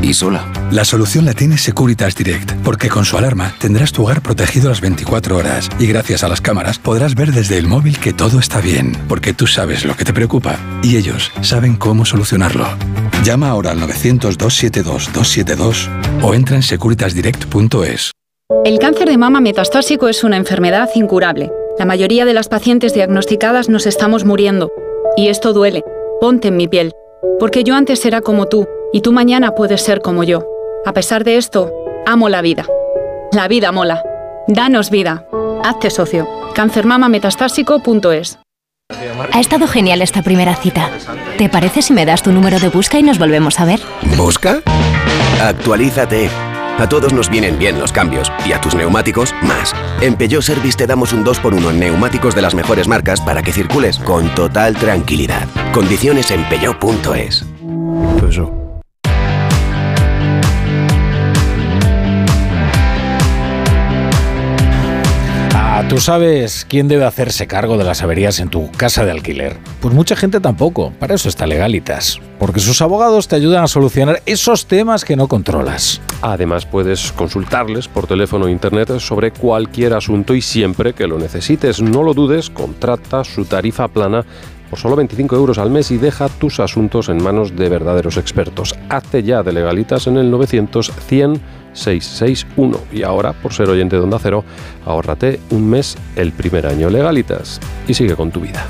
[0.01, 0.45] y sola.
[0.71, 4.81] La solución la tiene Securitas Direct, porque con su alarma tendrás tu hogar protegido las
[4.81, 8.61] 24 horas y gracias a las cámaras podrás ver desde el móvil que todo está
[8.61, 12.67] bien, porque tú sabes lo que te preocupa y ellos saben cómo solucionarlo.
[13.23, 15.89] Llama ahora al 900-272-272
[16.21, 18.11] o entra en securitasdirect.es.
[18.63, 21.51] El cáncer de mama metastásico es una enfermedad incurable.
[21.79, 24.71] La mayoría de las pacientes diagnosticadas nos estamos muriendo.
[25.17, 25.83] Y esto duele.
[26.21, 26.93] Ponte en mi piel.
[27.39, 30.45] Porque yo antes era como tú, y tú mañana puedes ser como yo.
[30.85, 31.71] A pesar de esto,
[32.05, 32.65] amo la vida.
[33.31, 34.03] La vida mola.
[34.47, 35.27] Danos vida.
[35.63, 36.27] Hazte socio.
[36.53, 38.39] cancermamametastásico.es
[39.33, 40.89] Ha estado genial esta primera cita.
[41.37, 43.81] ¿Te parece si me das tu número de busca y nos volvemos a ver?
[44.15, 44.61] ¿Busca?
[45.41, 46.29] Actualízate.
[46.77, 49.73] A todos nos vienen bien los cambios y a tus neumáticos más.
[50.01, 53.53] En Peugeot Service te damos un 2x1 en neumáticos de las mejores marcas para que
[53.53, 55.47] circules con total tranquilidad.
[55.71, 57.45] Condiciones en peugeot.es.
[65.89, 69.57] ¿Tú sabes quién debe hacerse cargo de las averías en tu casa de alquiler?
[69.81, 70.91] Pues mucha gente tampoco.
[70.99, 72.19] Para eso está Legalitas.
[72.39, 76.01] Porque sus abogados te ayudan a solucionar esos temas que no controlas.
[76.23, 81.79] Además, puedes consultarles por teléfono o internet sobre cualquier asunto y siempre que lo necesites.
[81.79, 84.25] No lo dudes, contrata su tarifa plana
[84.71, 88.75] por solo 25 euros al mes y deja tus asuntos en manos de verdaderos expertos.
[88.89, 91.41] Hazte ya de legalitas en el 900 100
[91.75, 94.43] 661 y ahora, por ser oyente de Onda Cero,
[94.85, 98.67] ahórrate un mes el primer año legalitas y sigue con tu vida.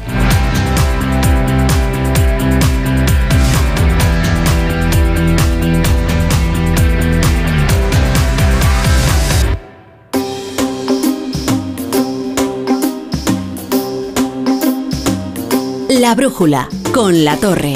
[16.05, 17.73] La brújula con la torre.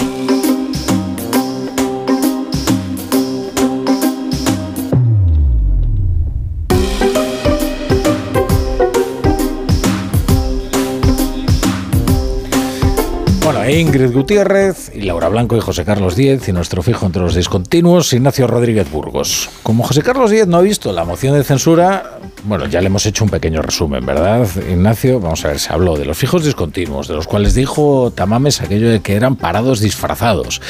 [13.72, 18.12] Ingrid Gutiérrez y Laura Blanco y José Carlos Díez y nuestro fijo entre los discontinuos,
[18.14, 19.50] Ignacio Rodríguez Burgos.
[19.62, 23.06] Como José Carlos Díez no ha visto la moción de censura, bueno, ya le hemos
[23.06, 24.48] hecho un pequeño resumen, ¿verdad?
[24.70, 28.62] Ignacio, vamos a ver, se habló de los fijos discontinuos, de los cuales dijo Tamames
[28.62, 30.62] aquello de que eran parados disfrazados.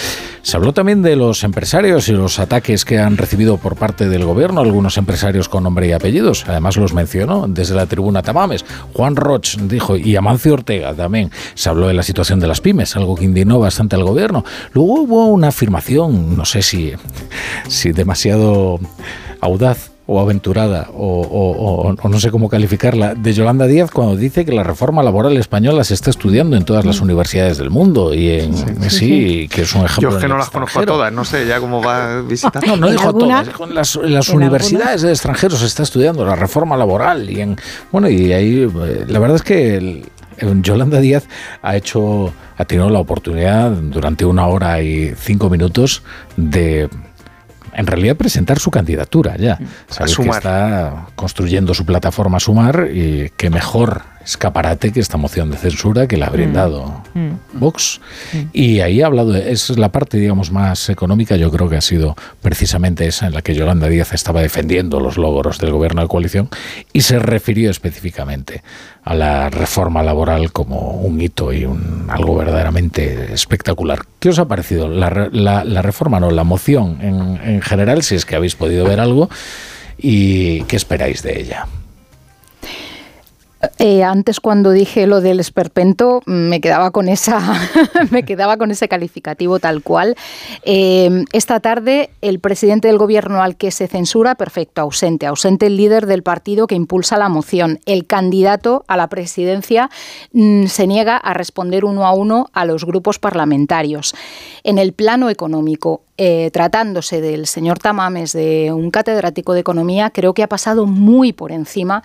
[0.41, 4.25] Se habló también de los empresarios y los ataques que han recibido por parte del
[4.25, 6.45] gobierno algunos empresarios con nombre y apellidos.
[6.47, 8.65] Además los mencionó desde la tribuna Tamames.
[8.93, 11.29] Juan Roch dijo, y Amancio Ortega también.
[11.55, 14.43] Se habló de la situación de las pymes, algo que indignó bastante al gobierno.
[14.73, 16.93] Luego hubo una afirmación, no sé si,
[17.67, 18.79] si demasiado
[19.41, 24.63] audaz o aventurada o, no sé cómo calificarla de Yolanda Díaz cuando dice que la
[24.63, 27.03] reforma laboral española se está estudiando en todas las mm.
[27.03, 30.09] universidades del mundo y en sí, que es un ejemplo.
[30.09, 32.65] Yo es que no las conozco todas, no sé ya cómo va a visitar.
[32.65, 36.75] No, no dijo todas, en las, las universidades de extranjeros se está estudiando la reforma
[36.75, 37.57] laboral y en
[37.91, 40.09] bueno y ahí eh, la verdad es que
[40.61, 41.27] Yolanda Díaz
[41.61, 46.03] ha hecho ha tenido la oportunidad durante una hora y cinco minutos
[46.35, 46.89] de
[47.73, 49.59] en realidad presentar su candidatura ya.
[49.87, 55.57] Sabes que está construyendo su plataforma Sumar y qué mejor escaparate que esta moción de
[55.57, 57.19] censura que le ha brindado mm.
[57.19, 57.39] Mm.
[57.53, 57.99] Vox.
[58.31, 58.37] Mm.
[58.53, 62.15] Y ahí ha hablado, es la parte, digamos, más económica, yo creo que ha sido
[62.41, 66.49] precisamente esa en la que Yolanda Díaz estaba defendiendo los logros del gobierno de coalición
[66.93, 68.61] y se refirió específicamente
[69.03, 74.01] a la reforma laboral como un hito y un, algo verdaderamente espectacular.
[74.19, 78.25] ¿Qué os ha parecido la, la, reforma, no, la moción en, en general, si es
[78.25, 79.29] que habéis podido ver algo?
[79.97, 81.65] ¿Y qué esperáis de ella?
[83.77, 87.41] Eh, antes cuando dije lo del esperpento me quedaba con esa
[88.09, 90.15] me quedaba con ese calificativo tal cual.
[90.63, 95.75] Eh, esta tarde el presidente del gobierno al que se censura, perfecto, ausente, ausente el
[95.75, 97.79] líder del partido que impulsa la moción.
[97.85, 99.89] El candidato a la presidencia
[100.31, 104.15] mm, se niega a responder uno a uno a los grupos parlamentarios.
[104.63, 110.33] En el plano económico, eh, tratándose del señor Tamames, de un catedrático de economía, creo
[110.33, 112.03] que ha pasado muy por encima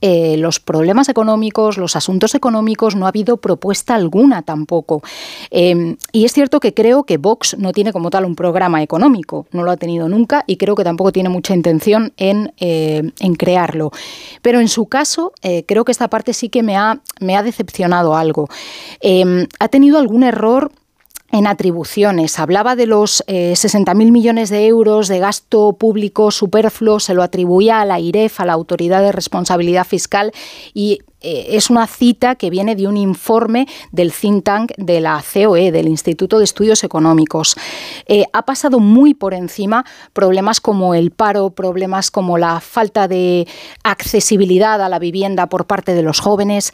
[0.00, 5.02] eh, los problemas económicos, los asuntos económicos, no ha habido propuesta alguna tampoco.
[5.50, 9.48] Em, y es cierto que creo que Vox no tiene como tal un programa económico,
[9.50, 13.90] no lo ha tenido nunca y creo que tampoco tiene mucha intención en, eh, crearlo.
[14.42, 15.32] Pero en su caso,
[15.66, 18.48] creo que esta parte sí que me ha, me ha decepcionado algo.
[19.00, 20.70] Em, ha tenido algún error
[21.32, 22.38] en atribuciones.
[22.38, 27.80] Hablaba de los 60.000 eh, millones de euros de gasto público superfluo, se lo atribuía
[27.80, 30.32] a la IREF, a la Autoridad de Responsabilidad Fiscal,
[30.72, 35.20] y eh, es una cita que viene de un informe del think tank de la
[35.32, 37.56] COE, del Instituto de Estudios Económicos.
[38.06, 43.48] Eh, ha pasado muy por encima problemas como el paro, problemas como la falta de
[43.82, 46.72] accesibilidad a la vivienda por parte de los jóvenes.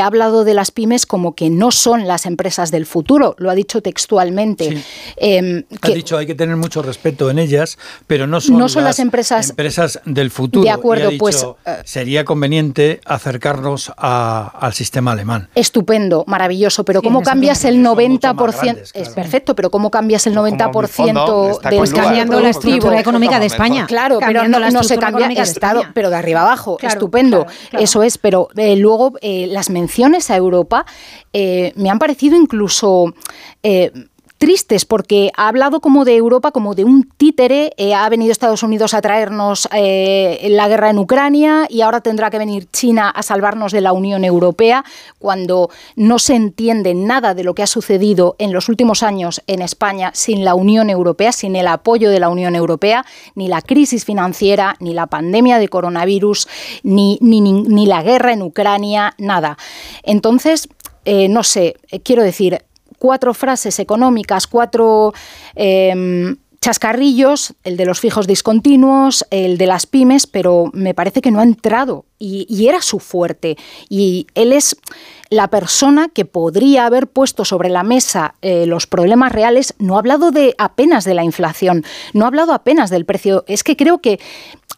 [0.00, 3.54] ha hablado de las pymes como que no son las empresas del futuro, lo ha
[3.56, 4.82] dicho textualmente.
[5.16, 9.50] Em, ha dicho hay que tener mucho respeto en ellas, pero no son, las, empresas,
[9.50, 10.62] empresas del futuro.
[10.62, 15.48] De acuerdo, pues eh, sería conveniente acercarnos al sistema alemán.
[15.54, 18.90] Estupendo, maravilloso, pero ¿cómo cambias el 90%?
[18.94, 23.86] Es perfecto, pero ¿cómo cambias el 90% de Pues cambiando la estructura económica de España.
[23.86, 26.78] Claro, pero no, se cambia el Estado, pero de arriba abajo.
[26.80, 30.86] Estupendo, eso es, pero eh, luego eh, las menciones a Europa
[31.32, 33.14] eh, me han parecido incluso
[34.38, 38.62] tristes porque ha hablado como de Europa, como de un títere, eh, ha venido Estados
[38.62, 43.22] Unidos a traernos eh, la guerra en Ucrania y ahora tendrá que venir China a
[43.22, 44.84] salvarnos de la Unión Europea,
[45.18, 49.60] cuando no se entiende nada de lo que ha sucedido en los últimos años en
[49.60, 54.04] España sin la Unión Europea, sin el apoyo de la Unión Europea, ni la crisis
[54.04, 56.48] financiera, ni la pandemia de coronavirus,
[56.84, 59.58] ni, ni, la guerra en Ucrania, nada.
[60.04, 60.68] Entonces,
[61.04, 62.62] eh, no sé, quiero decir,
[62.98, 65.12] cuatro frases económicas, cuatro
[65.54, 71.30] em, chascarrillos, el de los fijos discontinuos, el de las pymes, pero me parece que
[71.30, 73.56] no ha entrado y, era su fuerte.
[73.88, 74.76] Y él es
[75.30, 79.74] la persona que podría haber puesto sobre la mesa eh, los problemas reales.
[79.78, 83.44] No ha hablado de apenas de la inflación, no ha hablado apenas del precio.
[83.46, 84.18] Es que creo que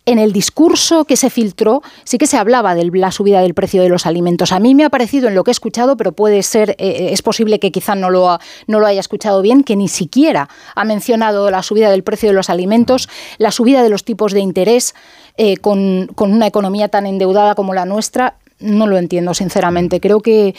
[0.06, 3.82] en el discurso que se filtró sí que se hablaba de la subida del precio
[3.82, 4.52] de los alimentos.
[4.52, 7.08] A mí me ha parecido en lo que he escuchado, pero puede ser, eh, eh,
[7.12, 10.84] es posible que quizá no lo, no lo haya escuchado bien, que ni siquiera ha
[10.84, 14.94] mencionado la subida del precio de los alimentos, la subida de los tipos de interés
[15.42, 18.34] eh, con, una economía tan endeudada como la nuestra.
[18.60, 20.00] No lo entiendo, sinceramente.
[20.00, 20.54] Creo que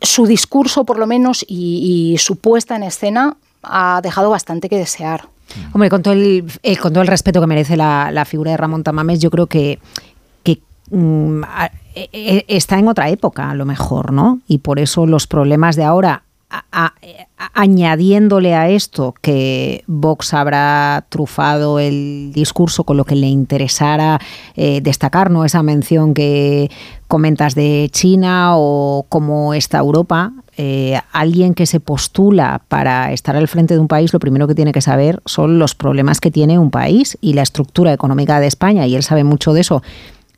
[0.00, 5.28] su discurso, por lo menos, y su puesta en escena ha dejado bastante que desear.
[5.72, 6.44] Hombre, con todo el,
[6.80, 9.78] con todo el respeto que merece la, figura de Ramón Tamames, yo creo que,
[10.90, 11.42] mm,
[11.94, 14.40] e, e, está en otra época, a lo mejor, ¿no?
[14.46, 16.22] Y por eso los problemas de ahora
[17.54, 24.20] añadiéndole a esto que Vox habrá trufado el discurso con lo que le interesara
[24.54, 25.44] eh, destacar, ¿no?
[25.44, 26.70] Esa mención que
[27.06, 33.48] comentas de China o cómo está Europa, eh, alguien que se postula para estar al
[33.48, 36.58] frente de un país, lo primero que tiene que saber son los problemas que tiene
[36.58, 39.82] un país y la estructura económica de España, y él sabe mucho de eso.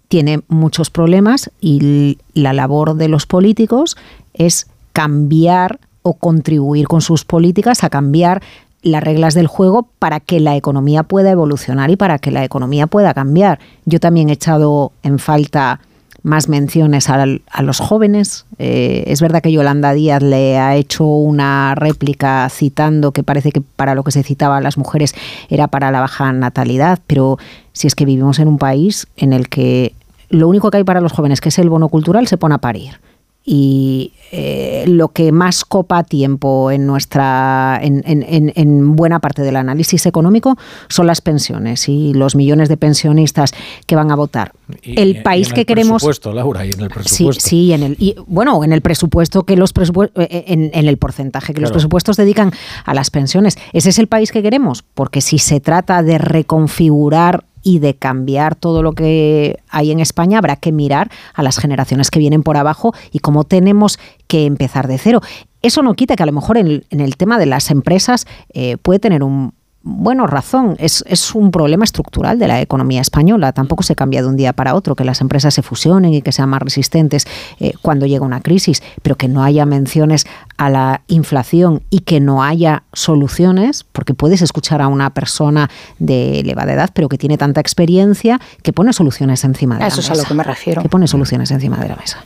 [0.08, 3.96] Tiene muchos problemas y la labor de los políticos
[4.34, 8.42] es cambiar o contribuir con sus políticas a cambiar
[8.82, 12.86] las reglas del juego para que la economía pueda evolucionar y para que la economía
[12.86, 13.58] pueda cambiar.
[13.84, 15.80] Yo también he echado en falta
[16.22, 17.24] más menciones a,
[17.62, 18.46] los jóvenes.
[18.58, 23.60] Eh, es verdad que Yolanda Díaz le ha hecho una réplica citando que parece que
[23.60, 25.14] para lo que se citaba a las mujeres
[25.48, 27.38] era para la baja natalidad, pero
[27.72, 29.94] si es que vivimos en un país en el que
[30.28, 32.58] lo único que hay para los jóvenes, que es el bono cultural, se pone a
[32.58, 33.00] parir
[33.44, 39.56] y eh, lo que más copa tiempo en nuestra en, en, en, buena parte del
[39.56, 40.56] análisis económico
[40.88, 43.52] son las pensiones y los millones de pensionistas
[43.86, 44.52] que van a votar.
[44.82, 46.02] el país que queremos.
[46.02, 47.40] Presupuesto, Laura, y en el presupuesto.
[47.40, 50.96] Sí, sí, en el y, bueno, en el presupuesto que los presupuestos, eh, en, el
[50.98, 52.52] porcentaje que los presupuestos dedican
[52.84, 53.56] a las pensiones.
[53.72, 58.54] Ese es el país que queremos, porque si se trata de reconfigurar y de cambiar
[58.54, 62.56] todo lo que hay en España, habrá que mirar a las generaciones que vienen por
[62.56, 65.20] abajo y cómo tenemos que empezar de cero.
[65.62, 68.98] Eso no quita que a lo mejor en el, tema de las empresas eh, puede
[68.98, 69.52] tener un,
[69.82, 73.52] bueno, razón, es, es, un problema estructural de la economía española.
[73.52, 76.32] Tampoco se cambia de un día para otro, que las empresas se fusionen y que
[76.32, 77.26] sean más resistentes
[77.60, 80.26] eh, cuando llega una crisis, pero que no haya menciones
[80.58, 86.40] a la inflación y que no haya soluciones, porque puedes escuchar a una persona de
[86.40, 90.00] elevada edad, pero que tiene tanta experiencia, que pone soluciones encima de la mesa.
[90.00, 90.82] Eso es a lo que me refiero.
[90.82, 92.24] Que pone soluciones encima de la mesa.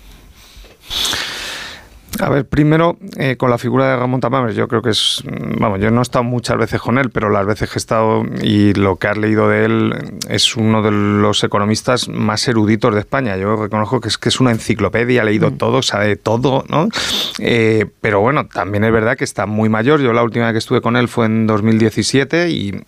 [2.20, 5.22] A ver, primero, eh, con la figura de Ramón Tamames, yo creo que es,
[5.58, 8.24] vamos, yo no he estado muchas veces con él, pero las veces que he estado
[8.40, 13.00] y lo que has leído de él es uno de los economistas más eruditos de
[13.00, 13.36] España.
[13.36, 15.58] Yo reconozco que es que es una enciclopedia, ha leído mm.
[15.58, 16.88] todo, sabe todo, ¿no?
[17.40, 20.00] Eh, pero bueno, también es verdad que está muy mayor.
[20.00, 22.80] Yo la última vez que estuve con él fue en 2017 y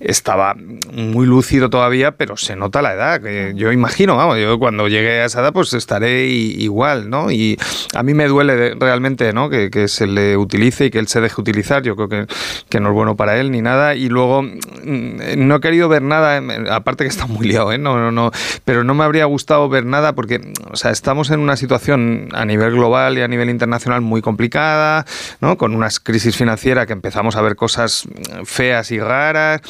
[0.00, 0.56] estaba
[0.92, 3.20] muy lúcido todavía, pero se nota la edad.
[3.20, 7.30] Que yo imagino, vamos, yo cuando llegue a esa edad pues estaré igual, ¿no?
[7.30, 7.56] Y
[7.94, 9.48] a mí me duele de, realmente ¿no?
[9.48, 11.82] Que, se le utilice y que él se deje utilizar.
[11.82, 12.26] Yo creo que,
[12.68, 13.94] que, no es bueno para él ni nada.
[13.94, 16.40] Y luego mm, no he querido ver nada,
[16.74, 17.78] aparte que está muy liado, ¿eh?
[17.78, 18.30] no, no, no,
[18.64, 22.44] pero no me habría gustado ver nada porque o sea, estamos en una situación a
[22.44, 25.04] nivel global y a nivel internacional muy complicada,
[25.40, 25.56] ¿no?
[25.56, 28.08] con una crisis financiera que empezamos a ver cosas
[28.44, 29.60] feas y raras.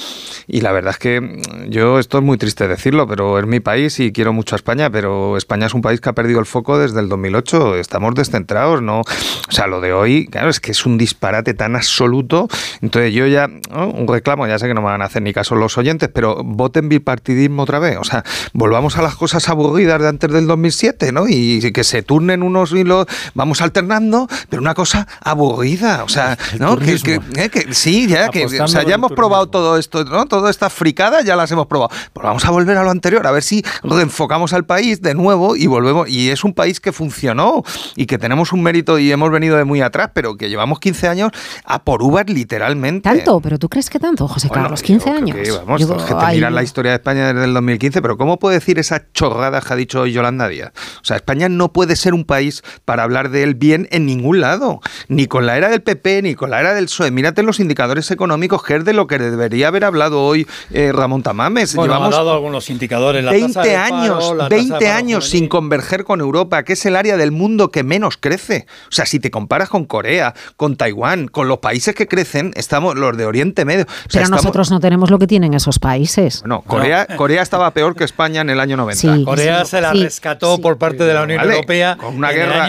[0.46, 3.98] Y la verdad es que yo, esto es muy triste decirlo, pero es mi país
[4.00, 6.78] y quiero mucho a España, pero España es un país que ha perdido el foco
[6.78, 7.76] desde el 2008.
[7.76, 8.91] Estamos descentrados, ¿no?
[9.00, 12.48] O sea, lo de hoy, claro, es que es un disparate tan absoluto.
[12.80, 15.54] Entonces yo ya, un reclamo, ya sé que no me van a hacer ni caso
[15.54, 17.98] los oyentes, pero voten bipartidismo otra vez.
[17.98, 21.24] O sea, volvamos a las cosas aburridas de antes del 2007, ¿no?
[21.28, 26.04] Y que se turnen unos y los vamos alternando, pero una cosa aburrida.
[26.04, 26.76] O sea, ¿no?
[26.76, 30.26] Que, eh, que, sí, ya, que, o sea, ya hemos probado todo esto, ¿no?
[30.26, 31.90] Todas estas fricadas ya las hemos probado.
[32.12, 35.56] Pero vamos a volver a lo anterior, a ver si reenfocamos al país de nuevo
[35.56, 36.08] y volvemos.
[36.08, 37.62] Y es un país que funcionó
[37.96, 41.08] y que tenemos un mérito y hemos venido de muy atrás, pero que llevamos 15
[41.08, 41.30] años
[41.64, 43.02] a por uvas literalmente.
[43.02, 43.40] ¿Tanto?
[43.40, 44.82] ¿Pero tú crees que tanto, José Carlos?
[44.82, 45.36] ¿15 años?
[45.36, 48.56] Que, vamos, que te miras la historia de España desde el 2015, pero ¿cómo puede
[48.56, 50.72] decir esa chorrada que ha dicho Yolanda Díaz?
[51.02, 54.40] O sea, España no puede ser un país para hablar de él bien en ningún
[54.40, 57.10] lado, ni con la era del PP, ni con la era del PSOE.
[57.10, 61.22] Mírate los indicadores económicos, que es de lo que debería haber hablado hoy eh, Ramón
[61.22, 61.74] Tamames.
[61.74, 63.22] Bueno, Llevamos ha dado algunos indicadores.
[63.22, 67.70] La 20 años, 20 años sin converger con Europa, que es el área del mundo
[67.70, 68.61] que menos crece.
[68.88, 72.94] O sea, si te comparas con Corea, con Taiwán, con los países que crecen, estamos
[72.96, 73.86] los de Oriente Medio.
[74.12, 76.42] Pero nosotros no tenemos lo que tienen esos países.
[76.46, 79.24] No, Corea, Corea estaba peor que España en el año 90.
[79.24, 82.68] Corea se la rescató por parte de la Unión Europea con una en, guerra,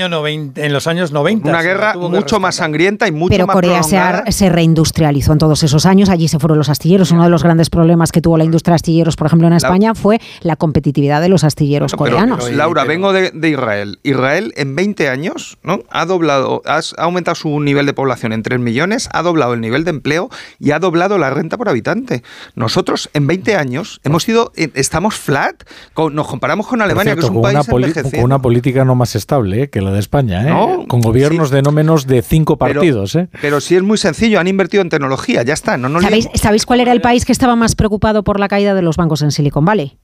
[0.55, 1.49] en los años 90.
[1.49, 5.63] Una guerra mucho más sangrienta y mucho Pero más Corea se, se, reindustrializó en todos
[5.63, 6.09] esos años.
[6.09, 7.11] Allí se fueron los astilleros.
[7.11, 9.95] Uno de los grandes problemas que tuvo la industria de astilleros, por ejemplo, en España,
[9.95, 12.51] fue la competitividad de los astilleros coreanos.
[12.51, 13.99] Laura, vengo de, de Israel.
[14.03, 15.79] Israel en 20 años ¿no?
[15.89, 19.83] Ha doblado ha aumentado su nivel de población en 3 millones, ha doblado el nivel
[19.83, 20.29] de empleo
[20.59, 22.23] y ha doblado la renta por habitante.
[22.55, 25.63] Nosotros en 20 años hemos sido, eh, estamos flat,
[26.11, 29.69] nos comparamos con Alemania, que es un país con una política no más estable eh,
[29.69, 30.85] que la de España, ¿eh?
[30.87, 33.13] con gobiernos de no menos de cinco partidos.
[33.13, 35.77] Pero, pero, sí es muy sencillo, han invertido en tecnología, ya está.
[35.77, 38.81] No, ¿Sabéis, ¿Sabéis cuál era el país que estaba más preocupado por la caída de
[38.81, 39.97] los bancos en Silicon Valley?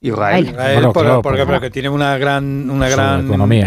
[0.00, 0.46] Israel.
[0.50, 3.64] Israel por- porque, porque tiene una gran, una gran economía,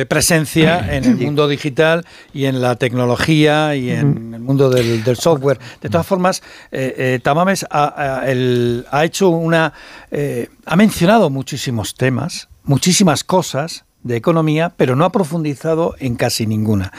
[0.00, 5.02] eh, presencia en el mundo digital y en la tecnología y en el mundo del,
[5.02, 5.58] del software.
[5.80, 9.72] De todas formas, eh, eh, Tamames ha, ha- el- ha hecho una,
[10.10, 16.46] eh, ha mencionado muchísimos temas, muchísimas cosas de economía, pero no ha profundizado en casi
[16.46, 16.92] ninguna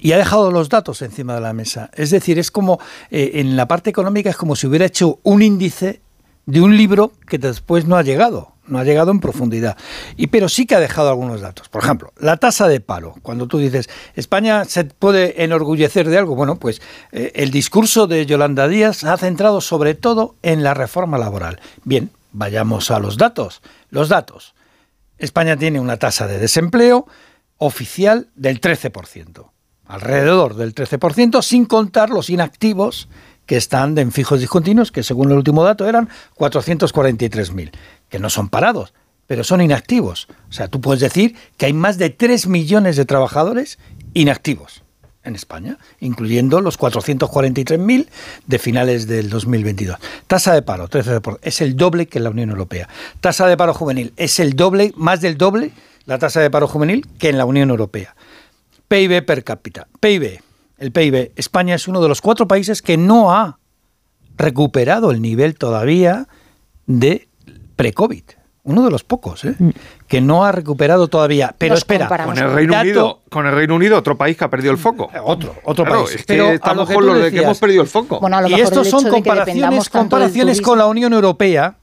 [0.00, 1.90] y ha dejado los datos encima de la mesa.
[1.94, 2.78] Es decir, es como
[3.10, 6.00] eh, en la parte económica es como si hubiera hecho un índice
[6.46, 9.76] de un libro que después no ha llegado, no ha llegado en profundidad.
[10.16, 11.68] Y pero sí que ha dejado algunos datos.
[11.68, 13.14] Por ejemplo, la tasa de paro.
[13.22, 16.80] Cuando tú dices España se puede enorgullecer de algo, bueno, pues
[17.12, 21.60] eh, el discurso de Yolanda Díaz ha centrado sobre todo en la reforma laboral.
[21.84, 23.62] Bien, vayamos a los datos.
[23.90, 24.54] Los datos.
[25.18, 27.06] España tiene una tasa de desempleo
[27.58, 29.50] oficial del 13%,
[29.86, 33.08] alrededor del 13%, sin contar los inactivos
[33.46, 37.70] que están en fijos discontinuos, que según el último dato eran 443.000,
[38.08, 38.94] que no son parados,
[39.26, 40.28] pero son inactivos.
[40.48, 43.78] O sea, tú puedes decir que hay más de 3 millones de trabajadores
[44.14, 44.82] inactivos
[45.24, 48.08] en España, incluyendo los 443.000
[48.46, 49.96] de finales del 2022.
[50.26, 52.88] Tasa de paro, 13%, es el doble que en la Unión Europea.
[53.20, 55.72] Tasa de paro juvenil, es el doble, más del doble,
[56.04, 58.14] la tasa de paro juvenil que en la Unión Europea.
[58.88, 59.88] PIB per cápita.
[60.00, 60.40] PIB,
[60.78, 63.58] el PIB, España es uno de los cuatro países que no ha
[64.36, 66.28] recuperado el nivel todavía
[66.86, 67.28] de
[67.76, 68.22] pre-COVID.
[68.66, 69.54] Uno de los pocos, ¿eh?
[70.08, 71.54] que no ha recuperado todavía.
[71.58, 74.44] Pero Nos espera, Con el Reino dato- Unido, con el Reino Unido, otro país que
[74.44, 75.10] ha perdido el foco.
[75.22, 76.16] Otro, otro Claro, país.
[76.16, 78.20] Es que lo estamos que con tú lo de que hemos perdido el foco.
[78.20, 81.76] Bueno, a lo y estos son comparaciones, comparaciones con la Unión Europea,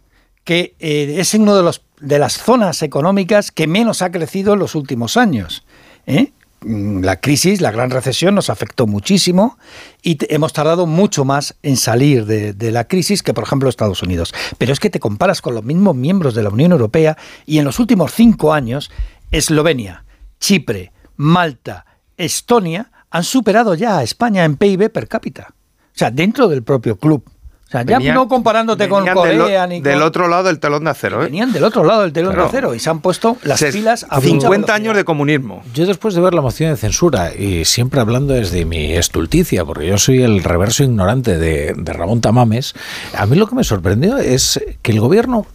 [0.44, 4.60] que eh, es uno de los de las zonas económicas que menos ha crecido en
[4.60, 5.64] los últimos años.
[6.08, 6.32] ¿eh?
[6.64, 9.58] Mm, La crisis, la gran recesión nos afectó muchísimo
[10.04, 14.04] y hemos tardado mucho más en salir de, de la crisis que, por ejemplo, Estados
[14.04, 14.34] Unidos.
[14.58, 17.66] Pero es que te comparas con los mismos miembros de la Unión Europea y en
[17.66, 18.92] los últimos cinco años,
[19.32, 20.06] Eslovenia,
[20.40, 21.86] Chipre, Malta,
[22.18, 25.54] Estonia han superado ya a España en PIB per cápita.
[25.54, 27.24] O sea, dentro del propio club.
[27.72, 30.60] O sea, ya Venían- no comparándote con del Corea ni del con- otro lado del
[30.60, 31.26] telón de acero, ¿eh?
[31.28, 32.44] Venían del otro lado del telón Claro.
[32.44, 34.76] de acero y se han puesto las Se- pilas a mucha 50 velocidad.
[34.76, 35.64] años de comunismo.
[35.74, 39.88] Yo después de ver la moción de censura y siempre hablando desde mi estulticia, porque
[39.88, 42.74] yo soy el reverso ignorante de, de Ramón Tamames,
[43.18, 45.46] a mí lo que me sorprendió es que el gobierno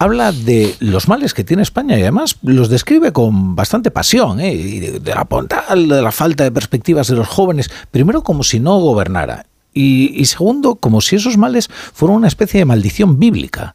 [0.00, 4.52] habla de los males que tiene España y además los describe con bastante pasión, ¿eh?
[4.52, 8.42] y de, de la pontal, de la falta de perspectivas de los jóvenes, primero como
[8.42, 13.18] si no gobernara y, y segundo como si esos males fueran una especie de maldición
[13.18, 13.74] bíblica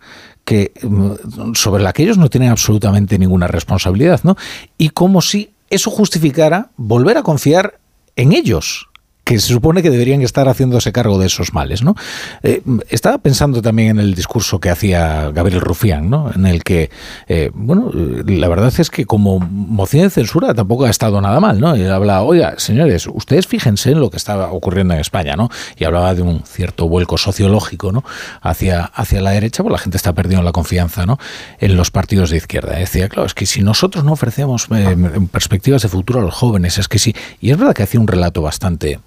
[0.50, 4.36] que mm, sobre la que ellos no tienen absolutamente ninguna responsabilidad, ¿no?
[4.80, 7.80] Y como si eso justificara volver a confiar
[8.16, 8.89] en ellos,
[9.30, 11.94] que se supone que deberían estar haciéndose cargo de esos males, ¿no?
[12.42, 16.32] Eh, estaba pensando también en el discurso que hacía Gabriel Rufián, ¿no?
[16.34, 16.90] En el que,
[17.28, 21.60] eh, bueno, la verdad es que como moción de censura tampoco ha estado nada mal,
[21.60, 21.76] ¿no?
[21.76, 25.52] Él habla, oiga, señores, ustedes fíjense en lo que estaba ocurriendo en España, ¿no?
[25.78, 28.04] Y hablaba de un cierto vuelco sociológico, ¿no?
[28.42, 31.20] Hacia, hacia la derecha, pues la gente está perdiendo la confianza, ¿no?
[31.60, 32.78] En los partidos de izquierda.
[32.78, 34.98] Decía, claro, es que si nosotros no ofrecemos eh,
[35.32, 37.14] perspectivas de futuro a los jóvenes, es que sí.
[37.40, 39.00] Y es verdad que hacía un relato bastante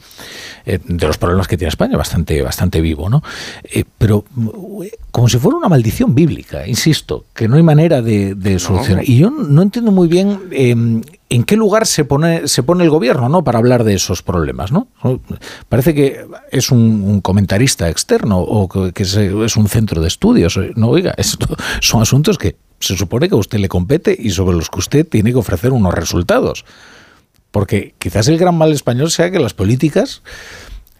[0.65, 3.23] eh, de los problemas que tiene España, bastante, bastante vivo, ¿no?
[3.65, 4.49] Eh, pero mm,
[5.11, 9.09] como si fuera una maldición bíblica, insisto, que no hay manera de, de solucionar.
[9.09, 12.91] Y yo no entiendo muy bien eh, en qué lugar se pone, se pone el
[12.91, 13.43] gobierno, ¿no?
[13.43, 14.89] Para hablar de esos problemas, ¿no?
[15.69, 20.59] Parece que es un, un comentarista externo o que, es un centro de estudios.
[20.77, 21.47] No, oiga, esto
[21.81, 25.09] son asuntos que se supone que a usted le compete y sobre los que usted
[25.09, 26.65] tiene que ofrecer unos resultados.
[27.53, 30.23] Porque quizás el gran mal español sea que las políticas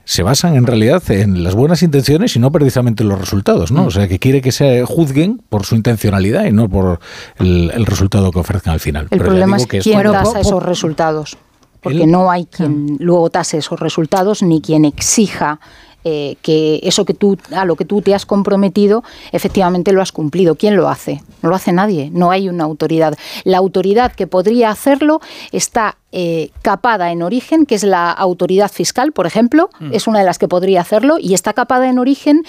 [0.05, 3.87] se basan en realidad en las buenas intenciones y no precisamente en los resultados, ¿no?
[3.87, 7.01] O sea, que quiere que se juzguen por su intencionalidad y no por
[7.39, 9.05] el, el resultado que ofrezcan al final.
[9.05, 11.37] El Pero problema digo es que quién esto- tasa esos resultados.
[11.81, 15.59] Porque no hay quien luego tase esos resultados ni quien exija
[16.05, 20.13] eh, que eso que tú a lo que tú te has comprometido efectivamente lo has
[20.13, 20.55] cumplido.
[20.57, 21.23] ¿Quién lo hace?
[21.43, 22.11] No lo hace nadie.
[22.13, 23.15] No hay una autoridad.
[23.45, 25.21] La autoridad que podría hacerlo
[25.53, 29.95] está eh, capada en origen, que es la autoridad fiscal, por ejemplo, Mm.
[29.95, 32.43] es una de las que podría hacerlo y está capada en origen.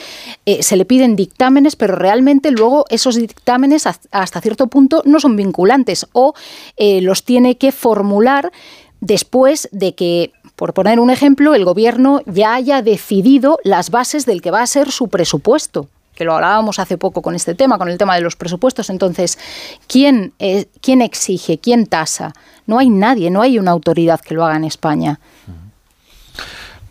[0.45, 5.35] eh, se le piden dictámenes, pero realmente luego esos dictámenes hasta cierto punto no son
[5.37, 6.33] vinculantes o
[6.75, 8.51] eh, los tiene que formular
[8.99, 14.41] después de que, por poner un ejemplo, el gobierno ya haya decidido las bases del
[14.41, 17.89] que va a ser su presupuesto que lo hablábamos hace poco con este tema, con
[17.89, 18.89] el tema de los presupuestos.
[18.89, 19.39] Entonces,
[19.87, 21.57] ¿quién, eh, ¿quién exige?
[21.57, 22.33] ¿Quién tasa?
[22.67, 25.19] No hay nadie, no hay una autoridad que lo haga en España.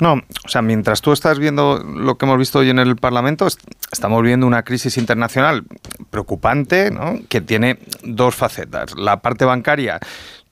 [0.01, 3.47] No, o sea, mientras tú estás viendo lo que hemos visto hoy en el Parlamento,
[3.93, 5.63] estamos viendo una crisis internacional
[6.11, 7.21] preocupante, ¿no?
[7.29, 8.97] que tiene dos facetas.
[8.97, 10.01] La parte bancaria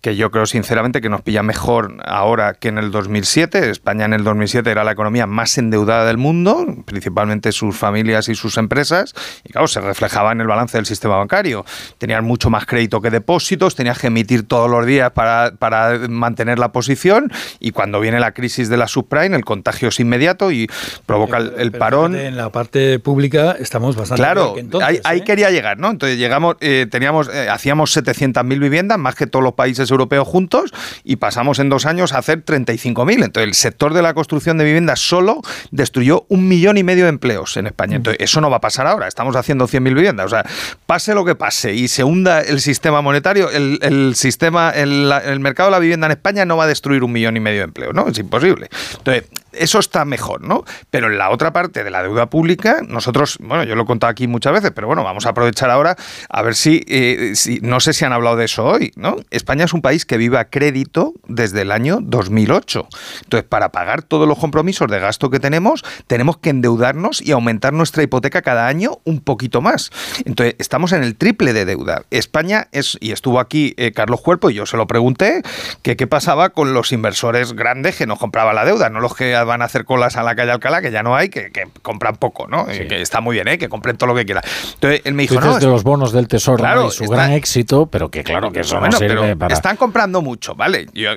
[0.00, 3.70] que yo creo sinceramente que nos pilla mejor ahora que en el 2007.
[3.70, 8.34] España en el 2007 era la economía más endeudada del mundo, principalmente sus familias y
[8.34, 9.14] sus empresas,
[9.44, 11.64] y claro, se reflejaba en el balance del sistema bancario.
[11.98, 16.58] Tenían mucho más crédito que depósitos, tenías que emitir todos los días para, para mantener
[16.58, 20.68] la posición, y cuando viene la crisis de la subprime, el contagio es inmediato y
[21.04, 22.16] provoca el, parón.
[22.16, 25.24] En la parte pública estamos bastante Claro, que entonces, ahí, ¿eh?
[25.24, 25.90] quería llegar, ¿no?
[25.90, 30.72] Entonces llegamos, eh, teníamos, eh, hacíamos 700.000 viviendas, más que todos los países europeos juntos
[31.04, 33.24] y pasamos en dos años a hacer 35.000.
[33.24, 37.10] Entonces, el sector de la construcción de viviendas solo destruyó un millón y medio de
[37.10, 37.96] empleos en España.
[37.96, 39.08] Entonces, eso no va a pasar ahora.
[39.08, 40.26] Estamos haciendo 100.000 viviendas.
[40.26, 40.44] O sea,
[40.86, 45.40] pase lo que pase y se hunda el sistema monetario, el, el sistema, el, el
[45.40, 47.64] mercado de la vivienda en España no va a destruir un millón y medio de
[47.64, 48.08] empleos, ¿no?
[48.08, 48.68] Es imposible.
[48.98, 50.64] Entonces, eso está mejor, ¿no?
[50.90, 54.10] Pero en la otra parte de la deuda pública, nosotros, bueno, yo lo he contado
[54.10, 55.96] aquí muchas veces, pero bueno, vamos a aprovechar ahora
[56.28, 59.16] a ver si, eh, si, no sé si han hablado de eso hoy, ¿no?
[59.30, 62.88] España es un país que vive a crédito desde el año 2008.
[63.24, 67.72] Entonces, para pagar todos los compromisos de gasto que tenemos, tenemos que endeudarnos y aumentar
[67.72, 69.90] nuestra hipoteca cada año un poquito más.
[70.24, 72.04] Entonces, estamos en el triple de deuda.
[72.10, 75.42] España es, y estuvo aquí eh, Carlos Cuerpo y yo se lo pregunté,
[75.82, 79.34] que qué pasaba con los inversores grandes que nos compraban la deuda, no los que
[79.44, 82.16] van a hacer colas a la calle Alcalá, que ya no hay, que, que compran
[82.16, 82.66] poco, ¿no?
[82.70, 82.86] Sí.
[82.88, 83.58] Que está muy bien, ¿eh?
[83.58, 84.42] que compren todo lo que quieran.
[84.74, 86.88] Entonces él me dijo, no, de los bonos del tesoro claro, ¿no?
[86.88, 89.54] y su está, gran éxito, pero que claro que eso bueno, no sirve pero para...
[89.54, 90.86] Están comprando mucho, ¿vale?
[90.94, 91.10] Yo,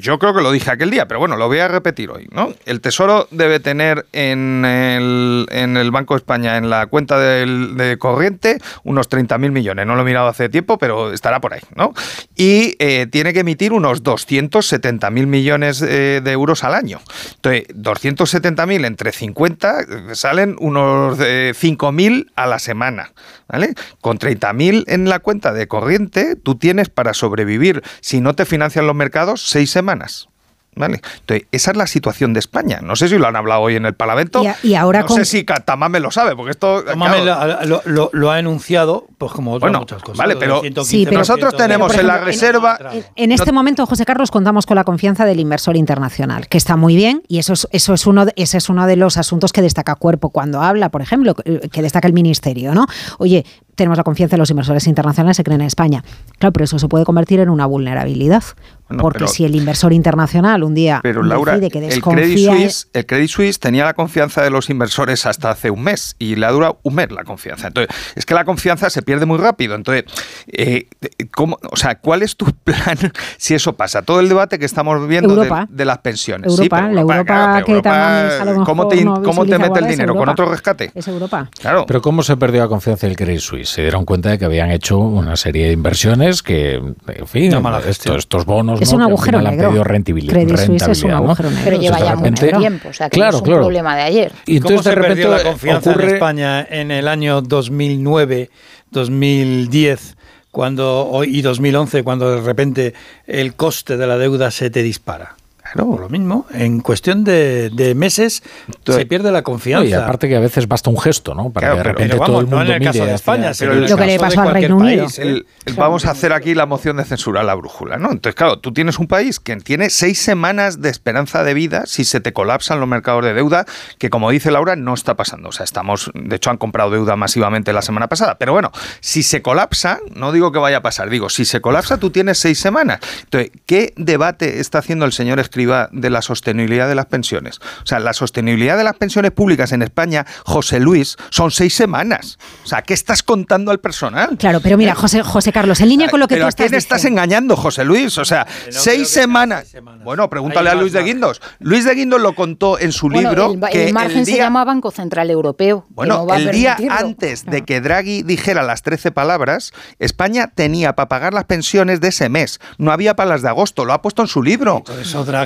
[0.00, 2.52] yo, creo que lo dije aquel día, pero bueno, lo voy a repetir hoy, ¿no?
[2.66, 7.76] El tesoro debe tener en el, en el Banco de España, en la cuenta del,
[7.76, 9.86] de corriente, unos 30.000 millones.
[9.86, 11.92] No lo he mirado hace tiempo, pero estará por ahí, ¿no?
[12.36, 17.00] Y eh, tiene que emitir unos 270.000 millones eh, de euros al año.
[17.36, 19.84] Entonces, 270.000 entre 50 eh,
[20.14, 23.12] salen unos eh, 5.000 a la semana,
[23.48, 23.74] ¿vale?
[24.00, 28.86] Con 30.000 en la cuenta de corriente, tú tienes para sobrevivir, si no te financian
[28.86, 30.29] los mercados, seis semanas.
[30.76, 31.00] ¿Vale?
[31.20, 32.80] Entonces, esa es la situación de España.
[32.80, 34.42] No sé si lo han hablado hoy en el Parlamento.
[34.42, 35.16] Y, a, y ahora no con...
[35.16, 36.84] sé si Tamame lo sabe, porque esto.
[36.84, 40.18] Tamame claro, lo, lo, lo, ha enunciado, pues como otras bueno, muchas cosas.
[40.18, 42.78] Vale, pero, 115, sí, pero nosotros tenemos pero, ejemplo, en la reserva.
[42.92, 46.56] En, en este no, momento, José Carlos, contamos con la confianza del inversor internacional, que
[46.56, 49.16] está muy bien, y eso es, eso es uno de, ese es uno de los
[49.16, 52.86] asuntos que destaca Cuerpo cuando habla, por ejemplo, que destaca el Ministerio, ¿no?
[53.18, 53.44] Oye,
[53.80, 56.04] tenemos la confianza de los inversores internacionales se creen en España.
[56.38, 58.42] Claro, pero eso se puede convertir en una vulnerabilidad.
[58.90, 62.24] No, porque pero, si el inversor internacional un día pero, Laura, decide que desconfía...
[62.24, 65.82] El Credit, Suisse, el Credit Suisse tenía la confianza de los inversores hasta hace un
[65.82, 67.68] mes y le ha durado un mes la confianza.
[67.68, 69.76] Entonces, es que la confianza se pierde muy rápido.
[69.76, 70.04] Entonces,
[70.48, 70.88] eh,
[71.30, 72.98] ¿cómo, o sea, ¿cuál es tu plan
[73.36, 74.02] si eso pasa?
[74.02, 76.50] Todo el debate que estamos viendo de, de, las pensiones.
[76.50, 80.16] Europa, sí, la Europa, claro, que Europa, ¿Cómo te, no cómo te mete el dinero?
[80.16, 80.90] ¿Con otro rescate?
[80.94, 81.48] Es Europa.
[81.60, 81.84] Claro.
[81.86, 83.69] Pero ¿cómo se perdió la confianza del Credit Suisse?
[83.70, 87.52] Se dieron cuenta de que habían hecho una serie de inversiones que, en fin,
[87.86, 88.96] estos, estos, bonos es ¿no?
[88.96, 89.66] un agujero que negro.
[89.66, 90.32] han pedido rentabilidad.
[90.32, 91.64] Credit Suisse es un agujero negro.
[91.64, 93.62] Pero lleva Entonces, ya repente, mucho tiempo, o sea que claro, no es un claro.
[93.62, 94.32] problema de ayer.
[94.46, 96.04] Y entonces ¿Cómo se de repente perdió la confianza ocurre...
[96.04, 98.50] en España en el año 2009,
[98.90, 100.16] 2010?
[100.50, 102.94] Cuando, y 2011, cuando de repente
[103.26, 105.36] el coste de la deuda se te dispara.
[105.72, 106.46] Claro, lo mismo.
[106.52, 109.86] En cuestión de, de meses Entonces, se pierde la confianza.
[109.86, 111.50] Y aparte que a veces basta un gesto, ¿no?
[111.50, 113.14] Para claro, que de repente pero vamos, todo el mundo no en el caso de
[113.14, 115.04] España, pero lo que le pasó al Reino Unido.
[115.04, 118.10] País, el, el, vamos a hacer aquí la moción de censura a la brújula, ¿no?
[118.10, 122.04] Entonces, claro, tú tienes un país que tiene seis semanas de esperanza de vida si
[122.04, 123.66] se te colapsan los mercados de deuda,
[123.98, 125.50] que como dice Laura, no está pasando.
[125.50, 128.38] O sea, estamos, de hecho, han comprado deuda masivamente la semana pasada.
[128.38, 131.98] Pero bueno, si se colapsa, no digo que vaya a pasar, digo, si se colapsa,
[131.98, 133.00] tú tienes seis semanas.
[133.24, 137.58] Entonces, ¿qué debate está haciendo el señor Escriba de la sostenibilidad de las pensiones.
[137.82, 142.38] O sea, la sostenibilidad de las pensiones públicas en España, José Luis, son seis semanas.
[142.64, 144.38] O sea, ¿qué estás contando al personal?
[144.38, 146.68] Claro, pero mira, José, José Carlos, en línea con lo que ¿Pero tú a estás
[146.68, 148.16] quién estás engañando, José Luis?
[148.16, 149.64] O sea, no seis, semanas.
[149.64, 150.02] seis, semanas.
[150.02, 151.42] Bueno, pregúntale a Luis de Guindos.
[151.58, 153.52] Luis de Guindos lo contó en su bueno, libro.
[153.52, 155.84] El, que el margen el día, se llama Banco Central Europeo.
[155.90, 161.10] Bueno, no el día antes de que Draghi dijera las 13 palabras, España tenía para
[161.10, 162.60] pagar las pensiones de ese mes.
[162.78, 163.84] No había para las de agosto.
[163.84, 164.82] Lo ha puesto en su libro.
[164.84, 164.98] Por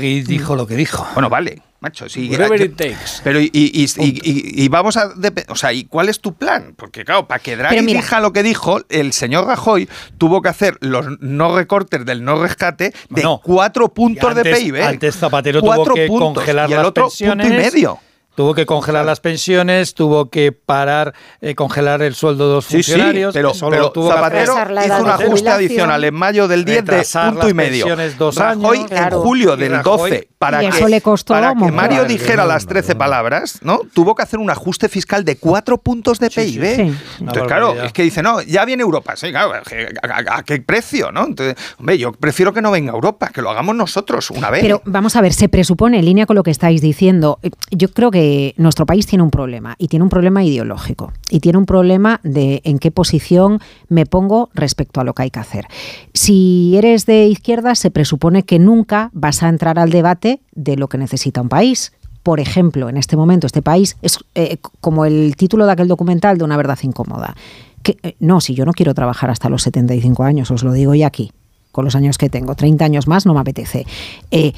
[0.04, 1.06] Draghi dijo lo que dijo.
[1.14, 2.08] Bueno, vale macho.
[2.08, 3.20] Sí, Whatever it takes.
[3.22, 5.12] Pero y, y, y, y, vamos a...
[5.48, 6.74] O sea, ¿y cuál es tu plan?
[6.76, 10.48] Porque claro, para que Draghi mira, diga lo que dijo, el señor Rajoy tuvo que
[10.48, 13.40] hacer los no recortes del no rescate de no.
[13.44, 14.82] cuatro puntos antes, de PIB.
[14.82, 17.46] Antes Zapatero cuatro tuvo que puntos, congelar y el las otro pensiones.
[17.46, 17.98] punto y medio.
[18.34, 22.82] Tuvo que congelar las pensiones, tuvo que parar, eh, congelar el sueldo de los Sí,
[22.82, 23.32] sí, funcionarios.
[23.32, 26.64] pero, que solo pero tuvo que Zapatero hacer- hizo un ajuste adicional en mayo del
[26.64, 27.84] 10 de punto y medio.
[27.86, 28.90] pensiones dos Rajoy años.
[28.90, 29.20] en Claro.
[29.22, 31.70] julio Y del Rajoy- 12 para que, eso le costó para que.
[31.72, 33.80] Mario dijera las 13 palabras, ¿no?
[33.94, 36.74] Tuvo que hacer un ajuste fiscal de 4 puntos de PIB.
[36.76, 36.94] sí.
[37.20, 39.14] Entonces, claro, es que dice, no, ya viene Europa.
[39.16, 41.24] Sí, claro, ¿a, a- a qué precio, no?
[41.26, 44.60] Entonces, hombre, yo prefiero que no venga Europa, que lo hagamos nosotros una vez.
[44.62, 47.88] Pero vamos a ver, se presupone, en línea con lo que estáis diciendo, eh, yo
[47.88, 48.23] creo que
[48.56, 52.60] nuestro país tiene un problema, y tiene un problema ideológico, y tiene un problema de
[52.64, 55.66] en qué posición me pongo respecto a lo que hay que hacer.
[56.12, 60.88] Si eres de izquierda, se presupone que nunca vas a entrar al debate de lo
[60.88, 61.92] que necesita un país.
[62.22, 66.38] Por ejemplo, en este momento este país es eh, como el título de aquel documental
[66.38, 67.36] de una verdad incómoda.
[67.82, 70.94] Que, eh, no, si yo no quiero trabajar hasta los 75 años, os lo digo
[70.94, 71.32] ya aquí,
[71.70, 73.84] con los años que tengo, 30 años más no me apetece.
[74.30, 74.52] Eh,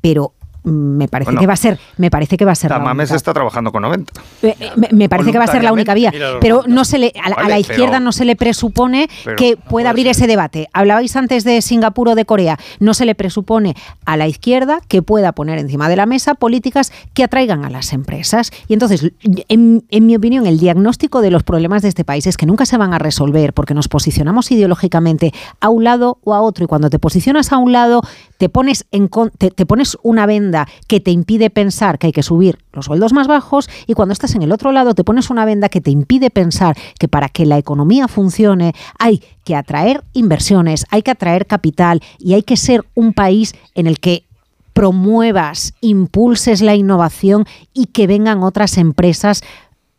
[0.00, 0.34] pero
[0.64, 3.10] me parece Bueno, que va a ser, me parece que va a ser la Tamames
[3.10, 4.12] única- está trabajando con 90.
[4.42, 6.98] eh, eh, me, me parece que va a ser la única vía, pero no se
[6.98, 9.90] le, a, la- a Vale, la pero- izquierda no se le presupone que no pueda
[9.90, 10.68] abrir ese debate.
[10.72, 13.74] Hablabais antes de Singapur o de Corea, no se le presupone
[14.04, 17.92] a la izquierda que pueda poner encima de la mesa políticas que atraigan a las
[17.92, 18.50] empresas.
[18.68, 19.10] Y entonces,
[19.48, 22.66] en, en mi opinión, el diagnóstico de los problemas de este país es que nunca
[22.66, 26.64] se van a resolver porque nos posicionamos ideológicamente a un lado o a otro.
[26.64, 28.02] Y cuando te posicionas a un lado
[28.38, 30.51] te pones en con- te, te pones una venda
[30.86, 34.34] que te impide pensar que hay que subir los sueldos más bajos y cuando estás
[34.34, 37.46] en el otro lado te pones una venda que te impide pensar que para que
[37.46, 42.84] la economía funcione hay que atraer inversiones, hay que atraer capital y hay que ser
[42.94, 44.24] un país en el que
[44.72, 49.42] promuevas, impulses la innovación y que vengan otras empresas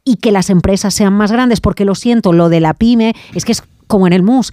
[0.04, 3.46] y que las empresas sean más grandes, porque lo siento, lo de la pyme es
[3.46, 4.52] que es como en el MUS.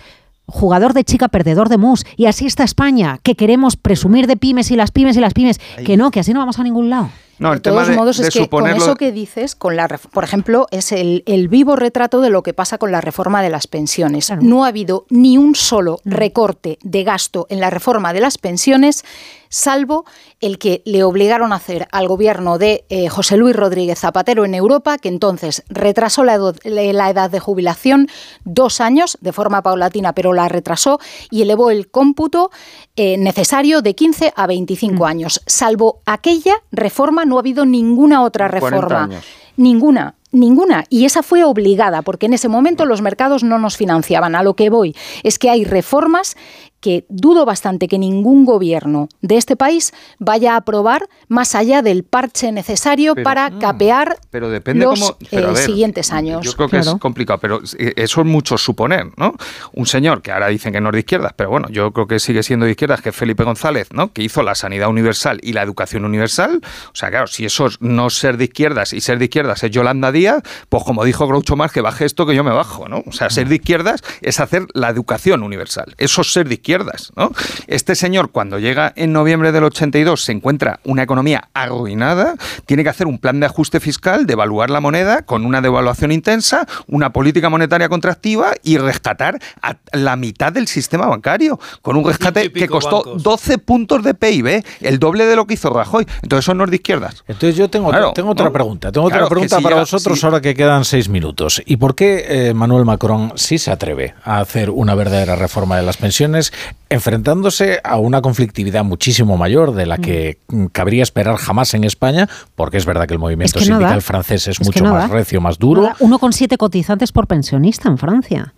[0.51, 2.05] Jugador de chica, perdedor de mus.
[2.17, 5.61] Y así está España, que queremos presumir de pymes y las pymes y las pymes.
[5.85, 7.11] Que no, que así no vamos a ningún lado.
[7.41, 9.75] No, el de todos tema de, modos, de es que con eso que dices, con
[9.75, 13.43] la, por ejemplo, es el, el vivo retrato de lo que pasa con la reforma
[13.43, 14.31] de las pensiones.
[14.41, 19.05] No ha habido ni un solo recorte de gasto en la reforma de las pensiones,
[19.49, 20.05] salvo
[20.41, 24.55] el que le obligaron a hacer al gobierno de eh, José Luis Rodríguez Zapatero en
[24.55, 28.09] Europa, que entonces retrasó la, la edad de jubilación
[28.45, 32.51] dos años de forma paulatina, pero la retrasó y elevó el cómputo
[32.97, 35.43] eh, necesario de 15 a 25 años.
[35.47, 39.05] Salvo aquella reforma, no ha habido ninguna otra 40 reforma.
[39.05, 39.25] años.
[39.57, 40.85] Ninguna, ninguna.
[40.91, 44.35] Y esa fue obligada, porque en ese momento los mercados no nos financiaban.
[44.35, 46.37] A lo que voy es que hay reformas
[46.81, 52.05] que dudo bastante que ningún gobierno de este país vaya a aprobar más allá del
[52.05, 56.45] parche necesario Pero- para capear Pero depende los cómo- pero a eh, ver, siguientes años.
[56.45, 59.35] Yo creo que es complicado, pero eso es mucho suponer, ¿no?
[59.73, 62.19] Un señor que ahora dicen que no es de izquierdas, pero bueno, yo creo que
[62.19, 64.13] sigue siendo de izquierdas, que es Felipe González, ¿no?
[64.13, 66.61] Que hizo la sanidad universal y la educación universal.
[66.93, 69.71] O sea, claro, si eso es no ser de izquierdas y ser de izquierdas es
[69.71, 73.03] Yolanda Díaz, pues como dijo Groucho Marx, que baje esto que yo me bajo, ¿no?
[73.07, 75.95] O sea, ser de izquierdas es hacer la educación universal.
[75.99, 76.70] Eso es ser de izquierdas,
[77.17, 77.33] ¿no?
[77.67, 82.35] Este señor, cuando llega en noviembre del 82, se encuentra una economía arruinada,
[82.67, 86.67] tiene que hacer un plan de ajuste fiscal, devaluar la moneda con una devaluación intensa,
[86.87, 92.53] una política monetaria contractiva y rescatar a la mitad del sistema bancario, con un rescate
[92.53, 96.07] que costó 12 puntos de PIB, el doble de lo que hizo Rajoy.
[96.23, 97.25] Entonces eso no es de izquierdas.
[97.29, 98.53] Entonces yo tengo, Claro, tengo otra ¿no?
[98.53, 98.93] pregunta.
[98.93, 101.63] Tengo Claro, otra pregunta si para llega- vosotros si- ahora que quedan seis minutos.
[101.67, 105.83] ¿Y por qué eh, Manuel Macron sí se atreve a hacer una verdadera reforma de
[105.83, 106.53] las pensiones,
[106.89, 112.29] enfrentándose a una conflictividad muchísimo mayor de la que mm, cabría esperar jamás en España?
[112.55, 115.11] Porque es verdad que el movimiento Es que no sindical francés es, mucho no más
[115.11, 115.91] recio, más duro.
[116.01, 118.55] Uno con siete cotizantes por pensionista en Francia.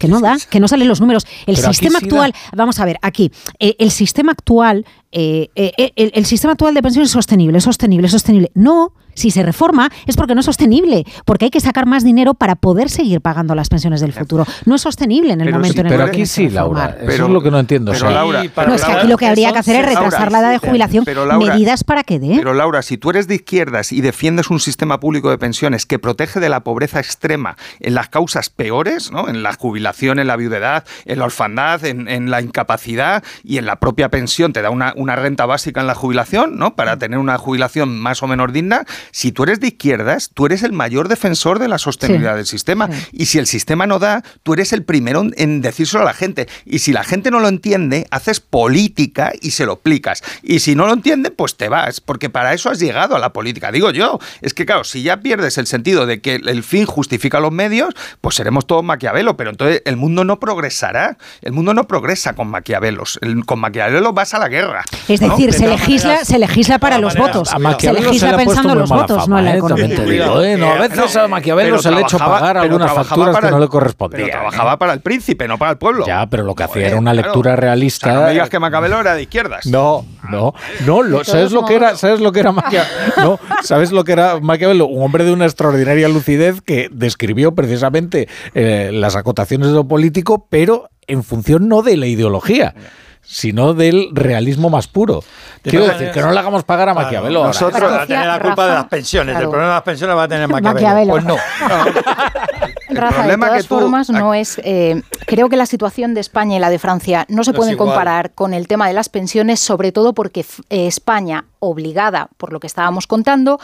[0.00, 1.24] Que no da, que no salen los números.
[1.46, 3.30] El Pero aquí sistema sí actual, vamos a ver, aquí,
[3.60, 7.64] eh, el sistema actual, eh, eh, el, el sistema actual de pensiones es sostenible, es
[7.64, 8.50] sostenible, es sostenible.
[8.54, 12.32] No, si se reforma es porque no es sostenible, porque hay que sacar más dinero
[12.34, 14.46] para poder seguir pagando las pensiones del futuro.
[14.64, 16.48] No es sostenible en el Pero, momento sí, en el pero que aquí tienes que
[16.48, 16.96] sí, Laura.
[17.02, 17.92] Eso es lo que no entiendo.
[17.92, 20.32] pero o sea, Laura, No, es que aquí lo que habría que hacer es retrasar
[20.32, 22.36] la edad de jubilación, pero Laura- medidas para que dé.
[22.36, 25.98] Pero Laura, si tú eres de izquierdas y defiendes un sistema público de pensiones que
[25.98, 29.28] protege de la pobreza extrema en las causas peores, ¿no?
[29.28, 33.66] en la jubilación, en la viudedad, en la orfandad, en, en la incapacidad y en
[33.66, 36.74] la propia pensión, te da una, una renta básica en la jubilación, ¿no?
[36.76, 40.62] para tener una jubilación más o menos digna, si tú eres de izquierdas, tú eres
[40.62, 42.36] el mayor defensor de la sostenibilidad Sí.
[42.36, 42.88] del sistema.
[43.12, 46.48] Y si el sistema no da, tú eres el primero en- decírselo a la gente.
[46.64, 50.22] Y si la gente no lo entiende, haces política y se lo explicas.
[50.42, 53.32] Y si no lo entiende, pues te vas, porque para eso has llegado a la
[53.32, 53.72] política.
[53.72, 57.40] Digo yo, es que claro, si ya pierdes el sentido de que el fin justifica
[57.40, 61.16] los medios, pues seremos todos Maquiavelo, pero entonces el mundo no progresará.
[61.42, 63.18] El mundo no progresa con Maquiavelos.
[63.22, 64.84] El- con Maquiavelo vas a la guerra.
[65.08, 65.28] Es ¿no?
[65.30, 67.48] decir, De se legisla, maneras- se legisla para los maneras, votos.
[67.50, 69.44] A Se Maquiavelo se legisla le ha puesto pensando en los votos, fama, no en
[69.44, 69.58] la ¿eh?
[69.58, 69.88] economía.
[69.88, 70.56] También te digo, ¿eh?
[70.56, 73.68] No, a veces a Maquiavelo se le ha hecho pagar algunas facturas que no le
[73.68, 74.26] correspondían.
[74.26, 76.06] Pero trabajaba para el príncipe, no para el pueblo.
[76.06, 78.12] Ya, pero lo que hacía era una lectura realista.
[78.12, 79.66] No me digas que Maquiavelo era de izquierdas.
[79.66, 80.54] No, no,
[80.86, 81.96] no, lo- ¿sabes lo que era?
[81.96, 82.90] ¿Sabes lo que era Maquiavelo?
[83.18, 84.86] No, ¿sabes lo que era Maquiavelo?
[84.86, 90.46] Un hombre de una extraordinaria lucidez que describió precisamente eh, las acotaciones de lo político,
[90.50, 92.74] pero en función no de la ideología,
[93.22, 95.22] sino del realismo más puro.
[95.62, 97.40] Quiero decir, que no le hagamos pagar a Maquiavelo.
[97.40, 97.48] ahora.
[97.48, 99.36] Nosotros va a tener la culpa de las pensiones.
[99.36, 100.74] El problema de las pensiones va a tener Maquiavelo.
[100.74, 101.12] Maquiavelo.
[101.12, 101.36] Pues no.
[102.96, 104.60] Rafa, problema de que todas tú- formas, no es.
[104.64, 107.76] eh, creo que la situación de España y la de Francia no se No pueden
[107.76, 112.60] comparar con el tema de las pensiones, sobre todo porque eh, España, obligada por lo
[112.60, 113.58] que estábamos contando,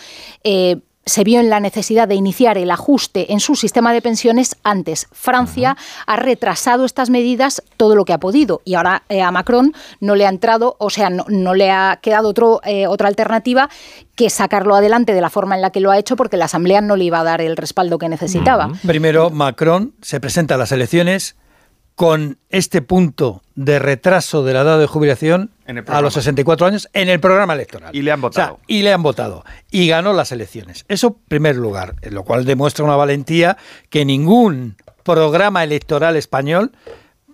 [0.45, 4.57] eh, se vio en la necesidad de iniciar el ajuste en su sistema de pensiones
[4.65, 5.07] antes.
[5.13, 5.77] Francia
[6.07, 10.17] ha retrasado estas medidas todo lo que ha podido y ahora eh, a Macron no
[10.17, 13.71] le ha entrado, o sea, no, no le ha quedado otro, eh, otra alternativa
[14.17, 16.81] que sacarlo adelante de la forma en la que lo ha hecho porque la Asamblea
[16.81, 18.73] no le iba a dar el respaldo que necesitaba.
[18.85, 21.37] Primero, Macron se presenta a las elecciones
[21.97, 25.51] con este punto de retraso de la edad de jubilación
[25.89, 27.97] a los 64 años en el programa electoral.
[27.97, 28.61] Y le han O sea, votado.
[28.67, 29.45] y le han votado.
[29.71, 30.85] Y ganó las elecciones.
[30.89, 33.57] Eso, en primer lugar, en lo cual demuestra una valentía
[33.89, 36.73] que ningún programa electoral español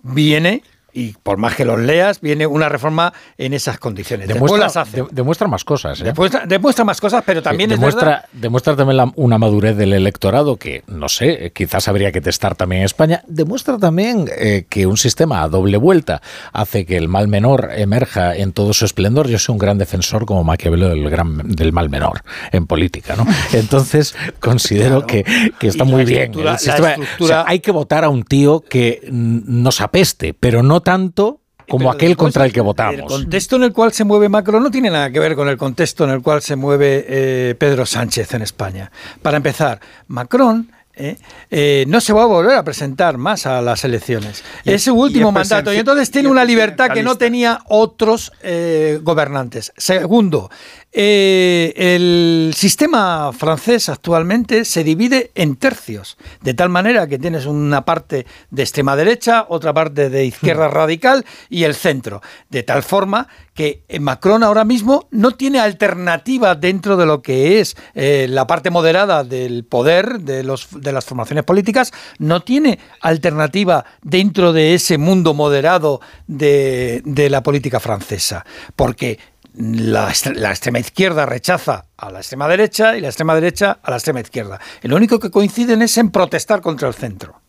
[0.02, 4.28] viene, y por más que los leas, viene una reforma en esas condiciones.
[4.28, 4.98] Demuestra, las hace.
[5.02, 6.00] de- demuestra más cosas.
[6.00, 6.04] ¿eh?
[6.04, 9.76] Demuestra, demuestra más cosas, pero también Sí, es demuestra, verdad- demuestra también la- una madurez
[9.76, 13.22] del electorado que, no sé, eh, quizás habría que testar también en España.
[13.26, 16.20] Demuestra también eh, que un sistema a doble vuelta
[16.52, 19.28] hace que el mal menor emerja en todo su esplendor.
[19.28, 22.22] Yo soy un gran defensor como Maquiavelo del, gran, del mal menor
[22.52, 23.16] en política.
[23.16, 23.26] ¿no?
[23.52, 25.24] Entonces, considero que,
[25.58, 26.32] que está Y muy bien.
[26.38, 26.96] el sistema.
[27.18, 31.78] O sea, hay que votar a un tío que nos apeste, pero no tanto como
[31.78, 33.10] Pero aquel contra el que El votamos.
[33.12, 36.04] contexto en el cual se mueve Macron no tiene nada que ver con el contexto
[36.04, 38.90] en el cual se mueve eh, Pedro Sánchez en España.
[39.22, 41.16] Para empezar, Macron eh,
[41.50, 44.44] eh, no se va a volver a presentar más a las elecciones.
[44.64, 48.32] Y- es su último mandato y entonces tiene y una libertad que no tenía otros
[48.42, 49.72] eh, gobernantes.
[49.76, 50.50] Segundo,
[50.94, 57.86] eh, el sistema francés actualmente se divide en tercios, de tal manera que tienes una
[57.86, 63.28] parte de extrema derecha, otra parte de izquierda radical y el centro, de tal forma
[63.54, 68.46] que eh, Macron ahora mismo no tiene alternativa dentro de lo que es eh, la
[68.46, 74.74] parte moderada del poder de, los, de las formaciones políticas, no tiene alternativa dentro de
[74.74, 78.44] ese mundo moderado de, de la política francesa,
[78.76, 83.90] porque la, la extrema izquierda rechaza a la extrema derecha y la extrema derecha a
[83.90, 84.60] la extrema izquierda.
[84.82, 87.40] Lo único que coinciden es en protestar contra el centro.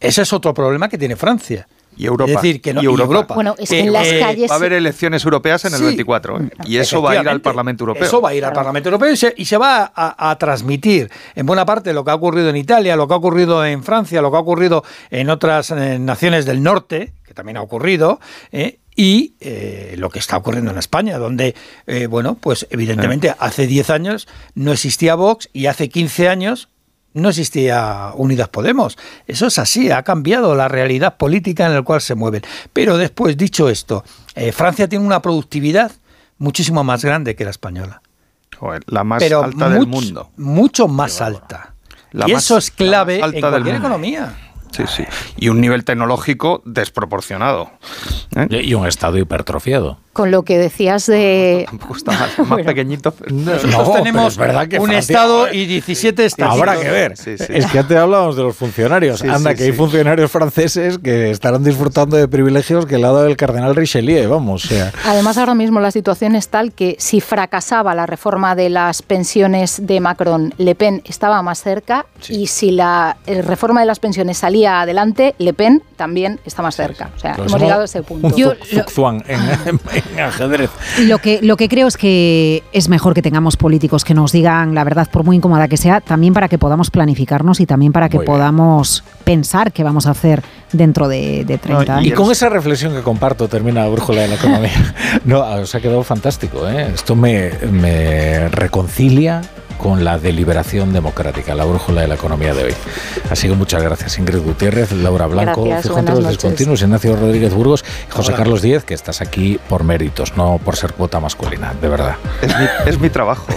[0.00, 1.66] Ese es otro problema que tiene Francia.
[1.98, 2.30] Y Europa.
[2.30, 3.34] Es decir, que no, Y y Europa.
[3.34, 5.84] Bueno, es Que, en las eh, calles Va a haber elecciones europeas en el Sí.
[5.84, 6.50] 24 ¿eh?
[6.64, 7.40] y eso va a ir al.
[7.40, 8.04] Parlamento Europeo.
[8.04, 11.10] Eso va a ir al Parlamento Europeo y se, y se va a, a transmitir
[11.34, 14.22] en buena parte lo que ha ocurrido en Italia, lo que ha ocurrido en Francia,
[14.22, 18.20] lo que ha ocurrido en otras eh, naciones del norte, que también ha ocurrido,
[18.52, 21.54] eh, y eh, lo que está ocurriendo en España, donde,
[21.86, 26.68] eh, bueno, pues evidentemente hace 10 años no existía Vox y hace 15 años
[27.14, 28.96] no existía Unidas Podemos.
[29.26, 32.42] Eso es así, ha cambiado la realidad política en la cual se mueven.
[32.72, 34.04] Pero después, dicho esto,
[34.34, 35.90] eh, Francia tiene una productividad
[36.38, 38.02] muchísimo más grande que la española.
[38.58, 40.30] Joder, la más pero alta del mundo.
[40.36, 41.74] Mucho más alta.
[42.12, 44.34] La y más- eso es la clave en del cualquier economía.
[44.72, 45.04] Sí, sí.
[45.36, 47.70] Y un nivel tecnológico desproporcionado.
[48.36, 48.62] ¿eh?
[48.62, 49.98] Y un estado hipertrofiado.
[50.18, 51.64] Con lo que decías de...
[51.68, 53.12] Tampoco está mal, más pequeñito.
[53.12, 56.54] pero- Nosotros No, pero tenemos es verdad que un Francia- Estado y 17 estados.
[56.58, 57.16] Habrá que ver.
[57.16, 57.44] Sí, sí.
[57.50, 59.20] Es que antes hablábamos de los funcionarios.
[59.20, 63.22] Sí, Anda, sí, que hay funcionarios franceses que estarán disfrutando de privilegios que el lado
[63.22, 64.64] del cardenal Richelieu, vamos.
[64.64, 68.70] O sea, Además, ahora mismo la situación es tal que si fracasaba la reforma de
[68.70, 73.86] las pensiones de Macron, Le Pen estaba más cerca y si la eh, reforma de
[73.86, 77.10] las pensiones salía adelante, Le Pen también está más cerca.
[77.16, 78.26] O sea, hemos llegado a ese punto.
[78.26, 78.58] un Yo- en-
[79.66, 79.78] en
[80.22, 80.70] ajedrez.
[81.06, 84.74] Lo que, lo que creo es que es mejor que tengamos políticos que nos digan
[84.74, 88.08] la verdad, por muy incómoda que sea, también para que podamos planificarnos y también para
[88.08, 88.34] que Muy bien.
[88.36, 92.14] podamos pensar qué vamos a hacer dentro de, de 30 y años.
[92.18, 94.94] con esa reflexión que comparto termina la brújula de la economía.
[95.24, 96.68] No, os ha quedado fantástico.
[96.68, 96.90] ¿eh?
[96.94, 99.42] Esto me, me reconcilia
[99.78, 102.74] con la deliberación democrática, la brújula de la economía de hoy.
[103.30, 105.94] Así que muchas gracias, Ingrid Gutiérrez, Laura Blanco, gracias,
[106.26, 110.92] Descontinuos, Ignacio Rodríguez Burgos José Carlos Díez, que estás aquí por méritos, no por ser
[110.92, 112.16] cuota masculina, de verdad.
[112.86, 113.46] Es mi trabajo.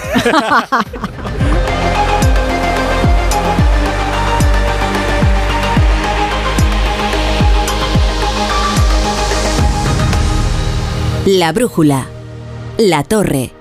[11.25, 12.08] La brújula.
[12.80, 13.60] La torre.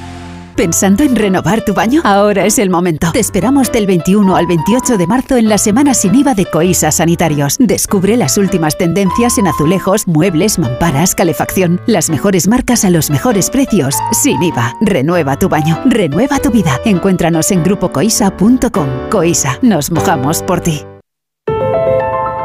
[0.61, 2.01] ¿Pensando en renovar tu baño?
[2.03, 3.11] Ahora es el momento.
[3.13, 6.91] Te esperamos del 21 al 28 de marzo en la semana sin IVA de Coisa
[6.91, 7.55] Sanitarios.
[7.57, 11.81] Descubre las últimas tendencias en azulejos, muebles, mamparas, calefacción.
[11.87, 13.95] Las mejores marcas a los mejores precios.
[14.11, 14.75] Sin IVA.
[14.81, 15.81] Renueva tu baño.
[15.85, 16.79] Renueva tu vida.
[16.85, 19.09] Encuéntranos en grupocoisa.com.
[19.09, 19.57] Coisa.
[19.63, 20.83] Nos mojamos por ti.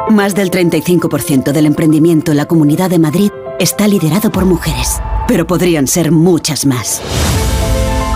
[0.09, 5.47] Más del 35% del emprendimiento en la Comunidad de Madrid está liderado por mujeres, pero
[5.47, 7.03] podrían ser muchas más.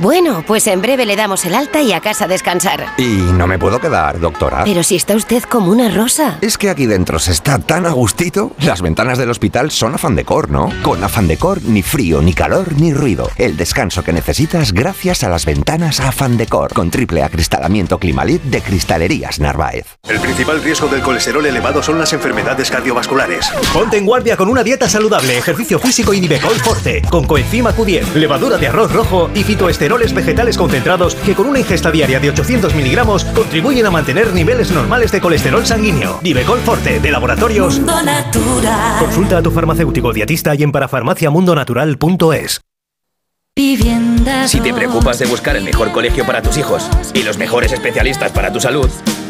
[0.00, 2.84] Bueno, pues en breve le damos el alta y a casa a descansar.
[2.98, 4.64] Y no me puedo quedar, doctora.
[4.64, 6.38] Pero si está usted como una rosa.
[6.40, 8.52] Es que aquí dentro se está tan a gustito.
[8.58, 10.72] Las ventanas del hospital son afán decor, ¿no?
[10.82, 13.30] Con afán decor, ni frío, ni calor, ni ruido.
[13.36, 16.72] El descanso que necesitas gracias a las ventanas afán decor.
[16.72, 19.86] Con triple acristalamiento Climalit de Cristalerías Narváez.
[20.08, 23.48] El principal riesgo del colesterol elevado son las enfermedades cardiovasculares.
[23.72, 28.14] Ponte en guardia con una dieta saludable, ejercicio físico y Nivecol Forte, con coenzima Q10,
[28.14, 32.74] levadura de arroz rojo y fitoesteroles vegetales concentrados que con una ingesta diaria de 800
[32.74, 36.20] miligramos contribuyen a mantener niveles normales de colesterol sanguíneo.
[36.22, 38.98] Nivecol Forte, de Laboratorios Mundo Natural.
[38.98, 42.60] Consulta a tu farmacéutico dietista y en parafarmaciamundonatural.es.
[43.56, 47.72] Vivienda Si te preocupas de buscar el mejor colegio para tus hijos y los mejores
[47.72, 48.90] especialistas para tu salud,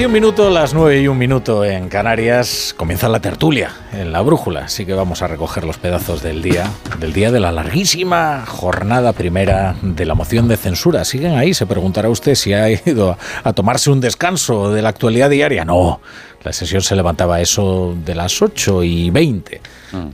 [0.00, 3.20] A las 10 y un minuto, las 9 y un minuto en Canarias, comienza la
[3.20, 4.64] tertulia en la brújula.
[4.64, 9.12] Así que vamos a recoger los pedazos del día, del día de la larguísima jornada
[9.12, 11.04] primera de la moción de censura.
[11.04, 15.28] Siguen ahí, se preguntará usted si ha ido a tomarse un descanso de la actualidad
[15.28, 15.66] diaria.
[15.66, 16.00] No,
[16.44, 19.60] la sesión se levantaba eso de las 8 y 20,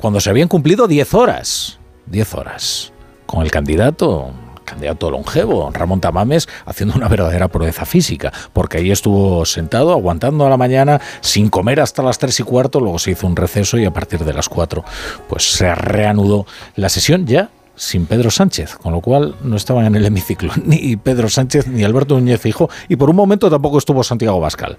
[0.01, 1.79] cuando se habían cumplido 10 horas.
[2.07, 2.93] 10 horas.
[3.25, 4.33] Con el candidato
[4.67, 10.51] candidato longevo, Ramón Tamames, haciendo una verdadera proeza física, porque ahí estuvo sentado, aguantando a
[10.51, 13.87] la mañana, sin comer hasta las 3 y cuarto, luego se hizo un receso y
[13.87, 14.85] a partir de las 4
[15.29, 17.27] pues se reanudó la sesión.
[17.27, 21.69] Ya sin Pedro Sánchez, con lo cual no estaban en el hemiciclo ni Pedro Sánchez
[21.69, 24.77] ni Alberto Núñez Fijo y por un momento tampoco estuvo Santiago Bascal,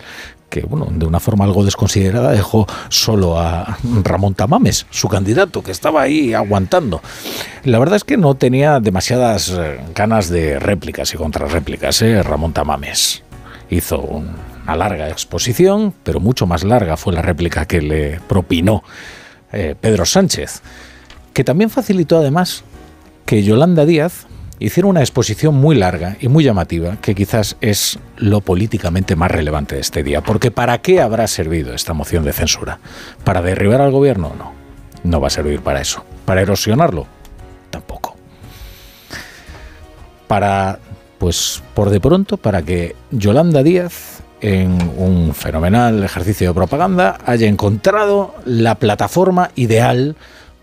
[0.49, 5.71] que bueno, de una forma algo desconsiderada dejó solo a Ramón Tamames, su candidato, que
[5.71, 7.01] estaba ahí aguantando.
[7.63, 12.23] La verdad es que no tenía demasiadas eh, ganas de réplicas y contrarréplicas, ¿eh?
[12.23, 13.23] Ramón Tamames.
[13.69, 18.83] Hizo una larga exposición, pero mucho más larga fue la réplica que le propinó
[19.51, 20.61] eh, Pedro Sánchez,
[21.33, 22.63] que también facilitó además
[23.27, 24.25] que Yolanda Díaz
[24.57, 29.75] hiciera una exposición muy larga y muy llamativa, que quizás es lo políticamente más relevante
[29.75, 30.21] de este día.
[30.21, 32.79] Porque ¿para qué habrá servido esta moción de censura?
[33.25, 34.31] ¿Para derribar al gobierno?
[34.39, 34.53] No.
[35.03, 36.05] No va a servir para eso.
[36.23, 37.05] ¿Para erosionarlo?
[37.69, 38.15] Tampoco.
[40.29, 40.79] Para,
[41.19, 47.47] pues por de pronto, para que Yolanda Díaz, en un fenomenal ejercicio de propaganda, haya
[47.49, 50.15] encontrado la plataforma ideal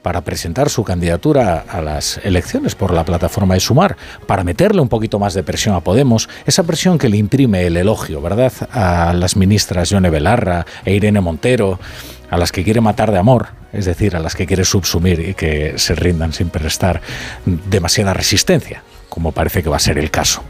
[0.05, 4.91] para presentar su candidatura a las elecciones por la plataforma de Sumar, para meterle un
[4.91, 9.15] poquito más de presión a Podemos, esa presión que le imprime el elogio, ¿verdad?, a
[9.15, 11.81] las ministras Yone Belarra e Irene Montero,
[12.29, 15.33] a las que quiere matar de amor, es decir, a las que quiere subsumir y
[15.33, 17.01] que se rindan sin prestar
[17.47, 20.45] demasiada resistencia, como parece que va a ser el caso.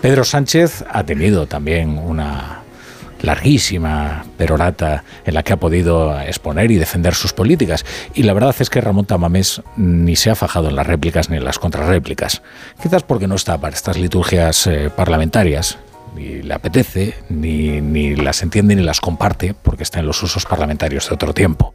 [0.00, 2.62] Pedro Sánchez ha tenido también una
[3.22, 7.84] larguísima perorata en la que ha podido exponer y defender sus políticas.
[8.14, 11.36] Y la verdad es que Ramón Tamames ni se ha fajado en las réplicas ni
[11.36, 12.42] en las contrarréplicas.
[12.80, 15.78] Quizás porque no está para estas liturgias eh, parlamentarias,
[16.14, 20.46] ni le apetece, ni, ni las entiende ni las comparte, porque está en los usos
[20.46, 21.74] parlamentarios de otro tiempo.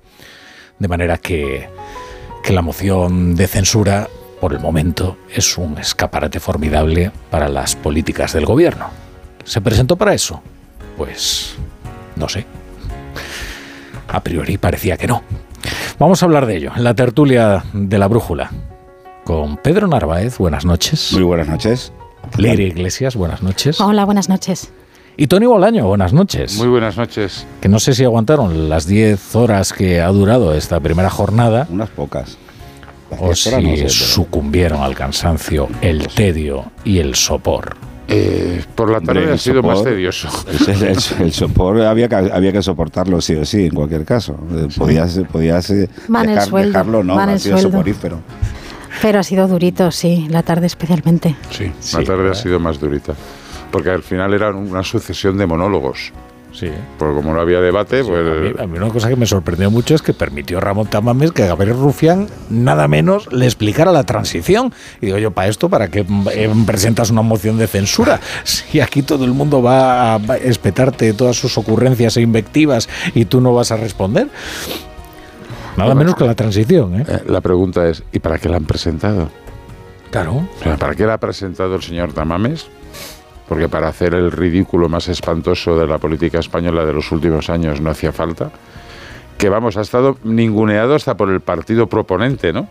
[0.79, 1.69] De manera que,
[2.43, 4.09] que la moción de censura,
[4.41, 8.89] por el momento, es un escaparate formidable para las políticas del gobierno.
[9.45, 10.41] ¿Se presentó para eso?
[10.97, 11.55] Pues
[12.15, 12.45] no sé.
[14.07, 15.23] A priori parecía que no.
[15.99, 18.51] Vamos a hablar de ello en la tertulia de la brújula.
[19.23, 21.13] Con Pedro Narváez, buenas noches.
[21.13, 21.93] Muy buenas noches.
[22.37, 23.79] Leire Iglesias, buenas noches.
[23.79, 24.71] Hola, buenas noches.
[25.15, 26.57] Y Tony Bolaño, buenas noches.
[26.57, 27.45] Muy buenas noches.
[27.61, 31.67] Que no sé si aguantaron las 10 horas que ha durado esta primera jornada.
[31.69, 32.37] Unas pocas.
[33.19, 37.75] O si no sé, sucumbieron al cansancio, el tedio y el sopor.
[38.07, 40.29] Eh, por la tarde ha sido sopor, más tedioso.
[40.67, 44.35] El, el, el, sopor había que, había que soportarlo sí o sí, en cualquier caso.
[44.77, 48.19] Podías, podías dejar, dejarlo, no, ha sido soporífero.
[49.01, 51.35] Pero ha sido durito, sí, la tarde especialmente.
[51.49, 53.13] Sí, sí la tarde ha sido más durita.
[53.71, 56.13] Porque al final era una sucesión de monólogos.
[56.53, 56.69] Sí.
[56.99, 58.25] Porque como no había debate, sí, pues...
[58.25, 61.31] A mí, a mí, una cosa que me sorprendió mucho es que permitió Ramón Tamames
[61.31, 64.73] que Gabriel Rufián nada menos le explicara la transición.
[65.01, 66.05] Y digo yo, para esto, ¿para qué
[66.65, 68.19] presentas una moción de censura?
[68.43, 73.41] Si aquí todo el mundo va a espetarte todas sus ocurrencias e invectivas y tú
[73.41, 74.27] no vas a responder.
[75.77, 77.01] Nada bueno, menos que la transición.
[77.01, 77.05] ¿eh?
[77.27, 79.29] La pregunta es, ¿y para qué la han presentado?
[80.11, 80.47] Claro.
[80.59, 82.67] O sea, ¿Para qué la ha presentado el señor Tamames?
[83.47, 87.81] Porque para hacer el ridículo más espantoso de la política española de los últimos años
[87.81, 88.51] no hacía falta,
[89.37, 92.67] que vamos, ha estado ninguneado hasta por el partido proponente, ¿no?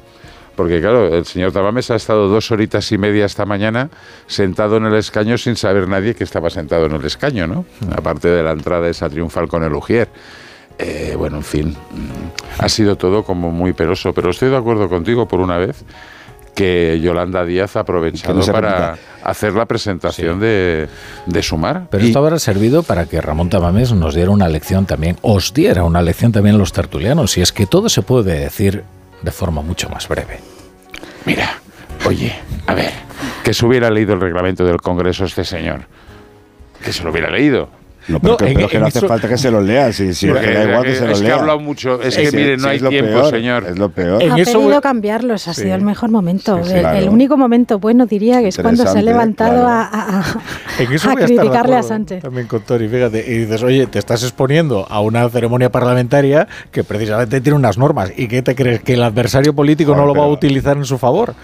[0.56, 3.88] Porque claro, el señor Tamames ha estado dos horitas y media esta mañana
[4.26, 7.64] sentado en el escaño sin saber nadie que estaba sentado en el escaño, ¿no?
[7.96, 10.08] Aparte de la entrada esa triunfal con el Ujier.
[10.78, 11.76] Eh, bueno, en fin,
[12.58, 15.84] ha sido todo como muy peroso, pero estoy de acuerdo contigo por una vez
[16.54, 20.40] que Yolanda Díaz ha aprovechado no para hacer la presentación sí.
[20.40, 20.88] de,
[21.26, 21.86] de, Sumar.
[21.90, 25.54] Pero y, esto habrá servido para que Ramón Tamames nos diera una lección también, os
[25.54, 28.84] diera una lección también a los tertulianos, y es que todo se puede decir
[29.22, 30.40] de forma mucho más breve.
[31.24, 31.58] Mira,
[32.06, 32.34] oye,
[32.66, 32.92] a ver,
[33.42, 35.82] que se hubiera leído el reglamento del Congreso este señor.
[36.84, 37.68] Que se lo hubiera leído.
[38.08, 39.92] No, pero, no, que, en, pero que no hace eso, falta que se los lea,
[39.92, 41.28] si, si porque, da igual que se los es lea.
[41.28, 43.66] Es que ha hablado mucho, es, es que mire, no hay tiempo, peor, señor.
[43.68, 44.22] Es lo peor.
[44.22, 46.58] Ha pedido cambiarlos, ha sido el mejor momento.
[46.62, 46.98] Sí, sí, el, claro.
[46.98, 49.68] el, único momento bueno, diría, que es cuando se ha levantado claro.
[49.68, 52.22] a, a, a, a criticarle a Sánchez.
[52.22, 56.84] También con Tori, fíjate, y dices, oye, te estás exponiendo a una ceremonia parlamentaria que
[56.84, 58.82] precisamente tiene unas normas, ¿y qué te crees?
[58.82, 61.34] ¿Que el adversario político no lo va a utilizar en su favor?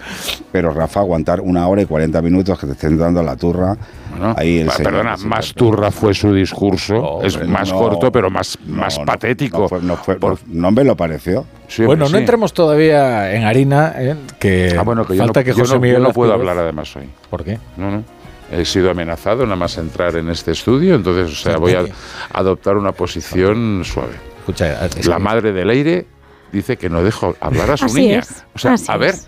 [0.51, 3.77] Pero, Rafa, aguantar una hora y 40 minutos que te estén dando la turra,
[4.19, 8.57] bueno, ahí el perdona, más turra fue su discurso, es más no, corto, pero más,
[8.65, 9.61] más patético.
[9.61, 11.45] No, fue, no, fue, Por, no, me lo pareció.
[11.67, 12.13] Sí, bueno, sí.
[12.13, 14.15] no entremos todavía en harina, ¿eh?
[14.39, 15.97] que, ah, bueno, que falta yo que José yo Miguel.
[15.97, 17.09] Yo no puedo hablar además hoy.
[17.29, 17.59] ¿Por qué?
[17.77, 18.03] No, no.
[18.51, 21.85] He sido amenazado nada más entrar en este estudio, entonces, o sea, voy a
[22.33, 24.15] adoptar una posición suave.
[24.39, 26.07] Escucha, es la madre del aire
[26.51, 28.19] dice que no dejo hablar a su Así niña.
[28.19, 28.43] Es.
[28.55, 29.13] O sea, Así a ver.
[29.15, 29.27] Es.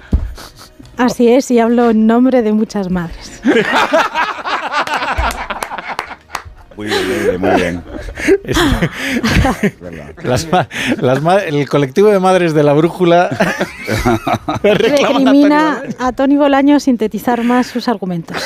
[0.98, 3.42] Así es, y hablo en nombre de muchas madres.
[6.82, 7.84] Muy bien, muy bien, muy bien.
[10.24, 10.68] Las ma-
[11.00, 13.26] las ma- el colectivo de madres de la brújula
[14.48, 18.38] a Recrimina a Tony Bolaño sintetizar más sus argumentos.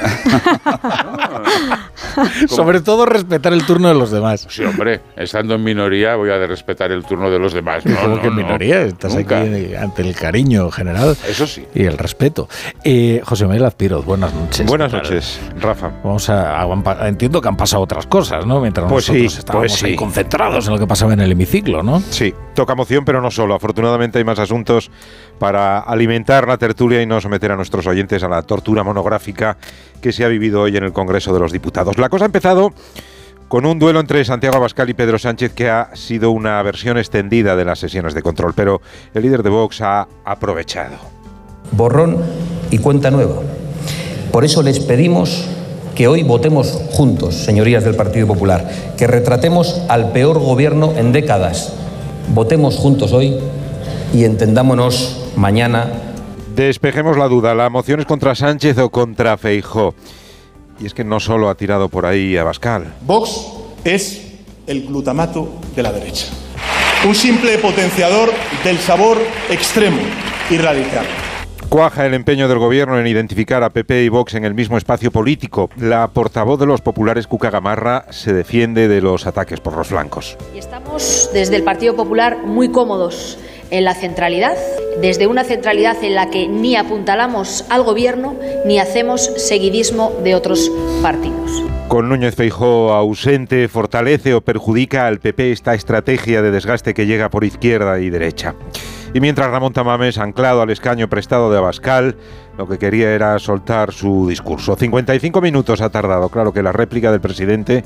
[2.48, 4.46] Sobre todo respetar el turno de los demás.
[4.48, 7.84] Sí, hombre, estando en minoría voy a respetar el turno de los demás.
[7.86, 8.42] No, Como no, que en no.
[8.42, 9.40] minoría, estás Nunca.
[9.40, 11.16] aquí ante el cariño general.
[11.28, 11.64] Eso sí.
[11.74, 12.48] Y el respeto.
[12.84, 14.66] Eh, José Manuel Azpiroz, buenas noches.
[14.66, 15.90] Buenas noches, Rafa.
[16.02, 18.60] Vamos a, pa- entiendo que han pasado otras cosas, ¿no?
[18.60, 21.82] Mientras Pues sí, nosotros estábamos pues ahí concentrados en lo que pasaba en el hemiciclo,
[21.82, 22.00] ¿no?
[22.10, 23.54] Sí, toca moción, pero no solo.
[23.54, 24.90] Afortunadamente hay más asuntos
[25.38, 29.56] para alimentar la tertulia y no someter a nuestros oyentes a la tortura monográfica
[30.02, 31.96] que se ha vivido hoy en el Congreso de los Diputados.
[31.96, 32.74] La cosa ha empezado
[33.48, 37.56] con un duelo entre Santiago Abascal y Pedro Sánchez que ha sido una versión extendida
[37.56, 38.82] de las sesiones de control, pero
[39.14, 40.98] el líder de Vox ha aprovechado.
[41.72, 42.18] borrón
[42.70, 43.36] y cuenta nueva.
[44.32, 45.48] Por eso les pedimos
[45.94, 51.72] que hoy votemos juntos, señorías del Partido Popular, que retratemos al peor gobierno en décadas.
[52.28, 53.36] Votemos juntos hoy
[54.12, 55.90] y entendámonos mañana.
[56.54, 59.94] Despejemos la duda, ¿la moción es contra Sánchez o contra Feijó?
[60.80, 62.94] Y es que no solo ha tirado por ahí Abascal.
[63.06, 63.46] Vox
[63.84, 64.22] es
[64.66, 66.26] el glutamato de la derecha.
[67.06, 68.30] Un simple potenciador
[68.64, 69.18] del sabor
[69.50, 70.00] extremo
[70.50, 71.06] y radical.
[71.70, 75.12] Cuaja el empeño del gobierno en identificar a PP y Vox en el mismo espacio
[75.12, 75.70] político.
[75.76, 80.36] La portavoz de los populares, Cuca Gamarra, se defiende de los ataques por los flancos.
[80.52, 83.38] Y estamos desde el Partido Popular muy cómodos
[83.70, 84.56] en la centralidad,
[85.00, 88.34] desde una centralidad en la que ni apuntalamos al gobierno
[88.66, 91.62] ni hacemos seguidismo de otros partidos.
[91.86, 97.30] Con Núñez Feijó ausente, fortalece o perjudica al PP esta estrategia de desgaste que llega
[97.30, 98.56] por izquierda y derecha.
[99.12, 102.16] Y mientras Ramón Tamames, anclado al escaño prestado de Abascal,
[102.56, 104.76] lo que quería era soltar su discurso.
[104.76, 106.28] 55 minutos ha tardado.
[106.28, 107.84] Claro que la réplica del presidente,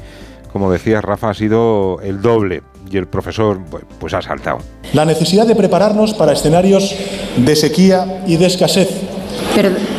[0.53, 2.63] como decías Rafa, ha sido el doble.
[2.91, 3.61] Y el profesor,
[3.99, 4.59] pues, ha saltado.
[4.93, 6.95] La necesidad de prepararnos para escenarios
[7.39, 8.91] de sequía y de escasez.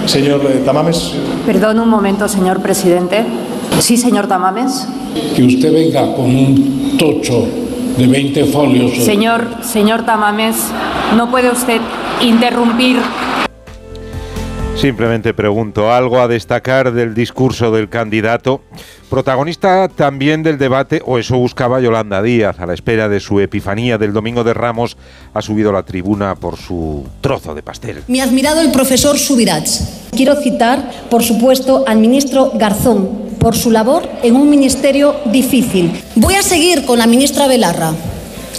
[0.06, 1.14] Señor eh, Tamames,
[1.46, 3.24] Perdón un momento, señor presidente.
[3.80, 4.88] Sí, señor Tamames.
[5.36, 7.48] Que usted venga con un tocho
[7.98, 9.04] de 20 folios.
[9.04, 10.56] Señor, señor Tamames,
[11.16, 11.80] no puede usted
[12.22, 12.98] interrumpir.
[14.76, 18.62] Simplemente pregunto, ¿algo a destacar del discurso del candidato?
[19.10, 23.98] Protagonista también del debate, o eso buscaba Yolanda Díaz, a la espera de su epifanía
[23.98, 24.98] del Domingo de Ramos,
[25.34, 28.04] ha subido a la tribuna por su trozo de pastel.
[28.08, 30.08] Mi admirado el profesor Subirats.
[30.12, 35.92] Quiero citar, por supuesto, al ministro Garzón por su labor en un ministerio difícil.
[36.16, 37.92] Voy a seguir con la ministra Belarra,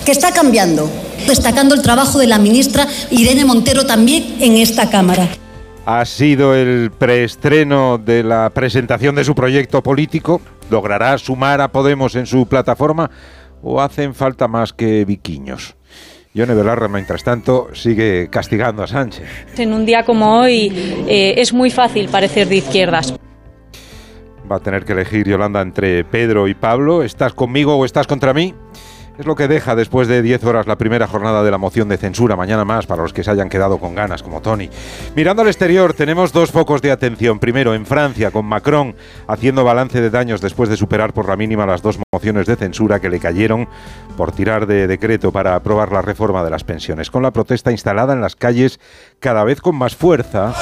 [0.04, 0.88] que está cambiando,
[1.26, 5.26] destacando el trabajo de la ministra Irene Montero también en esta Cámara.
[5.86, 10.40] Ha sido el preestreno de la presentación de su proyecto político.
[10.70, 13.10] ¿Logrará sumar a Podemos en su plataforma
[13.64, 15.74] o hacen falta más que viquiños?
[16.32, 19.26] Yone Belarra, mientras tanto, sigue castigando a Sánchez.
[19.58, 20.70] En un día como hoy
[21.08, 23.12] eh, es muy fácil parecer de izquierdas.
[24.50, 27.02] Va a tener que elegir Yolanda entre Pedro y Pablo.
[27.02, 28.54] ¿Estás conmigo o estás contra mí?
[29.18, 31.96] Es lo que deja después de 10 horas la primera jornada de la moción de
[31.96, 32.36] censura.
[32.36, 34.68] Mañana más para los que se hayan quedado con ganas, como Tony.
[35.14, 37.38] Mirando al exterior, tenemos dos focos de atención.
[37.38, 38.94] Primero, en Francia, con Macron
[39.26, 43.00] haciendo balance de daños después de superar por la mínima las dos mociones de censura
[43.00, 43.68] que le cayeron
[44.18, 47.10] por tirar de decreto para aprobar la reforma de las pensiones.
[47.10, 48.78] Con la protesta instalada en las calles
[49.18, 50.54] cada vez con más fuerza.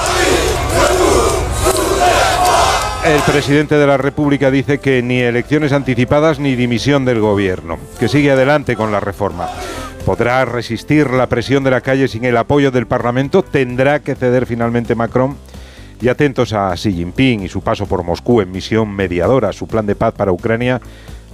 [3.04, 8.08] El presidente de la República dice que ni elecciones anticipadas ni dimisión del gobierno, que
[8.08, 9.46] sigue adelante con la reforma.
[10.06, 13.42] ¿Podrá resistir la presión de la calle sin el apoyo del Parlamento?
[13.42, 15.36] ¿Tendrá que ceder finalmente Macron?
[16.00, 19.84] Y atentos a Xi Jinping y su paso por Moscú en misión mediadora, su plan
[19.84, 20.80] de paz para Ucrania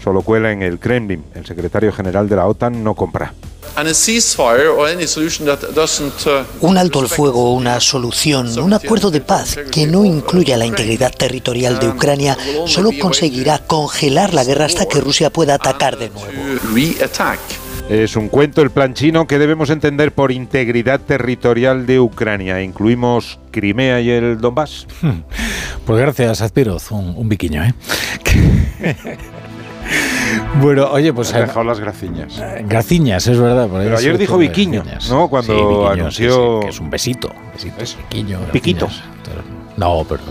[0.02, 1.24] solo cuela en el Kremlin.
[1.34, 3.32] El secretario general de la OTAN no compra.
[6.60, 11.12] Un alto al fuego, una solución, un acuerdo de paz que no incluya la integridad
[11.14, 16.30] territorial de Ucrania solo conseguirá congelar la guerra hasta que Rusia pueda atacar de nuevo.
[17.88, 22.62] Es un cuento el plan chino que debemos entender por integridad territorial de Ucrania.
[22.62, 24.86] Incluimos Crimea y el Donbass.
[25.86, 27.74] Pues gracias, Azpiroz, un, un viquiño, ¿eh?
[30.60, 31.32] Bueno, oye, pues...
[31.34, 32.40] Has dejado las graciñas.
[32.62, 33.68] Graciñas, es verdad.
[33.68, 34.82] por Pero ayer dijo viquiño.
[35.08, 35.28] ¿no?
[35.28, 37.32] Cuando Sí, viquiño, anunció- sí, sí, que es un besito.
[37.52, 37.76] besito
[38.10, 38.88] viquiño, Piquito.
[39.76, 40.22] No, pero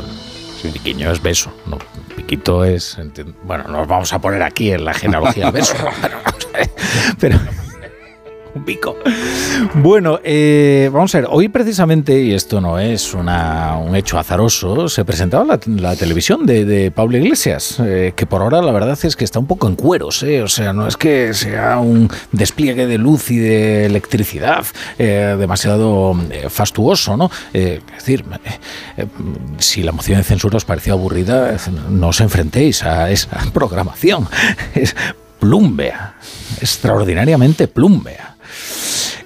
[0.74, 1.52] piquiño es beso.
[1.66, 1.78] No,
[2.16, 2.98] piquito es...
[3.44, 5.74] Bueno, nos vamos a poner aquí en la genealogía del beso.
[7.20, 7.40] pero, pero-
[8.56, 8.96] un bico.
[9.76, 14.90] Bueno, eh, vamos a ver, hoy precisamente, y esto no es una- un hecho azaroso,
[14.90, 19.16] se presentaba la, la televisión de, Pablo Iglesias, eh, que por ahora la verdad es
[19.16, 22.88] que está un poco en cueros, eh, o sea, no es que sea un despliegue
[22.88, 24.66] de luz y de electricidad
[24.98, 26.16] demasiado
[26.50, 27.30] fastuoso, ¿no?
[27.54, 28.24] Es decir,
[29.58, 31.56] si la moción de censura os parecía aburrida,
[31.90, 34.28] no os enfrentéis a esa programación.
[34.76, 34.96] Es
[35.40, 36.16] plumbea,
[36.62, 38.36] extraordinariamente plumbea.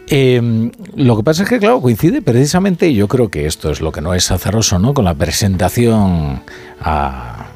[0.08, 3.82] Eh, lo que pasa es que, claro, coincide precisamente, y yo creo que esto es
[3.82, 4.93] lo que no es azaroso, ¿no?
[4.93, 6.43] Con la presentación
[6.82, 7.48] a,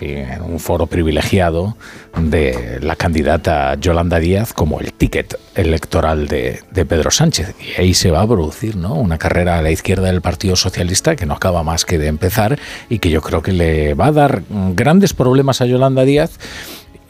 [0.00, 1.76] en un foro privilegiado
[2.16, 7.54] de la candidata Yolanda Díaz como el ticket electoral de, de Pedro Sánchez.
[7.60, 8.94] Y ahí se va a producir, ¿no?
[8.94, 12.58] Una carrera a la izquierda del Partido Socialista que no acaba más que de empezar
[12.88, 14.42] y que yo creo que le va a dar
[14.74, 16.38] grandes problemas a Yolanda Díaz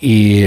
[0.01, 0.45] y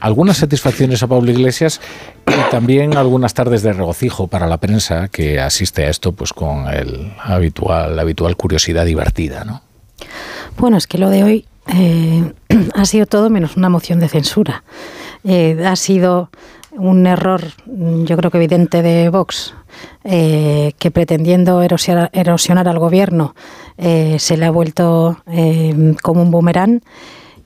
[0.00, 1.80] algunas satisfacciones a Pablo Iglesias
[2.26, 6.68] y también algunas tardes de regocijo para la prensa que asiste a esto pues con
[6.68, 9.62] el habitual, la habitual curiosidad divertida, ¿no?
[10.58, 12.32] Bueno, es que lo de hoy eh,
[12.74, 14.64] ha sido todo menos una moción de censura.
[15.24, 16.30] Eh, ha sido
[16.72, 19.54] un error, mm, yo creo que evidente de Vox,
[20.04, 23.34] eh, que pretendiendo erosionar, erosionar al gobierno
[23.78, 25.18] se le ha vuelto
[26.02, 26.80] como un boomerang.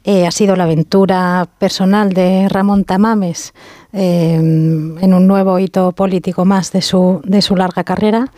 [0.02, 3.52] Eh, ha sido la aventura personal de Ramón Tamames
[3.92, 8.32] eh, en un nuevo hito político más de su, de su larga carrera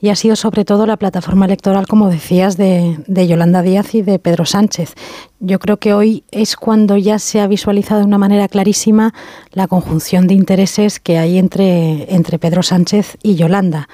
[0.00, 4.02] y ha sido sobre todo la plataforma electoral, como decías, de, de Yolanda Díaz y
[4.02, 4.94] de Pedro Sánchez.
[5.38, 9.14] Yo creo que hoy es cuando ya se ha visualizado de una manera clarísima
[9.52, 13.88] la conjunción de intereses que hay entre, entre Pedro Sánchez y Yolanda,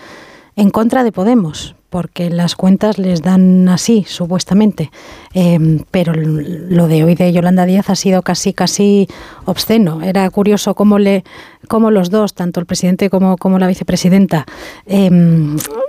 [0.56, 4.90] en contra de Podemos, porque las cuentas les dan así, supuestamente.
[5.34, 9.08] Eh, pero lo de hoy de Yolanda Díaz ha sido casi, casi
[9.44, 10.00] obsceno.
[10.02, 11.24] Era curioso cómo, le,
[11.68, 14.46] cómo los dos, tanto el presidente como, como la vicepresidenta,
[14.86, 15.10] eh,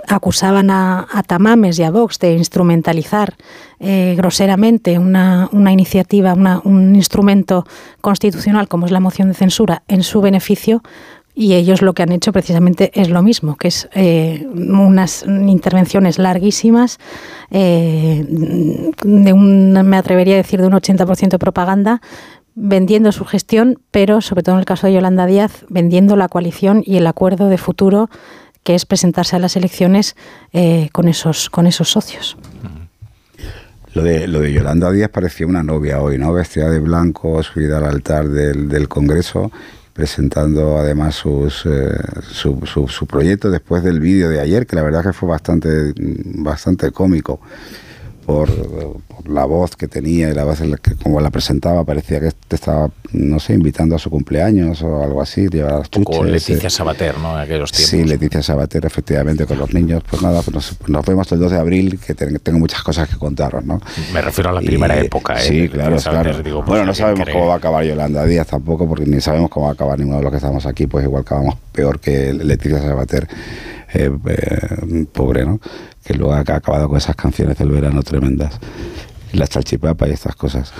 [0.08, 3.36] acusaban a, a, Tamames y a Vox de instrumentalizar
[3.78, 7.64] eh, groseramente una, una iniciativa, una, un instrumento
[8.00, 10.82] constitucional como es la moción de censura en su beneficio
[11.34, 16.18] y ellos lo que han hecho precisamente es lo mismo, que es eh, unas intervenciones
[16.18, 16.98] larguísimas,
[17.50, 22.02] eh, de un, me atrevería a decir, de un 80% de propaganda,
[22.54, 26.82] vendiendo su gestión, pero sobre todo en el caso de Yolanda Díaz, vendiendo la coalición
[26.84, 28.10] y el acuerdo de futuro
[28.62, 30.14] que es presentarse a las elecciones
[30.52, 32.36] eh, con, esos, con esos socios.
[33.94, 36.32] Lo de, lo de Yolanda Díaz parecía una novia hoy, ¿no?
[36.32, 39.50] Vestida de blanco, subida al altar del, del Congreso
[39.92, 45.02] presentando además sus, eh, su, su, proyecto después del vídeo de ayer, que la verdad
[45.02, 47.40] que fue bastante, bastante cómico
[48.24, 48.48] por,
[49.06, 52.20] por la voz que tenía y la voz en la que como la presentaba, parecía
[52.20, 55.48] que te estaba, no sé, invitando a su cumpleaños o algo así.
[55.48, 57.34] Llevar con Leticia Sabater, ¿no?
[57.36, 57.90] En aquellos tiempos.
[57.90, 60.02] Sí, Leticia Sabater, efectivamente, con los niños.
[60.08, 63.08] Pues nada, pues nos, nos vemos el 2 de abril, que te, tengo muchas cosas
[63.08, 63.80] que contaros, ¿no?
[64.12, 65.48] Me refiero a la primera y, época, ¿eh?
[65.48, 66.42] Sí, claro, Sabater, claro.
[66.42, 67.34] Digo, pues, bueno, no sabemos cree.
[67.34, 70.18] cómo va a acabar Yolanda Díaz tampoco, porque ni sabemos cómo va a acabar ninguno
[70.18, 73.28] de los que estamos aquí, pues igual acabamos peor que Leticia Sabater.
[73.94, 74.10] Eh,
[75.12, 75.60] pobre, ¿no?
[76.04, 78.58] Que luego ha acabado con esas canciones del verano tremendas.
[79.32, 80.72] La chalchipapa y estas cosas.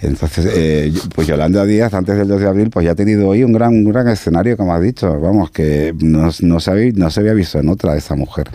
[0.00, 3.42] Entonces, eh, pues Yolanda Díaz, antes del 2 de abril, pues ya ha tenido hoy
[3.42, 7.68] un gran, un gran escenario, como has dicho, vamos, que no, se había, visto en
[7.68, 8.48] otra de esta mujer.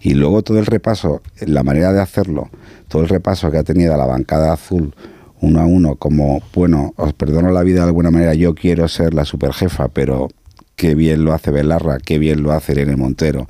[0.00, 2.48] Y luego todo el repaso, la manera de hacerlo,
[2.88, 4.94] todo el repaso que ha tenido a la bancada azul,
[5.40, 9.12] uno a uno, como, bueno, os perdono la vida de alguna manera, yo quiero ser
[9.12, 10.28] la superjefa, pero
[10.76, 13.46] qué bien lo hace Belarra, qué bien lo hace Irene Montero.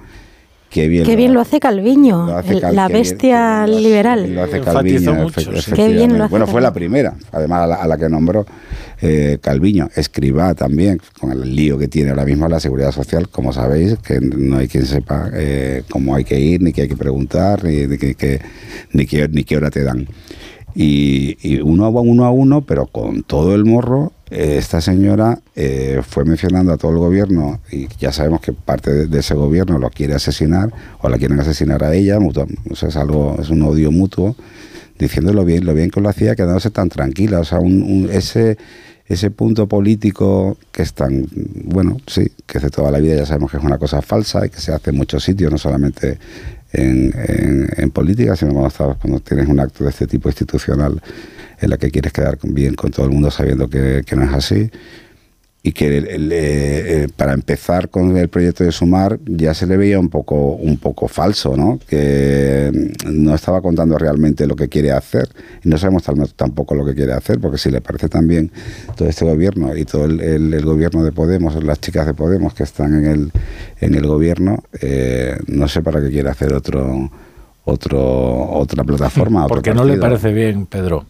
[0.70, 4.34] Qué bien, qué lo, bien lo hace Calviño, lo hace Cal, la bestia bien, liberal.
[4.34, 5.72] Lo hace Calviño, mucho, sí.
[5.72, 8.44] Qué bien lo hace Bueno, fue la primera, además a la, a la que nombró
[9.00, 9.88] eh, Calviño.
[9.94, 14.20] Escriba también, con el lío que tiene ahora mismo la seguridad social, como sabéis, que
[14.20, 17.86] no hay quien sepa eh, cómo hay que ir, ni qué hay que preguntar, ni,
[17.86, 18.40] ni, que,
[18.92, 20.06] ni, qué, ni qué hora te dan.
[20.78, 26.02] Y, uno a uno a uno, pero con todo el morro, eh, esta señora eh,
[26.06, 29.88] fue mencionando a todo el gobierno y ya sabemos que parte de, ese gobierno lo
[29.88, 33.62] quiere asesinar o la quieren asesinar a ella, mutua, o sea, es algo, es un
[33.62, 34.36] odio mutuo,
[34.98, 38.10] diciendo lo bien, lo bien que lo hacía, quedándose tan tranquila, o sea, un, un,
[38.12, 38.58] ese
[39.08, 41.28] ese punto político que es tan,
[41.64, 44.50] bueno, sí, que de toda la vida ya sabemos que es una cosa falsa y
[44.50, 46.18] que se hace en muchos sitios, no solamente
[46.73, 51.01] en, política, sino cuando, estás, cuando tienes un acto de este tipo institucional
[51.59, 54.70] en la que quieres quedar bien con todo el mundo sabiendo que no es así.
[55.67, 59.99] Y que el- eh, para empezar con el proyecto de Sumar ya se le veía
[59.99, 61.81] un poco, un poco falso, ¿no?
[61.89, 62.70] Que
[63.05, 65.28] mm, no estaba contando realmente lo que quiere hacer
[65.65, 66.05] y no sabemos
[66.36, 68.53] tampoco lo que quiere hacer, porque si le parece también
[68.97, 72.55] todo este gobierno y todo el, el- el gobierno de Podemos, las chicas de Podemos
[72.55, 73.33] que están en el,
[73.81, 77.11] en el gobierno, eh, no sé para qué quiere hacer otro
[77.65, 78.01] otro
[78.53, 79.41] otra plataforma.
[79.47, 81.07] otro Porque no le parece bien, Pedro.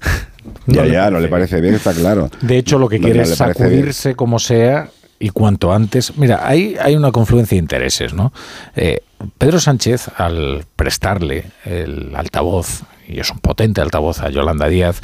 [0.66, 2.30] Ya, ya, no le parece bien, está claro.
[2.40, 3.36] De hecho, lo que No, quiere es bien.
[3.36, 6.16] sacudirse como sea y cuanto antes.
[6.16, 8.32] Mira, hay, hay una confluencia de intereses, ¿no?
[8.76, 9.00] Eh,
[9.38, 15.00] Pedro Sánchez, al prestarle el altavoz, y es un potente altavoz a Yolanda Díaz,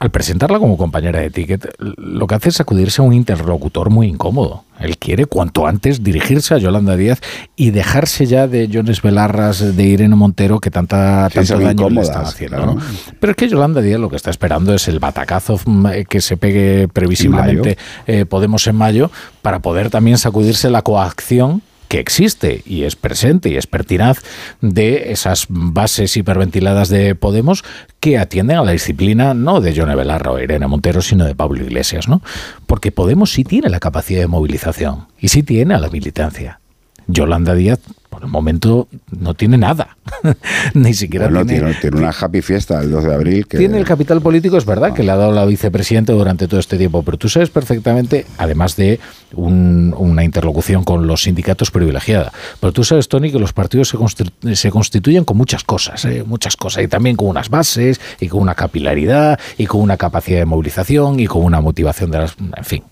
[0.00, 4.08] al presentarla como compañera de ticket, lo que hace es sacudirse a un interlocutor muy
[4.08, 4.64] incómodo.
[4.80, 7.20] Él quiere cuanto antes dirigirse a Yolanda Díaz
[7.54, 12.00] y dejarse ya de Jones Velarras, de Irene Montero, que tanta, Sí, tanto daño le
[12.00, 12.78] están haciendo.
[13.20, 16.36] Pero es que Yolanda Díaz lo que está esperando es el batacazo mm, que se
[16.36, 19.10] pegue previsiblemente eh, Podemos en mayo
[19.42, 24.22] para poder también sacudirse la coacción que existe y es presente y es pertinaz
[24.62, 27.64] de esas bases hiperventiladas de Podemos
[28.00, 31.62] que atienden a la disciplina no de Yone Belarra o Irene Montero, sino de Pablo
[31.62, 32.22] Iglesias, ¿no?
[32.66, 36.60] Porque Podemos sí tiene la capacidad de movilización y sí tiene a la militancia.
[37.08, 37.80] Yolanda Díaz,
[38.12, 39.96] por el momento, no tiene nada.
[40.74, 43.46] Ni siquiera Bueno, tiene, tiene, tiene una happy fiesta el 2 de abril.
[43.46, 46.60] Que, tiene el capital político, es verdad, que le ha dado la vicepresidenta durante todo
[46.60, 49.00] este tiempo, pero tú sabes perfectamente, además de
[49.34, 53.96] un- una interlocución con los sindicatos privilegiada, pero tú sabes, Tony, que los partidos se,
[53.96, 56.22] constitu- se constituyen con muchas cosas, ¿eh?
[56.26, 60.38] muchas cosas, y también con unas bases, y con una capilaridad, y con una capacidad
[60.38, 62.36] de movilización, y con una motivación de las...
[62.56, 62.82] En fin.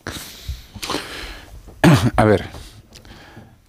[2.17, 2.45] A ver,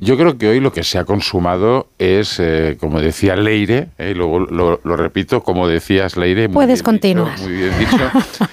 [0.01, 4.11] yo creo que hoy lo que se ha consumado es, eh, como decía Leire, eh,
[4.11, 7.35] y luego lo, lo repito, como decías Leire, muy Puedes bien continuar.
[7.35, 7.97] dicho, muy bien dicho,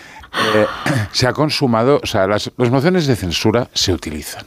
[0.54, 0.66] eh,
[1.10, 4.44] se ha consumado, o sea, las, las mociones de censura se utilizan.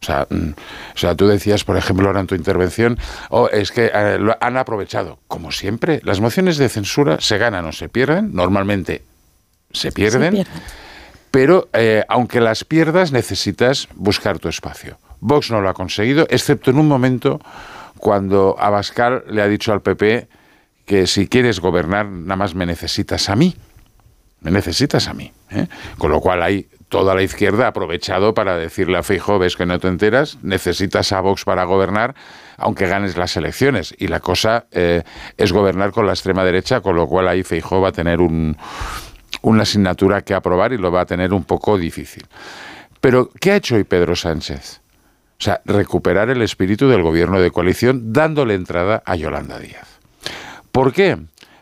[0.00, 0.50] O sea, mm,
[0.94, 2.98] o sea, tú decías, por ejemplo, ahora en tu intervención,
[3.30, 5.18] oh, es que eh, lo han aprovechado.
[5.28, 9.02] Como siempre, las mociones de censura se ganan o se pierden, normalmente
[9.70, 10.44] se pierden,
[11.30, 14.98] pero eh, aunque las pierdas necesitas buscar tu espacio.
[15.22, 17.40] Vox no lo ha conseguido, excepto en un momento
[17.96, 20.26] cuando Abascal le ha dicho al PP
[20.84, 23.54] que si quieres gobernar nada más me necesitas a mí.
[24.40, 25.32] Me necesitas a mí.
[25.52, 25.68] ¿eh?
[25.96, 29.64] Con lo cual ahí toda la izquierda ha aprovechado para decirle a Feijóo, ves que
[29.64, 32.16] no te enteras, necesitas a Vox para gobernar,
[32.56, 33.94] aunque ganes las elecciones.
[33.96, 35.04] Y la cosa eh,
[35.36, 38.56] es gobernar con la extrema derecha, con lo cual ahí Feijóo va a tener un,
[39.42, 42.26] una asignatura que aprobar y lo va a tener un poco difícil.
[43.00, 44.81] Pero, ¿qué ha hecho hoy Pedro Sánchez?
[45.42, 49.98] O sea, recuperar el espíritu del gobierno de coalición dándole entrada a Yolanda Díaz.
[50.70, 51.18] ¿Por qué?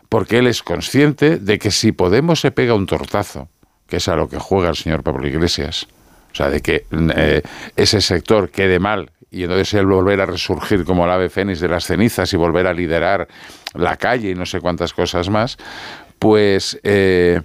[0.07, 3.49] Porque él es consciente de que si Podemos se pega un tortazo,
[3.87, 5.87] que es a lo que juega el señor Pablo Iglesias,
[6.31, 7.41] o sea, de que eh,
[7.75, 11.69] ese sector quede mal y entonces él volver a resurgir como el ave fénix de
[11.69, 13.27] las cenizas y volver a liderar
[13.73, 15.57] la calle y no sé cuántas cosas más,
[16.21, 17.41] pues eh,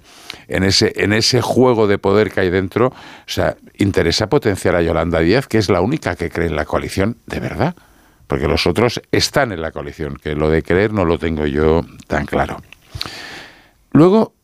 [0.47, 2.93] en, ese, en ese juego de poder que hay dentro, o
[3.25, 7.17] sea, interesa potenciar a Yolanda Díaz, que es la única que cree en la coalición
[7.25, 7.75] de verdad,
[8.27, 11.81] porque los otros están en la coalición, que lo de creer no lo tengo yo
[12.05, 12.61] tan claro.
[13.93, 14.35] Luego,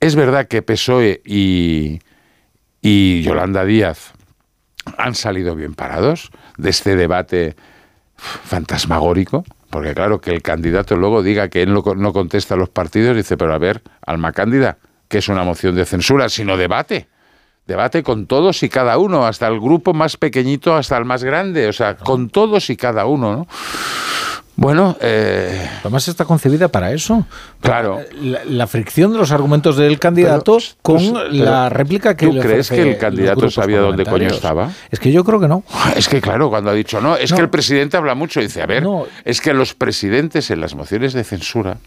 [0.00, 2.00] es verdad que PSOE y,
[2.80, 4.14] y Yolanda Díaz
[4.96, 7.56] han salido bien parados de este debate
[8.16, 13.16] fantasmagórico, porque claro, que el candidato luego diga que él no, contesta a los partidos,
[13.16, 17.08] dice, pero a ver, Alma Cándida, que es una moción de censura, sino debate.
[17.66, 21.68] Debate con todos y cada uno, hasta el grupo más pequeñito, hasta el más grande,
[21.68, 23.46] o sea, con todos y cada uno, ¿no?
[24.60, 27.24] Bueno, eh, Además está concebida para eso.
[27.62, 28.00] Claro.
[28.20, 32.42] La, la fricción de los argumentos del candidato con pero, la réplica que ¿tú le
[32.42, 34.70] crees que el candidato sabía dónde coño estaba?
[34.90, 35.64] Es que yo creo que no.
[35.96, 37.36] Es que claro, cuando ha dicho no, es No.
[37.38, 38.84] que el presidente habla mucho, dice, a ver,
[39.24, 41.78] es que los presidentes en las mociones de censura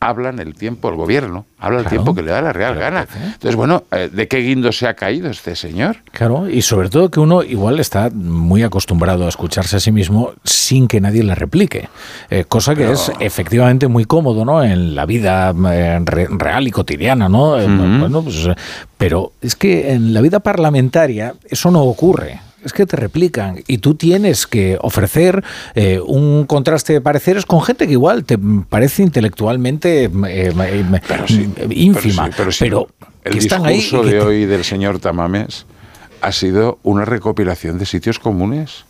[0.00, 1.96] hablan el tiempo, el gobierno, habla el Claro.
[1.96, 3.06] tiempo que le da la real gana.
[3.24, 5.96] Entonces, bueno, eh, ¿de qué guindo se ha caído este señor?
[6.12, 10.32] Claro, y sobre todo que uno igual está muy acostumbrado a escucharse a sí mismo
[10.44, 11.88] sin que nadie le replique,
[12.30, 14.62] Eh, cosa que Pero- es efectivamente muy cómodo, ¿no?
[14.62, 17.58] En la vida eh, re- real y cotidiana, ¿no?
[17.58, 17.66] Eh.
[17.66, 18.48] Bueno, pues,
[18.96, 22.40] pero es que en la vida parlamentaria eso no ocurre.
[22.64, 27.62] Es que te replican y tú tienes que ofrecer eh, un contraste de pareceres con
[27.62, 28.36] gente que igual te
[28.68, 30.84] parece intelectualmente eh, eh,
[31.70, 34.64] ínfima, Pero sí, pero sí, el que están ahí y discurso de te- hoy del
[34.64, 35.66] señor Tamames
[36.20, 38.84] ha sido una recopilación de sitios comunes.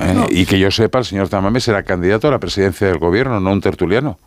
[0.00, 3.38] Eh, Y que yo sepa, el señor Tamames era candidato a la presidencia del gobierno,
[3.38, 4.18] no un tertuliano.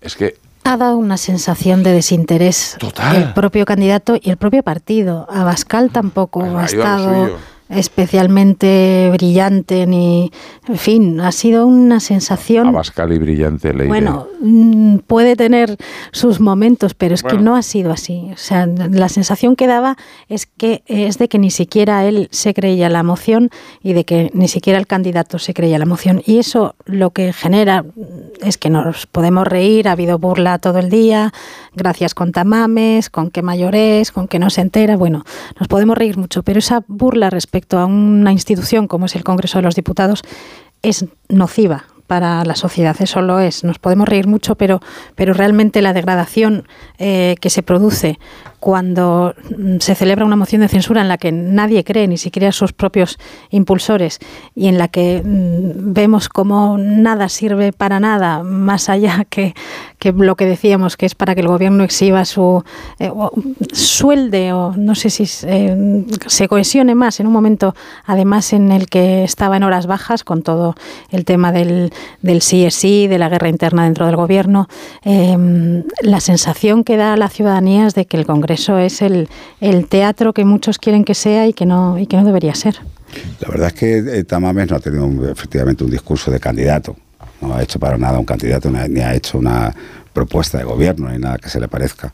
[0.00, 2.76] Es que ha dado una sensación de desinterés
[3.12, 5.26] del propio candidato y el propio partido.
[5.30, 7.38] Abascal tampoco ha estado
[7.72, 10.30] especialmente brillante ni
[10.68, 13.88] en fin ha sido una sensación Abascal y brillante Leire.
[13.88, 15.76] bueno mm, puede tener
[16.12, 18.30] sus momentos pero es que no ha sido así.
[18.32, 19.96] O sea la sensación que daba
[20.28, 23.50] es que es de que ni siquiera él se creía la moción
[23.82, 27.32] y de que ni siquiera el candidato se creía la moción y eso lo que
[27.32, 27.84] genera
[28.42, 31.32] es que nos podemos reír ha habido burla todo el día
[31.74, 34.96] gracias con tamames con que mayores con que no se entera.
[34.96, 35.24] Bueno
[35.58, 39.58] nos podemos reír mucho pero esa burla respecto a una institución como es el Congreso
[39.58, 40.22] de los Diputados
[40.82, 43.64] es nociva para la sociedad, eso lo es.
[43.64, 44.80] Nos podemos reír mucho, pero,
[45.14, 46.68] pero realmente la degradación
[46.98, 48.18] eh, que se produce
[48.62, 52.52] cuando mm, se celebra una moción de censura en la que nadie cree, ni siquiera
[52.52, 53.18] sus propios
[53.50, 54.20] impulsores,
[54.54, 59.54] y en la que mm, vemos como nada sirve para nada, más allá que,
[60.04, 62.62] lo que decíamos, que es para que el gobierno exhiba su
[63.00, 63.32] eh, o
[63.72, 67.74] suelde, o no sé si eh, se cohesione más en un momento,
[68.06, 70.76] además en el que estaba en horas bajas con todo
[71.10, 74.68] el tema del, del sí es sí, de la guerra interna dentro del gobierno,
[75.04, 79.02] eh, la sensación que da a la ciudadanía es de que el Congreso eso es
[79.02, 79.28] el,
[79.60, 82.76] el teatro que muchos quieren que sea y que no, y que no debería ser.
[83.40, 86.96] La verdad es que eh, Tamames no ha tenido un- efectivamente un discurso de candidato.
[87.40, 89.74] No ha hecho para nada un candidato, ni ha- hecho una
[90.12, 92.12] propuesta de gobierno, ni nada que se le parezca.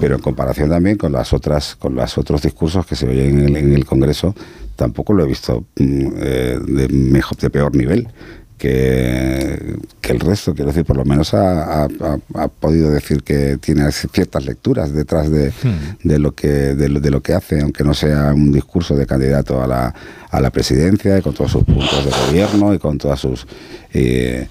[0.00, 3.44] Pero en comparación también con las otras, con los otros discursos que se oyen en
[3.48, 4.34] el, en el Congreso,
[4.74, 8.08] tampoco lo he visto mm, eh, de mejor, de peor nivel
[8.58, 10.54] que, que el resto.
[10.54, 14.92] Quiero decir, por lo menos ha, ha- ha- ha podido decir que tiene ciertas lecturas
[14.92, 15.52] detrás de,
[16.02, 19.06] de lo que de lo, de lo que hace, aunque no sea un discurso de
[19.06, 19.94] candidato a la,
[20.30, 23.46] a la presidencia, y con todos sus puntos de gobierno y con todas sus
[23.92, 24.48] eh,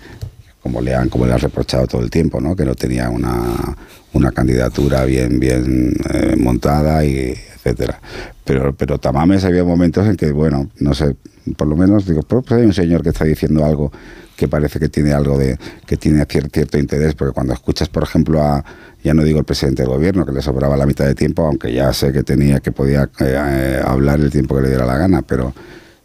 [0.64, 2.56] como le han como le han reprochado todo el tiempo, ¿no?
[2.56, 3.76] Que no tenía una,
[4.14, 8.00] una candidatura bien bien eh, montada y etcétera.
[8.46, 11.16] Pero pero Tamames había momentos en que bueno, no sé,
[11.58, 13.92] por lo menos digo, pues hay un señor que está diciendo algo
[14.38, 18.02] que parece que tiene algo de que tiene cier- cierto interés, porque cuando escuchas, por
[18.04, 18.64] ejemplo, a
[19.04, 21.72] ya no digo el presidente del gobierno que le sobraba la mitad de tiempo, aunque
[21.74, 24.98] ya sé que tenía que podía eh, eh, hablar el tiempo que le diera la
[24.98, 25.54] gana, pero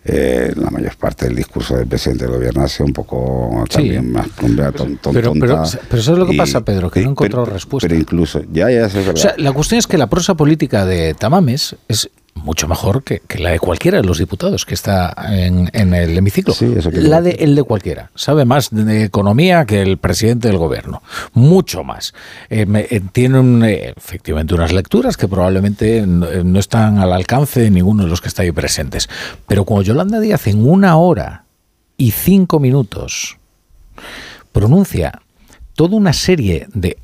[0.05, 4.11] eh, la mayor parte del discurso del presidente del gobierno ha sido un poco también
[4.13, 6.91] más hombre, ton- ton- Pero, pero, pero ¿sabes lo que y- pasa, Pedro?
[6.91, 7.89] Que no he encontrado pero- respuesta.
[7.89, 9.21] Pero incluso, ya, ya, eso es O verdad.
[9.23, 13.39] sea, la cuestión es que la prosa política de Tamames es mucho mejor que, que
[13.39, 16.55] la de cualquiera de los diputados que está en, en el hemiciclo.
[16.93, 18.11] la de el de cualquiera.
[18.15, 21.03] Sabe más de economía que el presidente del gobierno.
[21.33, 22.15] Mucho más.
[22.51, 27.13] Eh, eh, tiene un, eh, efectivamente unas lecturas que probablemente no, eh, no están al
[27.13, 29.09] alcance de ninguno de los que está ahí presentes.
[29.47, 31.45] Pero cuando Yolanda Díaz en una hora
[31.97, 33.39] y cinco minutos
[34.53, 35.21] pronuncia
[35.79, 36.97] toda una serie de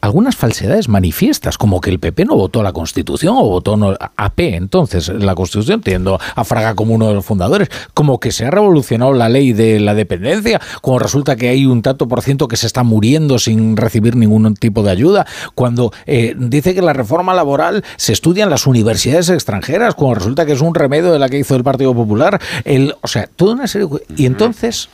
[0.00, 4.40] algunas falsedades manifiestas, como que el PP no votó la Constitución o votó no, AP,
[4.40, 8.50] entonces la Constitución, teniendo a Fraga como uno de los fundadores, como que se ha
[8.50, 12.56] revolucionado la ley de la dependencia, como resulta que hay un tanto por ciento que
[12.56, 15.24] se está muriendo sin recibir ningún tipo de ayuda,
[15.54, 20.46] cuando eh, dice que la reforma laboral se estudia en las universidades extranjeras, cuando resulta
[20.46, 23.54] que es un remedio de la que hizo el Partido Popular, el, o sea, toda
[23.54, 24.02] una serie de...
[24.16, 24.88] Y entonces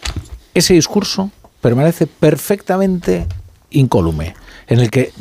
[0.53, 1.31] ese discurso
[1.61, 3.27] permanece perfectamente
[3.71, 4.35] incólume
[4.67, 5.13] en el que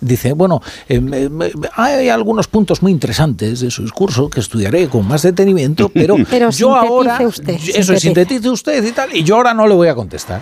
[0.00, 1.28] dice, bueno, eh,
[1.76, 6.50] hay algunos puntos muy interesantes de su discurso que estudiaré con más detenimiento, pero, Pero
[6.50, 7.62] yo ahora, usted, eso,
[7.94, 8.00] sintetice.
[8.00, 10.40] sintetice usted y tal, y yo ahora no le voy a contestar.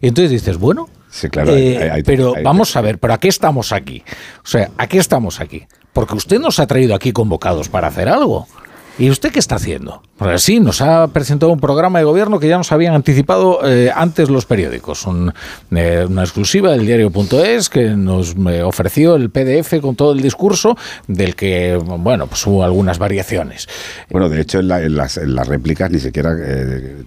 [0.00, 0.88] Y entonces dices, bueno,
[1.30, 4.02] claro, eh, hay- hay- pero hay- vamos a ver, ¿pero a qué estamos aquí?
[4.44, 5.62] O sea, ¿a qué estamos aquí?
[5.92, 8.48] Porque usted nos ha traído aquí convocados para hacer algo.
[8.98, 10.02] ¿Y usted qué está haciendo?
[10.18, 13.90] Pues sí, nos ha presentado un programa de gobierno que ya nos habían anticipado eh,
[13.94, 15.06] antes los periódicos.
[15.06, 15.32] Un,
[15.74, 20.76] eh, una exclusiva del diario.es que nos eh, ofreció el PDF con todo el discurso,
[21.08, 23.66] del que, bueno, pues hubo algunas variaciones.
[24.10, 26.36] Bueno, de hecho, en, la- en las, en las réplicas ni siquiera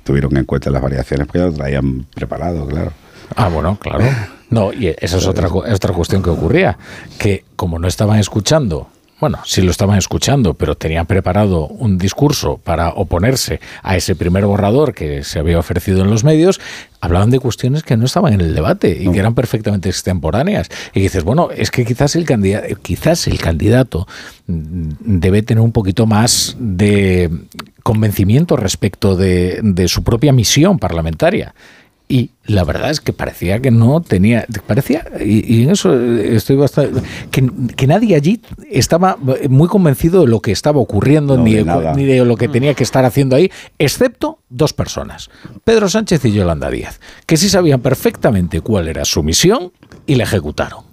[0.04, 2.92] tuvieron en cuenta las variaciones porque ya lo traían preparado, claro.
[3.36, 4.04] Ah, bueno, claro.
[4.50, 6.78] No, y esa es otra, cu- otra cuestión que ocurría,
[7.20, 8.88] que como no estaban escuchando,
[9.20, 14.46] bueno, sí lo estaban escuchando, pero tenían preparado un discurso para oponerse a ese primer
[14.46, 16.60] borrador que se había ofrecido en los medios,
[17.00, 20.70] hablaban de cuestiones que no estaban en el debate y que eran perfectamente extemporáneas.
[20.94, 24.08] Y dices, bueno, es que quizás el candidato, quizás el candidato
[24.48, 27.30] debe tener un poquito más de
[27.84, 31.54] convencimiento respecto de, de su propia misión parlamentaria
[32.08, 36.56] y la verdad es que parecía que no tenía parecía y, y en eso estoy
[36.56, 37.02] bastante
[37.32, 39.18] que, que nadie allí estaba
[39.50, 42.48] muy convencido de lo que estaba ocurriendo No, ni, de de, ni de lo que
[42.48, 45.32] tenía que estar haciendo ahí excepto dos personas
[45.64, 49.72] Pedro Sánchez y Yolanda Díaz que sí sabían perfectamente cuál era su misión
[50.06, 50.84] y la ejecutaron.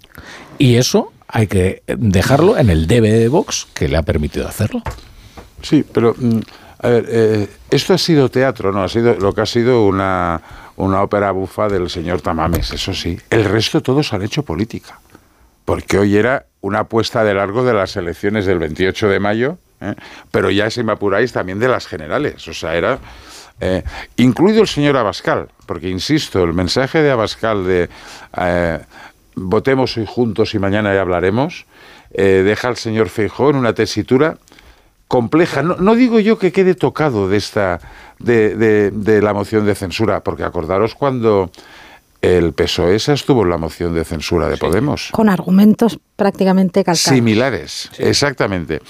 [0.58, 4.82] Y eso hay que dejarlo en el debe de Vox que le ha permitido hacerlo.
[5.62, 6.40] Sí, pero mm,
[6.82, 10.42] a ver, eh, esto ha sido teatro, no ha sido lo que ha sido una,
[10.76, 13.18] una ópera bufa del señor Tamames, eso sí.
[13.30, 14.98] El resto todos han hecho política,
[15.64, 19.94] porque hoy era una apuesta de largo de las elecciones del 28 de mayo, ¿eh?
[20.32, 22.98] pero ya si me apuráis también de las generales, o sea, era
[23.60, 23.84] eh,
[24.16, 27.90] incluido el señor Abascal, porque insisto, el mensaje de Abascal de
[28.38, 28.80] eh,
[29.36, 31.64] votemos hoy juntos y mañana ya hablaremos,
[32.14, 34.36] deja al señor Feijóo en una tesitura
[35.16, 35.62] compleja.
[35.62, 37.80] No, no digo yo que quede tocado de esta
[38.18, 41.50] de, de- de la moción de censura, porque acordaros cuando
[42.22, 45.08] el PSOE se estuvo en la moción de censura de Podemos.
[45.10, 47.00] Con argumentos prácticamente calcados.
[47.00, 48.80] Similares, exactamente.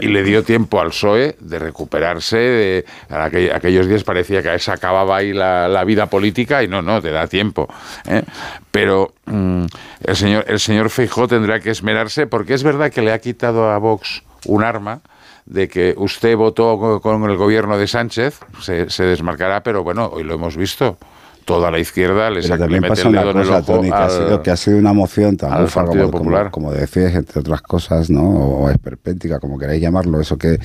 [0.00, 2.36] Y le dio tiempo al PSOE de recuperarse.
[2.36, 6.68] De, a aquel- aquellos días parecía que se acababa ahí la, la vida política y
[6.68, 7.66] no, no, te da tiempo.
[8.06, 8.22] ¿eh?
[8.70, 9.64] Pero mm,
[10.04, 13.70] el señor, el señor Feijó tendrá que esmerarse porque es verdad que le ha quitado
[13.72, 15.00] a Vox un arma
[15.46, 20.06] de que usted votó co- con el gobierno de Sánchez, se, se desmarcará, pero bueno,
[20.12, 20.96] hoy lo hemos visto.
[21.44, 24.56] Toda la izquierda le, Pero también pasa una cosa, Tony, que, ha sido, que ha
[24.56, 26.50] sido una moción tan bufa como, como- Popular.
[26.50, 28.22] como decías, entre otras cosas, ¿no?
[28.22, 30.58] O, o esperpéntica, como queráis llamarlo, eso que,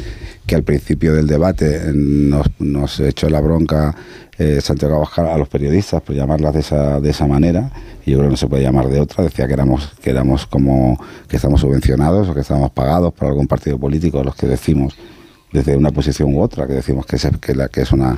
[0.45, 3.93] que al principio del debate eh, nos, nos echó la bronca
[4.37, 7.71] eh, Santiago Abascal a los periodistas, por llamarlas de esa, de esa manera,
[8.05, 10.45] y yo creo que no se puede llamar de otra, decía que éramos, que éramos
[10.47, 14.95] como que estamos subvencionados o que estamos pagados por algún partido político, los que decimos
[15.51, 18.17] desde una posición u otra, que decimos que es, que la, que es una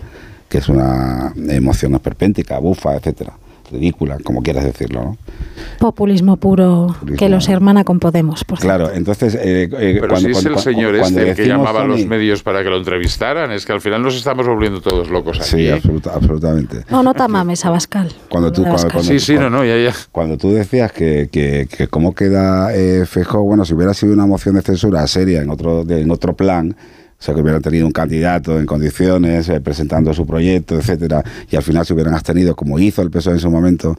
[0.51, 3.31] que es una emoción esperpéntica, bufa, etcétera,
[3.71, 5.17] ridícula, como quieras decirlo, ¿no?
[5.79, 8.43] Populismo puro que los hermana con Podemos.
[8.43, 11.35] Por Claro, entonces eh, eh, Pero cuando- si es cuando- el señor cuando este el
[11.37, 14.45] que llamaba a los medios para que lo entrevistaran, es que al final nos estamos
[14.45, 15.49] volviendo todos locos aquí.
[15.49, 15.71] Sí, ¿eh?
[15.73, 16.83] absoluta- absolutamente.
[16.89, 18.11] No, no te mames, Abascal.
[18.29, 18.91] Cuando tú, Abascal.
[18.91, 19.93] cuando- Sí, sí, no, no, ya, ya.
[20.11, 24.25] cuando tú decías que, que, que cómo queda eh, Feijóo, bueno, si hubiera sido una
[24.25, 26.75] moción de censura seria en otro, de- en otro plan,
[27.21, 31.55] o sea, que hubieran tenido un candidato en condiciones, eh, presentando su proyecto, etcétera, y
[31.55, 33.95] al final se hubieran abstenido, como hizo el PSOE en su momento,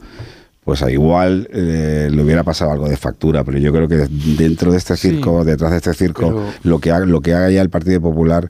[0.65, 4.71] pues a igual eh, le hubiera pasado algo de factura, pero yo creo que dentro
[4.73, 7.49] de este Sí, circo, detrás de este circo, pero- lo que haga, lo que haga
[7.49, 8.49] ya el Partido Popular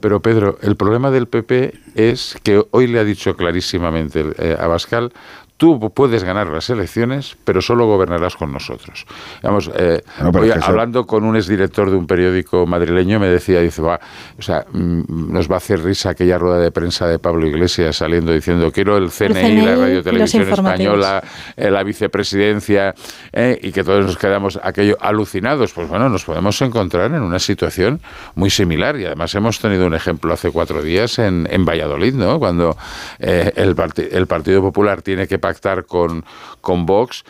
[0.00, 5.12] Pero Pedro, el problema del PP es que hoy le ha dicho clarísimamente eh, Abascal,
[5.56, 9.06] tú puedes ganar las elecciones, pero solo gobernarás con nosotros.
[9.42, 13.60] Vamos, eh, hoy es que hablando con un exdirector de un periódico madrileño me decía,
[13.60, 14.00] dice, va,
[14.38, 17.96] o sea, mm, nos va a hacer risa aquella rueda de prensa de Pablo Iglesias
[17.96, 20.42] saliendo diciendo quiero el CNI, CNI la Radio Televisión.
[20.42, 21.22] Española,
[21.56, 22.94] eh, la vicepresidencia,
[23.32, 25.72] eh, y que todos nos quedamos aquello alucinados.
[25.72, 28.00] Pues bueno, nos podemos encontrar en una situación
[28.34, 32.38] muy similar y además hemos tenido un ejemplo hace cuatro días en, en Valladolid, ¿no?
[32.38, 32.76] Cuando
[33.18, 36.24] eh, el, parti- el Partido Popular tiene que pactar con,
[36.60, 37.24] con Vox.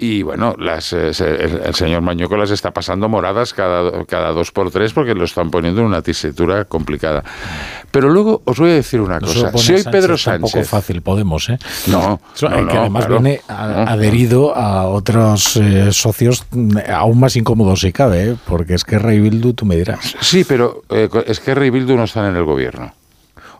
[0.00, 4.52] Y bueno, las, eh, el, el señor Mañueco las está pasando moradas cada, cada dos
[4.52, 7.24] por tres porque lo están poniendo en una tesitura complicada.
[7.90, 9.50] Pero luego os voy a decir una No cosa.
[9.58, 10.68] Si hoy Sánchez Pedro tampoco Sánchez...
[10.68, 11.58] fácil Podemos, ¿eh?
[11.88, 13.20] No, no, que no, además claro.
[13.22, 18.36] viene a- adherido a otros eh, socios mm, aún más incómodos si cabe, ¿eh?
[18.46, 20.14] porque es que Rey Bildu, tú me dirás.
[20.20, 22.92] Sí, pero eh, es que Rey Bildu no están en el gobierno.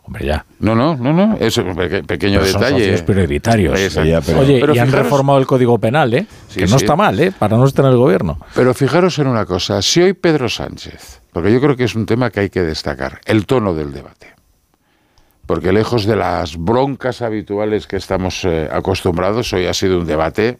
[0.08, 0.46] Hombre, ya.
[0.60, 1.36] No, no, no, no.
[1.38, 2.80] Es un peque- pequeño Pero son detalle.
[2.84, 3.78] socios prioritarios.
[3.78, 4.38] Exacto.
[4.40, 6.26] Oye, Pero y han reformado el Código Penal, ¿eh?
[6.48, 6.84] Sí, que no sí.
[6.86, 7.30] está mal, ¿eh?
[7.38, 8.38] Para no estar en el gobierno.
[8.54, 12.06] Pero fijaros en una cosa, si hoy Pedro Sánchez, porque yo creo que es un
[12.06, 14.28] tema que hay que destacar, el tono del debate.
[15.44, 20.58] Porque lejos de las broncas habituales que estamos eh, acostumbrados, hoy ha sido un debate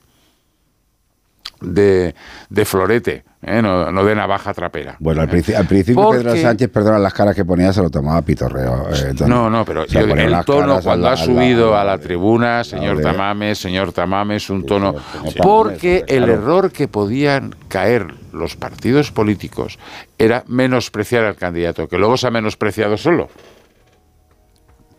[1.60, 2.14] de,
[2.50, 3.60] de florete, ¿eh?
[3.62, 4.96] no, no de navaja trapera.
[5.00, 5.56] Bueno, al, ¿eh?
[5.56, 8.88] al principio Porque- Pedro Sánchez, perdona, las caras que ponía se lo tomaba pitorreo.
[8.92, 9.14] eh.
[9.26, 13.02] No, no, pero yo- el tono cuando ha subido la- a la tribuna, señor de-
[13.02, 14.94] Tamames, señor Tamames, un tono...
[15.42, 16.32] Porque el claro.
[16.34, 19.78] error que podían caer los partidos políticos
[20.18, 23.28] era menospreciar al candidato, que luego se ha menospreciado solo.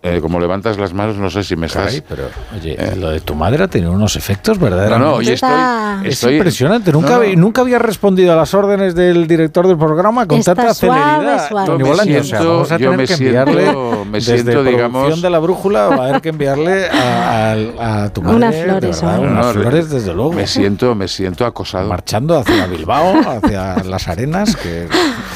[0.02, 1.88] Eh, como levantas las manos, no sé si me estás...
[1.88, 2.24] Caray, pero,
[2.56, 5.03] oye, lo de tu madre ha tenido unos efectos verdaderamente.
[5.06, 6.94] No, no, oye, estoy- Es estoy- impresionante.
[6.94, 7.22] Nunca, No, no.
[7.24, 11.02] había- nunca había respondido a las órdenes del director del programa con Está tanta suave,
[11.02, 11.50] celeridad.
[11.50, 11.68] suave.
[11.68, 12.22] Yo me Bolaños.
[12.22, 14.74] O sea, siento- vamos a yo tener me que siento- enviarle me desde siento, producción
[14.74, 18.56] digamos- de la brújula va a haber que enviarle a, a- a tu madre Unas
[18.56, 20.32] de flores, verdad, unas No, flores desde luego.
[20.32, 21.90] Me siento, me siento acosado.
[21.90, 24.56] marchando hacia Bilbao, hacia las arenas.
[24.56, 24.88] Que...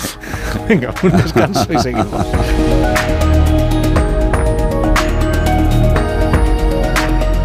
[0.69, 2.07] Venga, un descanso y seguimos.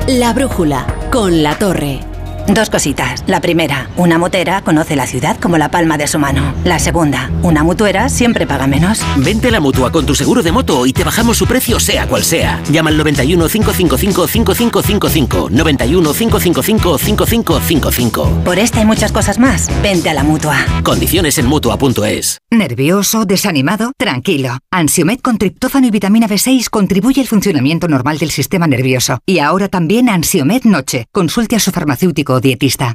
[0.08, 2.07] La brújula con la torre.
[2.48, 3.24] Dos cositas.
[3.26, 6.54] La primera, una motera conoce la ciudad como la palma de su mano.
[6.64, 9.00] La segunda, una mutuera siempre paga menos.
[9.18, 12.06] Vente a la mutua con tu seguro de moto y te bajamos su precio sea
[12.06, 12.62] cual sea.
[12.70, 15.48] Llama al 91 555 5555.
[15.50, 18.44] 91 555 5555.
[18.44, 20.56] Por esta y muchas cosas más, vente a la mutua.
[20.82, 22.38] Condiciones en mutua.es.
[22.50, 23.26] ¿Nervioso?
[23.26, 23.92] ¿Desanimado?
[23.98, 24.56] Tranquilo.
[24.70, 29.18] Ansiomed con triptófano y vitamina B6 contribuye al funcionamiento normal del sistema nervioso.
[29.26, 31.04] Y ahora también Ansiomed Noche.
[31.12, 32.94] Consulte a su farmacéutico dietista.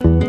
[0.00, 0.27] Thank you.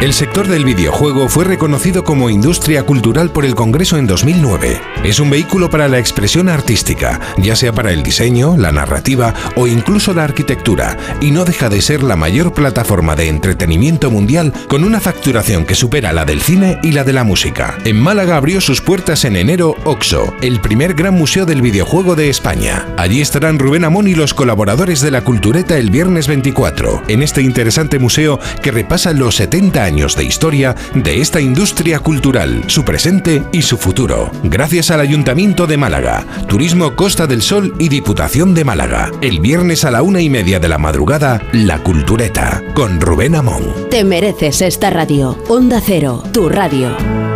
[0.00, 4.80] El sector del videojuego fue reconocido como industria cultural por el Congreso en 2009.
[5.04, 9.66] Es un vehículo para la expresión artística, ya sea para el diseño, la narrativa o
[9.66, 14.84] incluso la arquitectura, y no deja de ser la mayor plataforma de entretenimiento mundial con
[14.84, 17.76] una facturación que supera la del cine y la de la música.
[17.84, 22.30] En Málaga abrió sus puertas en enero OXO, el primer gran museo del videojuego de
[22.30, 22.88] España.
[22.96, 27.42] Allí estarán Rubén Amón y los colaboradores de la Cultureta el viernes 24, en este
[27.42, 33.42] interesante museo que repasa los 70 años de historia de esta industria cultural, su presente
[33.52, 34.30] y su futuro.
[34.44, 39.10] Gracias al Ayuntamiento de Málaga, Turismo Costa del Sol y Diputación de Málaga.
[39.20, 43.64] El viernes a la una y media de la madrugada, La Cultureta, con Rubén Amón.
[43.90, 45.36] Te mereces esta radio.
[45.48, 47.29] Onda Cero, tu radio.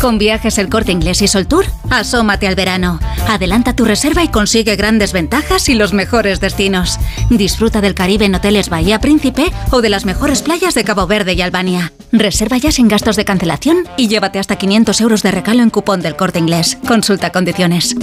[0.00, 2.98] Con viajes el corte inglés y Soltour, asómate al verano.
[3.28, 6.98] Adelanta tu reserva y consigue grandes ventajas y los mejores destinos.
[7.28, 11.34] Disfruta del Caribe en hoteles Bahía Príncipe o de las mejores playas de Cabo Verde
[11.34, 11.92] y Albania.
[12.12, 16.00] Reserva ya sin gastos de cancelación y llévate hasta 500 euros de regalo en cupón
[16.00, 16.78] del corte inglés.
[16.88, 17.94] Consulta condiciones.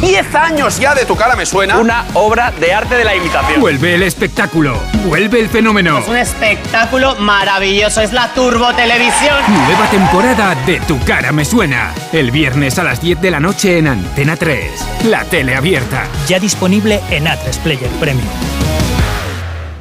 [0.00, 1.78] 10 años ya de tu cara me suena.
[1.78, 3.60] Una obra de arte de la imitación.
[3.60, 4.80] Vuelve el espectáculo.
[5.04, 5.98] Vuelve el fenómeno.
[5.98, 8.00] Es un espectáculo maravilloso.
[8.00, 9.36] Es la Turbo Televisión.
[9.48, 11.92] Nueva temporada de Tu cara me suena.
[12.12, 15.04] El viernes a las 10 de la noche en Antena 3.
[15.06, 16.04] La tele abierta.
[16.28, 18.28] Ya disponible en A3 Player Premium.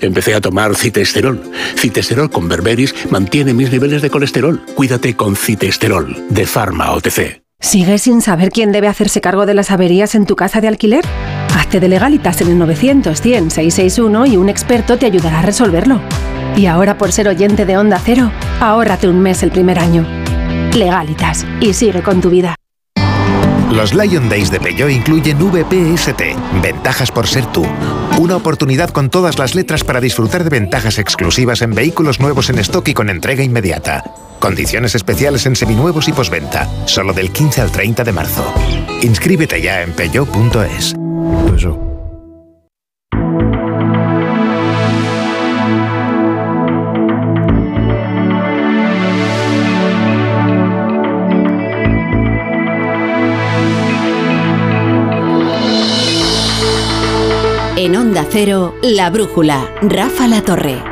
[0.00, 1.40] Empecé a tomar citesterol.
[1.76, 4.60] Citesterol con berberis mantiene mis niveles de colesterol.
[4.74, 7.42] Cuídate con citesterol de Pharma OTC.
[7.60, 11.04] ¿Sigues sin saber quién debe hacerse cargo de las averías en tu casa de alquiler?
[11.56, 16.00] Hazte de legalitas en el 900 100 661 y un experto te ayudará a resolverlo.
[16.56, 20.06] Y ahora por ser oyente de Onda Cero, ahórrate un mes el primer año.
[20.74, 22.54] Legalitas y sigue con tu vida.
[23.70, 26.22] Los Lion Days de Peugeot incluyen VPST,
[26.62, 27.64] ventajas por ser tú.
[28.18, 32.58] Una oportunidad con todas las letras para disfrutar de ventajas exclusivas en vehículos nuevos en
[32.60, 34.04] stock y con entrega inmediata.
[34.38, 38.54] Condiciones especiales en seminuevos y posventa, solo del 15 al 30 de marzo.
[39.02, 40.94] Inscríbete ya en peugeot.es.
[58.36, 60.82] Cero, La Brújula, Rafa La Torre.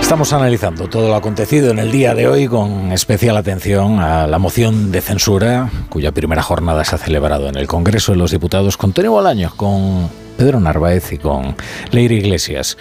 [0.00, 4.38] Estamos analizando todo lo acontecido en el día de hoy con especial atención a la
[4.38, 8.78] moción de censura, cuya primera jornada se ha celebrado en el Congreso de los Diputados
[8.78, 10.08] con Tony Bolaño, con
[10.38, 11.56] Pedro Narváez y con
[11.90, 12.78] Leire Iglesias.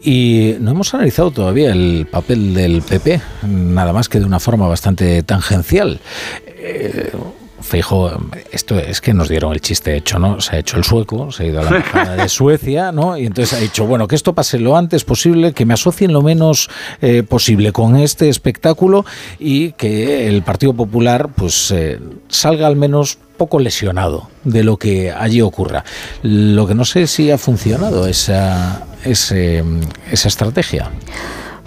[0.00, 4.66] Y no hemos analizado todavía el papel del PP, nada más que de una forma
[4.66, 6.00] bastante tangencial.
[6.46, 7.12] Eh,
[7.62, 8.10] Feijo,
[8.50, 10.40] esto es que nos dieron el chiste hecho, ¿no?
[10.40, 13.16] Se ha hecho el sueco, se ha ido a la embajada de Suecia, ¿no?
[13.16, 16.22] Y entonces ha dicho, bueno, que esto pase lo antes posible, que me asocien lo
[16.22, 16.68] menos
[17.00, 19.04] eh, posible con este espectáculo
[19.38, 25.10] y que el Partido Popular, pues, eh, salga al menos poco lesionado de lo que
[25.10, 25.84] allí ocurra.
[26.22, 29.64] Lo que no sé si ha funcionado esa, ese-
[30.10, 30.90] esa estrategia.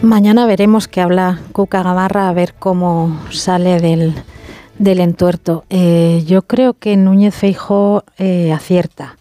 [0.01, 4.14] Mañana veremos que habla Cuca Gamarra a ver cómo sale del,
[4.80, 5.64] del entuerto.
[5.70, 9.18] Eh, yo creo que Núñez Feijó eh, acierta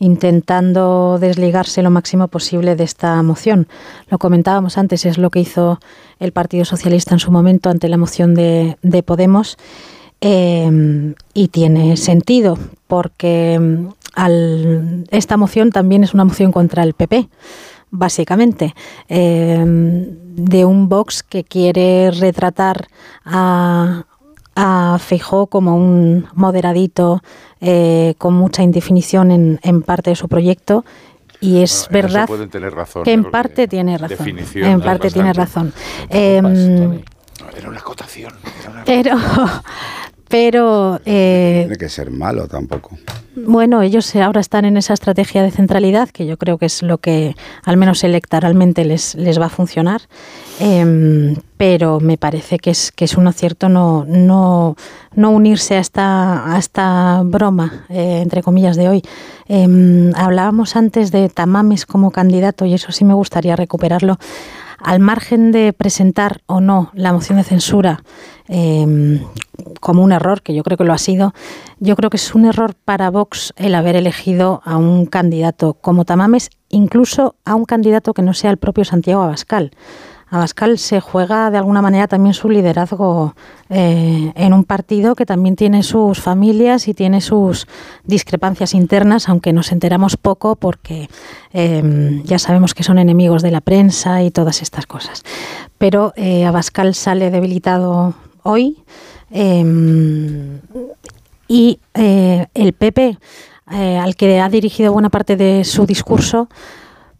[0.00, 3.66] intentando desligarse lo máximo posible de esta moción.
[4.08, 5.80] Lo comentábamos antes, es lo que hizo
[6.20, 9.56] el Partido Socialista en su momento ante la moción de, de Podemos.
[10.20, 16.94] Eh, y tiene sentido porque mm, al- esta moción también es una moción contra el
[16.94, 17.28] PP
[17.90, 18.74] básicamente,
[19.08, 22.88] eh, de un Vox que quiere retratar
[23.24, 24.04] a,
[24.60, 27.22] a Feijó como un moderadito
[27.60, 30.84] eh, con mucha indefinición en, en parte de su proyecto.
[31.40, 34.26] Y es verdad pueden tener razón, que en parte tiene razón.
[34.56, 35.72] En parte tiene razón.
[36.10, 38.32] Era una acotación.
[38.84, 39.16] pero
[40.28, 42.98] pero eh, Tiene que ser malo tampoco.
[43.46, 46.98] Bueno, ellos ahora están en esa estrategia de centralidad, que yo creo que es lo
[46.98, 50.02] que, al menos electoralmente, les, les va a funcionar.
[50.60, 54.76] Em, pero me parece que es, que es un acierto no, no,
[55.14, 59.02] no unirse a esta, a esta broma, eh, entre comillas, de hoy.
[59.46, 64.18] Em, hablábamos antes de Tamames como candidato, y eso sí me gustaría recuperarlo.
[64.78, 68.02] Al margen de presentar o no la moción de censura
[68.46, 69.20] em,
[69.80, 71.34] como un error, que yo creo que lo ha sido,
[71.80, 76.04] yo creo que es un error para Vox el haber elegido a un candidato como
[76.04, 79.72] Tamames, incluso a un candidato que no sea el propio Santiago Abascal.
[80.30, 83.34] Abascal se juega de alguna manera también su liderazgo
[83.70, 87.66] eh, en un partido que también tiene sus familias y tiene sus
[88.04, 91.08] discrepancias internas, aunque nos enteramos poco porque
[91.52, 95.22] eh, ya sabemos que son enemigos de la prensa y todas estas cosas.
[95.78, 98.78] Pero eh, Abascal sale debilitado hoy
[99.30, 99.64] eh,
[101.46, 103.18] y eh, el PP,
[103.66, 106.48] al que ha dirigido buena parte de su discurso,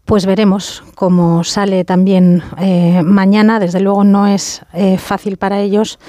[0.09, 3.59] pues veremos cómo sale también eh, mañana.
[3.59, 5.99] Desde luego no es eh, fácil para ellos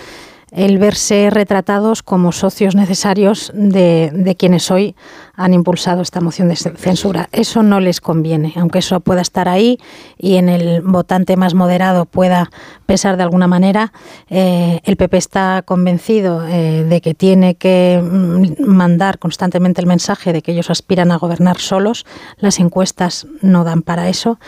[0.53, 4.97] el verse retratados como socios necesarios de, de quienes hoy
[5.41, 7.31] han impulsado esta moción de censura.
[7.33, 9.79] Eso no les conviene, aunque eso pueda estar ahí
[10.19, 12.51] y en el votante más moderado pueda
[12.85, 13.93] pesar de alguna manera.
[14.29, 20.35] eh, el PP está convencido eh, de que tiene que mm, mandar constantemente el mensaje
[20.35, 22.05] de que ellos aspiran a gobernar solos.
[22.37, 24.39] Las encuestas no dan para eso.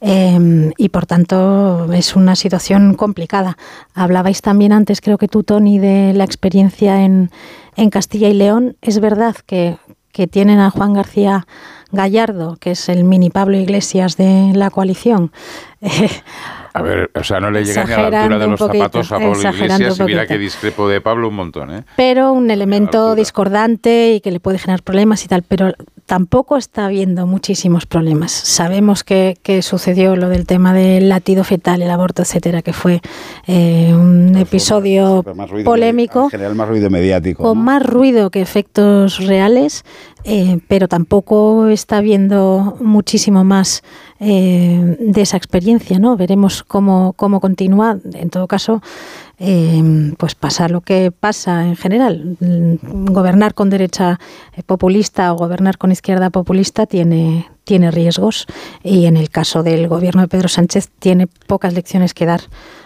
[0.00, 3.56] Eh, y por tanto es una situación complicada.
[3.94, 7.30] Hablabais también antes, creo que tú, Tony, de la experiencia en,
[7.76, 8.76] en Castilla y León.
[8.82, 9.78] Es verdad que,
[10.16, 11.46] que tienen a Juan García
[11.92, 15.30] Gallardo, que es el mini Pablo Iglesias de la coalición.
[16.76, 19.12] A ver, o sea, no le llega ni a la altura de los poquito, zapatos
[19.12, 21.84] a Pablo Iglesias y mira que discrepo de Pablo un montón, ¿eh?
[21.96, 25.72] pero un elemento discordante y que le puede generar problemas y tal, pero
[26.06, 28.30] tampoco está habiendo muchísimos problemas.
[28.30, 33.00] Sabemos que, que sucedió lo del tema del latido fetal, el aborto, etcétera, que fue
[33.46, 37.42] eh, un episodio Más ruido polémico En general, más ruido mediático.
[37.42, 37.64] con ¿no?
[37.64, 39.84] más ruido que efectos reales,
[40.24, 43.82] eh, pero tampoco está habiendo muchísimo más
[44.20, 46.16] eh, de esa experiencia, ¿no?
[46.16, 47.98] Veremos cómo, cómo continúa.
[48.14, 48.82] En todo caso,
[49.38, 52.36] eh, pues pasa lo que pasa en general.
[52.40, 54.18] Mm, Gobernar con derecha
[54.56, 58.46] eh, populista o gobernar con izquierda populista tiene, tiene riesgos
[58.82, 62.40] y en el caso del gobierno de Pedro Sánchez tiene pocas lecciones que dar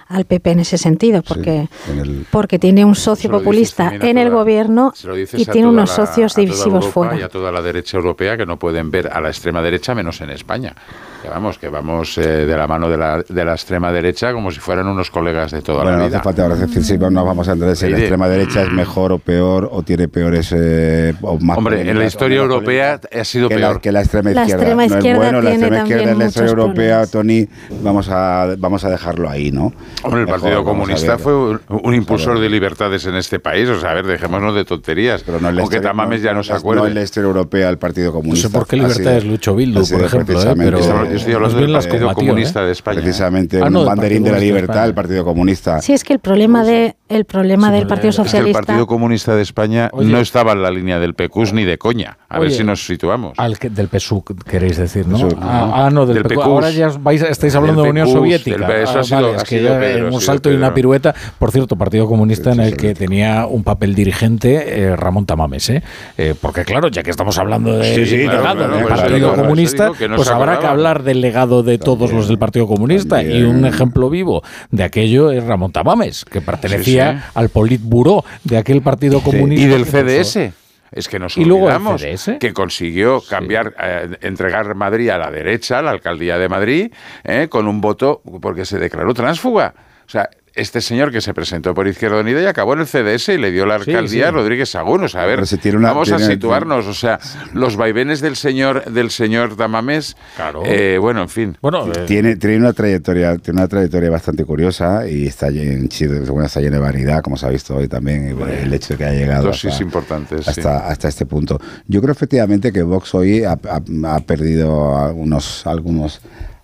[0.08, 4.28] al PP en ese sentido, porque, en el- porque tiene un socio populista en el
[4.30, 4.92] gobierno
[5.34, 7.16] y tiene unos la- socios divisivos fuera.
[7.16, 10.20] Y a toda la derecha europea que no pueden ver a la extrema derecha menos
[10.20, 10.74] en España.
[11.22, 14.50] Que vamos, que vamos eh, de la mano de la, de la extrema derecha como
[14.50, 16.18] si fueran unos colegas de toda Bueno, la vida.
[16.40, 19.68] Ahora decir si no vamos a entender si la extrema derecha es mejor o peor
[19.72, 23.74] o tiene peores eh, o más Hombre, en la historia europea ha sido que peor.
[23.74, 24.62] La, que la extrema La izquierda.
[24.62, 27.48] extrema no izquierda es bueno, la extrema izquierda en la historia europea, Tony,
[27.82, 29.72] vamos a, vamos a dejarlo ahí, ¿no?
[30.02, 31.18] Hombre, el Mejor, Partido Comunista ver.
[31.20, 33.68] fue un, un impulsor de libertades en este país.
[33.68, 35.22] O sea, a ver, dejémonos de tonterías.
[35.24, 36.88] Pero no en la Aunque historia- Tamames ya no se No acuerde.
[36.88, 38.48] en la historia europea el Partido Comunista.
[38.48, 40.54] por qué libertades luchó Bildu, por ejemplo, ¿eh?
[40.56, 43.00] Pero Yo estoy hablando más del Partido Comunista de España.
[43.00, 45.80] Precisamente Ah, un no, banderín de la libertad, el Partido Comunista.
[45.80, 48.86] Sí, es que el problema de el problema del Partido Es que el Socialista Partido
[48.86, 50.08] Comunista de España Oye.
[50.12, 52.18] no estaba en la línea del PECUS ni de coña.
[52.28, 52.56] A ver Oye.
[52.58, 53.32] si nos situamos.
[53.36, 55.16] Al que- del PSUC, que queréis decir, ¿no?
[55.16, 56.36] Eso, ah, ah, no, del, del PECUS.
[56.44, 56.44] PECUS.
[56.54, 58.66] Ahora ya vais, estáis hablando de Del Unión PECUS, Soviética.
[58.68, 60.50] del- eso Ah, ha sido- vale, ha es que sido ya Pedro, un sido salto
[60.52, 60.74] y una Pedro.
[60.76, 61.14] pirueta.
[61.40, 65.82] Por cierto, Partido Comunista en el que tenía un papel dirigente eh, Ramón Tamames, ¿eh?
[66.16, 69.02] Eh, Porque claro, ya que estamos hablando de Sí, sí, legado claro, del claro, eso
[69.02, 72.38] Partido eso Comunista, que no pues habrá que hablar del legado de todos los del
[72.38, 73.20] Partido Comunista.
[73.20, 77.24] Y un ejemplo vivo de aquello es Ramón Tamames, que pertenecía Sí, sí.
[77.34, 79.64] al Politburó de aquel Partido Comunista.
[79.64, 80.52] Y del CDS.
[80.92, 82.02] Es que nos olvidamos
[82.40, 86.92] que consiguió cambiar, eh, entregar Madrid a la derecha, a la alcaldía de Madrid,
[87.22, 89.74] eh, con un voto porque se declaró tránsfuga.
[90.04, 93.28] O sea, este señor que se presentó por Izquierda Unida y acabó en el CDS
[93.34, 94.28] y le dio la alcaldía sí.
[94.28, 95.04] a Rodríguez Sagún.
[95.04, 95.40] O sea, a ver,
[95.74, 96.86] una- vamos a situarnos.
[96.86, 97.18] O sea,
[97.52, 100.16] los vaivenes del señor del señor Damames.
[100.64, 101.58] eh, bueno, en fin.
[101.60, 105.88] Bueno, tiene, tiene una trayectoria tiene una trayectoria bastante curiosa y está lleno,
[106.32, 109.04] bueno, está lleno de vanidad como se ha visto hoy también el hecho de que
[109.04, 110.44] haya llegado Dosis hasta, importantes.
[110.44, 110.50] sí.
[110.50, 115.66] hasta, hasta este punto yo creo efectivamente que Vox hoy ha, ha- ha perdido algunos
[115.66, 116.20] algunos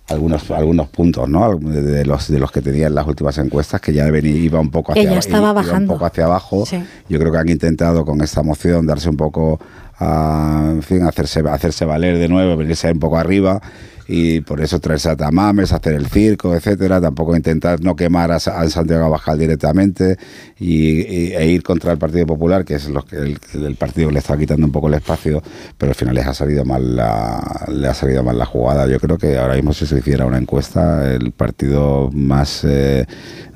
[0.09, 1.57] algunos algunos puntos ¿no?
[1.57, 4.71] de, los de los que tenía en las últimas encuestas que ya venía, iba un
[4.71, 5.93] poco hacia Ella aba- estaba iba bajando.
[5.93, 6.81] un poco hacia abajo Sí.
[7.09, 9.59] yo creo que han intentado con esta moción darse un poco
[9.99, 13.61] a, en fin, hacerse, hacerse valer de nuevo, venirse un poco arriba
[14.07, 18.35] y por eso traerse a Tamames, hacer el circo, etcétera, tampoco intentar no quemar a,
[18.35, 20.17] a Santiago Abascal directamente
[20.59, 24.13] y, e ir contra el Partido Popular, que es lo que el, el partido que
[24.13, 25.41] le está quitando un poco el espacio,
[25.77, 28.87] pero al final les ha salido mal la, le ha salido mal la jugada.
[28.87, 33.05] Yo creo que ahora mismo si se hiciera una encuesta, el partido más eh,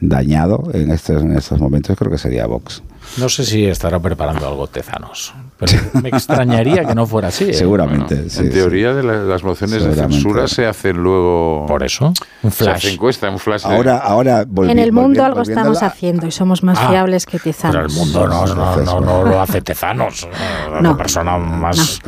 [0.01, 2.83] dañado en estos, en estos momentos creo que sería Vox.
[3.17, 7.49] No sé si estará preparando algo Tezanos, pero me extrañaría que no fuera así.
[7.49, 7.53] ¿eh?
[7.53, 11.65] Seguramente, Bueno, sí, en teoría de la- las mociones de censura se hacen luego.
[11.67, 12.75] Por eso, un Se flash.
[12.77, 13.63] hace encuesta, un flash.
[13.65, 16.77] de- Ahora, ahora volvi- en el mundo volvi- algo estamos la- haciendo y somos más
[16.79, 17.93] Ah, fiables que Pero el Tezanos.
[17.95, 20.27] mundo no, no, no, no lo hace Tezanos.
[20.71, 20.95] La No.
[20.97, 21.99] persona más,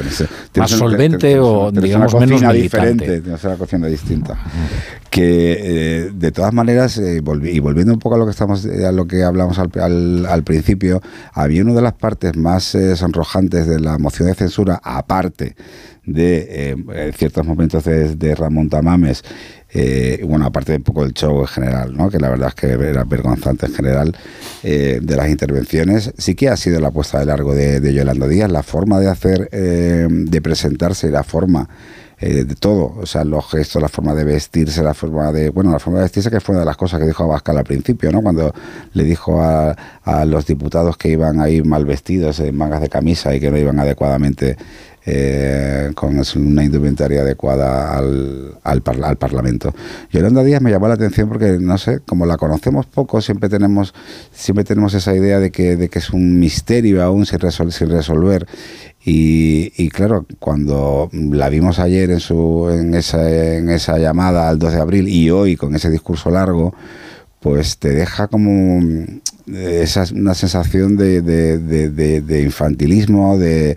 [0.56, 2.62] más solvente o, una- digamos, una menos cocina militante.
[2.62, 4.38] diferente, tienes una cocina distinta.
[5.10, 5.58] Que
[6.08, 8.92] eh, de todas maneras, eh, volvi- y volviendo un poco a lo que estamos a
[8.92, 10.93] lo que hablamos al, al- al principio,
[11.34, 15.56] había una de las partes más eh, sonrojantes de la moción de censura, aparte
[16.06, 19.24] de eh, ciertos momentos de, Ramón Tamames,
[19.76, 22.10] eh, bueno, aparte de un poco del show en general, ¿no?
[22.10, 24.16] que la verdad es que era vergonzante en general
[24.62, 28.28] eh, de las intervenciones, sí que ha sido la puesta de largo de, de Yolanda
[28.28, 31.70] Díaz, la forma de hacer, eh, de presentarse y la forma
[32.26, 35.72] eh, de todo, o sea, los gestos, la forma de vestirse, la forma de, bueno,
[35.72, 38.12] la forma de vestirse que fue una de las cosas que dijo Abascal al principio,
[38.14, 38.22] ¿no?
[38.22, 38.54] Cuando
[38.94, 42.88] le dijo a, a los diputados que iban a ir mal vestidos, en mangas de
[42.88, 44.56] camisa y que no iban adecuadamente
[45.06, 49.74] eh, con una indumentaria adecuada al, al, parla- al Parlamento.
[50.12, 53.94] Yolanda Díaz me llamó la atención porque, no sé, como la conocemos poco, siempre tenemos,
[54.32, 57.90] siempre tenemos esa idea de que, de que es un misterio aún sin, resol- sin
[57.90, 58.48] resolver.
[59.06, 64.60] Y, y claro, cuando la vimos ayer en, su, en, esa, en esa llamada al
[64.60, 66.74] 2 de abril y hoy con ese discurso largo,
[67.42, 69.04] pues te deja como mm,
[69.54, 71.58] esa, una sensación de- de-
[71.90, 73.76] de- de infantilismo, de,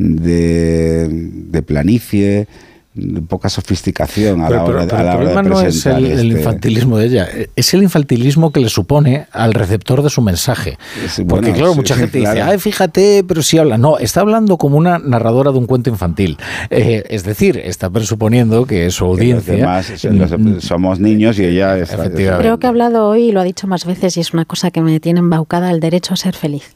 [0.00, 2.46] de, de planicie,
[2.92, 5.34] de poca sofisticación a Pero, la pero- hora, de- pero a la el hora de
[5.34, 8.68] problema no es presentar el, el este- infantilismo de ella, es el infantilismo que le
[8.68, 10.76] supone al receptor de su mensaje.
[11.08, 12.50] Sí, Porque bueno, claro, sí, mucha sí, gente dice, claro.
[12.50, 13.78] ay, fíjate, pero si habla.
[13.78, 16.36] No, está hablando como una narradora de un cuento infantil.
[16.70, 19.54] Eh, es decir, está presuponiendo que su que los audiencia...
[19.54, 22.42] demás son- los- somos niños y ella está, Efectivamente.
[22.42, 24.72] Creo que ha hablado hoy y lo ha dicho más veces y es una cosa
[24.72, 26.74] que me tiene embaucada, el derecho a ser feliz.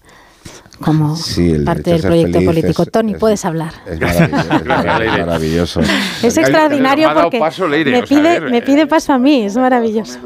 [0.80, 2.82] Como Sí, el parte del proyecto feliz político.
[2.82, 3.72] es- Tony, es- puedes hablar.
[3.86, 4.60] Es maravilloso.
[4.60, 5.80] es maravilloso.
[6.22, 8.62] Es extraordinario Me ha dado porque paso, Leire, me o sea, a pide, me eh,
[8.62, 10.18] pide paso a mí, es maravilloso.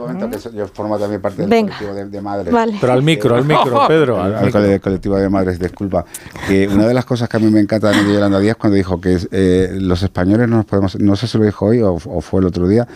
[0.55, 1.75] Yo formo también parte del Venga.
[1.77, 2.53] colectivo de, de madres.
[2.53, 2.77] Vale.
[2.81, 4.23] Pero al micro, al micro, Pedro.
[4.23, 4.61] al Al micro.
[4.61, 6.05] cole- colectivo de madres, disculpa.
[6.47, 9.01] Que una de las cosas que a mí me encanta de Yolanda Díaz cuando dijo
[9.01, 12.21] que eh, los españoles no nos podemos, no sé si lo dijo hoy o, o
[12.21, 12.87] fue el otro día,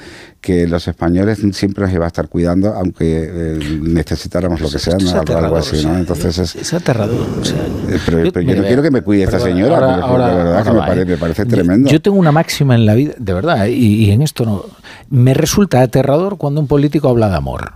[0.40, 4.96] que los españoles siempre nos iba a estar cuidando aunque eh, necesitáramos lo que sea,
[4.98, 5.10] ¿no?
[5.36, 5.96] algo, así, ¿no?
[5.96, 7.26] Entonces es, Es aterrador.
[7.42, 10.06] O sea, eh, pero, pero yo no quiero que me cuide esta señora, ahora- porque
[10.06, 11.04] ahora- de verdad que me, va, pare- ¿eh?
[11.06, 11.90] me parece tremendo.
[11.90, 13.72] Yo tengo una máxima en la vida, de verdad, ¿eh?
[13.72, 14.64] y, y en esto no.
[15.10, 17.72] Me resulta aterrador cuando un político habla de amor.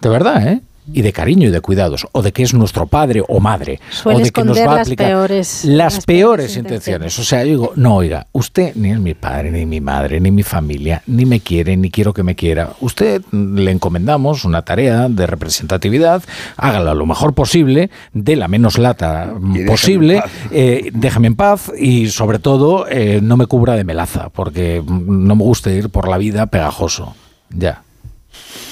[0.00, 0.60] De verdad, ¿eh?
[0.92, 2.06] Y de cariño y de cuidados.
[2.12, 3.80] O de que es nuestro padre o madre.
[3.90, 7.18] Suele o de que nos va a las aplicar peores- las, las peores peores intenciones.
[7.18, 10.30] O sea, yo digo, no, oiga, usted ni es mi padre, ni mi madre, ni
[10.30, 12.70] mi familia, ni me quiere, ni quiero que me quiera.
[12.80, 16.22] Usted mm, le encomendamos una tarea de representatividad,
[16.56, 21.36] hágala lo mejor posible, de la menos lata mm, déjame posible, en eh, déjame en
[21.36, 25.70] paz y sobre todo eh, no me cubra de melaza, porque mm, no me gusta
[25.70, 27.14] ir por la vida pegajoso.
[27.50, 27.82] Ya.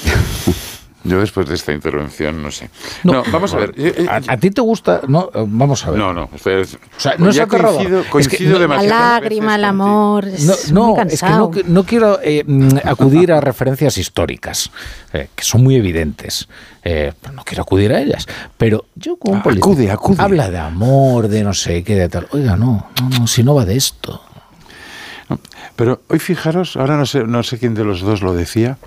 [1.05, 2.71] Yo después de esta intervención, no sé.
[3.03, 3.75] No, vamos a ver.
[3.77, 5.01] Eh, eh, ¿A, ti te gusta?
[5.09, 5.99] No, eh, vamos a ver.
[5.99, 6.29] No, no.
[6.35, 10.27] Espera, o sea, no es coincido, coincido La lágrima, el amor.
[10.29, 14.71] Es no, no es que no, no quiero eh, mm, acudir a referencias históricas,
[15.13, 16.49] eh, que son muy evidentes.
[16.85, 18.27] Eh, no quiero acudir a ellas.
[18.57, 20.23] Pero yo como un Ah, Acude, acude.
[20.23, 22.27] habla de amor, de no sé qué, de tal.
[22.33, 24.23] Oiga, no, no, no, si no va de esto.
[25.77, 28.79] Pero hoy fijaros, ahora no sé, no sé quién de los dos lo decía.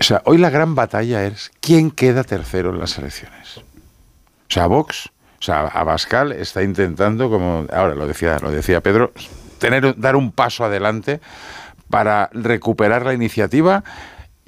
[0.00, 3.58] O sea, hoy la gran batalla es quién queda tercero en las elecciones.
[3.58, 9.12] O sea, Vox, o sea, Abascal está intentando, como ahora lo decía, lo decía Pedro,
[9.58, 11.20] tener, dar un paso adelante
[11.90, 13.84] para recuperar la iniciativa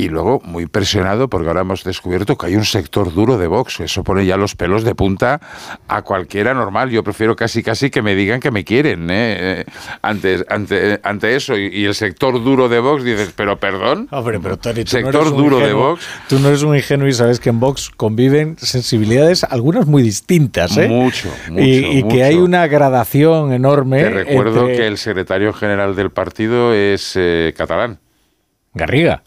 [0.04, 3.80] y luego muy presionado porque ahora hemos descubierto que hay un sector duro de Vox.
[3.80, 5.40] Eso pone ya los pelos de punta
[5.88, 6.90] a cualquiera normal.
[6.90, 9.08] Yo prefiero casi casi que me digan que me quieren.
[9.10, 9.60] ¿eh?
[9.60, 9.64] Eh,
[10.02, 14.08] Ante, ante, ante eso y, y el sector duro de Vox dices, pero perdón.
[14.10, 15.72] Hombre, pero Tony, no sector duro de.
[15.72, 16.04] Vox.
[16.28, 20.76] Tú no eres un ingenuo y sabes que en Vox conviven sensibilidades, algunas muy distintas,
[20.76, 20.88] ¿eh?
[20.88, 22.14] Mucho, mucho, y, y mucho.
[22.16, 24.02] que hay una gradación enorme.
[24.02, 27.98] Te recuerdo entre- que el secretario general del partido es eh, catalán.
[28.74, 29.22] Garriga.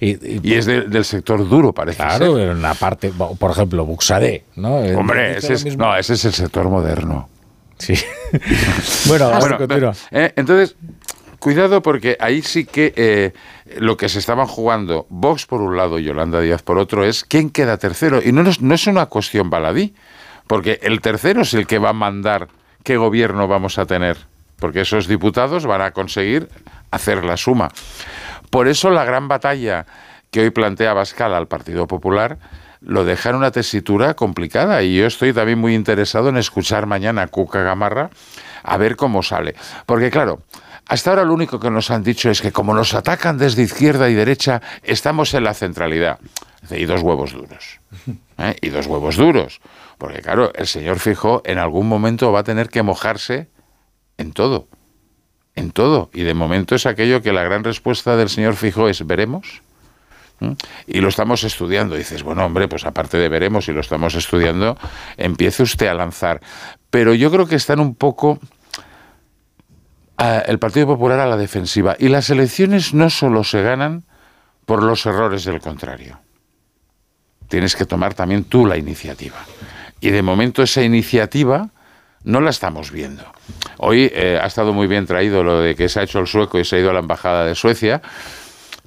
[0.00, 2.48] Y, es de- del sector duro, parece Claro, ser.
[2.50, 4.82] en la parte, por ejemplo, Buxadé, ¿no?
[4.84, 7.28] Eh, Hombre, ese es, no, ese es el sector moderno.
[7.78, 7.94] Sí.
[9.06, 9.92] bueno, continúa.
[10.10, 10.74] eh, entonces,
[11.38, 13.32] cuidado porque ahí sí que eh,
[13.78, 17.24] lo que se estaban jugando Vox por un lado y Yolanda Díaz por otro es
[17.24, 18.20] quién queda tercero.
[18.24, 19.94] Y no es, no es una cuestión baladí,
[20.46, 22.48] porque el tercero es el que va a mandar
[22.82, 24.16] qué gobierno vamos a tener,
[24.58, 26.48] porque esos diputados van a conseguir
[26.90, 27.68] hacer la suma.
[28.50, 29.86] Por eso la gran batalla
[30.30, 32.38] que hoy plantea Bascal al Partido Popular
[32.80, 37.22] lo deja en una tesitura complicada y yo estoy también muy interesado en escuchar mañana
[37.22, 38.10] a Cuca Gamarra
[38.62, 39.54] a ver cómo sale.
[39.86, 40.42] Porque claro,
[40.86, 44.08] hasta ahora lo único que nos han dicho es que como nos atacan desde izquierda
[44.08, 46.18] y derecha, estamos en la centralidad.
[46.70, 47.80] Y dos huevos duros.
[48.38, 48.56] ¿eh?
[48.60, 49.60] Y dos huevos duros.
[49.96, 53.48] Porque claro, el señor Fijo en algún momento va a tener que mojarse
[54.16, 54.68] en todo.
[55.58, 56.08] En todo.
[56.14, 59.60] Y de momento es aquello que la gran respuesta del señor Fijo es veremos.
[60.86, 61.96] Y lo estamos estudiando.
[61.96, 64.78] Dices, bueno, hombre, pues aparte de veremos y lo estamos estudiando,
[65.16, 66.40] empiece usted a lanzar.
[66.90, 68.38] Pero yo creo que están un poco
[70.16, 71.96] ah, el Partido Popular a la defensiva.
[71.98, 74.04] Y las elecciones no solo se ganan
[74.64, 76.20] por los errores del contrario.
[77.48, 79.44] Tienes que tomar también tú la iniciativa.
[80.00, 81.70] Y de momento esa iniciativa
[82.28, 83.24] no la estamos viendo.
[83.78, 86.58] Hoy eh, ha estado muy bien traído lo de que se ha hecho el sueco
[86.58, 88.02] y se ha ido a la embajada de Suecia,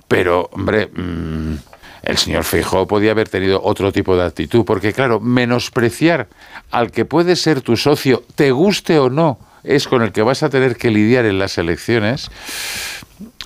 [0.07, 1.55] pero, hombre, mm,
[2.03, 6.27] el señor Feijóo podía haber tenido otro tipo de actitud, porque, claro, menospreciar
[6.69, 10.43] al que puede ser tu socio, te guste o no, es con el que vas
[10.43, 12.29] a tener que lidiar en las elecciones.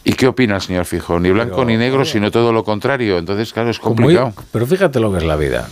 [0.04, 1.20] ¿Y qué opina el señor Feijóo?
[1.22, 3.18] Ni blanco Pero, ni negro, sino todo lo contrario.
[3.18, 4.34] Entonces, claro, es complicado.
[4.52, 5.70] pero fíjate lo que es la vida.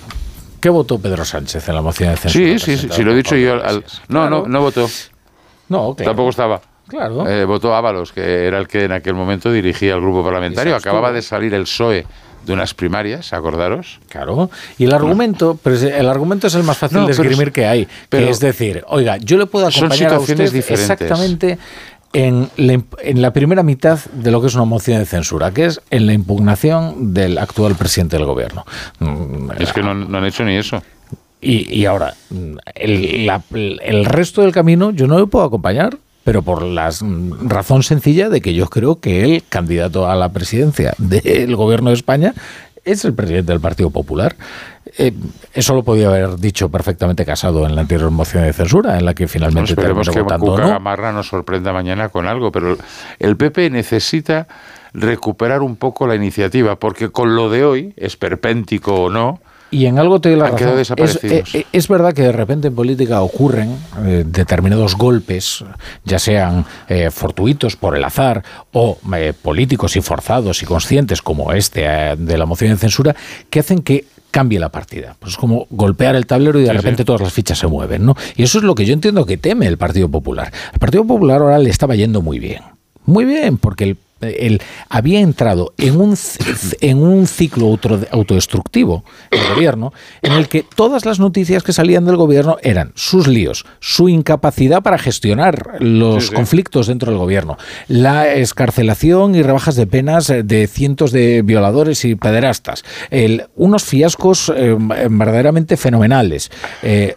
[0.64, 2.46] ¿Qué votó Pedro Sánchez en la moción de censura?
[2.46, 3.56] Sí, sí, sí, sí, lo he dicho yo.
[3.62, 4.30] al- no, Claro.
[4.30, 4.88] no, no votó.
[5.68, 6.12] No, claro.
[6.12, 6.62] Tampoco estaba.
[6.88, 7.28] Claro.
[7.28, 10.74] Eh, votó Ábalos, que era el que en aquel momento dirigía el grupo parlamentario.
[10.74, 12.06] Acababa de salir el PSOE
[12.46, 14.00] de unas primarias, acordaros.
[14.08, 14.50] Claro.
[14.78, 17.54] Y el argumento, pero es- el argumento es el más fácil No, de esgrimir es-
[17.54, 17.88] que hay.
[18.08, 20.92] pero- que es decir, oiga, yo le puedo Son acompañar a usted situaciones diferentes.
[21.02, 21.58] exactamente
[22.14, 25.66] en la, en la primera mitad de lo que es una moción de censura, que
[25.66, 28.66] es en la impugnación del actual presidente del gobierno.
[29.00, 30.82] Mm, Es que no, no han hecho ni eso.
[31.42, 32.14] Y, y ahora,
[32.76, 37.50] el, la- el resto del camino yo no le puedo acompañar, pero por la mm,
[37.50, 41.96] razón sencilla de que yo creo que el candidato a la presidencia del gobierno de
[41.96, 42.34] España
[42.86, 44.36] es el presidente del Partido Popular.
[44.98, 45.14] Eh,
[45.54, 49.14] eso lo podía haber dicho perfectamente Casado en la anterior moción de censura, en la
[49.14, 50.68] que No finalmente esperemos terminó que Cuca no.
[50.70, 52.78] Gamarra nos sorprenda mañana con algo, pero
[53.20, 54.48] el PP necesita
[54.94, 59.40] recuperar un poco la iniciativa, porque con lo de hoy, esperpéntico o no,
[59.72, 60.58] Y en algo te doy la Han razón.
[60.60, 61.56] quedado Es, desaparecidos.
[61.56, 65.66] eh, es verdad que de repente en política ocurren eh, determinados golpes,
[66.06, 71.54] ya sean eh, fortuitos por el azar o eh, políticos y forzados y conscientes como
[71.54, 73.16] este eh, de la moción de censura,
[73.50, 75.16] que hacen que cambie la partida.
[75.20, 77.06] Pues es como golpear el tablero y de Sí, repente sí.
[77.06, 78.16] todas las fichas se mueven, ¿no?
[78.36, 80.52] Y eso es lo que yo entiendo que teme el Partido Popular.
[80.74, 82.64] El Partido Popular ahora le estaba yendo muy bien.
[83.06, 86.18] Muy bien, porque el él había entrado en un,
[86.82, 92.06] en un ciclo auto- autodestructivo, el gobierno, en el que todas las noticias que salían
[92.06, 96.36] del gobierno eran sus líos, su incapacidad para gestionar los Sí, sí.
[96.36, 102.06] conflictos dentro del gobierno, la escarcelación y rebajas de penas eh, de cientos de violadores
[102.06, 104.76] y pederastas, el- unos fiascos eh,
[105.10, 106.52] verdaderamente fenomenales.
[106.82, 107.16] eh,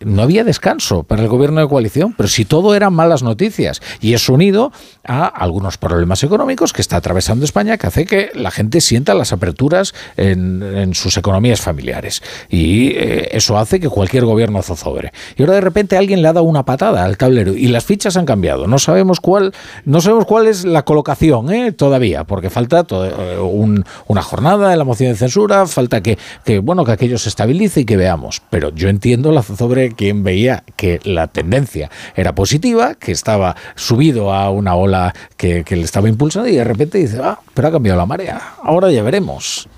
[0.00, 3.80] no había descanso para el gobierno de coalición, pero si todo eran malas noticias.
[4.00, 4.72] Y es unido
[5.04, 9.32] a algunos problemas económicos que está atravesando España que hace que la gente sienta las
[9.32, 12.22] aperturas en, sus economías familiares.
[12.48, 15.12] Y eh, eso hace que cualquier gobierno zozobre.
[15.36, 18.16] Y ahora de repente alguien le ha dado una patada al tablero y las fichas
[18.16, 18.66] han cambiado.
[18.66, 19.52] No sabemos cuál,
[19.84, 21.72] no sabemos cuál es la colocación ¿eh?
[21.72, 26.18] todavía, porque falta eh, una jornada de la moción de censura, falta que,
[26.62, 28.42] bueno, que aquello se estabilice y que veamos.
[28.50, 29.42] Pero yo entiendo la
[29.88, 35.82] quien veía que la tendencia era positiva, que estaba subido a una ola que, le
[35.82, 39.68] estaba impulsando y de repente dice, ah, pero ha cambiado la marea, ahora ya veremos.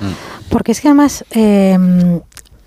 [0.49, 2.21] Porque es que además em,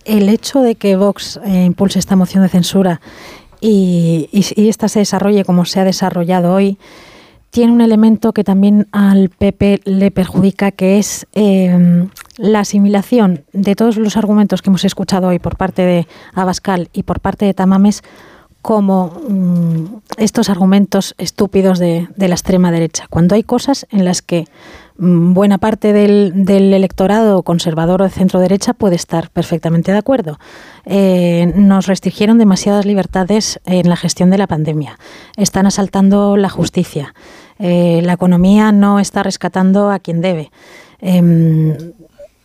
[0.05, 3.01] el hecho de que Vox eh, impulse esta moción de censura
[3.61, 6.77] y, y, esta se desarrolle como se ha desarrollado hoy,
[7.55, 13.75] tiene un elemento que también al PP le perjudica, que es em, la asimilación de
[13.75, 17.53] todos los argumentos que hemos escuchado hoy por parte de Abascal y por parte de
[17.53, 18.03] Tamames
[18.61, 24.47] como mm, estos argumentos estúpidos de, la extrema derecha, cuando hay cosas en las que
[24.97, 30.39] mm, buena parte del, electorado conservador o de centro derecha puede estar perfectamente de acuerdo.
[30.85, 34.99] Eh, nos restringieron demasiadas libertades en la gestión de la pandemia.
[35.37, 37.13] Están asaltando la justicia.
[37.59, 40.51] Eh, la economía no está rescatando a quien debe.
[40.99, 41.75] Em,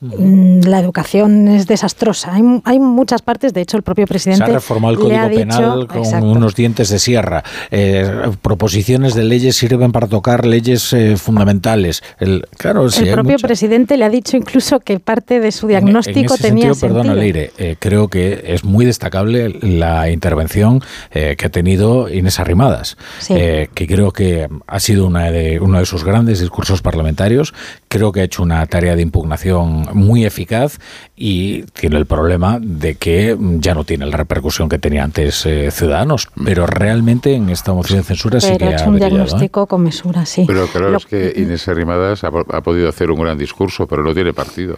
[0.00, 2.32] la educación es desastrosa.
[2.34, 4.46] Hay, hay, muchas partes, de hecho, el propio presidente.
[4.46, 7.44] Se ha reformado el Código Penal con unos dientes de sierra.
[7.70, 12.02] Eh, proposiciones de leyes sirven para tocar leyes eh, fundamentales.
[12.18, 16.40] El, claro, el propio presidente le ha dicho incluso que parte de su diagnóstico en,
[16.40, 16.94] tenía sentido.
[16.94, 20.80] Perdona, Leire, eh, creo que es muy destacable la intervención
[21.10, 22.96] que ha tenido Inés Arrimadas,
[23.28, 27.52] que creo que ha sido una de, uno de sus grandes discursos parlamentarios.
[27.88, 30.78] Creo que ha hecho una tarea de impugnación muy eficaz
[31.16, 35.70] y tiene el problema de que ya no tiene la repercusión que tenía antes eh,
[35.70, 38.98] Ciudadanos, pero realmente en esta moción de censura sí que ha hecho un ¿eh?
[38.98, 40.44] diagnóstico con mesura, sí.
[40.46, 44.32] Pero claro, es que Inés Arrimadas ha, podido hacer un gran discurso, pero no tiene
[44.32, 44.76] partido.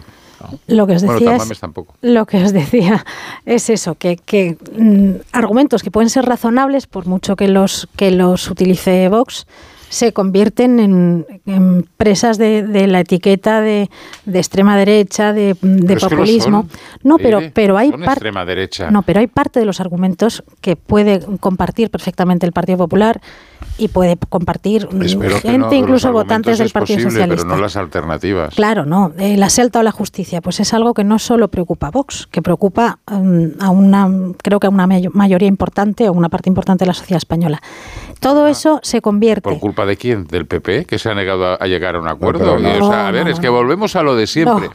[0.67, 1.61] Lo que os decía es,
[2.01, 3.05] lo que os decía
[3.45, 8.11] es eso, que, que mm, argumentos que pueden ser razonables por mucho que los que
[8.11, 9.45] los utilice Vox
[9.93, 13.91] se convierten en, presas de, la etiqueta de,
[14.33, 15.53] extrema derecha, de,
[16.01, 16.67] populismo.
[17.03, 18.31] no, pero, pero hay parte.
[18.89, 23.21] No, pero hay parte de los argumentos que puede compartir perfectamente el Partido Popular
[23.77, 24.87] y puede compartir
[25.41, 27.43] gente, incluso votantes del Partido Socialista.
[27.43, 28.55] Pero no las alternativas.
[28.55, 29.13] Claro, no.
[29.17, 32.41] El asalto a la justicia, pues es algo que no solo preocupa a Vox, que
[32.41, 34.09] preocupa mm, a una,
[34.41, 37.61] creo que a una mayoría importante o una parte importante de la sociedad española.
[38.19, 38.49] Todo ah.
[38.49, 39.49] eso se convierte.
[39.49, 40.25] ¿Por culpa de quién?
[40.25, 40.85] ¿Del PP?
[40.85, 42.55] Que se ha negado a, llegar a un acuerdo.
[42.93, 44.69] a ver, es que volvemos a lo de siempre.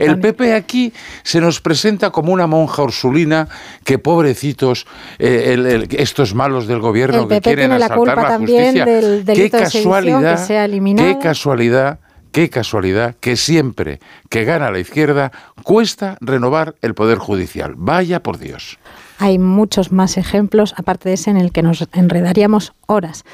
[0.00, 0.92] el PP aquí
[1.22, 3.48] se nos presenta como una monja ursulina
[3.84, 4.86] que pobrecitos,
[5.18, 8.84] eh, estos malos del gobierno que quieren asaltar la, justicia.
[8.84, 10.48] qué casualidad,
[10.96, 11.98] Qué casualidad
[12.34, 15.30] qué casualidad que siempre que gana la izquierda
[15.62, 17.74] cuesta renovar el poder judicial.
[17.76, 18.80] Vaya por Dios.
[19.18, 23.24] Hay muchos más ejemplos, aparte de ese, en el que nos enredaríamos horas.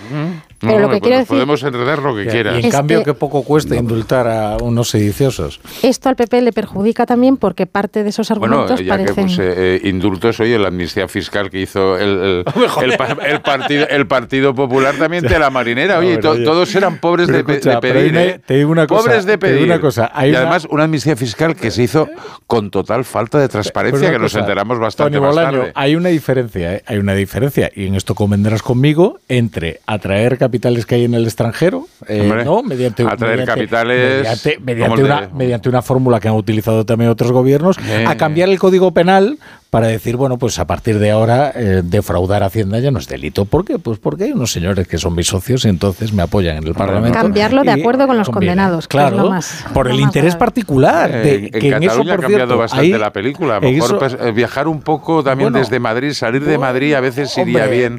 [0.60, 2.60] Pero lo que quiero decir, podemos enredar lo que quieras.
[2.60, 5.60] Y en cambio, que poco cuesta indultar a unos sediciosos.
[5.82, 9.26] Esto al PP le perjudica también porque parte de esos argumentos bueno, ya parecen...
[9.26, 12.44] que pues, eh, indultos, oye, la amnistía fiscal que hizo el,
[12.82, 15.98] el, partido, el Partido Popular también de la marinera.
[15.98, 18.16] Oye, todos eran pobres de, pedir.
[18.16, 18.40] ¿eh?
[18.44, 19.02] Te digo una cosa.
[19.02, 19.64] Pobres de pedir.
[19.64, 22.08] Una cosa, y además una amnistía fiscal que se hizo
[22.46, 25.72] con total falta de transparencia, que nos enteramos bastante más tarde.
[25.74, 26.82] Hay una diferencia, ¿eh?
[26.86, 31.24] hay una diferencia, y en esto convendrás conmigo, entre atraer capitales que hay en el
[31.24, 32.62] extranjero, eh, ¿no?
[32.62, 34.26] Mediante, atraer capitales
[34.60, 38.92] mediante, una, mediante una fórmula que han utilizado también otros gobiernos, a cambiar el código
[38.92, 39.38] penal
[39.70, 43.44] para decir, bueno, pues a partir de ahora eh, defraudar Hacienda ya no es delito.
[43.44, 43.78] ¿Por qué?
[43.78, 46.74] Pues porque hay unos señores que son mis socios y entonces me apoyan en el
[46.74, 47.16] Parlamento.
[47.16, 48.88] Cambiarlo de acuerdo con los condenados.
[48.88, 49.30] Claro,
[49.72, 51.12] por el interés particular.
[51.12, 53.56] De, en Cataluña ha cambiado bastante la película.
[53.56, 57.00] A lo mejor pues, eh, viajar un poco también desde Madrid, salir de Madrid a
[57.00, 57.96] veces iría bien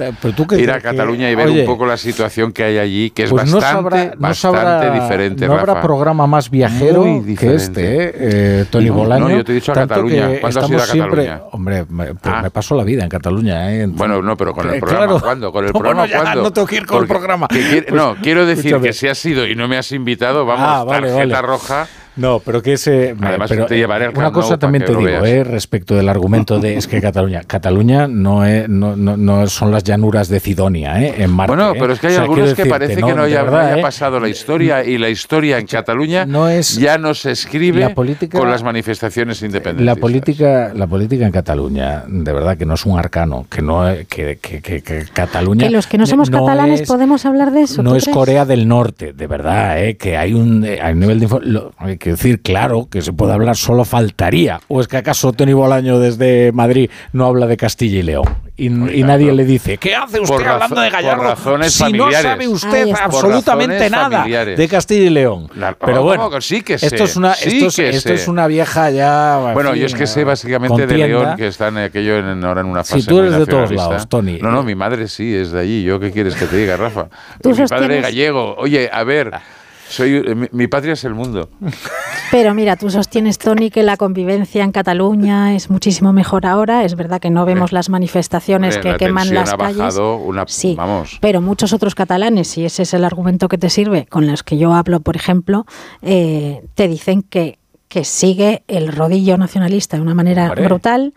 [0.58, 3.50] ir a Cataluña y ver un poco la situación que hay allí, que es pues
[3.50, 5.48] bastante, bastante diferente.
[5.48, 9.30] No habrá programa más viajero que este, eh, Tony Bolaño.
[9.30, 10.32] No, yo te he dicho a Cataluña.
[10.42, 11.42] ¿Cuándo has ido a Cataluña?
[11.62, 11.86] Hombre,
[12.24, 12.42] ah.
[12.42, 13.72] me, paso la vida en Cataluña.
[13.72, 13.86] ¿eh?
[13.88, 15.52] Bueno, no, pero con el programa, ¿cuándo?
[15.52, 17.48] ¿Con el programa no, No tengo que ir con el programa.
[17.92, 21.42] no, quiero decir que si has ido y no me has invitado, vamos, ah, tarjeta
[21.44, 23.16] roja No, pero que ese.
[23.22, 26.10] Además, pero, te llevaré al Una Camp Nou cosa también te digo, eh, respecto del
[26.10, 27.42] argumento de es que Cataluña.
[27.48, 31.16] Cataluña no, es, no, no, no son las llanuras de Sidonia, ¿eh?
[31.24, 31.56] En Marte.
[31.56, 31.78] Bueno, ¿eh?
[31.80, 33.68] pero es que hay O sea, algunos que parece no, que no haya, no verdad,
[33.68, 33.82] haya ¿eh?
[33.82, 36.26] pasado la historia y la historia en Cataluña
[36.78, 39.86] ya no se escribe la política- con las manifestaciones independentistas.
[39.96, 43.86] La política, la política en Cataluña, de verdad que no es un arcano, que no
[44.10, 45.66] que, que, que- que Cataluña.
[45.68, 47.82] Que los que no somos catalanes es- podemos hablar de eso.
[47.84, 48.16] No ¿tú es crees?
[48.18, 49.96] Corea del Norte, de verdad, ¿eh?
[49.96, 51.28] que hay un, eh, hay un nivel de...
[51.44, 54.60] lo- que decir, claro, que se puede hablar, solo faltaría.
[54.68, 58.26] ¿O es que acaso Tony Bolaño desde Madrid no habla de Castilla y León?
[58.58, 61.18] Y, y nadie le dice, ¿qué hace usted Por hablando de Gallardo?
[61.24, 62.24] por razones si familiares.
[62.24, 64.58] no sabe usted absolutamente nada familiares.
[64.58, 65.48] de Castilla y León.
[65.56, 68.10] La- Pero bueno, ¿cómo que sí que esto es una, Sí esto es, que esto
[68.10, 68.16] sé.
[68.16, 69.48] es una vieja ya...
[69.48, 71.08] en Bueno, fin, yo es que sé básicamente de contienda.
[71.24, 73.46] León, que está en aquello en, ahora en una Si fase tú muy eres de
[73.48, 74.38] todos lados, Tony.
[74.40, 75.84] No, no, mi madre sí es de allí.
[75.84, 77.08] ¿Yo qué quieres que te diga, Rafa?
[77.42, 78.56] Tú Y mi padre sostienes- gallego.
[78.58, 79.32] Oye, a ver,
[79.92, 81.50] soy eh, mi, mi patria es el mundo.
[82.32, 86.84] Pero mira, tú sostienes, Tony, que la convivencia en Cataluña es muchísimo mejor ahora.
[86.86, 89.78] Es verdad que no vemos las manifestaciones Hombre, que la queman las ha calles.
[89.78, 91.18] bajado una, Sí, vamos.
[91.22, 94.58] Pero muchos otros catalanes, si ese es el argumento que te sirve, con los que
[94.58, 95.66] yo hablo, por ejemplo,
[96.02, 100.66] eh, te dicen que, que sigue el rodillo nacionalista de una manera Hombre.
[100.66, 101.14] brutal,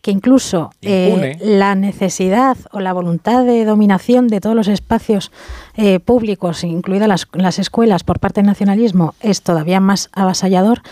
[0.00, 5.32] que incluso eh, la necesidad o la voluntad de dominación de todos los espacios
[5.76, 10.82] eh, públicos, incluidas las, las escuelas, por parte del nacionalismo, es todavía más avasallador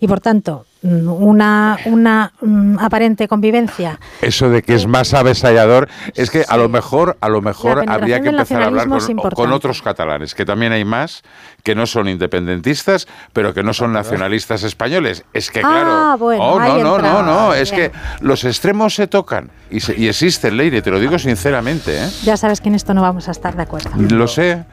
[0.00, 6.30] y, por tanto, una, una mm, aparente convivencia Eso de que es más avesallador es
[6.30, 9.34] que a lo mejor, a lo mejor habría que empezar a hablar con, importante.
[9.36, 11.22] con otros catalanes, que también hay más,
[11.64, 15.24] que no son independentistas, pero que no son nacionalistas españoles.
[15.32, 17.90] Es que Ah, claro, bueno, oh, no, no, no, no, es bien.
[17.90, 22.08] que los extremos se tocan y, se- y existen, Leire, te lo digo sinceramente, ¿eh?
[22.22, 23.90] Ya sabes que en esto no vamos a estar de acuerdo.
[23.96, 24.64] Lo sé,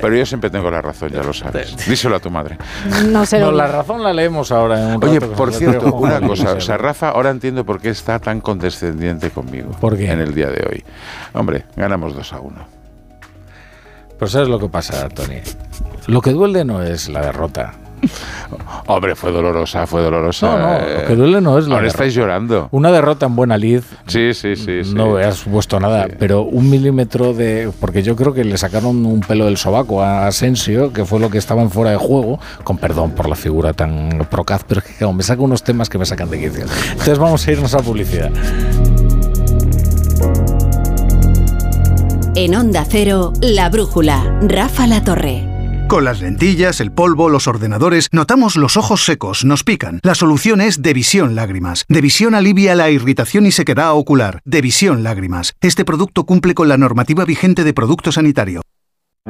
[0.00, 1.76] pero yo siempre tengo la razón, ya lo sabes.
[1.88, 2.58] Díselo a tu madre.
[3.06, 3.38] No sé.
[3.40, 4.80] No, la razón la leemos ahora.
[4.80, 8.18] En un Oye, por cierto, una cosa, o sea, Rafa, ahora entiendo por qué está
[8.18, 9.70] tan condescendiente conmigo.
[9.80, 10.10] ¿Por qué?
[10.10, 10.84] En el día de hoy.
[11.32, 12.80] Hombre, ganamos 2 a 1.
[14.18, 15.40] Pues sabes lo que pasa, Tony.
[16.06, 17.72] Lo que duele no es la derrota.
[18.86, 20.46] Hombre, fue dolorosa, fue dolorosa.
[20.46, 20.98] No, no, eh.
[21.02, 21.86] lo que duele no es la Ahora derrota.
[21.86, 22.68] estáis llorando.
[22.72, 23.82] Una derrota en buena lid.
[24.06, 24.84] Sí, sí, sí.
[24.84, 24.94] sí.
[24.94, 27.70] No has puesto nada, pero un milímetro de.
[27.80, 31.30] Porque yo creo que le sacaron un pelo del sobaco a Asensio, que fue lo
[31.30, 34.86] que estaba en fuera de juego, con perdón por la figura tan procaz, pero es
[34.86, 36.64] que claro, me saca unos temas que me sacan de quicio.
[36.90, 38.30] Entonces vamos a irnos a publicidad.
[42.36, 45.44] En Onda Cero, La Brújula, Rafa La Torre.
[45.90, 49.98] Con las lentillas, el polvo, los ordenadores, notamos los ojos secos, nos pican.
[50.04, 51.84] La solución es Devisión Lágrimas.
[51.88, 54.40] Devisión alivia la irritación y sequedad ocular.
[54.44, 55.54] Devisión Lágrimas.
[55.60, 58.62] Este producto cumple con la normativa vigente de producto sanitario.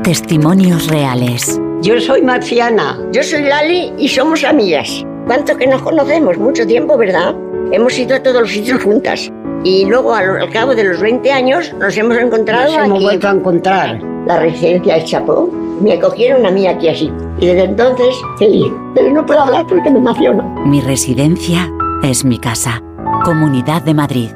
[0.03, 1.59] Testimonios reales.
[1.81, 3.09] Yo soy Marciana.
[3.11, 5.03] Yo soy Lali y somos amigas.
[5.25, 6.37] ¿Cuánto que nos conocemos?
[6.37, 7.35] Mucho tiempo, ¿verdad?
[7.73, 9.33] Hemos ido a todos los sitios juntas.
[9.65, 13.05] Y luego, al, al cabo de los 20 años, nos hemos encontrado Nos hemos aquí.
[13.05, 14.03] vuelto a encontrar.
[14.27, 15.51] La residencia del Chapó.
[15.81, 17.11] Me acogieron a mí aquí así.
[17.39, 18.67] Y desde entonces, feliz.
[18.95, 20.43] Pero no puedo hablar porque me emociono.
[20.67, 21.71] Mi residencia
[22.03, 22.83] es mi casa.
[23.25, 24.31] Comunidad de Madrid.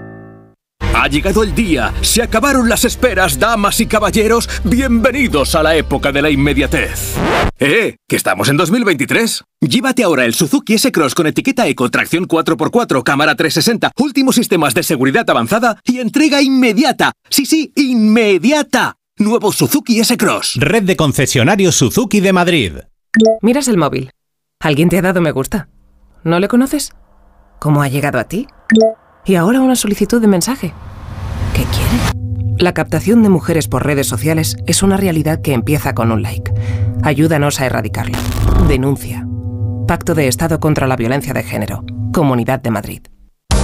[1.05, 6.13] Ha llegado el día, se acabaron las esperas, damas y caballeros, bienvenidos a la época
[6.13, 7.17] de la inmediatez.
[7.59, 7.97] ¡Eh!
[8.09, 9.45] ¡Que estamos en 2023!
[9.61, 14.83] Llévate ahora el Suzuki S-Cross con etiqueta Eco, tracción 4x4, cámara 360, últimos sistemas de
[14.83, 17.13] seguridad avanzada y entrega inmediata.
[17.29, 18.95] Sí, sí, inmediata.
[19.19, 20.55] Nuevo Suzuki S-Cross.
[20.57, 22.73] Red de concesionarios Suzuki de Madrid.
[23.43, 24.11] Miras el móvil.
[24.59, 25.69] ¿Alguien te ha dado me gusta?
[26.23, 26.95] ¿No le conoces?
[27.59, 28.47] ¿Cómo ha llegado a ti?
[29.25, 30.75] Y ahora una solicitud de mensaje.
[31.55, 32.15] ¿Qué quiere?
[32.59, 36.53] La captación de mujeres por redes sociales es una realidad que empieza con un like.
[37.03, 38.19] Ayúdanos a erradicarlo.
[38.69, 39.27] Denuncia.
[39.87, 41.85] Pacto de Estado contra la Violencia de Género.
[42.13, 43.03] Comunidad de Madrid.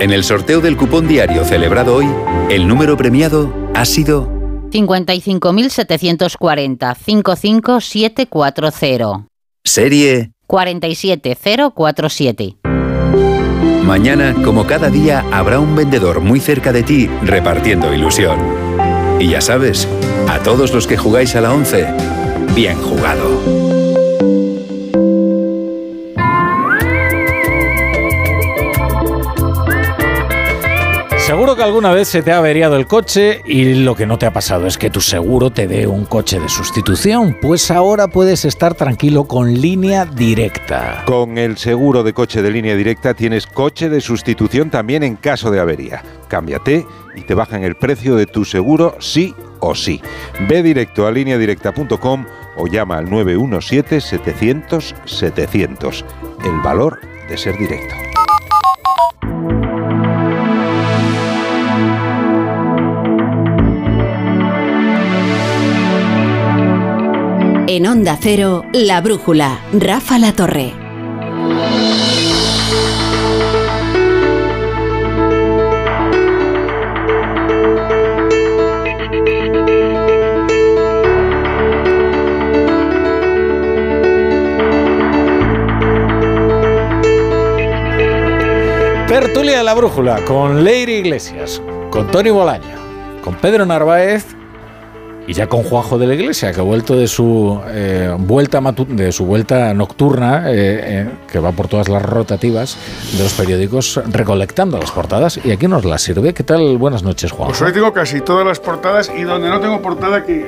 [0.00, 2.06] En el sorteo del cupón diario celebrado hoy,
[2.48, 4.30] el número premiado ha sido
[4.70, 9.26] 55.740 55740
[9.62, 12.56] serie 47047.
[13.84, 18.38] Mañana, como cada día, habrá un vendedor muy cerca de ti repartiendo ilusión.
[19.20, 19.86] Y ya sabes,
[20.30, 21.88] a todos los que jugáis a la 11,
[22.54, 23.59] bien jugado.
[31.30, 34.26] Seguro que alguna vez se te ha averiado el coche y lo que no te
[34.26, 37.38] ha pasado es que tu seguro te dé un coche de sustitución.
[37.40, 41.04] Pues ahora puedes estar tranquilo con línea directa.
[41.06, 45.52] Con el seguro de coche de línea directa tienes coche de sustitución también en caso
[45.52, 46.02] de avería.
[46.26, 46.84] Cámbiate
[47.14, 50.02] y te bajan el precio de tu seguro sí o sí.
[50.48, 52.26] Ve directo a lineadirecta.com
[52.56, 56.04] o llama al 917-700-700.
[56.44, 57.94] El valor de ser directo.
[67.72, 70.74] En Onda Cero, La Brújula, Rafa La Torre.
[89.06, 92.64] Tertulia de la Brújula con Leire Iglesias, con Tony Bolaño,
[93.22, 94.39] con Pedro Narváez
[95.30, 99.12] y ya con Juanjo de la Iglesia, que ha vuelto de su eh, vuelta de
[99.12, 102.76] su vuelta nocturna, eh, eh, que va por todas las rotativas
[103.16, 106.34] de los periódicos recolectando las portadas y aquí nos las sirve.
[106.34, 106.78] ¿Qué tal?
[106.78, 107.52] Buenas noches, Juanjo.
[107.52, 110.44] Pues hoy tengo casi todas las portadas y donde no tengo portada, que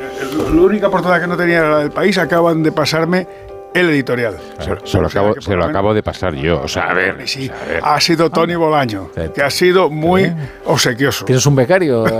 [0.52, 3.28] la única portada que no tenía era la del país, acaban de pasarme
[3.74, 4.36] el editorial.
[4.84, 6.60] Se, lo acabo, se lo acabo de pasar yo.
[6.62, 7.16] O sea, a ver.
[7.26, 7.80] Sí, a ver.
[7.82, 10.32] ha sido Tony Bolaño, que ha sido muy
[10.66, 11.24] obsequioso.
[11.24, 12.04] ¿Tienes un becario?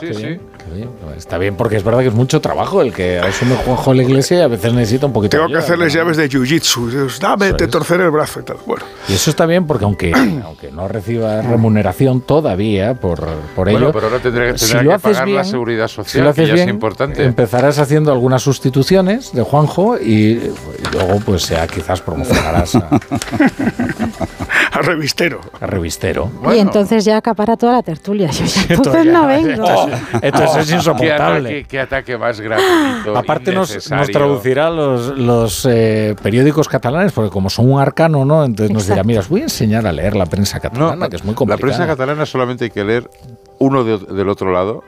[0.00, 0.88] Sí, Qué bien, qué bien.
[1.16, 4.02] Está bien, porque es verdad que es mucho trabajo el que asume Juanjo de la
[4.02, 6.00] Iglesia y a veces necesita un poquito Tengo de que hacerles ¿no?
[6.00, 7.20] llaves de jiu-jitsu.
[7.20, 8.56] Dame, te torceré el brazo y tal.
[8.66, 10.12] Bueno, Y eso está bien porque aunque,
[10.44, 15.00] aunque no reciba remuneración todavía por, por ello, Bueno, pero ahora tendrá, si que haces
[15.02, 17.24] pagar la bien, seguridad si social, lo haces que ya bien, es importante.
[17.24, 20.40] empezarás haciendo algunas sustituciones de Juanjo y,
[20.78, 22.88] y luego pues ya quizás promocionarás a,
[24.72, 25.40] a revistero.
[25.60, 26.30] a revistero.
[26.54, 28.30] Y entonces ya acapara toda la tertulia.
[28.30, 29.50] Yo ya entonces ya- no vengo.
[29.50, 31.48] esto es- esto es Qué insoportable.
[31.48, 33.16] ataque, qué ataque más gratuito.
[33.16, 38.44] Aparte nos, nos traducirá los, los eh, periódicos catalanes, porque como son un arcano, ¿no?
[38.44, 41.24] Entonces nos dirá, mira, os voy a enseñar a leer la prensa catalana, que es
[41.24, 41.60] muy La complicada.
[41.60, 43.10] prensa catalana solamente hay que leer
[43.58, 44.82] uno de- del otro lado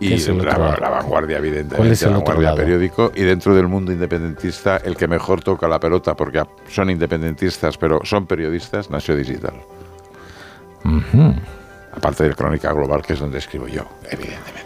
[0.00, 1.76] y ¿Qué es el la, vanguardia, evidentemente.
[1.76, 5.66] ¿Cuál es el la vanguardia periódico y dentro del mundo independentista el que mejor toca
[5.66, 9.54] la pelota porque son independentistas pero son periodistas, Nació Digital.
[11.92, 14.57] Aparte del Crónica Global que es donde escribo yo, evidentemente.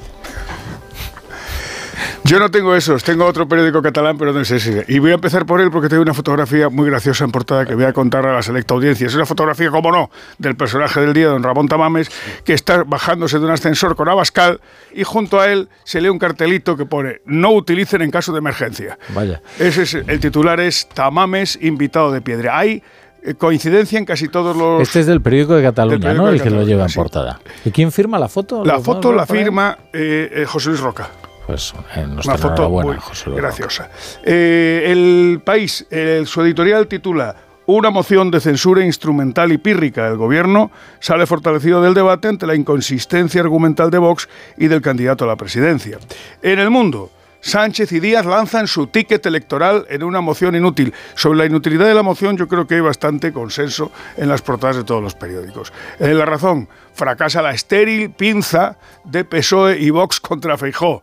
[2.33, 4.73] Yo no tengo esos, tengo otro periódico catalán, pero no sé si.
[4.89, 7.75] Y voy a empezar por él porque tengo una fotografía muy graciosa en portada que
[7.75, 9.07] voy a contar a la selecta audiencia.
[9.07, 12.11] Es una fotografía, como no, del personaje del día, don Ramón Tamames,
[12.43, 14.63] que está bajándose de un ascensor con Abascal
[14.95, 18.39] y junto a él se lee un cartelito que pone no utilicen en caso de
[18.39, 18.99] emergencia.
[19.15, 19.43] Vaya.
[19.59, 22.59] Ese es, el titular es Tamames, invitado de piedra.
[22.59, 22.83] Hay
[23.23, 24.81] eh, coincidencia en casi todos los...
[24.81, 26.31] Este es del periódico de Cataluña, periódico ¿no?
[26.31, 26.97] de El que lo lleva en sí.
[26.97, 27.41] portada.
[27.67, 28.65] ¿Y quién firma la foto?
[28.65, 31.11] La ¿Lo foto la firma eh, eh, José Luis Roca.
[31.53, 33.91] Pues eh, Una foto muy José graciosa.
[34.25, 40.09] Eh, el país, eh, su editorial titula Una moción de censura instrumental y pírrica.
[40.09, 45.25] El gobierno sale fortalecido del debate ante la inconsistencia argumental de Vox y del candidato
[45.25, 45.99] a la presidencia.
[46.41, 47.11] En el mundo,
[47.43, 50.95] Sánchez y Díaz lanzan su ticket electoral en una moción inútil.
[51.17, 54.77] Sobre la inutilidad de la moción yo creo que hay bastante consenso en las portadas
[54.77, 55.73] de todos los periódicos.
[55.99, 61.03] En La Razón, fracasa la estéril pinza de PSOE y Vox contra Feijó.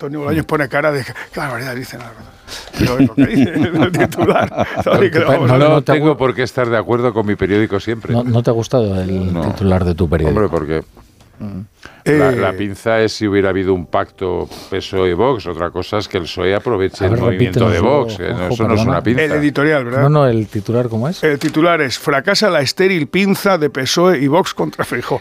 [0.00, 1.04] Tony Bolaños pone cara de...
[1.04, 2.24] ¡Qué barbaridad dice La Razón!
[2.78, 4.66] Pero es lo que dice el titular.
[4.86, 5.82] No, leer.
[5.82, 8.12] tengo por qué estar de acuerdo con mi periódico siempre.
[8.14, 10.40] ¿No, no te ha gustado el titular de tu periódico?
[10.40, 10.82] Hombre, porque
[12.04, 15.46] Eh, la, la pinza es si hubiera habido un pacto PSOE-Vox.
[15.46, 18.18] Otra cosa es que el PSOE aproveche el movimiento de Vox.
[18.18, 19.22] no- eso no es una pinza.
[19.24, 20.02] El editorial, ¿verdad?
[20.02, 21.22] No, no, el titular, ¿cómo es?
[21.22, 25.20] El titular es Fracasa la estéril pinza de PSOE y Vox contra Feijó.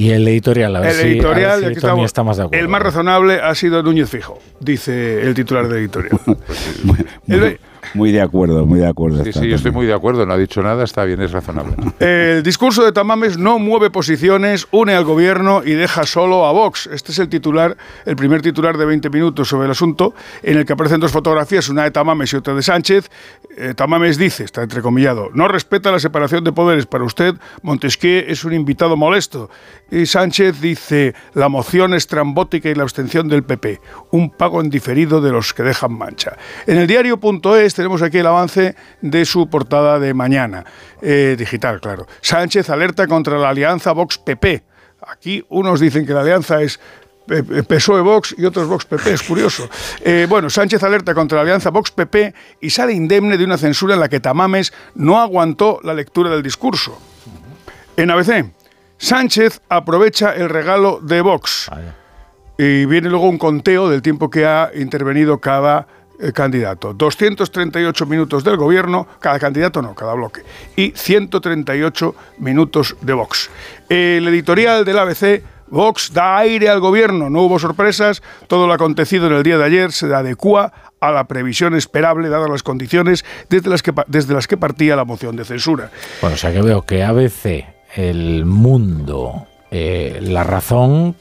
[0.00, 2.36] Y el editorial, a ver El si, a ver editorial, si aquí estamos, está más
[2.36, 2.62] de acuerdo.
[2.62, 6.20] el más razonable ha sido Núñez Fijo, dice el titular del editorial.
[7.26, 7.58] El-
[7.94, 9.24] Muy de acuerdo, muy de acuerdo.
[9.24, 10.24] Sí, sí, yo estoy muy de acuerdo.
[10.26, 11.74] No ha dicho nada, está bien, es razonable.
[12.00, 16.88] El discurso de Tamames no mueve posiciones, une al gobierno y deja solo a Vox.
[16.92, 20.64] Este es el titular, el primer titular de 20 minutos sobre el asunto, en el
[20.64, 23.10] que aparecen dos fotografías, una de Tamames y otra de Sánchez.
[23.56, 26.86] Eh, Tamames dice, está entrecomillado, no respeta la separación de poderes.
[26.86, 29.50] Para usted, Montesquieu es un invitado molesto.
[29.90, 35.20] Y Sánchez dice, la moción estrambótica y la abstención del PP, un pago en diferido
[35.20, 36.36] de los que dejan mancha.
[36.66, 40.64] En el diario.es tenemos aquí el avance de su portada de mañana,
[41.00, 42.08] eh, digital, claro.
[42.20, 44.64] Sánchez alerta contra la alianza Vox-PP.
[45.06, 46.80] Aquí unos dicen que la alianza es
[47.30, 49.70] eh, eh, PSOE-Vox y otros Vox-PP, es curioso.
[50.00, 54.00] Eh, bueno, Sánchez alerta contra la alianza Vox-PP y sale indemne de una censura en
[54.00, 56.98] la que Tamames no aguantó la lectura del discurso.
[57.96, 58.50] En ABC,
[58.96, 61.70] Sánchez aprovecha el regalo de Vox.
[62.58, 65.86] Y viene luego un conteo del tiempo que ha intervenido cada
[66.20, 66.92] eh, candidato.
[66.94, 70.42] 238 minutos del gobierno, cada candidato no, cada bloque.
[70.76, 73.50] Y 138 minutos de Vox.
[73.88, 79.26] El editorial del ABC, Vox da aire al gobierno, no hubo sorpresas, todo lo acontecido
[79.26, 83.70] en el día de ayer se adecua a la previsión esperable dadas las condiciones desde
[83.70, 85.90] las que, desde las que partía la moción de censura.
[86.20, 87.64] Bueno, o sea que veo que ABC,
[87.94, 91.14] el mundo, eh, la razón,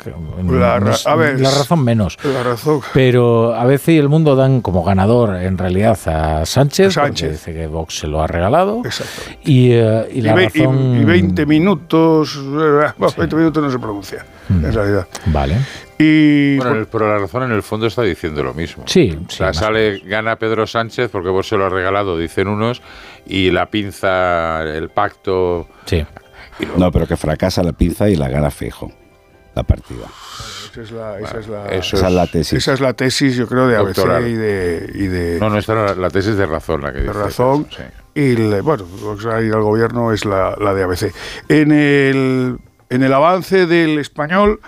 [0.48, 2.17] La no ra- es- a ver, la razón menos.
[2.24, 2.82] La razón.
[2.93, 7.32] Pero ABC y el mundo dan como ganador en realidad a Sánchez, porque Sánchez.
[7.32, 8.82] dice que Vox se lo ha regalado.
[8.85, 9.22] Exacto.
[9.43, 10.98] Y, eh, y Y, la y- razón.
[11.01, 15.08] y 20 minutos, eh, bueno, 20 minutos no se pronuncia, en realidad.
[15.26, 15.58] Vale.
[16.00, 18.84] Y Bueno, el- pero la razón en el fondo está diciendo lo mismo.
[18.85, 22.82] Sí, O sea, sale, gana Pedro Sánchez porque vos se lo ha regalado, dicen unos,
[23.26, 25.67] y la pinza, el pacto.
[25.85, 26.06] Sí.
[26.77, 28.92] No, pero que fracasa la pinza y la gana fijo.
[29.56, 30.06] La partida.
[30.72, 32.53] esa es la, esa es la- Eso Esa es la tesis.
[32.60, 34.27] esa es la tesis, yo creo, de ABC Doctoral.
[34.27, 37.08] y de, y de, No, no, esta era la tesis de razón la que de
[37.08, 37.14] dice.
[37.19, 37.68] razón.
[37.76, 37.84] Sí.
[38.14, 38.86] Y le- bueno,
[39.42, 41.11] ir al gobierno es la, la de ABC.
[41.50, 42.58] En el,
[42.90, 44.60] en el avance del español,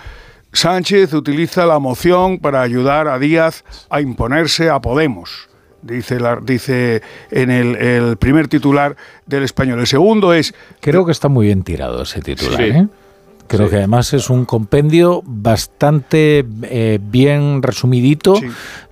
[0.52, 5.49] Sánchez utiliza la moción para ayudar a Díaz a imponerse a Podemos.
[5.82, 7.02] Dice, la, dice
[7.32, 9.80] en el, el primer titular del español.
[9.80, 12.58] El segundo es Creo que está muy bien tirado ese titular.
[12.58, 12.64] Sí.
[12.70, 12.88] ¿eh?
[13.48, 13.72] Creo Sí.
[13.72, 18.36] que además es un compendio bastante eh, bien resumidito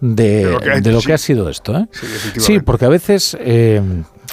[0.02, 1.08] de, De lo que ha- de lo sí.
[1.08, 1.78] que ha sido esto.
[1.78, 1.86] ¿eh?
[2.38, 3.82] Sí, porque a veces, eh,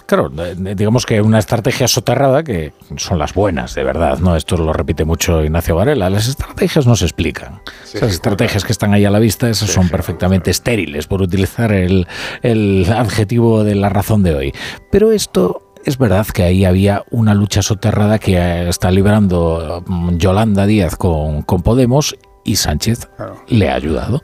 [0.06, 4.36] claro, eh, digamos que una estrategia soterrada, que son las buenas, de verdad, ¿no?
[4.36, 7.60] Esto lo repite mucho Ignacio Varela, las estrategias no se explican.
[7.84, 11.22] Sí, Esas sí, estrategias que están ahí a la vista, esas son perfectamente estériles, por
[11.22, 12.06] utilizar el,
[12.42, 14.54] el adjetivo de la razón de hoy.
[14.90, 15.60] Pero esto...
[15.86, 20.96] Es verdad que ahí había una lucha soterrada que eh, está librando mm, Yolanda Díaz
[20.96, 23.08] con, con Podemos y Sánchez
[23.48, 24.22] le ha ayudado.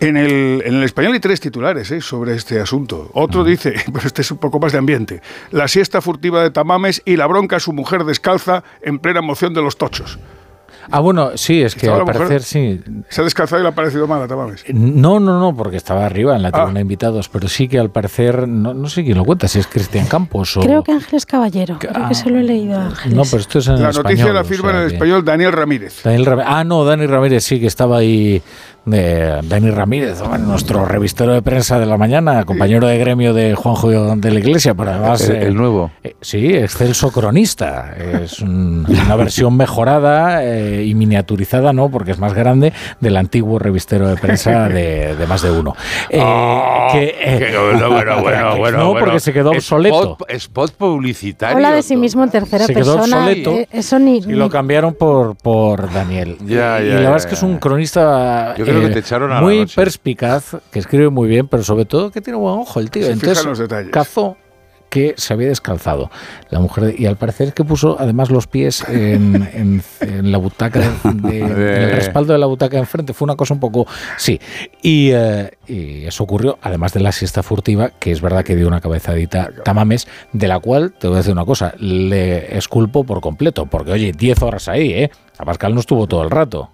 [0.00, 2.00] En el, en el español hay tres titulares ¿eh?
[2.00, 3.10] sobre este asunto.
[3.14, 7.02] Otro dice, pero este es un poco más de ambiente, la siesta furtiva de Tamames
[7.04, 10.18] y la bronca a su mujer descalza en plena moción de los tochos.
[10.90, 12.80] Ah, bueno, sí, es que al la parecer sí.
[13.08, 14.64] Se ha descalzado y le ha parecido mal a Tamames.
[14.72, 16.52] No, no, no, porque estaba arriba en la Ah.
[16.52, 19.58] tribuna de invitados, pero sí que al parecer, no, no sé quién lo cuenta, si
[19.58, 20.60] es Cristian Campos o...
[20.60, 23.16] Creo que Ángeles Caballero, creo que se lo he leído a Ángeles.
[23.16, 24.02] No, pero esto es en La español.
[24.04, 26.02] noticia la o firma sea en el español Daniel Ramírez.
[26.02, 26.46] Daniel Ramírez.
[26.50, 28.42] Ah, no, Dani Ramírez sí, que estaba ahí.
[28.86, 33.90] De Dani Ramírez, nuestro revistero de prensa de la mañana, compañero de gremio de Juanjo
[34.16, 35.28] de la Iglesia, pero además.
[35.28, 35.90] El- el nuevo.
[36.02, 37.94] eh, sí, excelso cronista.
[37.98, 41.90] Es un- una versión mejorada eh, y miniaturizada, ¿no?
[41.90, 45.74] Porque es más grande del antiguo revistero de prensa de, de más de uno.
[46.10, 46.22] Eh,
[46.92, 49.04] que, eh, Que- bueno, bueno, bueno, bueno, no, bueno.
[49.06, 50.12] porque se quedó obsoleto.
[50.18, 51.56] Spot, spot publicitario.
[51.56, 53.18] Habla de sí mismo en tercera Se quedó persona.
[53.18, 56.36] obsoleto eh, eso ni, y lo cambiaron por, por Daniel.
[56.44, 58.86] Ya, y, ya, y la ya, verdad es que es un cronista Yo creo que
[58.86, 59.74] eh, te echaron a la muy noche.
[59.76, 63.06] perspicaz, que escribe muy bien, pero sobre todo que tiene buen ojo el tío.
[63.06, 63.90] Se Entonces, en los detalles.
[63.92, 64.36] cazó,
[64.88, 66.10] que se había descalzado.
[66.50, 70.86] La mujer, y al parecer que puso además los pies en, en, la butaca, de,
[71.04, 73.12] en el respaldo de la butaca de enfrente.
[73.12, 73.86] Fue una cosa un poco.
[74.16, 74.40] Sí.
[74.82, 78.66] Y, eh, y, eso ocurrió, además de la siesta furtiva, que es verdad que dio
[78.66, 83.20] una cabezadita Tamames, de la cual te voy a decir una cosa, le esculpo por
[83.20, 85.10] completo, porque oye, 10 horas ahí, ¿eh?
[85.38, 86.70] Abascal no estuvo todo el rato.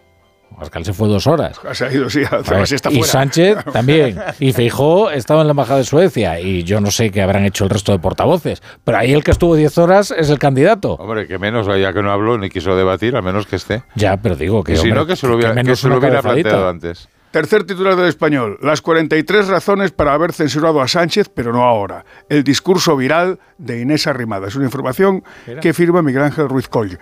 [0.58, 1.60] Pascal se fue dos horas.
[1.73, 3.12] Se ha ido, sí, a hacer la siesta y fuera.
[3.12, 4.18] Sánchez también.
[4.39, 6.41] Y Feijó estaba en la embajada de Suecia.
[6.41, 8.62] Y yo no sé qué habrán hecho el resto de portavoces.
[8.84, 10.94] Pero ahí el que estuvo 10 horas es el candidato.
[10.94, 13.83] Hombre, que menos, ya que no habló ni quiso debatir, al menos que esté.
[13.94, 14.76] Ya, pero digo que.
[14.76, 17.08] Si no, que se lo hubiera, que que se lo hubiera planteado antes.
[17.34, 18.58] Tercer titular del español.
[18.62, 22.05] Las 43 razones para haber censurado a Sánchez, pero no ahora.
[22.28, 24.47] El discurso viral de Inés Arrimada.
[24.47, 25.60] Es una información Mira.
[25.60, 26.97] que firma Miguel Ángel Ruiz Coll.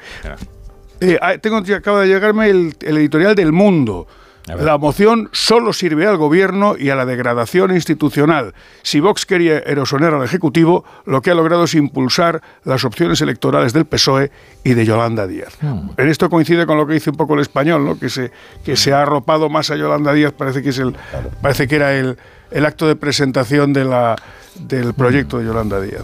[1.02, 4.06] Eh, ah, tengo, acaba de llegarme el, el editorial del Mundo.
[4.46, 8.54] La moción solo sirve al gobierno y a la degradación institucional.
[8.82, 13.72] Si Vox quería erosionar al Ejecutivo, lo que ha logrado es impulsar las opciones electorales
[13.72, 14.32] del PSOE
[14.64, 15.56] y de Yolanda Díaz.
[15.96, 17.98] En esto coincide con lo que dice un poco el español, ¿no?
[17.98, 18.32] que, se,
[18.64, 20.96] que se ha arropado más a Yolanda Díaz, parece que, es el,
[21.40, 22.18] parece que era el,
[22.50, 24.16] el acto de presentación de la,
[24.56, 26.02] del proyecto de Yolanda Díaz.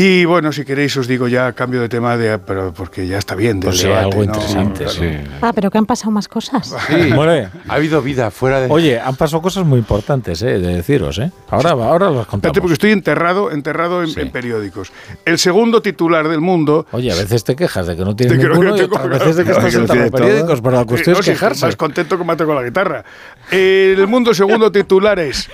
[0.00, 3.34] Y bueno, si queréis os digo ya cambio de tema, de, pero porque ya está
[3.34, 3.58] bien.
[3.58, 4.24] del Pues debate, algo ¿no?
[4.26, 4.90] interesante, Claro.
[5.00, 5.08] sí.
[5.42, 6.72] Ah, pero que han pasado más cosas.
[6.86, 7.48] Sí, Hombre.
[7.66, 8.68] ha habido vida fuera de.
[8.70, 11.32] Oye, han pasado cosas muy importantes, eh, de deciros, ¿eh?
[11.50, 12.58] Ahora, ahora las Espérate, contamos.
[12.60, 14.92] porque estoy enterrado, enterrado en, en periódicos.
[15.24, 16.86] El segundo titular del mundo.
[16.92, 19.08] Oye, a veces te quejas de que no tienes De que no ninguno y otras
[19.08, 21.66] veces de que estás entrando en periódicos, pero la cuestión Eh, no, es quejarse.
[21.66, 23.02] más contento que mate con la guitarra.
[23.50, 25.50] El mundo segundo titular es.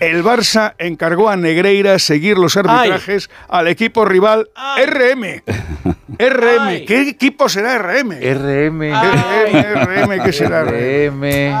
[0.00, 5.42] El Barça encargó a Negreira seguir los arbitrajes al equipo rival RM.
[6.18, 6.84] RM.
[6.86, 8.10] ¿Qué equipo será RM?
[8.20, 8.80] RM.
[8.92, 11.52] RM, RM, ¿qué será RM?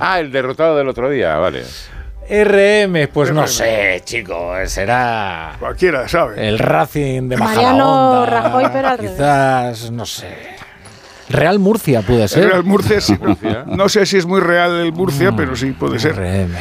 [0.00, 1.64] Ah, el derrotado del otro día, vale.
[2.28, 6.48] RM, pues no sé, chico, será Cualquiera, ¿sabe?
[6.48, 8.24] el Racing de Mariano.
[8.24, 9.12] Rajoy, pero al revés.
[9.12, 10.28] Quizás, no sé.
[11.28, 12.48] Real Murcia puede ser.
[12.48, 13.36] Real Murcia, sí, no,
[13.76, 16.14] no sé si es muy real el Murcia, pero sí puede ser.
[16.16, 16.54] RM.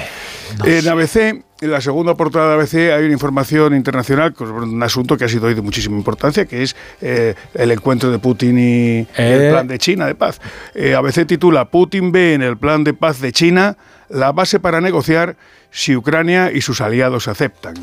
[0.65, 5.17] En ABC, en la segunda portada de ABC, hay una información internacional sobre un asunto
[5.17, 8.99] que ha sido hoy de muchísima importancia, que es eh, el encuentro de Putin y
[8.99, 9.07] Eh.
[9.17, 10.39] el plan de China de paz.
[10.73, 13.77] Eh, ABC titula Putin ve en el plan de paz de China
[14.09, 15.35] la base para negociar
[15.71, 17.75] si Ucrania y sus aliados aceptan.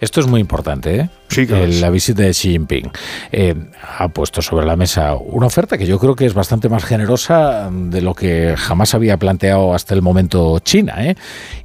[0.00, 1.10] Esto es muy importante, ¿eh?
[1.28, 1.64] Sí, claro.
[1.64, 2.90] El- la visita de Xi Jinping
[3.30, 3.54] eh,
[3.98, 7.70] ha puesto sobre la mesa una oferta que yo creo que es bastante más generosa
[7.72, 10.94] de lo que jamás había planteado hasta el momento China.
[11.06, 11.16] ¿eh?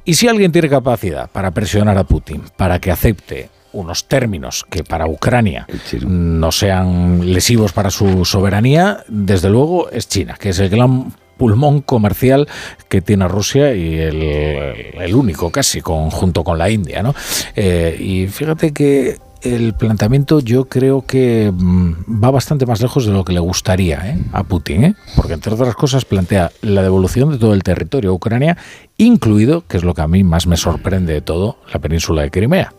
[0.04, 4.82] Y si alguien tiene capacidad para presionar a Putin para que acepte unos términos que
[4.82, 5.66] para Ucrania
[6.06, 11.80] no sean lesivos para su soberanía, desde luego es China, que es el gran pulmón
[11.80, 12.48] comercial
[12.88, 17.02] que tiene Rusia y el, único casi con, junto con la India.
[17.02, 17.14] ¿no?
[17.56, 23.12] Eh, y fíjate que el planteamiento yo creo que mm, va bastante más lejos de
[23.12, 24.18] lo que le gustaría ¿eh?
[24.32, 24.94] a Putin, ¿eh?
[25.16, 28.56] porque entre otras cosas plantea la devolución de todo el territorio a Ucrania,
[28.96, 32.30] incluido, que es lo que a mí más me sorprende de todo, la península de
[32.30, 32.72] Crimea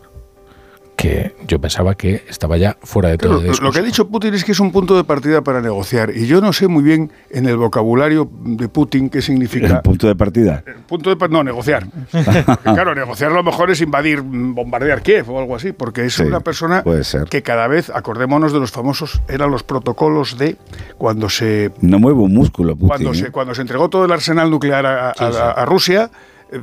[1.00, 3.62] que yo pensaba que estaba ya fuera de todo discurso.
[3.62, 6.10] lo que ha dicho Putin es que es un punto de partida para negociar.
[6.14, 9.76] Y yo no sé muy bien en el vocabulario de Putin qué significa.
[9.76, 10.62] El punto de partida.
[10.86, 11.86] Punto de no, negociar.
[12.62, 16.14] Claro, negociar a lo mejor es invadir, mm, bombardear Kiev o algo así, porque es
[16.14, 17.24] Sí, una persona puede ser.
[17.24, 20.56] que cada vez, acordémonos de los famosos, eran los protocolos de
[20.98, 22.88] cuando se No mueve un músculo, Putin.
[22.88, 23.14] cuando ¿eh?
[23.14, 25.38] se cuando se entregó todo el arsenal nuclear a, a- Sí, sí.
[25.40, 26.10] a- a Rusia.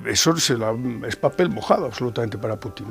[0.05, 0.73] Eso se la-
[1.07, 2.85] es papel mojado absolutamente para Putin.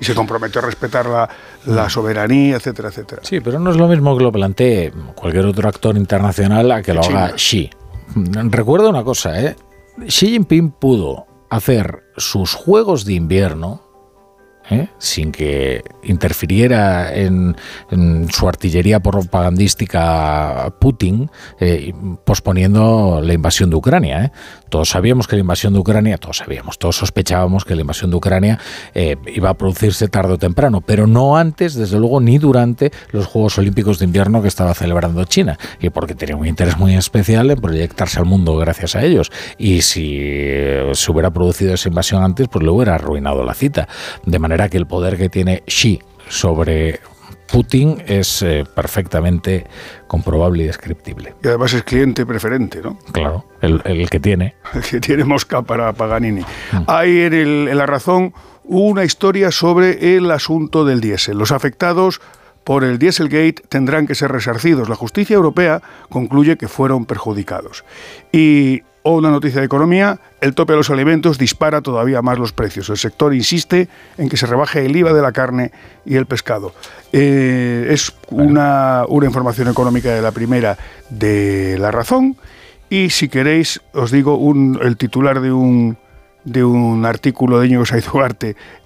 [0.00, 1.28] Y se comprometió a respetar la,
[1.66, 3.22] la soberanía, etcétera, etcétera.
[3.24, 6.92] Sí, pero no es lo mismo que lo plantee cualquier otro actor internacional a que
[6.92, 7.24] lo China.
[7.26, 7.70] haga Xi.
[8.14, 9.56] Recuerda una cosa, ¿eh?
[10.06, 13.82] Xi Jinping pudo hacer sus juegos de invierno
[14.70, 14.88] ¿eh?
[14.98, 17.56] sin que interfiriera en,
[17.90, 21.92] en su artillería propagandística Putin, eh,
[22.24, 24.24] posponiendo la invasión de Ucrania.
[24.24, 24.32] ¿eh?
[24.72, 28.16] Todos sabíamos que la invasión de Ucrania, todos sabíamos, todos sospechábamos que la invasión de
[28.16, 28.58] Ucrania
[28.94, 33.26] eh, iba a producirse tarde o temprano, pero no antes, desde luego, ni durante los
[33.26, 37.50] Juegos Olímpicos de Invierno que estaba celebrando China, y porque tenía un interés muy especial
[37.50, 39.30] en proyectarse al mundo gracias a ellos.
[39.58, 43.88] Y si eh, se hubiera producido esa invasión antes, pues le hubiera arruinado la cita.
[44.24, 47.00] De manera que el poder que tiene Xi sobre
[47.52, 49.66] Putin es eh, perfectamente
[50.06, 51.34] comprobable y descriptible.
[51.44, 52.98] Y además es cliente preferente, ¿no?
[53.12, 54.54] Claro, el, el que tiene.
[54.90, 56.42] que tiene mosca para Paganini.
[56.86, 58.32] Hay en, el- en La Razón
[58.64, 61.36] una historia sobre el asunto del diésel.
[61.38, 62.20] Los afectados
[62.64, 64.88] por el Dieselgate tendrán que ser resarcidos.
[64.88, 67.84] La justicia europea concluye que fueron perjudicados.
[68.32, 72.52] Y O una noticia de economía, el tope de los alimentos dispara todavía más los
[72.52, 72.88] precios.
[72.88, 75.72] El sector insiste en que se rebaje el IVA de la carne
[76.04, 76.72] y el pescado.
[77.12, 80.78] Eh, es una, una información económica de la primera
[81.10, 82.36] de La Razón.
[82.90, 85.96] Y si queréis, os digo un, el titular de un,
[86.44, 88.06] de un artículo de Íñigo Saiz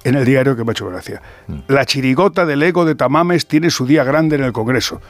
[0.05, 1.23] en el diario que me ha hecho gracia.
[1.69, 5.01] La chirigota del ego de Tamames tiene su día grande en el Congreso.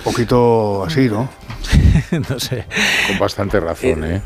[0.00, 1.28] Un poquito así, ¿no?
[2.30, 2.64] no sé.
[3.08, 4.22] Con bastante razón, ¿eh?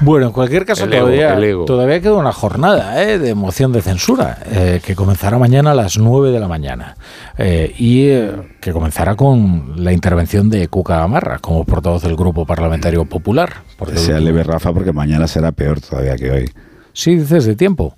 [0.00, 1.64] Bueno, en cualquier caso, El ego, todavía, el ego.
[1.66, 3.18] todavía queda una jornada ¿eh?
[3.18, 6.96] de moción de censura eh, que comenzará mañana a las 9 de la mañana
[7.38, 12.46] eh, y eh, que comenzará con la intervención de Cuca Gamarra como portavoz del Grupo
[12.46, 13.52] Parlamentario Popular.
[13.78, 16.50] Porque Sea leve, Rafa, porque mañana será peor todavía que hoy.
[16.94, 17.94] Sí, dices de tiempo.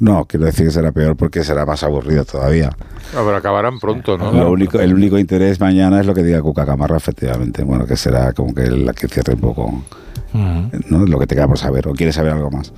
[0.00, 2.70] No, quiero decir que será peor porque será más aburrido todavía.
[3.14, 4.32] No, pero acabarán pronto, ¿no?
[4.32, 7.62] Lo único, el único interés mañana es lo que diga Cuca Camarra, efectivamente.
[7.64, 9.84] Bueno, que será como que la que cierre un poco
[10.32, 11.06] ¿no?
[11.06, 11.86] lo que te queda por saber.
[11.86, 12.72] ¿O quieres saber algo más?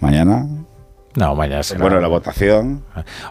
[0.00, 0.46] Mañana.
[1.14, 1.80] No, mañana será.
[1.80, 2.82] Bueno, la votación.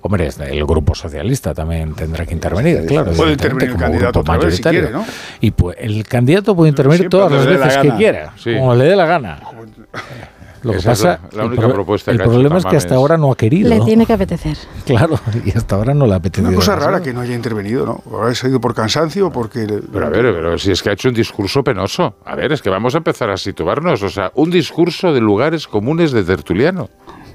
[0.01, 3.11] Hombre, es- el Grupo Socialista también tendrá que intervenir, claro.
[3.11, 4.81] Puede intervenir el como candidato otra vez si mayoritario.
[4.81, 5.05] quiere, ¿no?
[5.41, 8.55] Y pues el candidato puede intervenir Siempre todas las la veces que quiera, Sí.
[8.55, 9.39] como le dé la gana.
[10.67, 12.31] Lo que Esa es pasa, la- la el única pro- propuesta el que ha hecho
[12.33, 13.69] problema es que hasta ahora no ha querido.
[13.69, 14.57] Le tiene que apetecer.
[14.85, 16.47] Claro, y hasta ahora no le ha apetecido.
[16.49, 18.33] Una cosa rara que no haya intervenido, ¿no?
[18.35, 19.65] Se ha ido por cansancio o porque...
[19.91, 22.15] Pero a ver, pero si es que ha hecho un discurso penoso.
[22.25, 24.01] A ver, es que vamos a empezar a situarnos.
[24.03, 26.89] O sea, un discurso de lugares comunes de tertuliano.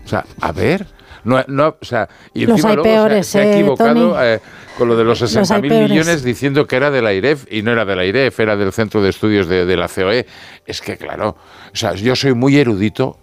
[0.05, 0.87] O sea, a ver.
[1.25, 3.53] No, no, o sea, y Los encima hay luego se ha- peores, se, ha eh,
[3.61, 4.41] equivocado eh,
[4.77, 5.91] con lo de los Los hay 60.000 peores.
[5.91, 8.73] millones diciendo que era de la IREF y no era de la IREF, era del
[8.73, 10.27] Centro de Estudios de, de la COE.
[10.67, 11.37] Es que, claro,
[11.73, 13.19] o sea, yo soy muy erudito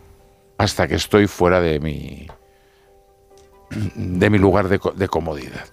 [0.59, 2.27] hasta que estoy fuera de mi,
[3.95, 5.65] de mi lugar de, de comodidad.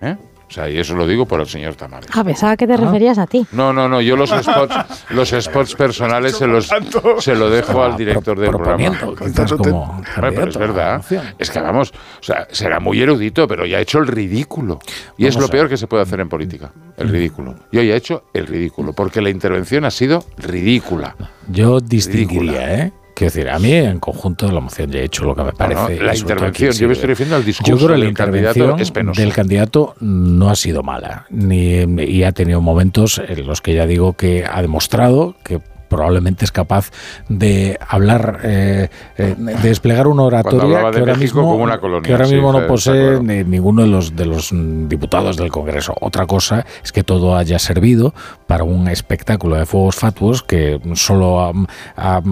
[0.00, 0.16] ¿eh?
[0.48, 2.08] O sea, y eso lo digo por el señor Tamames.
[2.12, 3.46] Ah, pensaba que te referías a ti.
[3.52, 4.74] No, no, no, yo los spots,
[5.10, 6.70] los spots personales se los
[7.18, 8.98] se lo dejo al director del programa.
[8.98, 11.04] como pero es verdad.
[11.38, 14.78] Es que vamos, o sea, será muy erudito, pero ya ha hecho el ridículo.
[15.18, 17.54] Y es lo peor que se puede hacer en política, el ridículo.
[17.70, 21.16] Y hoy ha hecho el ridículo, porque la intervención ha sido ridícula.
[21.48, 22.92] Yo distinguiría, ¿eh?
[23.14, 25.96] Quiero decir, a mí en conjunto la moción ya he hecho lo que me parece.
[25.96, 28.58] no, la intervención, yo me estoy refiriendo al Yo discurso creo que la del candidato
[28.58, 31.26] intervención del candidato no ha sido mala.
[31.30, 35.60] Ni, y ha tenido momentos en los que ya digo que ha demostrado que
[35.92, 36.90] probablemente es capaz
[37.28, 42.06] de hablar, eh, eh, de desplegar una oratoria de que ahora, mismo, como una colonia,
[42.06, 44.50] que ahora sí, mismo está- no posee ni ninguno de los, de los
[44.88, 45.94] diputados del Congreso.
[46.00, 48.14] Otra cosa es que todo haya servido
[48.46, 51.40] para un espectáculo de fuegos fatuos que solo
[51.96, 52.22] ha-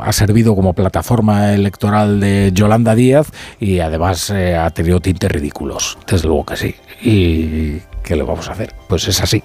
[0.00, 5.98] ha servido como plataforma electoral de Yolanda Díaz y además eh, ha tenido tintes ridículos.
[6.06, 6.74] Desde luego que sí.
[7.02, 8.74] ¿Y qué le vamos a hacer?
[8.88, 9.42] Pues es así.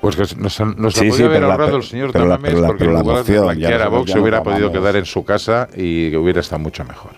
[0.00, 2.36] Pues que nos, nos la Sí, podía sí, haber la- ahorrado el señor pero la-
[2.36, 4.72] Tamames pero la- porque pero en la lugar de blanquear a Vox se hubiera podido
[4.72, 7.10] quedar en su casa y hubiera estado mucho mejor.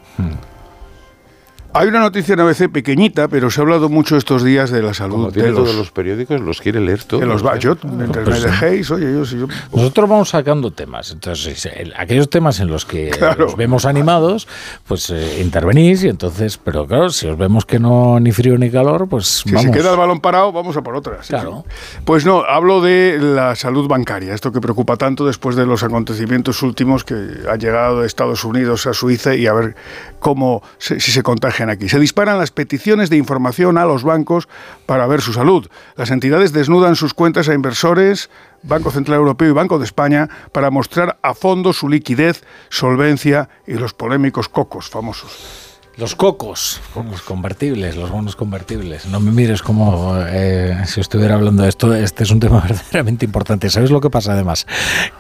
[1.75, 4.93] Hay una noticia en ABC pequeñita, pero se ha hablado mucho estos días de la
[4.93, 7.25] salud Como de los, todos los periódicos, los quiere leer todos.
[7.25, 7.61] los ba- ¿eh?
[7.61, 11.11] yo, entre Pues me dejéis, oye, yo, si yo Nosotros vamos sacando temas.
[11.13, 13.47] Entonces, el- aquellos temas en los que Claro.
[13.47, 14.47] os vemos animados,
[14.87, 18.71] pues eh, intervenís y entonces, pero claro, si os vemos que no ni frío ni
[18.71, 19.71] calor, pues Si vamos.
[19.75, 21.29] se queda el balón parado, vamos a por otras.
[21.29, 21.65] Claro.
[21.67, 21.99] sí.
[22.05, 26.63] Pues no, hablo de la salud bancaria, esto que preocupa tanto después de los acontecimientos
[26.63, 27.15] últimos que
[27.51, 29.75] ha llegado de Estados Unidos a Suiza y a ver
[30.23, 31.89] cómo, se- si se contagian aquí.
[31.89, 34.49] Se disparan las peticiones de información a los bancos
[34.87, 35.69] para ver su salud.
[35.97, 38.31] Las entidades desnudan sus cuentas a inversores,
[38.63, 43.75] Banco Central Europeo y Banco de España para mostrar a fondo su liquidez, solvencia y
[43.75, 45.72] los polémicos cocos famosos.
[45.99, 46.81] Los cocos,
[47.11, 49.05] los convertibles, los bonos convertibles.
[49.07, 51.95] No me mires como eh, si estuviera hablando de esto.
[51.95, 53.69] Este es un tema verdaderamente importante.
[53.69, 54.67] ¿Sabes lo que pasa además?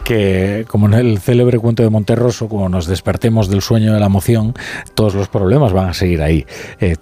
[0.03, 4.07] Que como en el célebre cuento de Monterroso, como nos despertemos del sueño de la
[4.07, 4.55] emoción,
[4.95, 6.47] todos los problemas van a seguir ahí.
[6.81, 6.97] Eh,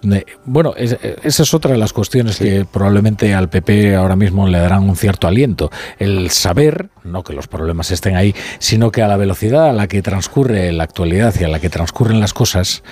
[0.44, 4.58] bueno, es- esa es otra de las cuestiones que probablemente al PP ahora mismo le
[4.58, 5.70] darán un cierto aliento.
[6.00, 9.86] El saber, no que los problemas estén ahí, sino que a la velocidad a la
[9.86, 12.82] que transcurre la actualidad y a la que transcurren las cosas,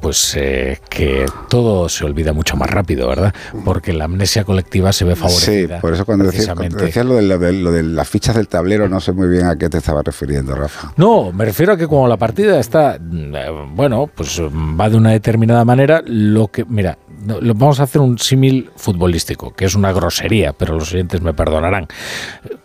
[0.00, 3.34] pues eh, que todo se olvida mucho más rápido, ¿verdad?
[3.64, 5.80] Porque la amnesia colectiva se ve Sí, favorecida.
[5.80, 8.88] por eso cuando decías, cuando lo, de, lo de- lo de las fichas del tablero,
[8.88, 10.92] no sé muy bien a qué te estaba refiriendo, Rafa.
[10.96, 14.88] No, me refiero a que como la partida está, mm, eh, bueno, pues mm, va
[14.88, 19.64] de una determinada manera, lo que, mira, lo- vamos a hacer un símil futbolístico, que
[19.64, 21.88] es una grosería, pero los oyentes me perdonarán.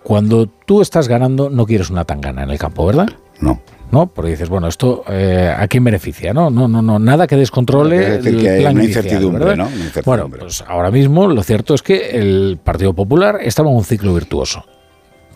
[0.04, 3.08] Cuando tú estás ganando, no quieres una tangana en el campo, ¿verdad?
[3.40, 3.60] No.
[3.94, 4.08] ¿No?
[4.08, 6.50] Porque dices, bueno, esto eh, a quién beneficia, ¿no?
[6.50, 9.56] No, no, no, nada que descontrole Es decir, el que hay plan una inicial, incertidumbre.
[9.56, 9.68] ¿no?
[9.68, 10.02] Una incertidumbre.
[10.06, 14.16] Bueno, pues ahora mismo lo cierto es que el Partido Popular estaba en un ciclo
[14.16, 14.66] virtuoso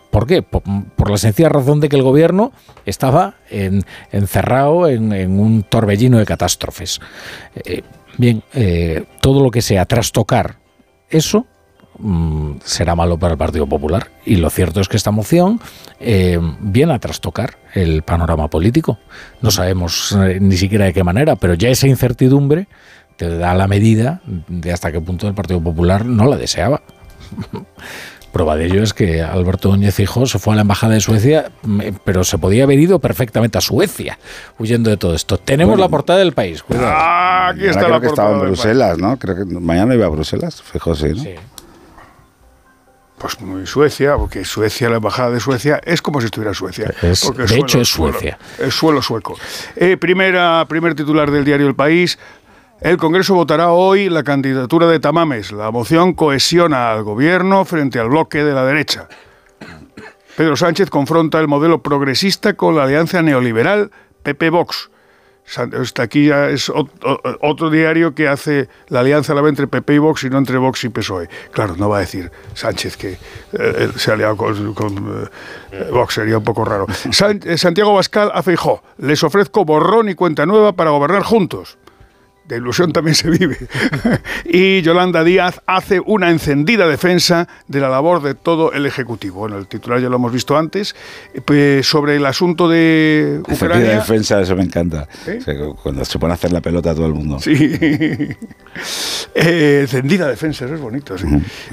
[0.10, 0.42] ¿Por qué?
[0.42, 0.64] Por,
[0.96, 2.52] por la sencilla razón de que el gobierno
[2.88, 7.00] estaba en- encerrado en, en un torbellino de catástrofes.
[7.64, 7.84] Eh,
[8.18, 10.56] bien, eh, todo lo que sea trastocar
[11.12, 11.46] eso
[12.00, 14.10] mm, será malo para el Partido Popular.
[14.26, 15.60] Y lo cierto es que esta moción
[16.00, 18.98] eh, viene a trastocar el panorama político.
[19.42, 22.68] No sabemos eh, ni siquiera de qué manera, pero ya esa incertidumbre
[23.16, 26.82] te da la medida de hasta qué punto el Partido Popular no la deseaba.
[28.32, 31.50] Prueba de ello es que Alberto Núñez Fijo se fue a la embajada de Suecia,
[31.64, 34.20] mm, pero se podía haber ido perfectamente a Suecia,
[34.60, 35.38] huyendo de todo esto.
[35.40, 35.86] Tenemos Bueno.
[35.86, 36.62] la portada del país.
[36.62, 36.88] Cuidado.
[36.90, 39.18] Ah, aquí Ahora está creo la que estaba en portada Bruselas, ¿no?
[39.18, 41.24] Creo que mañana iba a Bruselas, fijo, sí, ¿no?
[43.18, 46.94] Pues muy Suecia, porque Suecia, la embajada de Suecia, es como si estuviera Suecia.
[47.02, 48.38] Es- porque de suelo- hecho, es suelo- Suecia.
[48.60, 49.36] Es suelo sueco.
[49.76, 52.20] Eh, primera, primer titular del diario El País.
[52.80, 55.52] El Congreso votará hoy la candidatura de Tamames.
[55.52, 59.08] La moción cohesiona al gobierno frente al bloque de la derecha.
[60.36, 63.90] Pedro Sánchez confronta el modelo progresista con la alianza neoliberal
[64.22, 64.92] PP-Vox.
[65.82, 69.98] Está aquí ya es otro diario que hace la alianza la ve entre PP y
[69.98, 71.30] Vox y no entre Vox y PSOE.
[71.52, 73.18] Claro, no va a decir Sánchez que
[73.54, 75.30] eh, se ha aliado con, con,
[75.72, 76.86] eh, Vox, sería un poco raro.
[77.12, 81.78] San- eh, Santiago Bascal a Feijó, les ofrezco borrón y cuenta nueva para gobernar juntos.
[82.48, 83.58] De ilusión también se vive.
[84.46, 89.40] y Yolanda Díaz hace una encendida defensa de la labor de todo el Ejecutivo.
[89.40, 90.96] Bueno, el titular ya lo hemos visto antes.
[91.34, 93.96] Eh, pues, sobre el asunto de Encendida Ucrania.
[93.96, 95.08] defensa, eso me encanta.
[95.28, 95.40] ¿Eh?
[95.40, 95.54] O sea,
[95.84, 97.40] cuando se pone a hacer la pelota a todo el mundo.
[97.40, 97.56] Sí.
[99.34, 101.18] Eh, encendida defensa, eso es bonito.
[101.18, 101.26] sí.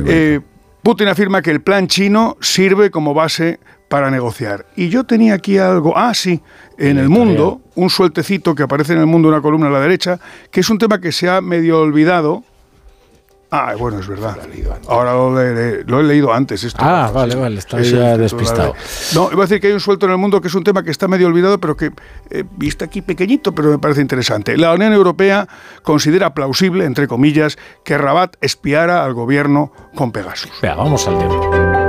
[0.06, 0.40] Eh,
[0.84, 4.66] Putin afirma que el plan chino sirve como base para negociar.
[4.76, 6.42] Y yo tenía aquí algo, ah, sí,
[6.78, 10.18] en el mundo, un sueltecito que aparece en el mundo, una columna a la derecha,
[10.50, 12.42] que es un tema que se ha medio olvidado.
[13.56, 14.36] Ah, bueno, es verdad.
[14.88, 16.64] Ahora lo, he leído antes.
[16.64, 17.38] Esto, Ah, vale, sí.
[17.38, 18.72] vale, estaba Es ya despistado.
[18.72, 20.64] de- No, iba a decir que hay un suelto en el mundo que es un
[20.64, 21.92] tema que está medio olvidado, pero que
[22.30, 24.56] eh, está aquí pequeñito, pero me parece interesante.
[24.56, 25.46] La Unión Europea
[25.84, 30.50] considera plausible, entre comillas, que Rabat espiara al gobierno con Pegasus.
[30.60, 31.83] Venga, vamos al tiempo.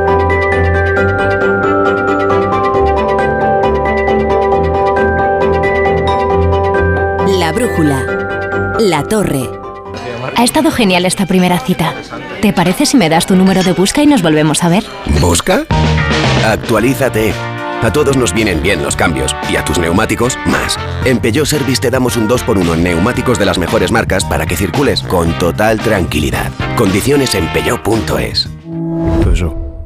[7.65, 8.77] Brújula.
[8.79, 9.49] La torre.
[10.35, 11.93] Ha estado genial esta primera cita.
[12.41, 14.83] ¿Te parece si me das tu número de busca y nos volvemos a ver?
[15.19, 15.65] ¿Busca?
[16.45, 17.33] Actualízate.
[17.81, 20.77] A todos nos vienen bien los cambios y a tus neumáticos más.
[21.05, 24.55] En Peugeot Service te damos un 2x1 en neumáticos de las mejores marcas para que
[24.55, 26.51] circules con total tranquilidad.
[26.77, 28.49] Condiciones en peugeot.es.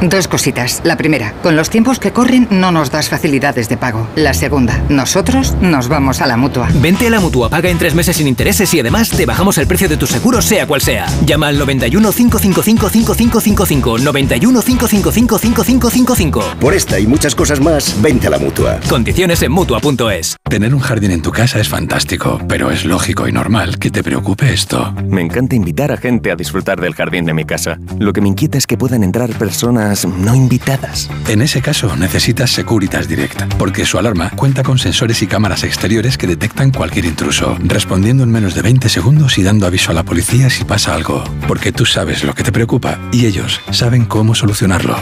[0.00, 0.80] Dos cositas.
[0.82, 4.08] La primera, con los tiempos que corren no nos das facilidades de pago.
[4.16, 6.70] La segunda, nosotros nos vamos a la mutua.
[6.76, 9.66] Vente a la mutua, paga en tres meses sin intereses y además te bajamos el
[9.66, 11.06] precio de tu seguro, sea cual sea.
[11.26, 13.98] Llama al 91 555 5555.
[13.98, 16.44] 91 555 5555.
[16.58, 18.80] Por esta y muchas cosas más, vente a la mutua.
[18.88, 20.36] Condiciones en mutua.es.
[20.48, 24.02] Tener un jardín en tu casa es fantástico, pero es lógico y normal que te
[24.02, 24.94] preocupe esto.
[25.04, 27.78] Me encanta invitar a gente a disfrutar del jardín de mi casa.
[27.98, 31.08] Lo que me inquieta es que puedan entrar personas no invitadas.
[31.28, 36.18] En ese caso, necesitas Securitas Direct, porque su alarma cuenta con sensores y cámaras exteriores
[36.18, 40.02] que detectan cualquier intruso, respondiendo en menos de 20 segundos y dando aviso a la
[40.02, 41.24] policía si pasa algo.
[41.48, 44.96] Porque tú sabes lo que te preocupa y ellos saben cómo solucionarlo.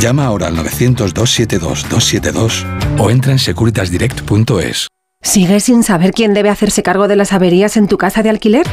[0.00, 2.64] Llama ahora al 900-272-272
[2.98, 4.88] o entra en securitasdirect.es.
[5.22, 8.66] ¿Sigues sin saber quién debe hacerse cargo de las averías en tu casa de alquiler?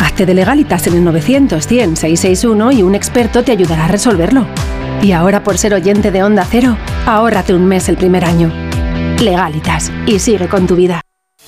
[0.00, 4.46] Hazte de legalitas en el 900-100-661 y un experto te ayudará a resolverlo.
[5.02, 8.50] Y ahora por ser oyente de Onda Cero, ahórrate un mes el primer año.
[9.20, 11.02] Legalitas y sigue con tu vida.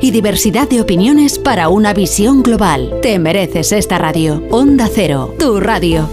[0.00, 2.98] y diversidad de opiniones para una visión global.
[3.02, 4.42] Te mereces esta radio.
[4.50, 6.08] Onda Cero, tu radio.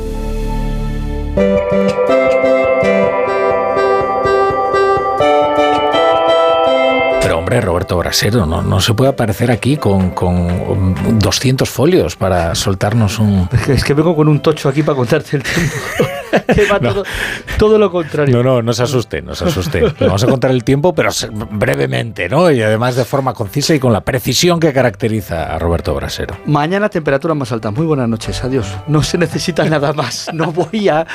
[7.22, 12.56] Pero hombre, Roberto Brasero, no, no se puede aparecer aquí con, con 200 folios para
[12.56, 13.48] soltarnos un...
[13.68, 15.76] Es que vengo con un tocho aquí para contarte el tiempo.
[16.54, 17.04] que va todo,
[17.58, 18.36] todo lo contrario.
[18.36, 19.82] No, no, no se asuste, no se asuste.
[19.82, 21.10] Le vamos a contar el tiempo, pero
[21.52, 22.52] brevemente, ¿no?
[22.52, 26.38] Y además de forma concisa y con la precisión que caracteriza a Roberto Brasero.
[26.46, 27.74] Mañana temperaturas más altas.
[27.74, 28.68] Muy buenas noches, adiós.
[28.88, 30.30] No se necesita nada más.
[30.34, 31.06] No voy a,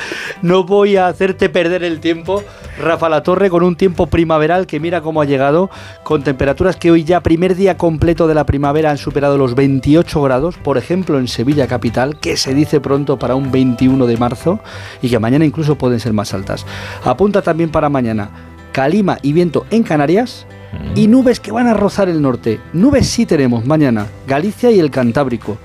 [0.41, 2.43] no voy a hacerte perder el tiempo.
[2.79, 5.69] Rafa La Torre con un tiempo primaveral que mira cómo ha llegado,
[6.03, 10.21] con temperaturas que hoy ya primer día completo de la primavera han superado los 28
[10.21, 14.59] grados, por ejemplo en Sevilla capital, que se dice pronto para un 21 de marzo
[15.05, 16.65] y que mañana incluso pueden ser más altas.
[17.03, 18.29] Apunta también para mañana
[18.71, 20.47] calima y viento en Canarias
[20.95, 22.59] y nubes que van a rozar el norte.
[22.73, 25.57] Nubes sí tenemos mañana, Galicia y el Cantábrico.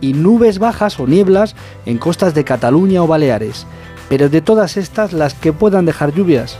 [0.00, 3.66] Y nubes bajas o nieblas en costas de Cataluña o Baleares.
[4.08, 6.56] Pero de todas estas, las que puedan dejar lluvias,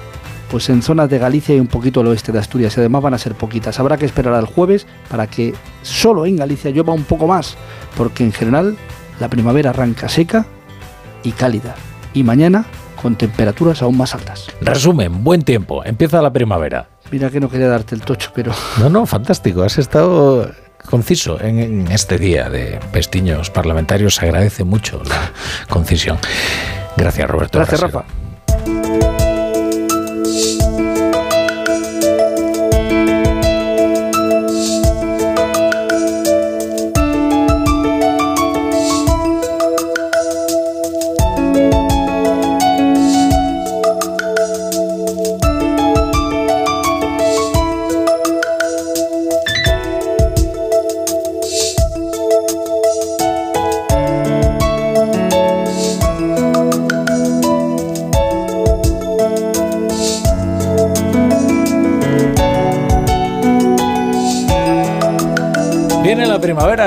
[0.51, 2.77] pues en zonas de Galicia y un poquito al oeste de Asturias.
[2.77, 3.81] Y además van a ser poquitas.
[3.81, 7.57] Habrá que esperar al jueves para que solo en Galicia llueva un poco más.
[7.97, 8.77] Porque en general
[9.19, 10.45] la primavera arranca seca
[11.23, 11.75] y cálida.
[12.15, 12.65] Y mañana
[13.01, 14.49] con temperaturas aún más altas.
[14.61, 16.89] Resumen, buen tiempo, empieza la primavera.
[17.11, 18.53] Mira que no quería darte el tocho, pero...
[18.79, 20.51] No, no, fantástico, has estado
[20.89, 24.17] conciso en, en este día de pestiños parlamentarios.
[24.17, 25.31] Se agradece mucho la
[25.69, 26.19] concisión.
[26.97, 27.59] Gracias, Roberto.
[27.59, 27.81] Gracias.
[27.81, 28.05] Rafa.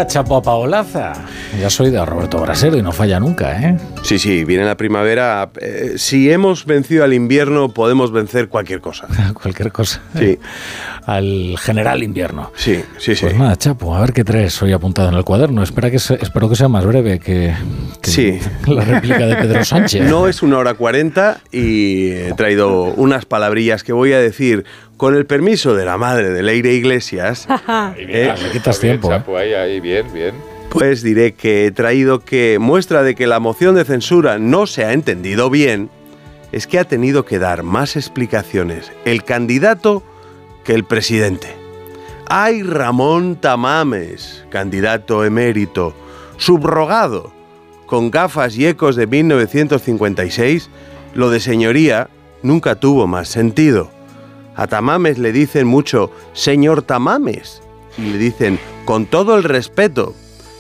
[0.04, 1.14] La primavera, chapo a Paolaza.
[1.60, 3.78] Ya soy de Roberto Brasero y no falla nunca, ¿eh?
[4.04, 5.50] Sí, sí, viene la primavera.
[5.62, 9.08] Eh, si hemos vencido al invierno, podemos vencer cualquier cosa.
[9.34, 10.02] Cualquier cosa.
[10.18, 10.40] Sí.
[11.06, 12.52] Al general invierno.
[12.56, 13.26] Sí, sí, sí.
[13.26, 15.62] Pues nada, Chapo, a ver qué traes hoy apuntado en el cuaderno.
[15.64, 17.54] Espera que se- espero que sea más breve que,
[18.02, 18.40] que Sí.
[18.68, 20.10] la réplica de Pedro Sánchez.
[20.10, 24.66] No es una hora cuarenta y he traído unas palabrillas que voy a decir
[24.98, 27.48] con el permiso de la madre de Leire Iglesias.
[27.98, 29.18] eh, quitas tiempo, ¿eh?
[29.18, 30.36] Chapo, ahí, ahí, bien, bien.
[30.70, 34.86] Pues diré que he traído que muestra de que la moción de censura no se
[34.86, 35.90] ha entendido bien
[36.52, 40.04] es que ha tenido que dar más explicaciones el candidato
[40.64, 41.48] que el presidente.
[42.28, 45.94] Ay, Ramón Tamames, candidato emérito,
[46.38, 47.32] subrogado,
[47.86, 50.70] con gafas y ecos de 1956,
[51.14, 52.10] lo de señoría
[52.42, 53.92] nunca tuvo más sentido.
[54.56, 57.62] A Tamames le dicen mucho, señor Tamames,
[57.98, 60.14] y le dicen, con todo el respeto.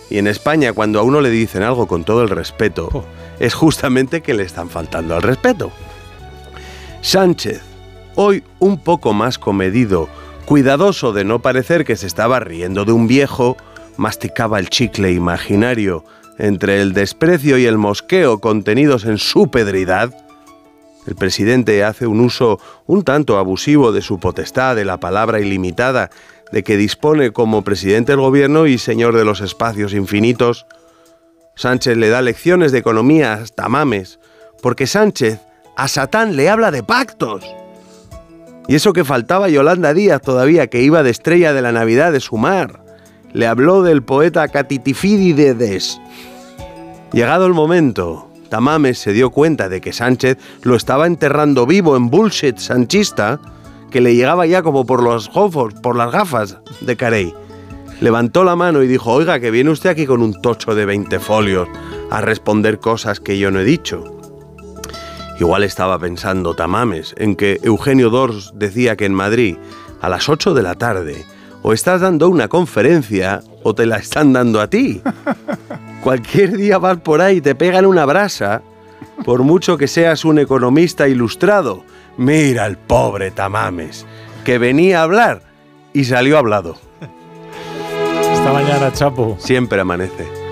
[0.10, 3.06] Y en España, cuando a uno le dicen algo con todo el respeto,
[3.40, 5.72] es justamente que le están faltando al respeto.
[7.02, 7.62] Sánchez,
[8.16, 10.08] hoy un poco más comedido,
[10.46, 13.58] cuidadoso de no parecer que se estaba riendo de un viejo,
[13.98, 16.04] masticaba el chicle imaginario
[16.38, 20.14] entre el desprecio y el mosqueo contenidos en su pedridad.
[21.06, 26.10] El presidente hace un uso un tanto abusivo de su potestad, de la palabra ilimitada,
[26.52, 30.66] de que dispone como presidente del gobierno y señor de los espacios infinitos.
[31.56, 34.20] Sánchez le da lecciones de economía hasta mames,
[34.62, 35.40] porque Sánchez
[35.76, 37.44] a Satán le habla de pactos.
[38.68, 42.22] Y eso que faltaba Yolanda Díaz todavía, que iba de estrella de la Navidad de
[42.22, 42.84] su mar.
[43.34, 46.00] Le habló del poeta Catitifídides.
[47.12, 52.12] Llegado el momento, Tamames se dio cuenta de que Sánchez lo estaba enterrando vivo en
[52.12, 53.40] bullshit sanchista,
[53.90, 57.34] que le llegaba ya como por los gofos, por las gafas de Carey.
[58.00, 61.18] Levantó la mano y dijo, oiga, que viene usted aquí con un tocho de 20
[61.18, 61.68] folios
[62.12, 64.04] a responder cosas que yo no he dicho.
[65.40, 69.58] Igual estaba pensando Tamames en que Eugenio Dors decía que en Madrid,
[70.00, 71.26] a las 8 de la tarde,
[71.64, 75.02] o estás dando una conferencia o te la están dando a ti.
[76.04, 78.62] Cualquier día vas por ahí y te pegan una brasa,
[79.26, 81.84] por mucho que seas un economista ilustrado.
[82.18, 84.06] Mira el pobre Tamames,
[84.44, 85.42] que venía a hablar
[85.94, 86.76] y salió hablado.
[88.34, 89.38] Esta mañana, Chapo.
[89.40, 90.43] Siempre amanece.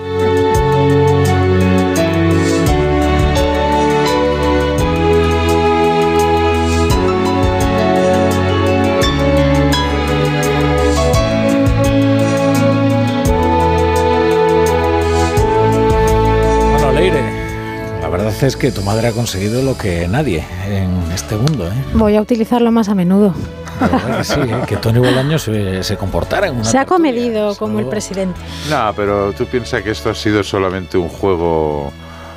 [18.32, 21.72] Verdad es que tu madre ha conseguido lo que nadie en este mundo, ¿eh?
[21.94, 23.34] Voy a utilizarlo más a menudo.
[23.80, 24.62] La verdad que sí, ¿eh?
[24.66, 28.40] que Tony Bolaño se, se comportara en una Se ha comedido como el presidente.
[28.70, 31.92] No, pero tú piensas que esto ha sido solamente un juego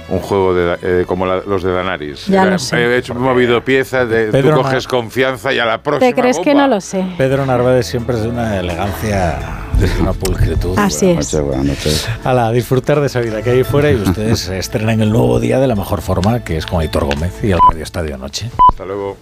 [0.09, 2.27] un juego de, eh, como la- los de Danaris.
[2.27, 2.77] Ya Era, lo sé.
[2.77, 6.19] He hecho, he movido piezas, de, Pedro tú coges confianza y a la próxima ¿Te
[6.21, 7.05] crees que no lo sé?
[7.17, 9.39] Pedro Narváez siempre es de una elegancia,
[9.79, 10.77] de una pulcritud.
[10.77, 11.33] Así Buenas es.
[11.33, 12.07] noches, buenas noches.
[12.23, 15.67] A disfrutar de esa vida que hay fuera y ustedes estrenan el nuevo día de
[15.67, 18.49] la mejor forma, que es con Aitor Gómez y el Radio Estadio Noche.
[18.71, 19.17] Hasta luego.